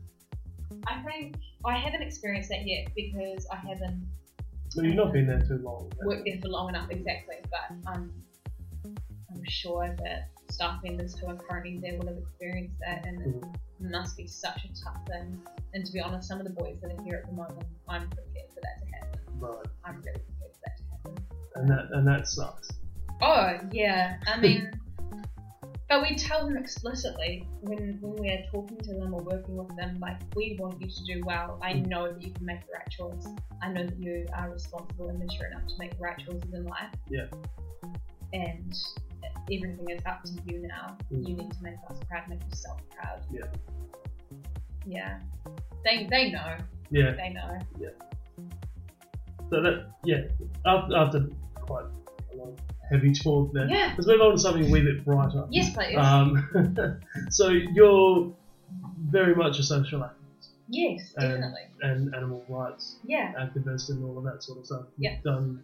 I 0.87 1.03
think 1.03 1.37
I 1.65 1.77
haven't 1.77 2.03
experienced 2.03 2.49
that 2.49 2.67
yet 2.67 2.89
because 2.97 3.47
I 3.53 3.57
haven't 3.57 4.07
Well, 4.77 4.87
you've 4.87 4.95
not 4.97 5.13
been 5.13 5.27
there 5.27 5.41
too 5.41 5.59
long. 5.59 5.91
worked 6.05 6.25
there 6.27 6.39
for 6.41 6.49
long 6.49 6.69
enough 6.71 6.91
exactly. 6.91 7.37
But 7.51 7.77
I'm, 7.87 8.13
I'm 8.87 9.45
sure 9.49 9.95
that 10.03 10.31
staff 10.51 10.83
members 10.85 11.19
who 11.19 11.29
are 11.29 11.37
currently 11.37 11.79
there 11.79 11.99
will 11.99 12.09
have 12.09 12.19
experienced 12.19 12.77
that, 12.81 13.07
and 13.07 13.21
it 13.23 13.41
Mhm. 13.43 13.91
must 13.91 14.17
be 14.17 14.27
such 14.27 14.65
a 14.65 14.69
tough 14.85 15.07
thing. 15.07 15.41
And 15.75 15.85
to 15.87 15.93
be 15.93 16.01
honest, 16.01 16.29
some 16.29 16.39
of 16.41 16.45
the 16.47 16.53
boys 16.53 16.79
that 16.83 16.93
are 16.93 17.03
here 17.05 17.17
at 17.23 17.27
the 17.27 17.33
moment, 17.33 17.67
I'm 17.89 18.09
prepared 18.11 18.51
for 18.55 18.61
that 18.61 18.79
to 18.81 18.87
happen. 18.95 19.21
Right, 19.41 19.67
I'm 19.85 19.97
really 20.03 20.21
prepared 20.21 20.53
for 20.55 20.61
that 20.65 20.77
to 20.79 20.85
happen. 20.91 21.27
and 21.57 21.69
that 21.69 21.91
and 21.93 22.07
that 22.07 22.27
sucks. 22.29 22.69
Oh 23.21 23.59
yeah, 23.73 24.19
I 24.27 24.39
mean, 24.41 24.71
but 25.93 26.09
we 26.09 26.17
tell 26.17 26.47
them 26.47 26.57
explicitly 26.57 27.47
when 27.61 27.99
when 28.01 28.15
we're 28.17 28.43
talking 28.51 28.79
to 28.79 28.95
them 28.95 29.13
or 29.13 29.23
working 29.23 29.57
with 29.57 29.77
them, 29.77 29.99
like 30.01 30.19
we 30.35 30.57
want 30.59 30.81
you 30.81 30.89
to 30.89 31.05
do 31.05 31.21
well. 31.27 31.59
I 31.63 31.75
know 31.75 32.11
that 32.11 32.23
you 32.23 32.33
can 32.33 32.47
make 32.47 32.61
the 32.63 32.73
right 32.73 32.89
choice. 32.89 33.27
I 33.61 33.71
know 33.71 33.85
that 33.85 33.99
you 33.99 34.27
are 34.33 34.51
responsible 34.51 35.11
and 35.11 35.19
mature 35.19 35.49
enough 35.49 35.67
to 35.67 35.75
make 35.79 35.93
the 35.99 36.03
right 36.03 36.19
choices 36.19 36.51
in 36.55 36.65
life. 36.65 36.95
Yeah. 37.11 37.27
And 38.33 38.75
everything 39.53 39.87
is 39.91 40.01
up 40.07 40.23
to 40.25 40.33
you 40.47 40.67
now. 40.67 40.97
Mm. 41.13 41.29
You 41.29 41.37
need 41.37 41.53
to 41.53 41.63
make 41.63 41.75
us 41.91 41.99
proud, 42.09 42.27
make 42.31 42.43
yourself 42.49 42.81
proud. 42.97 43.21
Yeah. 43.31 43.43
Yeah. 44.87 45.19
They 45.85 46.07
they 46.09 46.31
know. 46.31 46.57
Yeah, 46.91 47.11
They 47.11 47.35
know. 47.35 47.59
Yeah. 47.79 47.91
So 49.51 49.61
that 49.61 49.93
yeah, 50.07 50.23
after, 50.65 50.97
after 50.97 51.29
quite 51.61 51.85
a 52.33 52.43
of 52.43 52.59
heavy 52.93 53.11
talk 53.13 53.51
there, 53.53 53.67
Yeah. 53.69 53.93
let's 53.97 54.07
move 54.07 54.21
on 54.21 54.33
to 54.33 54.39
something 54.39 54.67
a 54.69 54.71
wee 54.71 54.83
bit 54.83 55.05
brighter. 55.05 55.45
Yes, 55.51 55.71
please. 55.71 55.97
Um, 55.97 57.01
so 57.31 57.49
you're 57.49 58.31
very 59.11 59.35
much 59.35 59.59
a 59.59 59.63
social 59.63 60.01
activist 60.01 60.49
yes, 60.69 61.13
and- 61.17 61.29
definitely. 61.41 61.61
and 61.83 62.15
animal 62.15 62.45
rights 62.49 62.97
Yeah, 63.05 63.33
activist 63.39 63.89
and 63.91 64.05
all 64.05 64.19
of 64.19 64.25
that 64.25 64.43
sort 64.43 64.59
of 64.59 64.67
stuff. 64.67 64.83
Yeah. 64.99 65.13
You've 65.15 65.23
done 65.23 65.63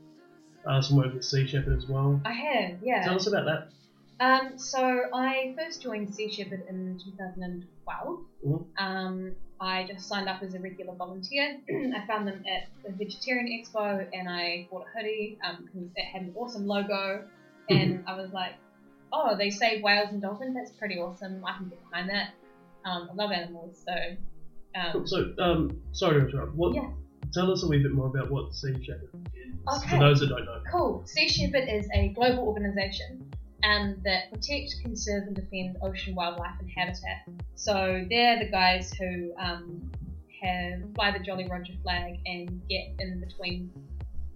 uh, 0.67 0.81
some 0.83 0.97
work 0.97 1.15
with 1.15 1.25
Sea 1.25 1.47
Shepherd 1.47 1.77
as 1.77 1.87
well. 1.87 2.21
I 2.25 2.33
have. 2.33 2.79
Yeah. 2.83 3.05
Tell 3.05 3.15
us 3.17 3.27
about 3.27 3.45
that. 3.47 3.69
Um, 4.21 4.59
so 4.59 5.03
I 5.15 5.55
first 5.57 5.83
joined 5.83 6.13
Sea 6.15 6.31
Shepherd 6.31 6.65
in 6.69 6.99
2012. 7.05 8.19
Mhm. 8.45 8.67
Um, 8.79 9.33
I 9.61 9.85
just 9.85 10.09
signed 10.09 10.29
up 10.29 10.43
as 10.43 10.55
a 10.55 10.61
regular 10.61 10.95
volunteer. 10.95 11.61
I 11.71 12.05
found 12.07 12.27
them 12.27 12.43
at 12.47 12.69
the 12.85 12.93
Vegetarian 12.97 13.47
Expo 13.47 14.07
and 14.13 14.29
I 14.29 14.67
bought 14.71 14.83
a 14.87 14.99
hoodie 14.99 15.39
because 15.65 15.89
it 15.97 16.05
had 16.05 16.23
an 16.23 16.33
awesome 16.37 16.67
logo. 16.67 17.25
And 17.69 18.03
I 18.07 18.17
was 18.17 18.33
like, 18.33 18.55
oh, 19.13 19.37
they 19.37 19.51
save 19.51 19.83
whales 19.83 20.09
and 20.11 20.23
dolphins. 20.23 20.55
That's 20.55 20.71
pretty 20.73 20.97
awesome. 20.99 21.45
I 21.45 21.57
can 21.57 21.69
get 21.69 21.81
behind 21.91 22.09
that. 22.11 22.31
Um, 22.85 23.09
I 23.11 23.15
love 23.15 23.33
animals, 23.33 23.85
so 23.85 23.93
um, 24.75 25.07
So, 25.07 25.35
um, 25.39 25.81
sorry 25.93 26.21
to 26.21 26.29
interrupt. 26.29 26.55
What? 26.55 26.75
Yeah. 26.75 26.89
Tell 27.35 27.51
us 27.51 27.63
a 27.63 27.69
wee 27.69 27.83
bit 27.83 27.93
more 27.93 28.07
about 28.07 28.31
what 28.31 28.55
Sea 28.55 28.73
Shepherd 28.83 29.11
is 29.35 29.55
Okay. 29.77 29.91
for 29.91 29.99
those 29.99 30.21
that 30.21 30.29
don't 30.29 30.45
know. 30.45 30.63
Cool. 30.73 31.03
Sea 31.07 31.29
Shepherd 31.29 31.69
is 31.69 31.87
a 31.95 32.09
global 32.11 32.45
organisation 32.45 33.31
um, 33.65 33.97
that 34.05 34.31
protect, 34.31 34.75
conserve, 34.83 35.25
and 35.27 35.37
defend 35.37 35.77
ocean 35.83 36.15
wildlife 36.15 36.55
and 36.61 36.71
habitat. 36.77 37.29
So 37.55 38.05
they're 38.09 38.39
the 38.39 38.51
guys 38.51 38.93
who 38.95 39.33
um, 39.39 39.91
have 40.43 40.95
fly 40.95 41.11
the 41.11 41.25
Jolly 41.25 41.49
Roger 41.49 41.73
flag 41.83 42.19
and 42.27 42.63
get 42.69 42.95
in 42.99 43.21
between 43.21 43.71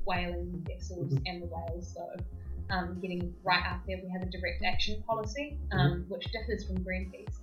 whaling 0.04 0.64
vessels 0.68 1.12
Mhm. 1.12 1.22
and 1.26 1.42
the 1.42 1.46
whales. 1.46 1.92
So 1.94 2.16
um, 2.70 2.98
getting 3.00 3.34
right 3.44 3.64
up 3.70 3.80
there, 3.86 4.00
we 4.02 4.08
have 4.10 4.22
a 4.22 4.26
direct 4.30 4.62
action 4.64 5.02
policy, 5.06 5.58
um, 5.72 6.04
which 6.08 6.24
differs 6.32 6.64
from 6.66 6.78
Greenpeace. 6.84 7.38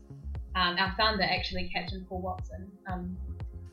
Um, 0.55 0.75
our 0.77 0.93
founder, 0.97 1.23
actually, 1.23 1.69
Captain 1.69 2.03
Paul 2.09 2.21
Watson, 2.21 2.71
um, 2.88 3.15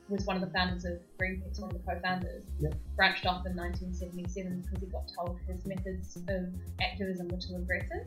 was 0.09 0.25
one 0.25 0.37
of 0.37 0.43
the 0.43 0.53
founders 0.53 0.85
of 0.85 0.99
Greenpeace, 1.21 1.61
one 1.61 1.71
of 1.71 1.77
the 1.77 1.83
co-founders 1.93 2.45
branched 2.97 3.27
off 3.27 3.45
in 3.47 3.57
1977 3.57 4.61
because 4.63 4.81
he 4.81 4.87
got 4.87 5.11
told 5.17 5.39
his 5.49 5.65
methods 5.67 6.17
of 6.29 6.47
activism 6.81 7.29
were 7.29 7.39
too 7.39 7.57
aggressive. 7.57 8.07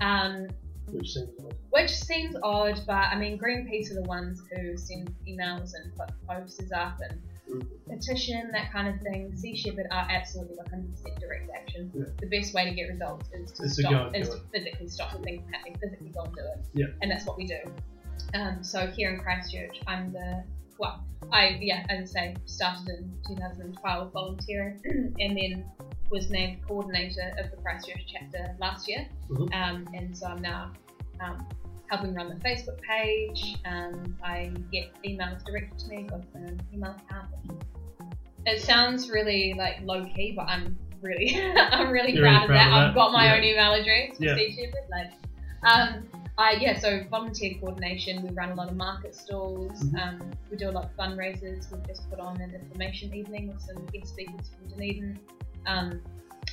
Um, 0.00 0.48
Which 0.90 1.12
seems 1.14 1.30
odd. 1.44 1.54
which 1.70 1.90
seems 1.90 2.36
odd, 2.42 2.80
but 2.86 2.94
I 2.94 3.16
mean, 3.18 3.38
Greenpeace 3.38 3.90
are 3.90 3.94
the 3.94 4.02
ones 4.02 4.42
who 4.54 4.76
send 4.76 5.14
emails 5.28 5.72
and 5.74 5.94
put 5.96 6.10
posters 6.28 6.72
up 6.72 6.98
and 7.08 7.20
Mm. 7.50 7.66
petition, 7.88 8.50
that 8.52 8.70
kind 8.72 8.86
of 8.86 9.00
thing. 9.02 9.36
Sea 9.36 9.54
Shepherd 9.56 9.88
are 9.90 10.06
absolutely 10.08 10.56
100% 10.58 11.18
direct 11.20 11.50
action. 11.52 11.90
Yeah. 11.92 12.04
The 12.20 12.26
best 12.28 12.54
way 12.54 12.64
to 12.64 12.70
get 12.70 12.84
results 12.84 13.28
is 13.32 13.50
to 13.52 13.68
stop, 13.68 14.14
is 14.14 14.28
to 14.28 14.38
physically 14.52 14.86
stop 14.88 15.10
the 15.12 15.18
thing 15.18 15.42
from 15.42 15.52
happening, 15.52 15.76
physically 15.82 16.10
go 16.10 16.22
and 16.22 16.34
do 16.36 16.40
it. 16.40 16.64
Yeah. 16.74 16.86
And 17.02 17.10
that's 17.10 17.26
what 17.26 17.36
we 17.36 17.46
do. 17.48 17.58
Um, 18.34 18.62
so 18.62 18.86
here 18.86 19.10
in 19.12 19.18
Christchurch, 19.20 19.80
I'm 19.88 20.12
the 20.12 20.44
well, 20.78 21.04
I 21.32 21.58
yeah, 21.60 21.84
as 21.88 22.10
I 22.16 22.34
say, 22.34 22.36
started 22.46 22.88
in 22.88 23.12
2012 23.36 24.12
volunteering, 24.12 24.80
and 25.20 25.36
then 25.36 25.64
was 26.10 26.28
named 26.30 26.58
coordinator 26.66 27.32
of 27.38 27.50
the 27.50 27.56
Christchurch 27.58 28.04
chapter 28.06 28.54
last 28.60 28.88
year. 28.88 29.06
Mhm. 29.30 29.54
Um, 29.54 29.88
and 29.94 30.16
so 30.16 30.26
I'm 30.26 30.42
now 30.42 30.72
um, 31.20 31.46
helping 31.88 32.14
run 32.14 32.28
the 32.28 32.34
Facebook 32.36 32.80
page. 32.82 33.56
Um, 33.64 34.16
I 34.22 34.52
get 34.70 34.90
emails 35.04 35.44
directed 35.44 35.78
to 35.78 35.88
me, 35.88 36.02
got 36.04 36.20
an 36.34 36.60
email 36.72 36.90
account. 37.08 37.28
It 38.44 38.60
sounds 38.60 39.08
really 39.08 39.54
like 39.56 39.76
low 39.84 40.04
key, 40.04 40.32
but 40.36 40.48
I'm 40.48 40.76
really 41.00 41.40
I'm 41.56 41.90
really 41.90 42.12
You're 42.12 42.24
proud, 42.24 42.42
of 42.42 42.48
proud 42.48 42.58
that. 42.58 42.68
of 42.68 42.88
I've 42.90 42.94
got 42.94 43.12
my 43.12 43.26
Yeah. 43.26 43.34
own 43.36 43.44
email 43.44 43.72
address 43.74 44.16
for 44.18 44.24
Yeah. 44.24 44.34
Like, 44.90 45.12
um, 45.64 46.04
I 46.38 46.52
yeah, 46.60 46.78
so 46.78 47.04
volunteer 47.10 47.54
coordination. 47.60 48.22
We 48.22 48.30
run 48.30 48.50
a 48.50 48.54
lot 48.54 48.68
of 48.70 48.76
market 48.76 49.14
stalls. 49.14 49.82
Mhm. 49.84 50.00
Um, 50.20 50.30
we 50.50 50.56
do 50.56 50.68
a 50.68 50.72
lot 50.72 50.84
of 50.84 50.96
fundraisers. 50.96 51.70
We've 51.70 51.86
just 51.86 52.08
put 52.10 52.20
on 52.20 52.40
an 52.40 52.54
information 52.54 53.12
evening 53.14 53.48
with 53.48 53.60
some 53.60 53.84
guest 53.86 54.08
speakers 54.12 54.48
from 54.48 54.68
Dunedin. 54.70 55.18
Um, 55.66 56.00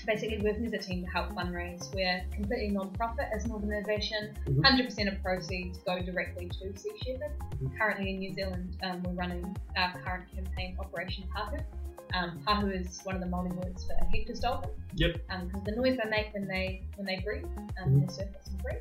basically, 0.05 0.39
working 0.41 0.65
as 0.65 0.73
a 0.73 0.77
team 0.77 1.03
to 1.03 1.09
help 1.09 1.31
fundraise. 1.33 1.93
We're 1.95 2.23
completely 2.31 2.69
non-profit 2.69 3.27
as 3.33 3.45
an 3.45 3.51
organisation. 3.51 4.35
Mhm. 4.45 4.61
100% 4.63 5.07
of 5.07 5.21
proceeds 5.23 5.77
go 5.79 5.99
directly 6.01 6.49
to 6.49 6.77
Sea 6.77 6.91
Shepherd. 7.03 7.31
Mhm. 7.39 7.77
Currently 7.77 8.09
in 8.11 8.19
New 8.19 8.33
Zealand, 8.33 8.77
um, 8.83 9.01
we're 9.03 9.13
running 9.13 9.55
our 9.77 9.93
current 10.01 10.29
campaign, 10.35 10.75
Operation 10.79 11.23
Pahu. 11.35 11.59
Um, 12.13 12.41
pahu 12.45 12.71
is 12.71 13.01
one 13.03 13.15
of 13.15 13.21
the 13.21 13.27
Māori 13.27 13.53
words 13.63 13.85
for 13.85 13.93
Hector's 14.05 14.39
dolphin. 14.39 14.71
Yep. 14.95 15.13
Because 15.45 15.63
the 15.63 15.71
noise 15.75 15.97
they 16.03 16.09
make 16.09 16.33
when 16.33 16.47
they 16.47 16.81
when 16.95 17.05
they 17.05 17.19
breathe, 17.19 17.45
um, 17.81 17.93
Mhm. 17.93 18.07
they 18.07 18.13
surface 18.13 18.47
and 18.47 18.61
breathe. 18.63 18.77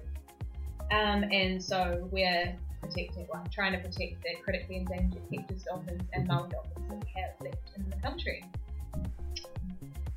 Um, 0.91 1.24
and 1.32 1.62
so 1.62 2.09
we're 2.11 2.57
protecting, 2.80 3.26
well, 3.32 3.45
trying 3.53 3.72
to 3.72 3.78
protect 3.78 4.22
the 4.22 4.36
critically 4.43 4.76
endangered 4.76 5.22
Hector's 5.32 5.62
dolphins 5.64 6.03
and 6.14 6.24
Mhm. 6.24 6.28
Maui 6.28 6.49
dolphins 6.51 6.89
that 6.89 7.05
we 7.05 7.20
have 7.20 7.41
left 7.41 7.70
in 7.76 7.91
the 7.91 7.97
country, 7.97 8.45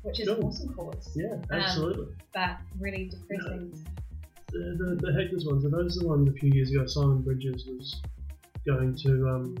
which 0.02 0.20
is 0.20 0.28
Cool. 0.28 0.36
an 0.38 0.44
awesome 0.44 0.74
cause, 0.74 1.16
Yeah, 1.16 1.36
absolutely. 1.50 2.14
but 2.32 2.58
really 2.78 3.08
depressing. 3.08 3.72
the, 4.52 4.58
the, 4.78 4.96
the 5.06 5.12
Hector's 5.12 5.44
ones, 5.46 5.64
are 5.64 5.70
those 5.70 5.96
the 5.96 6.06
ones 6.06 6.28
a 6.28 6.32
few 6.32 6.50
years 6.52 6.70
ago 6.70 6.86
Simon 6.86 7.22
Bridges 7.22 7.66
was 7.66 8.02
going 8.66 8.94
to 8.96 9.28
um, 9.28 9.56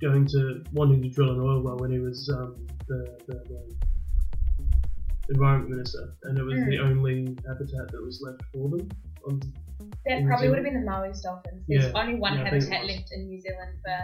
going 0.00 0.24
to 0.26 0.62
wanting 0.72 1.02
to 1.02 1.08
drill 1.08 1.32
an 1.32 1.40
oil 1.40 1.60
well 1.62 1.76
when 1.78 1.90
he 1.90 1.98
was 1.98 2.28
um, 2.30 2.54
the, 2.86 3.18
the, 3.26 3.34
the 3.34 3.74
environment 5.30 5.70
minister, 5.70 6.14
and 6.24 6.38
it 6.38 6.44
was 6.44 6.54
the 6.66 6.78
only 6.78 7.36
habitat 7.46 7.90
that 7.90 8.00
was 8.02 8.22
left 8.22 8.40
for 8.52 8.68
them. 8.70 8.88
On, 9.28 9.40
That 10.06 10.24
probably 10.26 10.48
would 10.48 10.58
have 10.58 10.64
been 10.64 10.80
the 10.84 10.90
Maui's 10.90 11.20
dolphins. 11.22 11.64
There's 11.68 11.84
Yeah, 11.86 12.00
only 12.00 12.14
one 12.14 12.34
yeah, 12.34 12.44
I 12.44 12.50
think 12.50 12.64
it 12.64 12.72
habitat 12.72 12.86
left 12.96 13.12
in 13.12 13.28
New 13.28 13.40
Zealand 13.40 13.72
for 13.84 13.98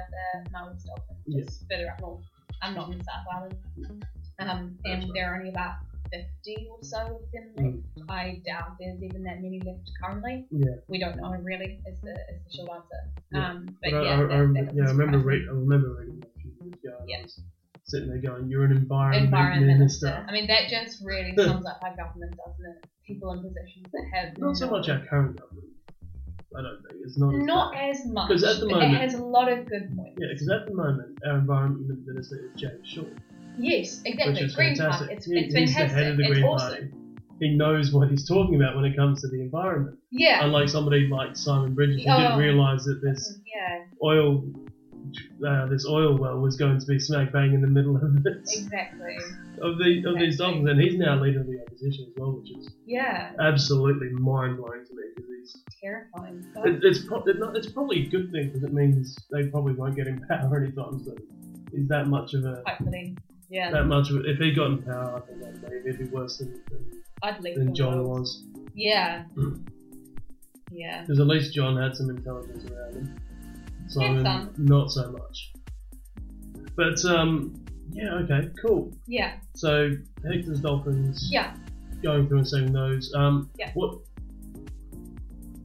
the 0.45 0.51
Maui's 0.51 0.85
dolphins, 0.85 1.23
Yeah. 1.27 1.77
further 1.77 1.91
up 1.93 2.01
north. 2.01 2.25
I'm 2.63 2.75
not 2.75 2.93
in 2.93 3.03
South 3.03 3.27
Island. 3.35 3.57
Um, 4.39 4.79
and 4.85 5.03
right. 5.05 5.11
there 5.15 5.33
are 5.33 5.37
only 5.37 5.51
about 5.51 5.75
50 6.13 6.69
or 6.71 6.79
so 6.83 6.99
of 7.23 7.31
them 7.33 7.51
Mm. 7.57 7.83
left. 7.97 8.11
I 8.11 8.43
doubt 8.45 8.77
there's 8.79 9.03
even 9.03 9.23
that 9.25 9.41
many 9.43 9.61
left 9.61 9.91
currently. 10.03 10.47
yeah, 10.51 10.75
We 10.89 10.99
don't 10.99 11.17
know 11.17 11.33
really, 11.43 11.81
is 11.87 12.01
the, 12.01 12.13
is 12.13 12.43
the 12.45 12.53
short 12.57 12.71
answer. 12.71 13.11
Yeah. 13.33 13.51
Um, 13.51 13.67
but, 13.83 13.91
but 13.91 13.91
yeah, 13.91 13.97
I, 13.97 14.03
that, 14.05 14.11
I, 14.11 14.17
that 14.17 14.39
remember, 14.39 14.61
doesn't 14.65 14.77
yeah, 14.77 14.85
I 14.85 14.91
remember, 14.93 15.19
I 15.31 15.35
remember 15.55 15.95
reading 15.99 16.21
that 16.21 16.31
a 16.37 16.41
few 16.41 16.53
years 16.63 16.75
ago. 16.85 17.05
Yeah. 17.09 17.27
Sitting 17.87 18.09
there 18.09 18.19
going, 18.19 18.49
"You're 18.49 18.65
an 18.65 18.73
environment, 18.73 19.25
Environment 19.27 19.67
minister." 19.67 20.07
minister. 20.07 20.27
I 20.29 20.33
mean, 20.33 20.47
that 20.47 20.71
just 20.71 21.05
really 21.05 21.35
sums 21.37 21.67
up 21.67 21.81
our 21.85 21.95
government, 21.95 22.35
doesn't 22.37 22.65
it? 22.65 22.87
People 23.07 23.33
in 23.33 23.43
positions 23.43 23.87
that 23.93 24.05
have 24.15 24.39
Not 24.39 24.57
so 24.57 24.71
much 24.71 24.89
our 24.89 25.01
current 25.07 25.39
government. 25.39 25.69
I 26.57 26.63
don't 26.63 26.81
think 26.89 27.03
it's 27.05 27.19
not. 27.19 27.35
As 27.35 27.45
Not 27.45 27.73
bad. 27.73 27.91
as 27.91 28.07
much. 28.07 28.29
'Cause 28.29 28.45
at 28.45 28.61
the 28.61 28.67
moment- 28.69 28.95
it 28.95 29.01
has 29.01 29.15
a 29.15 29.25
lot 29.25 29.51
of 29.53 29.67
good 29.67 29.95
points. 29.97 30.17
Yeah, 30.19 30.29
because 30.33 30.49
at 30.49 30.67
the 30.67 30.75
moment 30.75 31.19
our 31.27 31.39
environment 31.39 32.07
minister 32.07 32.37
is 32.47 32.61
James 32.61 32.87
Shaw. 32.87 33.03
Yes, 33.59 34.01
exactly. 34.05 34.33
which 34.35 34.43
is 34.43 34.55
Green 34.55 34.77
fantastic. 34.77 35.07
Party. 35.09 35.15
It's, 35.17 35.27
He- 35.27 35.39
it's 35.39 35.55
he's 35.55 35.75
the 35.77 35.85
head 35.87 36.07
of 36.13 36.17
the 36.17 36.23
it's 36.25 36.33
Green 36.33 36.45
awesome. 36.45 36.69
Party. 36.71 36.91
He 37.41 37.57
knows 37.57 37.93
what 37.93 38.09
he's 38.11 38.27
talking 38.27 38.55
about 38.55 38.77
when 38.77 38.85
it 38.85 38.97
comes 38.97 39.21
to 39.23 39.29
the 39.29 39.41
environment. 39.43 39.99
Yeah. 40.13 40.45
Unlike 40.45 40.69
somebody 40.69 41.09
like 41.09 41.37
Simon 41.37 41.75
Bridges, 41.75 42.05
who 42.05 42.11
Oh. 42.11 42.17
didn't 42.19 42.39
realise 42.39 42.85
that 42.85 43.01
this 43.03 43.39
Yeah, 43.45 43.85
oil, 44.03 44.45
uh, 45.47 45.67
this 45.67 45.87
oil 45.89 46.17
well 46.17 46.39
was 46.39 46.57
going 46.57 46.79
to 46.79 46.87
be 46.87 46.99
smack 46.99 47.33
bang 47.33 47.53
in 47.55 47.61
the 47.61 47.67
middle 47.69 47.97
of 47.97 48.03
it, 48.27 48.43
exactly. 48.51 49.17
of 49.63 49.79
the 49.79 50.03
of 50.07 50.19
these 50.19 50.39
dolphins, 50.39 50.69
and 50.69 50.81
he's 50.81 50.97
now 50.97 51.21
leader 51.21 51.41
of 51.41 51.47
the 51.47 51.61
opposition 51.61 52.07
as 52.09 52.13
well, 52.17 52.33
which 52.33 52.51
is 52.51 52.71
Yeah, 52.87 53.33
absolutely 53.41 54.11
mind 54.11 54.57
blowing 54.57 54.85
to 54.87 54.95
me. 54.95 55.03
Because 55.15 55.31
he's 55.31 55.65
terrifying. 55.83 56.45
it, 56.65 56.81
it's 56.83 57.05
pro- 57.05 57.23
it, 57.25 57.39
not, 57.39 57.57
it's 57.57 57.71
probably 57.71 58.07
a 58.07 58.09
good 58.09 58.31
thing 58.33 58.49
because 58.49 58.63
it 58.65 58.73
means 58.73 59.17
they 59.31 59.47
probably 59.49 59.75
won't 59.75 59.97
get 59.97 60.07
in 60.07 60.21
power 60.27 60.57
anytime 60.63 61.03
soon. 61.05 61.19
He's 61.73 61.89
that 61.89 62.07
much 62.07 62.35
of 62.35 62.45
a 62.45 62.63
Hopefully, 62.67 63.17
yeah. 63.51 63.71
that 63.71 63.85
much 63.85 64.11
of 64.11 64.17
a, 64.17 64.31
if 64.31 64.39
he 64.39 64.53
got 64.53 64.67
in 64.67 64.83
power, 64.83 65.17
I 65.17 65.21
think 65.27 65.41
that 65.41 65.63
maybe 65.63 65.89
it'd 65.89 65.99
be 65.99 66.05
worse 66.07 66.39
than, 66.39 66.63
than, 67.23 67.43
than 67.55 67.75
John 67.75 68.05
was. 68.05 68.45
Yeah. 68.75 69.25
Mm. 69.37 69.67
Yeah. 70.71 71.03
Because 71.03 71.21
at 71.21 71.27
least 71.27 71.55
John 71.55 71.77
had 71.81 71.95
some 71.97 72.11
intelligence 72.11 72.65
around 72.71 72.95
him. 72.95 73.21
Simon, 73.89 74.53
not 74.59 74.91
so 74.91 75.11
much. 75.13 75.53
But 76.77 77.05
um, 77.05 77.55
yeah, 77.93 78.15
okay, 78.15 78.49
cool. 78.61 78.93
Yeah. 79.07 79.35
So 79.55 79.91
Hector's 80.29 80.61
Dolphins 80.61 81.29
Yeah. 81.31 81.55
going 82.03 82.27
through 82.29 82.39
and 82.39 82.49
seeing 82.49 82.73
those. 82.73 83.13
Um, 83.15 83.51
Yeah. 83.59 83.71
What 83.75 83.99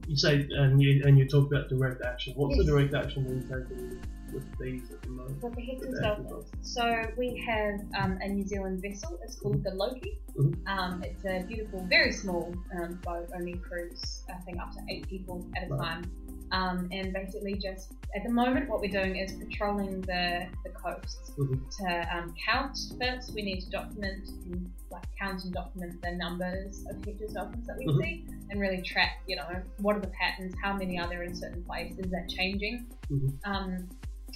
you 0.06 0.16
say, 0.16 0.46
and 0.50 0.80
you 0.82 1.02
and 1.04 1.18
you 1.18 1.26
talk 1.28 1.46
about 1.52 1.68
direct 1.68 2.02
action. 2.04 2.32
What's 2.36 2.56
Yes. 2.56 2.66
the 2.66 2.72
direct 2.72 2.94
action 2.94 3.24
being 3.24 3.42
taken 3.42 4.00
with 4.32 4.44
these 4.58 4.90
at 4.90 5.02
the 5.02 5.08
moment? 5.08 5.42
With 5.42 5.54
the 5.54 5.62
Hector's 5.62 6.00
dolphins. 6.00 6.46
So 6.62 7.02
we 7.16 7.36
have 7.46 7.80
um, 7.96 8.18
a 8.20 8.28
New 8.28 8.46
Zealand 8.46 8.82
vessel. 8.82 9.18
It's 9.22 9.36
called 9.38 9.62
the 9.64 9.70
Loki. 9.74 10.18
Mhm. 10.36 10.54
Um, 10.68 11.02
it's 11.04 11.24
a 11.24 11.44
beautiful, 11.46 11.84
very 11.88 12.12
small 12.12 12.52
um, 12.80 13.00
boat. 13.04 13.28
Only 13.34 13.54
cruise, 13.54 14.24
I 14.28 14.34
think, 14.44 14.58
up 14.60 14.72
to 14.72 14.80
eight 14.88 15.08
people 15.08 15.44
at 15.56 15.68
a 15.70 15.74
Right. 15.74 15.80
time. 15.80 16.04
Um, 16.52 16.88
and 16.90 17.12
basically, 17.12 17.54
just 17.54 17.92
at 18.16 18.24
the 18.24 18.30
moment, 18.32 18.68
what 18.68 18.80
we're 18.80 18.90
doing 18.90 19.16
is 19.16 19.32
patrolling 19.32 20.00
the 20.02 20.46
the 20.64 20.70
coasts. 20.70 21.30
Mhm. 21.38 21.76
to 21.78 22.16
um, 22.16 22.34
count 22.44 22.76
first, 23.00 23.32
we 23.34 23.42
need 23.42 23.60
to 23.60 23.70
document, 23.70 24.28
and, 24.46 24.70
like 24.90 25.04
count 25.18 25.44
and 25.44 25.54
document 25.54 26.02
the 26.02 26.12
numbers 26.12 26.84
of 26.90 27.04
Hector's 27.04 27.32
dolphins 27.32 27.66
that 27.66 27.78
we 27.78 27.86
Mhm. 27.86 28.02
see, 28.02 28.26
and 28.50 28.60
really 28.60 28.82
track, 28.82 29.22
you 29.28 29.36
know, 29.36 29.46
what 29.78 29.96
are 29.96 30.00
the 30.00 30.08
patterns, 30.08 30.54
how 30.62 30.76
many 30.76 30.98
are 30.98 31.08
there 31.08 31.22
in 31.22 31.34
certain 31.34 31.62
places, 31.64 31.98
is 32.00 32.10
that 32.10 32.28
changing, 32.28 32.86
Mhm. 33.10 33.32
um, 33.44 33.88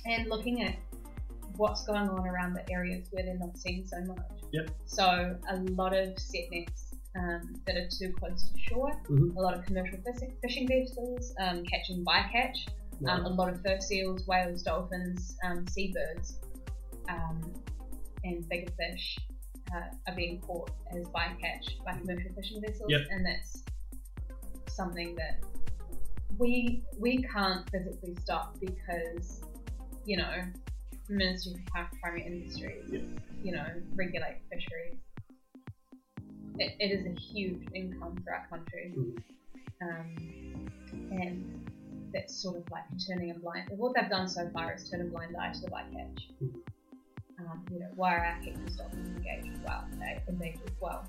and 0.07 0.29
looking 0.29 0.63
at 0.63 0.77
what's 1.57 1.85
going 1.85 2.09
on 2.09 2.27
around 2.27 2.55
the 2.55 2.69
areas 2.73 3.09
where 3.13 3.25
they're 3.25 3.39
not 3.39 3.57
seen 3.57 3.87
so 3.87 4.01
much. 4.03 4.19
Yep. 4.53 4.71
So 4.87 5.39
a 5.49 5.57
lot 5.81 5.95
of 5.97 6.19
set 6.19 6.51
nets 6.51 6.84
um, 7.17 7.55
that 7.67 7.77
are 7.77 7.89
too 7.89 8.13
close 8.13 8.51
to 8.51 8.59
shore, 8.59 8.93
Mhm. 9.09 9.37
a 9.37 9.41
lot 9.41 9.55
of 9.57 9.65
commercial 9.65 9.99
fishing, 10.03 10.37
fishing 10.43 10.67
vessels 10.69 11.35
um, 11.39 11.65
catching 11.65 12.05
bycatch, 12.05 12.69
Right. 13.01 13.13
um, 13.19 13.25
a 13.27 13.29
lot 13.29 13.49
of 13.53 13.61
fur 13.63 13.79
seals, 13.81 14.27
whales, 14.27 14.63
dolphins, 14.63 15.37
um, 15.45 15.67
seabirds, 15.69 16.39
um, 17.09 17.53
and 18.25 18.49
bigger 18.49 18.71
fish 18.73 19.19
uh, 19.75 19.91
are 20.09 20.15
being 20.15 20.41
caught 20.41 20.71
as 20.93 21.07
bycatch 21.09 21.83
by 21.85 21.93
commercial 21.99 22.33
fishing 22.35 22.61
vessels, 22.61 22.91
Yep. 22.91 23.07
and 23.11 23.27
that's 23.27 23.65
something 24.69 25.15
that 25.17 25.43
we 26.39 26.83
we 26.99 27.23
can't 27.23 27.69
physically 27.71 28.15
stop 28.17 28.59
because 28.61 29.41
you 30.05 30.17
know 30.17 30.43
Ministry 31.09 31.55
of 31.77 31.87
Primary 32.01 32.25
Industries, 32.27 33.03
you 33.43 33.53
know, 33.53 33.67
regulate 33.95 34.39
fisheries. 34.51 34.97
It, 36.59 36.77
it 36.79 36.93
is 36.93 37.07
a 37.07 37.15
huge 37.21 37.67
income 37.75 38.17
for 38.25 38.33
our 38.35 38.47
country, 38.49 38.93
Mhm. 38.97 39.23
um, 39.83 40.69
and 41.11 41.71
that's 42.13 42.35
sort 42.41 42.57
of 42.59 42.71
like 42.71 42.85
turning 43.07 43.33
a 43.33 43.35
blind. 43.35 43.69
What 43.77 43.95
they've 43.97 44.09
done 44.09 44.29
so 44.29 44.49
far 44.51 44.73
is 44.75 44.89
turn 44.89 45.01
a 45.01 45.05
blind 45.05 45.37
eye 45.37 45.53
to 45.53 45.61
the 45.61 45.69
bycatch. 45.69 46.21
Mhm. 46.43 46.61
Um, 47.41 47.65
you 47.73 47.81
know, 47.81 47.91
why 47.97 48.15
are 48.15 48.25
our 48.25 48.33
Hector's 48.41 48.77
dolphins 48.77 49.09
engaged 49.17 49.49
as 49.53 49.61
well? 49.65 49.85
Uh, 50.01 50.21
endangered 50.29 50.63
as 50.69 50.81
well. 50.81 51.05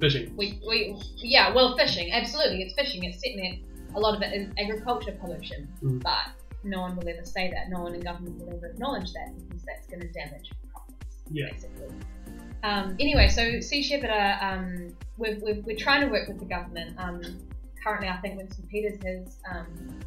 Fishing. 0.00 0.36
We, 0.36 0.60
we, 0.68 0.94
yeah, 1.16 1.54
well, 1.54 1.76
fishing, 1.76 2.12
absolutely, 2.12 2.62
it's 2.62 2.74
fishing, 2.74 3.04
it's 3.04 3.18
setting 3.20 3.42
it. 3.44 3.58
A 3.94 3.98
lot 4.00 4.14
of 4.14 4.22
it 4.22 4.34
is 4.34 4.52
agriculture 4.58 5.12
pollution, 5.18 5.66
Mm. 5.82 6.02
but 6.02 6.28
no 6.62 6.82
one 6.82 6.94
will 6.96 7.08
ever 7.08 7.24
say 7.24 7.50
that. 7.50 7.70
No 7.70 7.82
one 7.82 7.94
in 7.94 8.02
government 8.02 8.38
will 8.38 8.54
ever 8.54 8.66
acknowledge 8.66 9.10
that 9.14 9.32
because 9.38 9.62
that's 9.64 9.86
going 9.88 10.00
to 10.00 10.08
damage 10.12 10.52
profits, 10.70 11.22
Yeah. 11.30 11.50
basically. 11.50 11.88
Um, 12.62 12.96
anyway, 12.98 13.28
so 13.28 13.60
Sea 13.60 13.82
Shepherd 13.82 14.10
are, 14.10 14.38
um, 14.40 14.88
we're, 15.16 15.38
we're, 15.40 15.60
we're 15.60 15.76
trying 15.76 16.00
to 16.02 16.08
work 16.08 16.28
with 16.28 16.38
the 16.38 16.44
government. 16.44 16.96
Um, 16.98 17.22
currently, 17.84 18.08
I 18.08 18.16
think 18.18 18.36
Winston 18.36 18.66
Peters 18.70 18.98
has 19.04 19.36
um, 19.50 20.00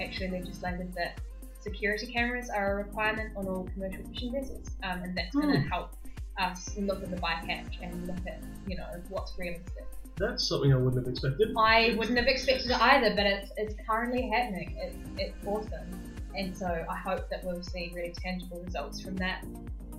actually 0.00 0.30
legislated 0.30 0.94
that 0.94 1.20
security 1.60 2.06
cameras 2.06 2.48
are 2.50 2.72
a 2.72 2.84
requirement 2.84 3.36
on 3.36 3.48
all 3.48 3.68
commercial 3.74 4.04
fishing 4.12 4.32
vessels, 4.32 4.70
um, 4.82 5.02
and 5.02 5.16
that's 5.16 5.34
going 5.34 5.52
to 5.52 5.60
Hmm. 5.60 5.68
help 5.68 5.96
us 6.38 6.76
look 6.78 7.02
at 7.02 7.10
the 7.10 7.16
bycatch 7.16 7.80
and 7.82 8.06
look 8.06 8.18
at, 8.26 8.42
you 8.66 8.76
know, 8.76 8.86
what's 9.08 9.38
realistic. 9.38 9.86
That's 10.16 10.46
something 10.48 10.72
I 10.72 10.76
wouldn't 10.76 11.06
have 11.06 11.12
expected. 11.12 11.52
I 11.56 11.94
wouldn't 11.98 12.18
have 12.18 12.26
expected 12.28 12.70
it 12.70 12.80
either, 12.80 13.14
but 13.16 13.26
it's, 13.26 13.50
it's 13.56 13.74
currently 13.88 14.28
happening. 14.30 14.76
It's, 14.80 14.96
it's 15.18 15.46
awesome. 15.46 16.14
And 16.36 16.56
so 16.56 16.66
I 16.88 16.96
hope 16.96 17.28
that 17.30 17.44
we'll 17.44 17.62
see 17.62 17.92
really 17.94 18.12
tangible 18.12 18.60
results 18.64 19.00
from 19.00 19.16
that. 19.16 19.44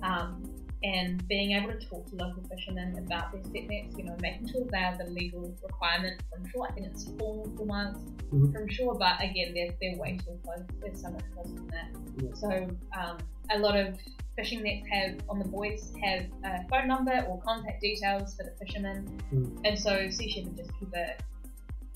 Um, 0.02 0.42
and 0.82 1.26
being 1.28 1.52
able 1.52 1.72
to 1.72 1.78
talk 1.86 2.06
to 2.10 2.16
local 2.16 2.42
fishermen 2.44 2.96
about 2.98 3.32
their 3.32 3.42
set 3.44 3.68
nets, 3.68 3.96
you 3.96 4.04
know, 4.04 4.16
making 4.20 4.48
sure 4.48 4.62
they 4.70 4.78
are 4.78 4.96
the 4.98 5.10
legal 5.10 5.54
requirement 5.62 6.22
from 6.30 6.46
shore. 6.50 6.68
I 6.68 6.72
think 6.72 6.86
it's 6.88 7.04
four 7.18 7.44
for 7.56 7.64
miles 7.64 7.96
Mhm. 8.32 8.52
from 8.52 8.68
shore, 8.68 8.94
but 8.94 9.22
again, 9.22 9.54
they're, 9.54 9.72
they're 9.80 9.96
way 9.98 10.18
too 10.18 10.38
close. 10.44 10.60
They're 10.80 10.94
so 10.94 11.10
much 11.10 11.24
closer 11.34 11.54
than 11.54 11.66
that. 11.68 11.88
Yeah. 12.22 12.34
So 12.34 12.76
um, 13.00 13.18
a 13.50 13.58
lot 13.58 13.76
of 13.76 13.96
fishing 14.36 14.62
nets 14.62 14.86
have 14.92 15.16
on 15.30 15.38
the 15.38 15.48
buoys 15.48 15.92
have 16.02 16.26
a 16.44 16.68
phone 16.68 16.88
number 16.88 17.24
or 17.28 17.40
contact 17.40 17.80
details 17.80 18.34
for 18.36 18.42
the 18.44 18.52
fishermen, 18.64 19.06
Mm. 19.32 19.60
and 19.64 19.78
so 19.78 20.10
Sea 20.10 20.28
Shepherd 20.30 20.56
just 20.56 20.70
keep 20.78 20.92
a 20.94 21.16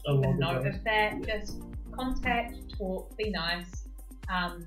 keep 0.07 0.25
a 0.25 0.33
note 0.35 0.67
of 0.67 0.83
that. 0.85 1.21
Just 1.27 1.61
contact, 1.93 2.55
talk, 2.79 3.15
be 3.19 3.29
nice. 3.31 3.87
Um, 4.31 4.65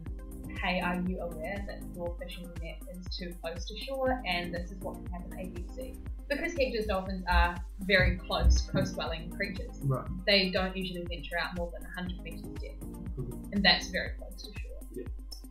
hey, 0.62 0.80
are 0.82 1.02
you 1.08 1.20
aware 1.22 1.64
that 1.68 1.82
your 1.96 2.16
fishing 2.22 2.50
net 2.62 2.82
is 2.92 3.06
too 3.16 3.34
close 3.42 3.66
to 3.66 3.78
shore 3.78 4.22
and 4.26 4.54
this 4.54 4.72
is 4.72 4.78
what 4.82 4.96
can 4.96 5.06
happen 5.12 5.32
ABC? 5.38 5.98
Because 6.30 6.54
Hector's 6.58 6.86
dolphins 6.86 7.24
are 7.30 7.56
very 7.82 8.18
close 8.18 8.62
coast 8.62 8.94
dwelling 8.96 9.30
creatures, 9.32 9.80
Right. 9.84 10.08
they 10.26 10.50
don't 10.52 10.76
usually 10.76 11.04
venture 11.06 11.38
out 11.40 11.56
more 11.58 11.72
than 11.72 11.84
100 11.84 12.22
metres 12.24 12.42
depth, 12.62 12.82
Mhm. 13.18 13.54
and 13.54 13.64
that's 13.64 13.88
very 13.88 14.12
close 14.18 14.42
to 14.44 14.60
shore. 14.60 14.72
Yeah. 14.94 15.04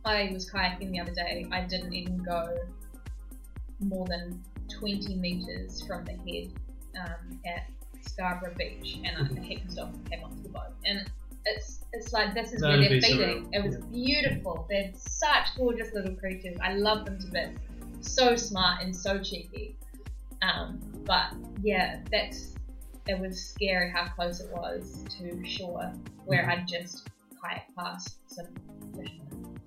I 0.05 0.31
was 0.33 0.49
kayaking 0.51 0.91
the 0.91 0.99
other 0.99 1.13
day. 1.13 1.45
I 1.51 1.61
didn't 1.65 1.93
even 1.93 2.17
go 2.17 2.55
more 3.79 4.07
than 4.07 4.43
20 4.69 5.15
meters 5.15 5.85
from 5.85 6.05
the 6.05 6.13
head 6.13 6.53
um, 6.99 7.39
at 7.45 7.69
Scarborough 8.01 8.53
Beach, 8.55 8.99
and 9.03 9.37
a 9.37 9.41
hector's 9.41 9.75
dolphin 9.75 10.03
came 10.05 10.23
onto 10.23 10.43
the 10.43 10.49
boat. 10.49 10.73
And 10.85 11.09
it's 11.45 11.79
it's 11.93 12.11
like 12.13 12.33
this 12.33 12.53
is 12.53 12.61
That'd 12.61 12.79
where 12.79 12.89
they're 12.89 13.01
feeding. 13.01 13.45
surreal, 13.45 13.49
It 13.53 13.63
was 13.63 13.77
beautiful. 13.91 14.65
They're 14.69 14.91
such 14.95 15.55
gorgeous 15.57 15.93
little 15.93 16.15
creatures. 16.15 16.57
I 16.63 16.73
love 16.73 17.05
them 17.05 17.19
to 17.19 17.27
bits. 17.27 17.59
So 18.01 18.35
smart 18.35 18.81
and 18.83 18.95
so 18.95 19.19
cheeky. 19.19 19.77
Um, 20.41 20.79
but 21.05 21.33
yeah, 21.61 21.99
that's 22.11 22.55
it 23.07 23.19
was 23.19 23.39
scary 23.41 23.89
how 23.91 24.07
close 24.09 24.39
it 24.39 24.49
was 24.51 25.05
to 25.19 25.45
shore, 25.45 25.91
where 26.25 26.49
I'd 26.49 26.67
just 26.67 27.09
kayaked 27.43 27.75
past 27.77 28.17
some 28.27 28.47
fishermen 28.95 29.57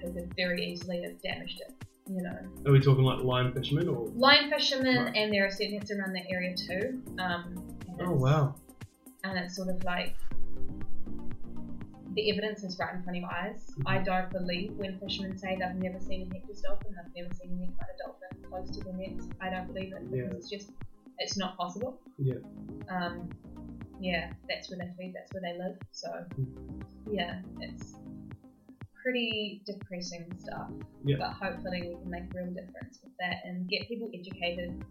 who 0.00 0.12
could 0.12 0.32
very 0.36 0.64
easily 0.64 1.02
have 1.02 1.20
damaged 1.22 1.60
it. 1.60 1.74
You 2.10 2.22
know, 2.22 2.38
Are 2.66 2.72
we 2.72 2.80
talking 2.80 3.02
like 3.04 3.22
line 3.24 3.52
fishermen 3.52 3.88
or? 3.88 4.06
line 4.14 4.48
fishermen, 4.50 5.04
Right. 5.06 5.16
and 5.16 5.32
there 5.32 5.44
are 5.46 5.50
set 5.50 5.70
nets 5.70 5.90
around 5.90 6.14
that 6.14 6.24
area 6.30 6.54
too. 6.56 7.02
Um, 7.18 7.76
Oh 8.00 8.12
wow. 8.12 8.54
and 9.24 9.36
it's 9.38 9.56
sort 9.56 9.68
of 9.68 9.82
like 9.84 10.14
the 12.14 12.30
evidence 12.32 12.62
is 12.64 12.78
right 12.78 12.94
in 12.94 13.02
front 13.02 13.16
of 13.18 13.22
your 13.22 13.30
eyes. 13.32 13.70
Mm-hmm. 13.72 13.88
I 13.88 13.98
don't 13.98 14.32
believe 14.32 14.72
when 14.76 14.98
fishermen 14.98 15.36
say 15.38 15.56
they've 15.60 15.76
never 15.76 16.00
seen 16.00 16.28
a 16.30 16.34
Hector's 16.38 16.60
dolphin, 16.62 16.94
they've 17.14 17.22
never 17.24 17.34
seen 17.34 17.50
any 17.52 17.66
kind 17.66 17.90
of 17.92 17.96
dolphin 18.04 18.50
close 18.50 18.70
to 18.76 18.82
their 18.84 18.94
nets. 18.94 19.26
I 19.40 19.50
don't 19.50 19.66
believe 19.66 19.92
it 19.92 20.10
because 20.10 20.30
Yeah. 20.32 20.36
it's 20.36 20.50
just 20.50 20.70
it's 21.18 21.36
not 21.36 21.56
possible. 21.56 22.00
Yeah. 22.16 22.34
Um, 22.88 23.28
yeah, 24.00 24.30
that's 24.48 24.70
where 24.70 24.78
they 24.78 24.90
feed, 24.96 25.14
that's 25.14 25.32
where 25.32 25.42
they 25.42 25.58
live. 25.58 25.76
So 25.92 26.08
Mm. 26.38 26.82
yeah, 27.10 27.42
it's 27.60 27.94
pretty 29.08 29.62
depressing 29.64 30.26
stuff. 30.38 30.68
Yeah. 31.02 31.16
But 31.18 31.30
hopefully 31.32 31.88
we 31.88 31.94
can 32.02 32.10
make 32.10 32.24
a 32.24 32.36
real 32.36 32.52
difference 32.52 33.00
with 33.02 33.12
that 33.18 33.36
and 33.44 33.66
get 33.66 33.88
people 33.88 34.10
educated. 34.12 34.84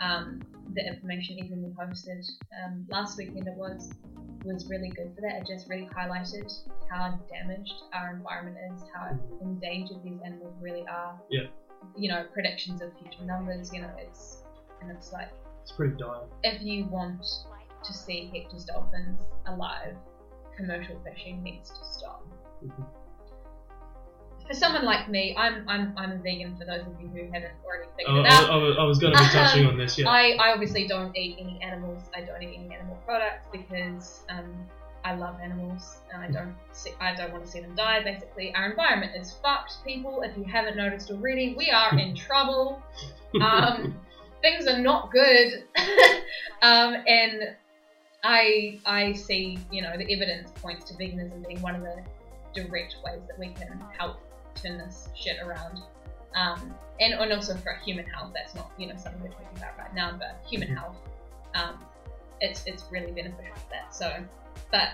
Um, 0.00 0.46
the 0.74 0.86
information 0.86 1.38
even 1.38 1.62
we 1.62 1.74
posted 1.78 2.24
um, 2.64 2.86
last 2.88 3.18
weekend 3.18 3.46
it 3.46 3.54
was 3.56 3.98
was 4.42 4.70
really 4.70 4.90
good 4.96 5.12
for 5.14 5.20
that. 5.20 5.42
It 5.42 5.46
just 5.46 5.68
really 5.68 5.88
highlighted 5.94 6.50
how 6.90 7.18
damaged 7.28 7.74
our 7.92 8.14
environment 8.16 8.56
is, 8.72 8.82
how 8.94 9.10
endangered 9.42 9.98
these 10.02 10.18
animals 10.24 10.54
really 10.62 10.86
are. 10.90 11.20
Yeah. 11.28 11.48
You 11.94 12.08
know, 12.08 12.24
predictions 12.32 12.80
of 12.80 12.92
future 12.98 13.24
numbers. 13.26 13.70
You 13.72 13.82
know, 13.82 13.90
it's 13.98 14.44
and 14.80 14.90
it's 14.90 15.12
like 15.12 15.28
It's 15.62 15.72
pretty 15.72 15.96
dire. 15.98 16.24
if 16.42 16.62
you 16.62 16.86
want 16.86 17.22
to 17.84 17.92
see 17.92 18.30
Hector's 18.34 18.64
dolphins 18.64 19.20
alive, 19.46 19.94
commercial 20.56 20.98
fishing 21.04 21.42
needs 21.42 21.68
to 21.68 21.84
stop. 21.92 22.24
Mhm. 22.64 22.86
For 24.48 24.54
someone 24.54 24.84
like 24.84 25.08
me, 25.10 25.34
I'm 25.36 25.68
I'm 25.68 25.92
I'm 25.98 26.12
a 26.12 26.16
vegan. 26.16 26.56
For 26.56 26.64
those 26.64 26.80
of 26.80 26.98
you 27.00 27.08
who 27.08 27.24
haven't 27.30 27.52
already 27.66 27.88
figured 27.96 28.16
Oh, 28.16 28.20
it 28.20 28.26
out, 28.26 28.50
I, 28.50 28.56
was- 28.56 28.76
I 28.78 28.84
was 28.84 28.98
going 28.98 29.12
to 29.12 29.18
be 29.22 29.28
touching 29.28 29.66
on 29.66 29.76
this. 29.76 29.98
Yeah. 29.98 30.08
I, 30.08 30.36
I 30.40 30.52
obviously 30.52 30.88
don't 30.88 31.14
eat 31.16 31.36
any 31.38 31.60
animals. 31.62 32.02
I 32.16 32.22
don't 32.22 32.42
eat 32.42 32.58
any 32.58 32.74
animal 32.74 32.96
products 33.04 33.46
because 33.52 34.20
um, 34.30 34.50
I 35.04 35.14
love 35.14 35.36
animals 35.42 35.98
and 36.12 36.22
I 36.22 36.30
don't 36.30 36.54
see, 36.72 36.92
I 36.98 37.14
don't 37.14 37.30
want 37.30 37.44
to 37.44 37.50
see 37.50 37.60
them 37.60 37.74
die. 37.74 38.02
Basically, 38.02 38.54
our 38.54 38.70
environment 38.70 39.12
is 39.14 39.32
fucked, 39.42 39.84
people. 39.84 40.22
If 40.22 40.36
you 40.36 40.44
haven't 40.44 40.76
noticed 40.78 41.10
already, 41.10 41.54
we 41.54 41.70
are 41.70 41.98
in 41.98 42.14
trouble. 42.26 42.82
Um, 43.42 44.00
things 44.40 44.66
are 44.66 44.78
not 44.78 45.10
good, 45.10 45.64
um, 46.62 46.94
and 47.06 47.54
I 48.24 48.80
I 48.86 49.12
see 49.12 49.58
you 49.70 49.82
know 49.82 49.92
the 49.98 50.10
evidence 50.12 50.50
points 50.62 50.84
to 50.90 50.94
veganism 50.94 51.46
being 51.46 51.60
one 51.60 51.74
of 51.74 51.82
the 51.82 52.02
direct 52.54 52.96
ways 53.04 53.20
that 53.28 53.38
we 53.38 53.48
can 53.48 53.82
help 53.98 54.16
turn 54.62 54.78
this 54.78 55.08
shit 55.14 55.36
around. 55.42 55.82
Um, 56.34 56.74
and, 57.00 57.14
and 57.14 57.32
also 57.32 57.54
for 57.56 57.80
human 57.84 58.06
health, 58.06 58.32
that's 58.34 58.54
not 58.54 58.70
you 58.78 58.86
know 58.88 58.96
something 58.96 59.22
we're 59.22 59.28
talking 59.28 59.56
about 59.56 59.78
right 59.78 59.94
now, 59.94 60.16
but 60.18 60.42
human 60.48 60.68
health, 60.68 60.96
um, 61.54 61.84
it's 62.40 62.62
it's 62.66 62.84
really 62.90 63.12
beneficial 63.12 63.54
for 63.54 63.70
that. 63.70 63.94
So, 63.94 64.12
but 64.70 64.88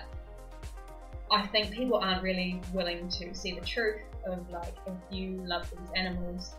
I 1.31 1.45
think 1.47 1.71
people 1.71 1.97
aren't 1.97 2.23
really 2.23 2.61
willing 2.73 3.09
to 3.09 3.33
see 3.33 3.53
the 3.59 3.65
truth 3.65 4.01
of 4.25 4.49
like 4.49 4.75
if 4.87 4.93
you 5.09 5.41
love 5.45 5.69
these 5.69 5.89
animals, 5.95 6.55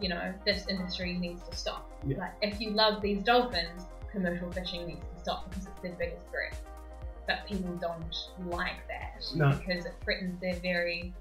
you 0.00 0.08
know 0.08 0.32
this 0.44 0.66
industry 0.68 1.14
needs 1.14 1.42
to 1.48 1.56
stop. 1.56 1.90
Yeah. 2.06 2.18
Like 2.18 2.32
if 2.42 2.60
you 2.60 2.70
love 2.70 3.02
these 3.02 3.22
dolphins, 3.22 3.86
commercial 4.10 4.50
fishing 4.52 4.86
needs 4.86 5.04
to 5.14 5.20
stop 5.20 5.50
because 5.50 5.66
it's 5.66 5.80
their 5.80 5.92
biggest 5.92 6.26
threat. 6.30 6.56
But 7.26 7.46
people 7.46 7.74
don't 7.80 8.14
like 8.50 8.86
that 8.88 9.24
No. 9.34 9.50
because 9.56 9.86
it 9.86 9.94
threatens 10.04 10.38
their 10.40 10.54
very, 10.56 11.14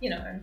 you 0.00 0.10
know, 0.10 0.38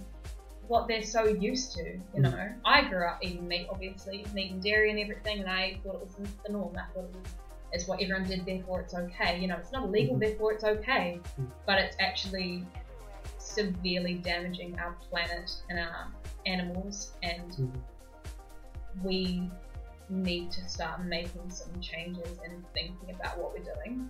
what 0.68 0.88
they're 0.88 1.04
so 1.04 1.26
used 1.26 1.74
to. 1.74 1.84
You 1.84 2.02
Mm. 2.16 2.22
know, 2.22 2.50
I 2.66 2.88
grew 2.90 3.08
up 3.08 3.20
eating 3.22 3.48
meat, 3.48 3.68
obviously, 3.70 4.26
meat 4.34 4.52
and 4.52 4.62
dairy 4.62 4.90
and 4.92 5.00
everything, 5.00 5.40
and 5.40 5.50
I 5.50 5.80
thought 5.84 5.96
it 5.96 6.02
was 6.02 6.16
the 6.46 6.52
norm. 6.52 6.76
I 6.78 6.86
thought 6.94 7.06
it 7.06 7.16
was 7.16 7.36
it's 7.74 7.86
what 7.88 8.02
everyone 8.02 8.26
did, 8.26 8.46
therefore 8.46 8.82
it's 8.82 8.94
okay. 8.94 9.40
You 9.40 9.48
know, 9.48 9.58
it's 9.58 9.72
not 9.74 9.84
illegal, 9.84 10.16
Mhm. 10.16 10.20
therefore 10.22 10.54
it's 10.54 10.64
okay. 10.64 11.20
Mm. 11.40 11.52
But 11.66 11.80
it's 11.80 11.98
actually 12.00 12.66
severely 13.40 14.16
damaging 14.16 14.80
our 14.80 14.94
planet 15.10 15.52
and 15.70 15.80
our 15.80 16.08
animals, 16.46 17.12
and 17.24 17.52
Mhm. 17.52 17.82
we 19.04 19.52
need 20.10 20.50
to 20.52 20.68
start 20.70 21.04
making 21.04 21.50
some 21.50 21.80
changes 21.82 22.40
and 22.46 22.64
thinking 22.74 23.12
about 23.14 23.38
what 23.38 23.52
we're 23.54 23.74
doing. 23.76 24.10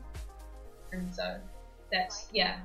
And 0.92 1.14
so 1.14 1.40
that's 1.92 2.28
yeah. 2.32 2.60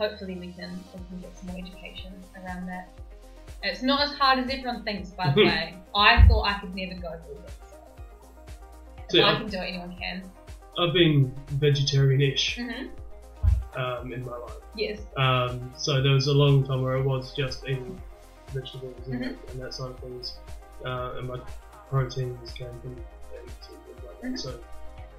Hopefully 0.00 0.34
we 0.34 0.52
can 0.52 0.82
we 0.94 1.00
can 1.08 1.20
get 1.20 1.36
some 1.36 1.48
more 1.48 1.58
education 1.58 2.12
around 2.42 2.66
that. 2.66 2.88
It's 3.62 3.82
not 3.82 4.00
as 4.00 4.12
hard 4.16 4.38
as 4.38 4.48
everyone 4.48 4.82
thinks, 4.82 5.10
by 5.10 5.30
the 5.34 5.44
way. 5.44 5.74
I 5.94 6.26
thought 6.26 6.44
I 6.48 6.58
could 6.60 6.74
never 6.74 6.94
go 6.98 7.20
through 7.26 7.42
this. 7.42 7.54
If 9.04 9.10
So, 9.10 9.22
I 9.22 9.32
uh, 9.32 9.38
can 9.38 9.48
do 9.48 9.58
it, 9.58 9.68
anyone 9.68 9.94
can. 9.98 10.30
I've 10.78 10.94
been 10.94 11.34
vegetarian-ish 11.50 12.56
hmm 12.56 12.86
um, 13.76 14.12
in 14.12 14.24
my 14.24 14.36
life. 14.36 14.54
Yes. 14.74 15.00
Um, 15.16 15.72
so 15.76 16.00
there 16.02 16.12
was 16.12 16.26
a 16.28 16.32
long 16.32 16.64
time 16.66 16.82
where 16.82 16.96
I 16.96 17.02
was 17.02 17.34
just 17.34 17.62
eating 17.64 18.00
vegetables 18.48 19.06
and, 19.06 19.22
Mhm. 19.22 19.50
and 19.50 19.60
that 19.60 19.74
side 19.74 19.90
of 19.90 19.98
things, 20.00 20.38
uh, 20.84 21.16
and 21.18 21.28
my 21.28 21.38
proteins 21.90 22.52
came 22.52 22.68
from 22.80 22.96
eggs 23.34 23.68
and 23.68 23.78
things 23.84 24.06
like 24.06 24.20
that. 24.22 24.30
Mhm. 24.32 24.38
So 24.38 24.58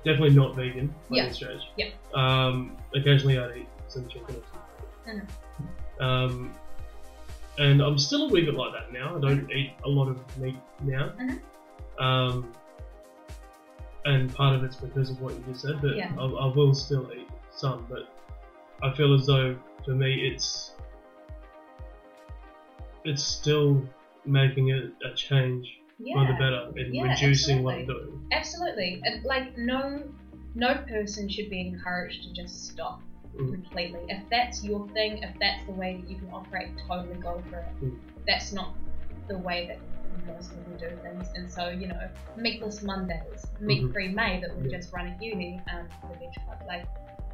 definitely 0.04 0.36
not 0.36 0.56
vegan 0.56 0.88
by 1.10 1.18
Yeah. 1.18 1.24
any 1.26 1.34
stretch. 1.34 1.64
Yeah. 1.78 1.90
Um, 2.16 2.76
occasionally 2.96 3.38
I'd 3.38 3.58
eat 3.58 3.68
some 3.88 4.08
chicken 4.08 4.36
or 4.36 4.51
Mhm. 5.08 5.28
Um, 6.00 6.52
and 7.58 7.82
I'm 7.82 7.98
still 7.98 8.24
a 8.24 8.30
wee 8.30 8.46
bit 8.46 8.54
like 8.56 8.74
that 8.74 8.92
now. 8.92 9.18
I 9.18 9.20
don't 9.20 9.52
eat 9.52 9.74
a 9.84 9.90
lot 9.90 10.08
of 10.08 10.38
meat 10.38 10.56
now. 10.82 11.14
Mhm. 11.20 11.40
Um, 12.00 12.52
and 14.06 14.34
part 14.34 14.56
of 14.56 14.64
it's 14.64 14.78
because 14.78 15.10
of 15.12 15.22
what 15.22 15.34
you 15.34 15.44
just 15.48 15.62
said, 15.62 15.82
but 15.82 15.96
Yeah. 15.96 16.12
I, 16.18 16.24
I 16.24 16.46
will 16.56 16.74
still 16.74 17.12
eat 17.14 17.28
some. 17.52 17.86
But 17.90 18.10
I 18.82 18.94
feel 18.96 19.14
as 19.14 19.28
though 19.28 19.56
for 19.86 19.92
me 19.92 20.28
it's 20.28 20.76
it's 23.04 23.24
still 23.24 23.84
making 24.26 24.72
a, 24.72 24.92
a 25.08 25.14
change 25.16 25.80
Yeah. 26.00 26.16
for 26.16 26.32
the 26.32 26.40
better 26.40 26.72
in 26.78 26.94
Yeah, 26.94 27.12
reducing 27.12 27.64
what 27.64 27.76
I'm 27.76 27.86
doing. 27.88 28.28
Absolutely. 28.32 29.02
And, 29.04 29.24
like 29.24 29.58
no 29.58 30.04
no 30.54 30.76
person 30.88 31.30
should 31.30 31.50
be 31.50 31.62
encouraged 31.62 32.24
to 32.24 32.34
just 32.34 32.70
stop 32.70 33.02
Mm. 33.38 33.52
completely. 33.54 34.02
If 34.10 34.24
that's 34.30 34.64
your 34.64 34.88
thing, 34.90 35.20
if 35.20 35.34
that's 35.40 35.66
the 35.66 35.72
way 35.72 35.98
that 36.02 36.10
you 36.10 36.18
can 36.18 36.30
operate, 36.34 36.70
totally 36.88 37.16
go 37.16 37.42
for 37.50 37.60
it. 37.60 37.86
Mm. 37.86 37.98
That's 38.28 38.52
not 38.52 38.76
the 39.28 39.38
way 39.38 39.68
that 39.68 39.80
most 40.28 40.54
people 40.54 40.74
do 40.78 40.90
things. 41.02 41.28
And 41.36 41.50
so, 41.52 41.70
you 41.70 41.88
know, 41.88 42.10
meatless 42.36 42.84
Mondays, 42.84 43.48
meat 43.60 43.92
free 43.94 44.10
May 44.10 44.42
that 44.42 44.56
we 44.58 44.70
Yeah. 44.70 44.78
just 44.78 44.94
run 44.94 45.08
at 45.08 45.22
uni, 45.22 45.62
um, 45.74 45.88
the 46.10 46.16
Veg 46.18 46.34
Club, 46.46 46.58
like 46.68 46.86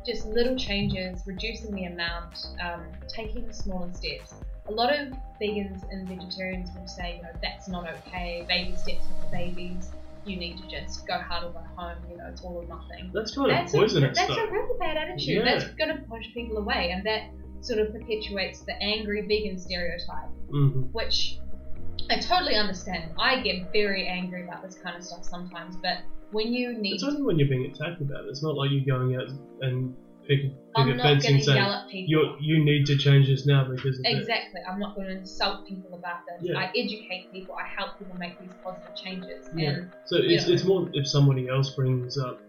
just 0.06 0.28
little 0.28 0.56
changes, 0.56 1.24
reducing 1.26 1.74
the 1.74 1.86
amount, 1.86 2.38
um, 2.61 2.86
taking 3.07 3.52
smaller 3.52 3.91
steps. 3.94 4.36
A 4.68 4.72
lot 4.72 4.94
of 4.94 5.14
vegans 5.41 5.84
and 5.91 6.07
vegetarians 6.07 6.69
will 6.78 6.88
say, 6.88 7.18
you 7.18 7.24
know, 7.24 7.30
that's 7.41 7.68
not 7.68 7.88
okay, 7.90 8.45
baby 8.48 8.76
steps 8.76 9.06
for 9.07 9.26
the 9.26 9.32
babies, 9.32 9.91
you 10.28 10.38
need 10.38 10.58
to 10.58 10.68
just 10.68 11.06
go 11.08 11.18
hard 11.20 11.44
or 11.44 11.49
go 11.52 11.62
home, 11.76 11.98
you 12.10 12.18
know, 12.18 12.26
it's 12.30 12.41
all 12.41 12.56
or 12.56 12.66
nothing. 12.66 13.12
That's 13.14 13.32
kind 13.32 13.52
of 13.52 13.58
That's, 13.58 13.72
poisonous 13.72 14.12
a, 14.12 14.22
that's 14.22 14.36
though. 14.36 14.45
a 14.45 14.52
really 14.52 14.78
bad 14.80 14.98
attitude. 14.98 15.45
Yeah. 15.45 15.60
That's 15.60 15.66
going 15.76 15.95
to 15.95 16.02
push 16.10 16.26
people 16.34 16.58
away, 16.58 16.91
and 16.91 17.06
that 17.06 17.30
sort 17.62 17.80
of 17.80 17.91
perpetuates 17.91 18.62
the 18.62 18.74
angry 18.82 19.22
vegan 19.22 19.58
stereotype, 19.60 20.30
hmm 20.49 20.82
which 20.91 21.40
I 22.10 22.20
totally 22.20 22.56
understand. 22.56 23.12
I 23.20 23.41
get 23.41 23.72
very 23.74 24.08
angry 24.08 24.44
about 24.44 24.64
this 24.64 24.76
kind 24.76 24.95
of 24.95 25.04
stuff 25.04 25.24
sometimes, 25.26 25.76
but 25.78 25.98
when 26.32 26.54
you 26.54 26.74
need, 26.78 26.95
It's 26.95 27.04
only 27.04 27.22
when 27.22 27.40
you're 27.40 27.48
being 27.49 27.66
attacked 27.66 28.02
about 28.02 28.26
it. 28.26 28.30
It's 28.30 28.44
not 28.44 28.56
like 28.56 28.70
you're 28.72 28.98
going 28.98 29.16
out 29.16 29.30
and 29.62 29.95
pick, 30.28 30.41
pick 30.41 30.52
I'm 30.76 30.90
a 30.91 30.95
not 30.95 31.04
fence 31.04 31.26
and 31.26 31.41
to 31.44 31.54
yell 31.54 31.72
at 31.74 31.90
people. 31.90 32.10
you 32.10 32.36
you 32.40 32.64
need 32.64 32.86
to 32.88 32.98
change 32.98 33.28
this 33.28 33.45
now 33.45 33.68
because 33.70 33.98
of. 33.99 34.06
Exactly. 34.06 34.62
I'm 34.70 34.80
not 34.80 34.95
going 34.95 35.08
to 35.08 35.14
insult 35.18 35.68
people 35.68 35.94
about 35.95 36.20
this. 36.28 36.49
Yeah. 36.49 36.60
I 36.60 36.70
educate 36.76 37.32
people. 37.32 37.56
I 37.56 37.68
help 37.68 37.98
people 37.99 38.18
make 38.18 38.40
these 38.40 38.52
positive 38.64 38.95
changes. 38.95 39.49
Yeah. 39.56 39.70
And 39.70 39.91
So 40.06 40.18
it's, 40.22 40.48
it's 40.48 40.64
more 40.64 40.90
if 40.94 41.08
somebody 41.08 41.48
else 41.49 41.70
brings 41.72 42.18
up 42.18 42.40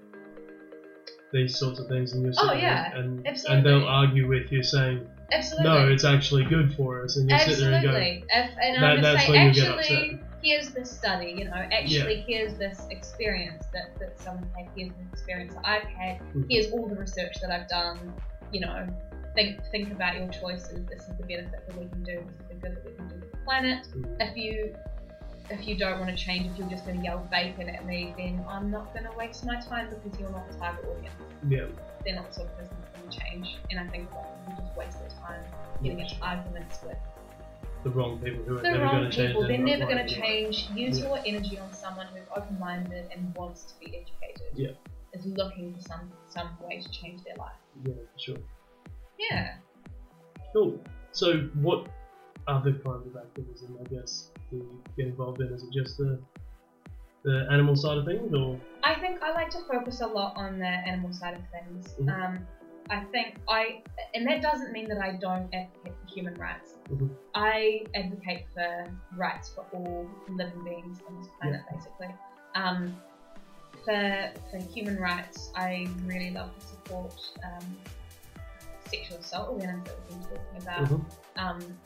these 1.33 1.59
sorts 1.59 1.79
of 1.79 1.89
things 1.89 2.13
and 2.13 2.23
you're 2.23 2.33
Oh, 2.39 2.47
sitting 2.49 2.61
yeah, 2.63 2.91
there 2.91 3.01
and, 3.03 3.27
and 3.49 3.67
they'll 3.67 3.85
argue 3.87 4.27
with 4.29 4.51
you 4.51 4.63
saying 4.63 5.07
Absolutely. 5.31 5.69
no, 5.69 5.89
it's 5.89 6.05
actually 6.05 6.45
good 6.45 6.75
for 6.75 7.05
us, 7.05 7.19
and 7.19 7.31
you 7.31 7.39
sit 7.39 7.59
there 7.59 7.73
and 7.75 7.85
go, 7.85 7.95
If, 7.95 8.51
and 8.63 8.83
That- 8.83 8.97
I'm 8.97 9.03
that's 9.03 9.27
say, 9.27 9.33
when 9.33 9.47
you 9.49 9.53
get 9.55 9.79
actually, 9.79 10.21
here's 10.43 10.71
this 10.71 10.91
study, 10.91 11.35
you 11.37 11.45
know, 11.45 11.67
actually, 11.73 12.25
here's 12.27 12.55
this 12.59 12.87
experience 12.91 13.65
that, 13.73 13.99
that 13.99 14.21
someone 14.21 14.49
had, 14.57 14.69
here's 14.77 14.91
the 14.93 15.03
experience 15.13 15.55
that 15.55 15.67
I've 15.67 15.83
had, 15.85 16.21
Mhm. 16.21 16.47
here's 16.51 16.71
all 16.73 16.87
the 16.87 16.97
research 16.97 17.41
that 17.41 17.51
I've 17.51 17.69
done, 17.69 18.15
you 18.53 18.61
know, 18.61 18.87
think 19.35 19.61
think 19.71 19.93
about 19.93 20.17
your 20.17 20.29
choices, 20.29 20.87
this 20.87 21.03
is 21.09 21.17
the 21.17 21.25
benefit 21.25 21.67
that 21.67 21.77
we 21.77 21.89
can 21.89 22.03
do, 22.05 22.25
this 22.27 22.37
is 22.41 22.49
the 22.49 22.55
good 22.55 22.77
that 22.77 22.85
we 22.85 22.93
can 22.97 23.09
do 23.09 23.21
for 23.21 23.37
the 23.37 23.45
planet. 23.45 23.87
Mm. 23.95 24.17
If 24.21 24.37
you 24.37 24.75
if 25.51 25.67
you 25.67 25.77
don't 25.79 25.99
want 25.99 26.11
to 26.11 26.17
change, 26.17 26.47
if 26.47 26.59
you're 26.59 26.69
just 26.69 26.85
going 26.85 26.99
to 26.99 27.03
yell 27.03 27.27
bacon 27.31 27.71
at 27.71 27.87
me, 27.87 28.13
then 28.19 28.45
I'm 28.47 28.71
not 28.71 28.93
going 28.93 29.07
to 29.07 29.13
waste 29.17 29.47
my 29.47 29.59
time 29.61 29.89
because 29.89 30.21
you're 30.21 30.31
not 30.31 30.47
the 30.51 30.59
target 30.59 30.85
audience. 30.85 31.15
yeah, 31.49 31.65
They're 32.05 32.17
not 32.17 32.29
the 32.29 32.35
sort 32.35 32.49
of 32.51 32.59
person 32.59 32.77
that's 32.83 33.15
to 33.15 33.21
change. 33.21 33.57
And 33.71 33.81
I 33.81 33.87
think 33.89 34.11
a 34.11 34.15
lot 34.15 34.27
of 34.27 34.47
people 34.47 34.65
just 34.65 34.77
waste 34.77 35.01
their 35.01 35.09
time 35.27 35.43
getting 35.83 36.01
into 36.01 36.17
arguments 36.21 36.81
with 36.85 36.99
the 37.85 37.91
wrong 37.91 38.19
people 38.19 38.43
who 38.45 38.59
are 38.59 38.63
the 38.63 38.71
never 38.71 38.85
wrong 38.85 38.97
going 38.99 39.11
to 39.11 39.17
change. 39.17 39.29
people. 39.29 39.47
They're 39.47 39.59
never 39.59 39.85
going 39.85 40.07
to 40.07 40.15
change. 40.15 40.69
Use 40.75 40.99
your 40.99 41.19
energy 41.25 41.59
on 41.59 41.73
someone 41.73 42.07
who's 42.09 42.27
open-minded 42.37 43.07
and 43.15 43.35
wants 43.35 43.65
to 43.65 43.75
be 43.79 43.87
educated. 43.87 44.53
Yeah. 44.55 44.71
Is 45.13 45.25
looking 45.25 45.73
for 45.73 45.81
some 45.81 46.13
some 46.29 46.51
way 46.61 46.79
to 46.79 46.91
change 46.91 47.23
their 47.25 47.37
life. 47.37 47.57
Yeah, 47.85 47.95
for 48.13 48.19
sure. 48.19 48.37
Yeah. 49.19 49.55
Cool. 50.53 50.79
So, 51.13 51.49
what 51.55 51.87
other 52.47 52.73
kinds 52.73 53.07
of 53.07 53.17
activism, 53.17 53.79
I 53.81 53.89
guess, 53.95 54.31
do 54.51 54.57
you 54.57 54.83
get 54.97 55.07
involved 55.07 55.41
in? 55.41 55.53
Is 55.53 55.63
it 55.63 55.71
just 55.73 55.97
the 55.97 56.19
the 57.25 57.47
animal 57.51 57.75
side 57.75 57.99
of 57.99 58.05
things, 58.05 58.33
or 58.35 58.59
I 58.85 58.97
think 58.97 59.23
I 59.23 59.33
like 59.33 59.51
to 59.51 59.61
focus 59.71 60.01
a 60.01 60.07
lot 60.07 60.33
on 60.37 60.59
the 60.59 60.67
animal 60.67 61.13
side 61.13 61.35
of 61.35 61.41
things. 61.51 61.95
Mhm. 62.01 62.09
Um, 62.09 62.47
I 62.91 63.01
think 63.01 63.37
I, 63.49 63.81
and 64.15 64.27
that 64.27 64.41
doesn't 64.41 64.73
mean 64.73 64.89
that 64.89 64.99
I 64.99 65.13
don't 65.13 65.47
advocate 65.53 65.95
for 66.01 66.15
human 66.15 66.35
rights. 66.35 66.78
Mhm. 66.91 67.11
I 67.35 67.85
advocate 67.95 68.47
for 68.55 68.87
rights 69.17 69.49
for 69.51 69.65
all 69.73 70.09
living 70.29 70.63
beings 70.65 71.01
on 71.07 71.19
this 71.19 71.29
planet, 71.41 71.61
basically. 71.71 72.15
Um, 72.55 72.97
for 73.85 74.33
for 74.51 74.57
human 74.59 74.99
rights, 74.99 75.51
I 75.55 75.87
really 76.05 76.31
love 76.31 76.55
to 76.55 76.61
support 76.61 77.15
um, 77.45 77.79
sexual 78.87 79.19
assault 79.19 79.51
awareness 79.51 79.87
that 79.89 79.99
we've 79.99 80.09
been 80.09 80.23
talking 80.23 80.63
about 80.63 80.89
Mhm. 80.89 81.05
um, 81.37 81.79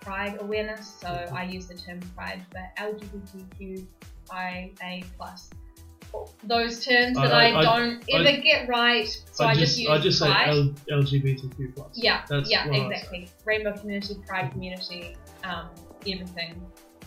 pride 0.00 0.38
awareness. 0.40 0.86
So 1.00 1.08
I 1.34 1.44
use 1.44 1.66
the 1.66 1.76
term 1.76 2.00
pride 2.14 2.44
for 2.50 2.60
LGBTQIA 2.76 5.04
plus. 5.16 5.50
Those 6.44 6.84
terms 6.84 7.16
that 7.16 7.32
I- 7.32 7.50
I, 7.50 7.58
I- 7.58 7.62
don't 7.62 8.04
I- 8.12 8.18
ever 8.18 8.40
get 8.42 8.68
right, 8.68 9.08
so 9.32 9.44
I, 9.46 9.54
just, 9.54 9.78
use 9.78 9.88
I 9.90 9.98
just 9.98 10.18
say. 10.18 10.26
L- 10.30 10.74
LGBTQ 10.90 11.74
plus. 11.74 11.88
yeah, 11.94 12.22
That's 12.28 12.50
yeah, 12.50 12.66
what 12.66 12.74
I 12.76 12.78
say. 12.78 12.86
exactly. 12.86 13.28
Rainbow 13.44 13.72
community, 13.72 14.16
pride 14.26 14.50
community, 14.52 15.16
um, 15.44 15.68
everything 16.06 16.60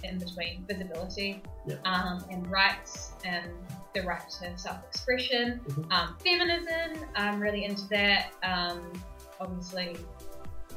in 0.03 0.19
between, 0.19 0.63
visibility, 0.67 1.41
Yeah. 1.67 1.75
um, 1.85 2.23
and 2.31 2.45
rights, 2.51 3.13
and 3.25 3.51
the 3.93 4.01
right 4.01 4.21
to 4.41 4.57
self-expression. 4.57 5.59
Mhm. 5.67 5.91
Um, 5.91 6.17
feminism, 6.23 7.05
I'm 7.15 7.39
really 7.39 7.65
into 7.65 7.87
that. 7.89 8.31
Um, 8.43 8.91
obviously, 9.39 9.97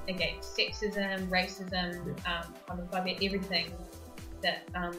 against 0.08 0.56
sexism, 0.56 1.28
racism, 1.28 2.16
um, 2.26 2.54
homophobia, 2.68 3.22
everything 3.24 3.72
that 4.42 4.62
um, 4.74 4.96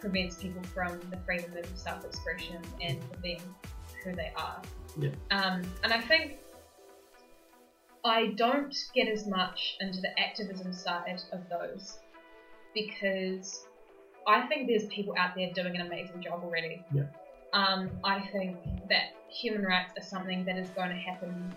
prevents 0.00 0.36
people 0.36 0.62
from 0.74 1.00
the 1.10 1.16
freedom 1.24 1.50
of 1.56 1.66
self-expression 1.74 2.58
and 2.80 3.02
for 3.04 3.16
being 3.18 3.42
who 4.04 4.14
they 4.14 4.32
are. 4.36 4.60
Yeah. 4.98 5.10
Um, 5.30 5.62
and 5.82 5.92
I 5.92 6.00
think 6.00 6.38
I 8.04 8.28
don't 8.36 8.74
get 8.94 9.08
as 9.08 9.26
much 9.26 9.76
into 9.80 10.00
the 10.00 10.18
activism 10.18 10.72
side 10.72 11.22
of 11.32 11.40
those 11.48 11.98
because 12.74 13.66
I 14.26 14.46
think 14.46 14.68
there's 14.68 14.86
people 14.86 15.14
out 15.18 15.34
there 15.34 15.50
doing 15.52 15.74
an 15.76 15.86
amazing 15.86 16.22
job 16.22 16.42
already. 16.44 16.84
Yeah. 16.92 17.04
Um, 17.52 17.90
I 18.04 18.20
think 18.32 18.58
that 18.88 19.14
human 19.28 19.62
rights 19.62 19.92
are 19.98 20.04
something 20.04 20.44
that 20.44 20.56
is 20.56 20.68
going 20.70 20.90
to 20.90 20.96
happen. 20.96 21.52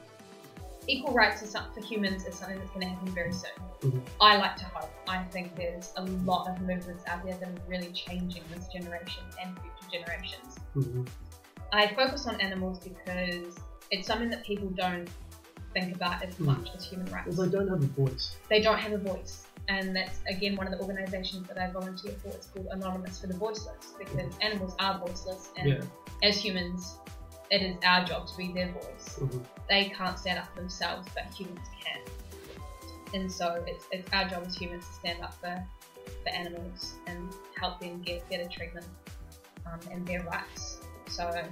Equal 0.89 1.13
rights 1.13 1.43
is 1.43 1.55
for 1.55 1.81
humans 1.81 2.25
is 2.25 2.33
something 2.33 2.57
that's 2.57 2.71
going 2.71 2.81
to 2.81 2.87
happen 2.87 3.13
very 3.13 3.31
soon. 3.31 3.51
Mhm. 3.81 4.01
I 4.19 4.37
like 4.37 4.55
to 4.55 4.65
hope. 4.65 4.89
I 5.07 5.23
think 5.25 5.55
there's 5.55 5.93
a 5.97 6.01
lot 6.01 6.49
of 6.49 6.59
movements 6.61 7.03
out 7.05 7.23
there 7.23 7.35
that 7.35 7.47
are 7.47 7.61
really 7.67 7.91
changing 7.91 8.41
this 8.51 8.67
generation 8.69 9.23
and 9.39 9.55
future 9.59 9.87
generations. 9.91 10.55
Mhm. 10.75 11.07
I 11.71 11.93
focus 11.93 12.25
on 12.25 12.41
animals 12.41 12.79
because 12.79 13.55
it's 13.91 14.07
something 14.07 14.31
that 14.31 14.43
people 14.43 14.69
don't 14.69 15.07
think 15.75 15.95
about 15.95 16.23
as 16.23 16.33
Mm. 16.37 16.45
much 16.47 16.69
as 16.75 16.83
human 16.85 17.05
rights. 17.13 17.37
Well, 17.37 17.47
they 17.47 17.55
don't 17.55 17.67
have 17.67 17.83
a 17.83 17.85
voice. 17.85 18.35
They 18.49 18.59
don't 18.59 18.79
have 18.79 18.93
a 18.93 18.97
voice. 18.97 19.45
And 19.67 19.95
that's 19.95 20.17
again 20.27 20.55
one 20.55 20.65
of 20.65 20.73
the 20.73 20.79
organisations 20.79 21.47
that 21.49 21.59
I 21.59 21.69
volunteer 21.69 22.13
for. 22.13 22.29
It's 22.29 22.47
called 22.47 22.65
Anonymous 22.71 23.19
for 23.19 23.27
the 23.27 23.35
Voiceless 23.35 23.93
because 23.99 24.35
animals 24.41 24.73
are 24.79 24.97
voiceless, 24.97 25.49
and 25.55 25.69
Yeah. 25.69 25.81
as 26.23 26.43
humans, 26.43 26.97
it 27.51 27.61
is 27.61 27.75
our 27.85 28.05
job 28.05 28.27
to 28.27 28.37
be 28.37 28.51
their 28.51 28.71
voice. 28.71 29.19
Mhm. 29.19 29.45
They 29.69 29.89
can't 29.89 30.17
stand 30.19 30.39
up 30.39 30.47
for 30.53 30.61
themselves, 30.61 31.07
but 31.13 31.25
humans 31.33 31.67
can. 31.83 32.01
And 33.13 33.31
so 33.31 33.63
it's, 33.67 33.85
it's 33.91 34.11
our 34.13 34.27
job 34.29 34.43
as 34.45 34.55
humans 34.55 34.85
to 34.87 34.93
stand 34.93 35.21
up 35.23 35.33
for, 35.35 35.65
for 36.23 36.29
animals 36.29 36.93
and 37.07 37.33
help 37.59 37.79
them 37.79 38.01
get 38.01 38.27
better 38.29 38.47
treatment 38.47 38.85
um, 39.65 39.79
and 39.91 40.05
their 40.07 40.21
rights. 40.23 40.77
So 41.07 41.43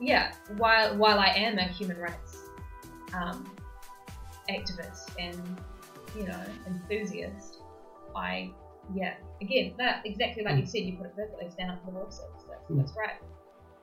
yeah, 0.00 0.32
while 0.56 0.96
while 0.96 1.18
I 1.18 1.26
am 1.28 1.58
a 1.58 1.64
human 1.64 1.98
rights 1.98 2.38
um, 3.12 3.44
activist 4.48 5.10
and 5.18 5.36
you 6.16 6.24
know 6.26 6.40
enthusiast, 6.66 7.58
I 8.14 8.50
yeah 8.94 9.14
again 9.40 9.74
that 9.78 10.02
exactly 10.04 10.42
like 10.44 10.58
you 10.58 10.66
said 10.66 10.82
you 10.82 10.96
put 10.96 11.06
it 11.06 11.16
perfectly 11.16 11.50
stand 11.50 11.72
up 11.72 11.84
for 11.84 11.90
the 11.90 11.98
voices. 12.00 12.20
That's, 12.48 12.70
Mm. 12.70 12.76
that's 12.78 12.92
right. 12.96 13.16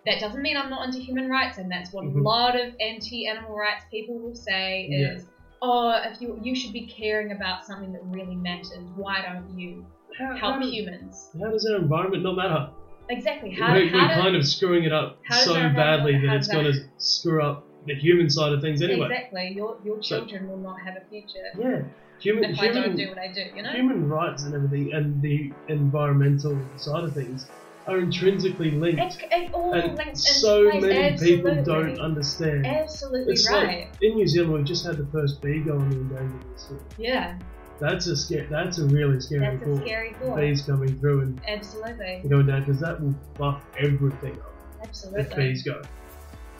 That 0.07 0.19
doesn't 0.19 0.41
mean 0.41 0.55
I'm 0.55 0.69
not 0.69 0.85
into 0.85 0.99
human 0.99 1.27
rights, 1.27 1.57
and 1.57 1.69
that's 1.69 1.91
what 1.91 2.05
Mhm. 2.05 2.19
a 2.19 2.21
lot 2.23 2.55
of 2.55 2.73
anti-animal 2.79 3.53
rights 3.53 3.83
people 3.91 4.17
will 4.17 4.33
say 4.35 4.87
Yeah. 4.89 5.11
is, 5.15 5.25
"Oh, 5.61 5.99
if 6.01 6.21
you 6.21 6.39
you 6.41 6.55
should 6.55 6.71
be 6.71 6.83
caring 6.83 7.31
about 7.33 7.65
something 7.65 7.91
that 7.91 8.01
really 8.05 8.35
matters. 8.35 8.71
Why 8.95 9.21
don't 9.21 9.59
you 9.59 9.85
How, 10.17 10.33
help 10.35 10.55
how, 10.55 10.61
humans?" 10.61 11.29
how 11.37 11.49
does 11.51 11.65
our 11.65 11.75
environment 11.75 12.23
not 12.23 12.35
matter? 12.37 12.69
Exactly. 13.09 13.51
How, 13.51 13.73
we're 13.73 13.89
how 13.89 14.07
we're 14.07 14.13
kind 14.23 14.35
of 14.37 14.47
screwing 14.47 14.85
it 14.85 14.93
up 14.93 15.17
so 15.29 15.53
badly 15.69 16.17
that 16.19 16.33
it's 16.37 16.47
going 16.47 16.65
to 16.71 16.79
screw 16.97 17.43
up 17.43 17.63
the 17.85 17.95
human 17.95 18.29
side 18.29 18.53
of 18.53 18.61
things 18.61 18.81
anyway. 18.81 19.07
Exactly. 19.07 19.53
Your 19.55 19.75
your 19.83 20.01
So- 20.01 20.19
children 20.19 20.47
will 20.49 20.57
not 20.69 20.79
have 20.85 20.95
a 20.95 21.01
future 21.09 21.47
Yeah, 21.59 21.81
human 22.19 22.45
if 22.51 22.59
I 22.61 22.69
don't 22.69 22.95
do 22.95 23.09
what 23.09 23.17
I 23.17 23.27
do. 23.27 23.43
You 23.55 23.61
know. 23.63 23.71
human 23.71 24.07
rights 24.07 24.43
and 24.45 24.55
everything, 24.55 24.93
and 24.93 25.21
the 25.21 25.51
environmental 25.67 26.57
side 26.77 27.03
of 27.03 27.13
things 27.13 27.45
are 27.87 27.99
intrinsically 27.99 28.71
linked. 28.71 28.99
It, 29.01 29.27
it 29.31 29.53
all 29.53 29.73
and 29.73 29.95
links 29.97 30.41
so 30.41 30.65
many 30.65 30.91
Absolutely. 30.97 31.35
people 31.37 31.63
don't 31.63 31.99
understand. 31.99 32.65
Absolutely 32.65 33.33
It's 33.33 33.49
right. 33.49 33.67
like 33.67 33.89
in 34.01 34.15
New 34.15 34.27
Zealand, 34.27 34.53
we've 34.53 34.65
just 34.65 34.85
had 34.85 34.97
the 34.97 35.05
first 35.07 35.41
bee 35.41 35.59
go 35.59 35.73
on 35.73 35.89
the 35.89 35.95
endangered 35.97 36.45
list. 36.51 36.71
yeah, 36.97 37.37
That's 37.79 38.07
a 38.07 38.15
scare. 38.17 38.47
That's 38.49 38.77
a 38.79 38.85
really 38.85 39.19
scary 39.21 39.57
that's 39.57 39.63
a 39.63 39.65
thought. 39.75 39.81
scary 39.85 40.13
thought. 40.21 40.35
Bees 40.37 40.61
coming 40.63 40.99
through 40.99 41.21
and 41.21 41.41
Absolutely. 41.47 42.23
going 42.27 42.47
down 42.47 42.65
because 42.65 42.79
that 42.81 43.01
will 43.01 43.15
fuck 43.37 43.63
everything 43.79 44.33
up 44.39 44.53
Absolutely. 44.83 45.21
if 45.21 45.35
bees 45.35 45.63
go. 45.63 45.81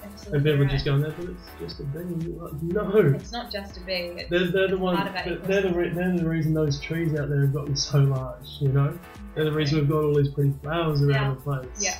Absolutely 0.03 0.37
And 0.37 0.45
people 0.45 0.63
right. 0.65 0.71
just 0.71 0.85
going 0.85 1.01
there, 1.01 1.11
but 1.11 1.25
it's 1.29 1.41
just 1.59 1.79
a 1.81 1.83
bee. 1.83 2.29
Like, 2.29 2.61
No, 2.63 3.13
It's 3.15 3.31
not 3.33 3.51
just 3.51 3.75
a 3.77 3.81
bee. 3.81 3.93
It's, 4.15 4.29
they're, 4.29 4.45
they're 4.51 4.67
the 4.69 4.77
one. 4.77 4.95
part 4.95 5.09
of 5.09 5.15
our 5.15 5.23
They're, 5.25 5.37
they're 5.39 5.61
the 5.71 5.73
re- 5.77 5.89
they're 5.89 6.15
the 6.15 6.27
reason 6.29 6.53
those 6.53 6.79
trees 6.79 7.13
out 7.19 7.27
there 7.29 7.41
have 7.41 7.53
gotten 7.53 7.75
so 7.75 7.99
large. 7.99 8.45
You 8.61 8.69
know, 8.69 8.97
they're 9.37 9.45
the 9.45 9.51
reason 9.53 9.77
we've 9.79 9.87
got 9.89 10.03
all 10.03 10.13
these 10.15 10.29
pretty 10.29 10.51
flowers 10.61 11.01
around 11.01 11.35
the 11.35 11.41
place. 11.41 11.67
Yeah. 11.79 11.97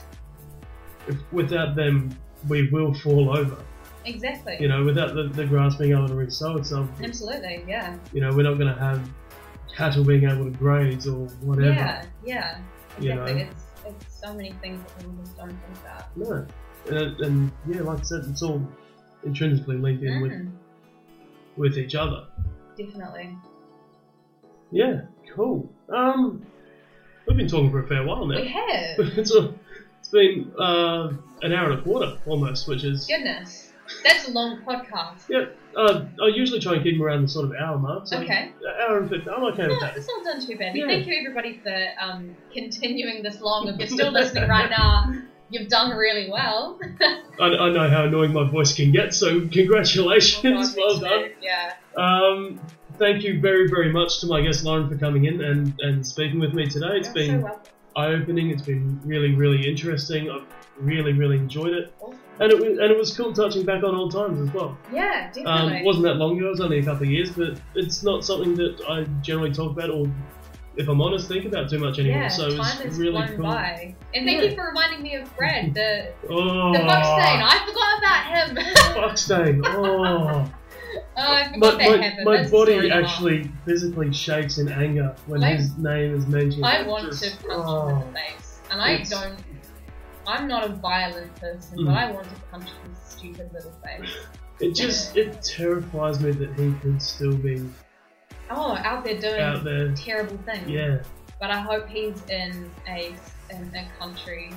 If, 1.07 1.15
without 1.31 1.76
them, 1.76 2.09
we 2.49 2.68
will 2.69 2.93
fall 2.95 3.38
over. 3.38 3.57
Exactly. 4.05 4.57
You 4.59 4.68
know, 4.68 4.84
without 4.84 5.14
the, 5.15 5.23
the 5.30 5.45
grass 5.45 5.76
being 5.76 5.91
able 5.91 6.07
to 6.07 6.14
resow 6.15 6.57
itself, 6.59 6.89
Absolutely. 7.01 7.64
Yeah. 7.68 7.97
you 8.14 8.19
know, 8.22 8.34
we're 8.35 8.43
not 8.43 8.57
going 8.57 8.73
to 8.73 8.80
have 8.80 9.07
cattle 9.76 10.03
being 10.03 10.23
able 10.30 10.45
to 10.45 10.49
graze 10.51 11.07
or 11.07 11.27
whatever. 11.41 11.69
Yeah. 11.73 12.05
Yeah. 12.26 12.59
You 12.99 13.15
know. 13.15 13.23
It's 13.26 13.64
it's 13.85 14.19
so 14.19 14.34
many 14.34 14.51
things 14.61 14.81
that 14.84 14.97
people 14.97 15.14
just 15.23 15.38
don't 15.38 15.49
think 15.49 15.77
about. 15.81 16.18
No. 16.18 16.47
And, 16.89 17.19
and 17.22 17.51
yeah, 17.68 17.81
like 17.81 17.99
I 17.99 18.03
said, 18.03 18.26
it's 18.30 18.41
all 18.43 18.61
intrinsically 19.23 19.77
linked 19.77 20.03
in 20.03 20.22
with, 20.22 20.31
Mm, 20.31 20.51
with 21.55 21.77
each 21.77 21.95
other. 21.95 22.27
definitely. 22.77 23.38
Yeah, 24.72 25.01
cool. 25.34 25.72
Um, 25.93 26.45
we've 27.27 27.37
been 27.37 27.47
talking 27.47 27.71
for 27.71 27.83
a 27.83 27.87
fair 27.87 28.03
while 28.05 28.25
now. 28.25 28.39
We 28.39 28.47
have. 28.47 28.99
it's, 29.17 29.33
a, 29.33 29.53
it's 29.99 30.09
been 30.09 30.51
uh, 30.59 31.11
an 31.41 31.53
hour 31.53 31.71
and 31.71 31.79
a 31.79 31.83
quarter 31.83 32.17
almost, 32.25 32.67
which 32.67 32.83
is 32.83 33.05
Goodness. 33.05 33.71
That's 34.03 34.27
a 34.27 34.31
long 34.31 34.61
podcast. 34.63 35.23
yeah. 35.29 35.45
Uh, 35.75 36.05
I 36.21 36.27
usually 36.27 36.59
try 36.59 36.73
and 36.73 36.83
keep 36.83 36.95
them 36.95 37.03
around 37.03 37.21
the 37.21 37.27
sort 37.29 37.45
of 37.45 37.53
hour 37.55 37.77
mark. 37.77 38.07
So 38.07 38.17
Okay. 38.19 38.51
Hour 38.81 38.97
and 38.99 39.09
fifty. 39.09 39.29
I'm 39.29 39.43
okay 39.45 39.67
with 39.67 39.79
that. 39.79 39.95
it's 39.95 40.07
not 40.07 40.23
done 40.25 40.45
too 40.45 40.57
badly. 40.57 40.81
Yeah. 40.81 40.87
Thank 40.87 41.07
you 41.07 41.15
everybody 41.19 41.61
for 41.63 41.87
um, 42.01 42.35
continuing 42.53 43.23
this 43.23 43.39
long. 43.39 43.67
If 43.69 43.77
you're 43.77 43.87
still 43.87 44.11
listening 44.19 44.49
right 44.49 44.69
now, 44.69 45.13
you've 45.49 45.69
done 45.69 45.95
really 45.95 46.29
well. 46.29 46.79
I, 47.39 47.45
I 47.45 47.69
know 47.69 47.87
how 47.89 48.03
annoying 48.05 48.33
my 48.33 48.49
voice 48.49 48.73
can 48.73 48.91
get, 48.91 49.13
so 49.13 49.47
congratulations, 49.47 50.75
well 50.75 50.95
Oh, 50.95 50.99
done. 50.99 51.29
Yeah. 51.41 51.73
Um, 51.95 52.59
thank 52.99 53.23
you 53.23 53.39
very, 53.39 53.67
very 53.69 53.91
much 53.91 54.19
to 54.21 54.27
my 54.27 54.41
guest 54.41 54.63
Lauren 54.63 54.89
for 54.89 54.97
coming 54.97 55.25
in 55.25 55.41
and, 55.43 55.73
and 55.81 56.05
speaking 56.05 56.39
with 56.39 56.53
me 56.53 56.65
today. 56.67 56.97
It's 56.97 57.07
You're 57.07 57.13
been 57.13 57.41
so 57.41 57.59
eye 57.95 58.07
opening. 58.13 58.49
It's 58.51 58.61
been 58.61 58.99
really, 59.05 59.33
really 59.35 59.67
interesting. 59.67 60.29
I've 60.29 60.45
really, 60.79 61.13
really 61.13 61.37
enjoyed 61.37 61.73
it, 61.73 61.93
Awesome. 61.99 62.19
and 62.39 62.51
it 62.51 62.59
was 62.59 62.69
and 62.77 62.91
it 62.91 62.97
was 62.97 63.15
cool 63.17 63.33
touching 63.33 63.65
back 63.65 63.83
on 63.83 63.95
old 63.95 64.11
times 64.11 64.39
as 64.47 64.53
well. 64.53 64.77
Yeah, 64.93 65.31
Um, 65.37 65.43
definitely. 65.43 65.77
it 65.79 65.85
wasn't 65.85 66.05
that 66.05 66.15
long 66.15 66.37
ago. 66.37 66.47
It 66.47 66.51
was 66.51 66.61
only 66.61 66.79
a 66.79 66.83
couple 66.83 67.03
of 67.03 67.09
years, 67.11 67.31
but 67.31 67.59
it's 67.75 68.03
not 68.03 68.23
something 68.23 68.53
that 68.55 68.79
I 68.87 69.03
generally 69.23 69.51
talk 69.51 69.71
about 69.71 69.89
or, 69.89 70.07
if 70.75 70.87
I'm 70.87 71.01
honest, 71.01 71.27
think 71.27 71.45
about 71.45 71.71
too 71.71 71.79
much 71.79 71.97
anymore. 71.97 72.21
yeah, 72.21 72.27
so 72.27 72.49
time 72.51 72.59
it's 72.59 72.81
has 72.83 72.99
really 72.99 73.13
flown 73.25 73.37
cool. 73.37 73.45
by. 73.45 73.95
And 74.13 74.27
thank 74.27 74.43
Yeah. 74.43 74.49
you 74.49 74.55
for 74.55 74.67
reminding 74.67 75.01
me 75.01 75.15
of 75.15 75.35
Brad, 75.35 75.73
the 75.73 76.09
Oh, 76.29 76.71
the 76.73 76.79
fox 76.79 77.07
stain. 77.07 77.41
I 77.41 77.65
forgot 77.65 77.97
about 77.97 78.55
him. 78.57 78.93
fuck 78.93 79.17
stain. 79.17 79.61
Oh, 79.65 80.47
oh, 81.17 81.43
my, 81.57 81.71
my, 81.71 82.17
my 82.23 82.37
That's 82.37 82.51
body 82.51 82.91
actually 82.91 83.49
physically 83.65 84.11
shakes 84.13 84.57
in 84.57 84.69
anger 84.69 85.15
when 85.25 85.41
Like, 85.41 85.57
his 85.57 85.77
name 85.77 86.15
is 86.15 86.27
mentioned. 86.27 86.65
I 86.65 86.83
want 86.83 87.05
just- 87.07 87.23
to 87.23 87.29
punch 87.47 87.63
oh. 87.65 87.87
him 87.87 88.01
in 88.01 88.07
the 88.13 88.19
face, 88.19 88.61
and 88.71 88.81
I 88.81 89.03
don't. 89.03 89.39
I'm 90.27 90.47
not 90.47 90.65
a 90.65 90.73
violent 90.73 91.33
person, 91.35 91.77
Mm. 91.79 91.85
but 91.85 91.93
I 91.95 92.11
want 92.11 92.27
to 92.27 92.35
punch 92.51 92.69
his 92.87 92.97
stupid 92.97 93.49
little 93.53 93.73
face. 93.83 94.09
It 94.59 94.73
just 94.73 95.15
it 95.15 95.39
terrifies 95.43 96.19
me 96.19 96.31
that 96.31 96.51
he 96.59 96.73
could 96.81 96.99
still 96.99 97.35
be 97.37 97.63
Oh, 98.49 98.75
out 98.77 99.03
there 99.03 99.19
doing 99.21 99.39
out 99.39 99.63
there. 99.63 99.93
terrible 99.93 100.37
things. 100.47 100.67
Yeah, 100.67 101.03
But 101.39 101.51
I 101.51 101.59
hope 101.59 101.87
he's 101.87 102.19
in 102.25 102.71
a 102.87 103.13
in 103.51 103.71
a 103.75 103.87
country 103.99 104.51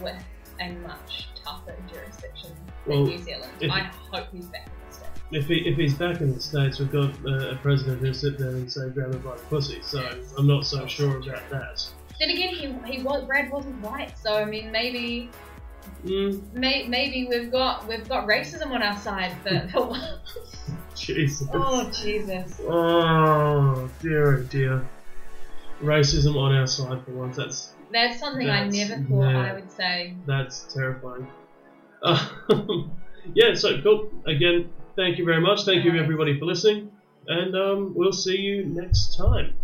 with 0.00 0.16
a 0.58 0.72
much 0.88 1.28
tougher 1.44 1.74
jurisdiction 1.92 2.52
Well, 2.86 3.04
than 3.04 3.14
New 3.14 3.18
Zealand. 3.18 3.52
I 3.70 3.90
hope 4.10 4.28
he's 4.32 4.46
back 4.46 4.66
in 4.68 4.72
the 4.72 4.78
States. 4.78 4.81
If 5.32 5.46
he 5.46 5.56
if 5.68 5.76
he's 5.76 5.94
back 5.94 6.20
in 6.20 6.34
the 6.34 6.40
states, 6.40 6.78
we've 6.78 6.92
got 6.92 7.12
uh, 7.26 7.50
a 7.50 7.56
president 7.56 8.00
who'll 8.00 8.14
sit 8.14 8.38
there 8.38 8.50
and 8.50 8.70
say 8.70 8.88
grab 8.90 9.14
it 9.14 9.24
by 9.24 9.36
the 9.36 9.42
pussy. 9.44 9.80
So 9.82 10.06
I'm 10.38 10.46
not 10.46 10.66
so 10.66 10.86
sure 10.86 11.16
about 11.18 11.48
that. 11.50 11.84
Then 12.20 12.30
again, 12.30 12.54
he 12.54 12.92
he 12.92 13.02
was 13.02 13.24
Brad 13.24 13.50
wasn't 13.50 13.80
white, 13.80 14.16
so 14.18 14.36
I 14.36 14.44
mean 14.44 14.70
maybe 14.70 15.30
Mm, 16.04 16.52
may, 16.52 16.86
maybe 16.88 17.28
we've 17.28 17.50
got 17.50 17.86
we've 17.86 18.08
got 18.08 18.26
racism 18.26 18.70
on 18.70 18.82
our 18.82 18.98
side 18.98 19.36
for, 19.42 19.68
for 19.72 19.86
once. 19.86 20.36
Jesus. 20.96 21.48
oh 21.52 21.90
Jesus. 21.90 22.60
Oh 22.66 23.88
dear, 24.00 24.38
oh 24.38 24.42
dear. 24.44 24.88
Racism 25.80 26.36
on 26.36 26.54
our 26.54 26.66
side 26.66 27.04
for 27.04 27.12
once. 27.12 27.36
That's 27.36 27.74
That's 27.92 28.18
something 28.18 28.48
I 28.48 28.68
never 28.68 28.96
thought 29.02 29.32
mad. 29.32 29.50
I 29.50 29.54
would 29.54 29.70
say. 29.70 30.14
that's 30.26 30.72
terrifying. 30.72 31.26
Um, 32.02 32.92
yeah. 33.34 33.54
So 33.54 33.80
cool. 33.82 34.10
Again, 34.26 34.70
thank 34.96 35.18
you 35.18 35.24
very 35.24 35.40
much. 35.40 35.64
Thank 35.64 35.84
you 35.84 35.96
everybody 35.98 36.38
for 36.38 36.44
listening, 36.44 36.90
and 37.26 37.54
um, 37.56 37.94
we'll 37.94 38.12
see 38.12 38.36
you 38.36 38.64
next 38.64 39.16
time. 39.16 39.54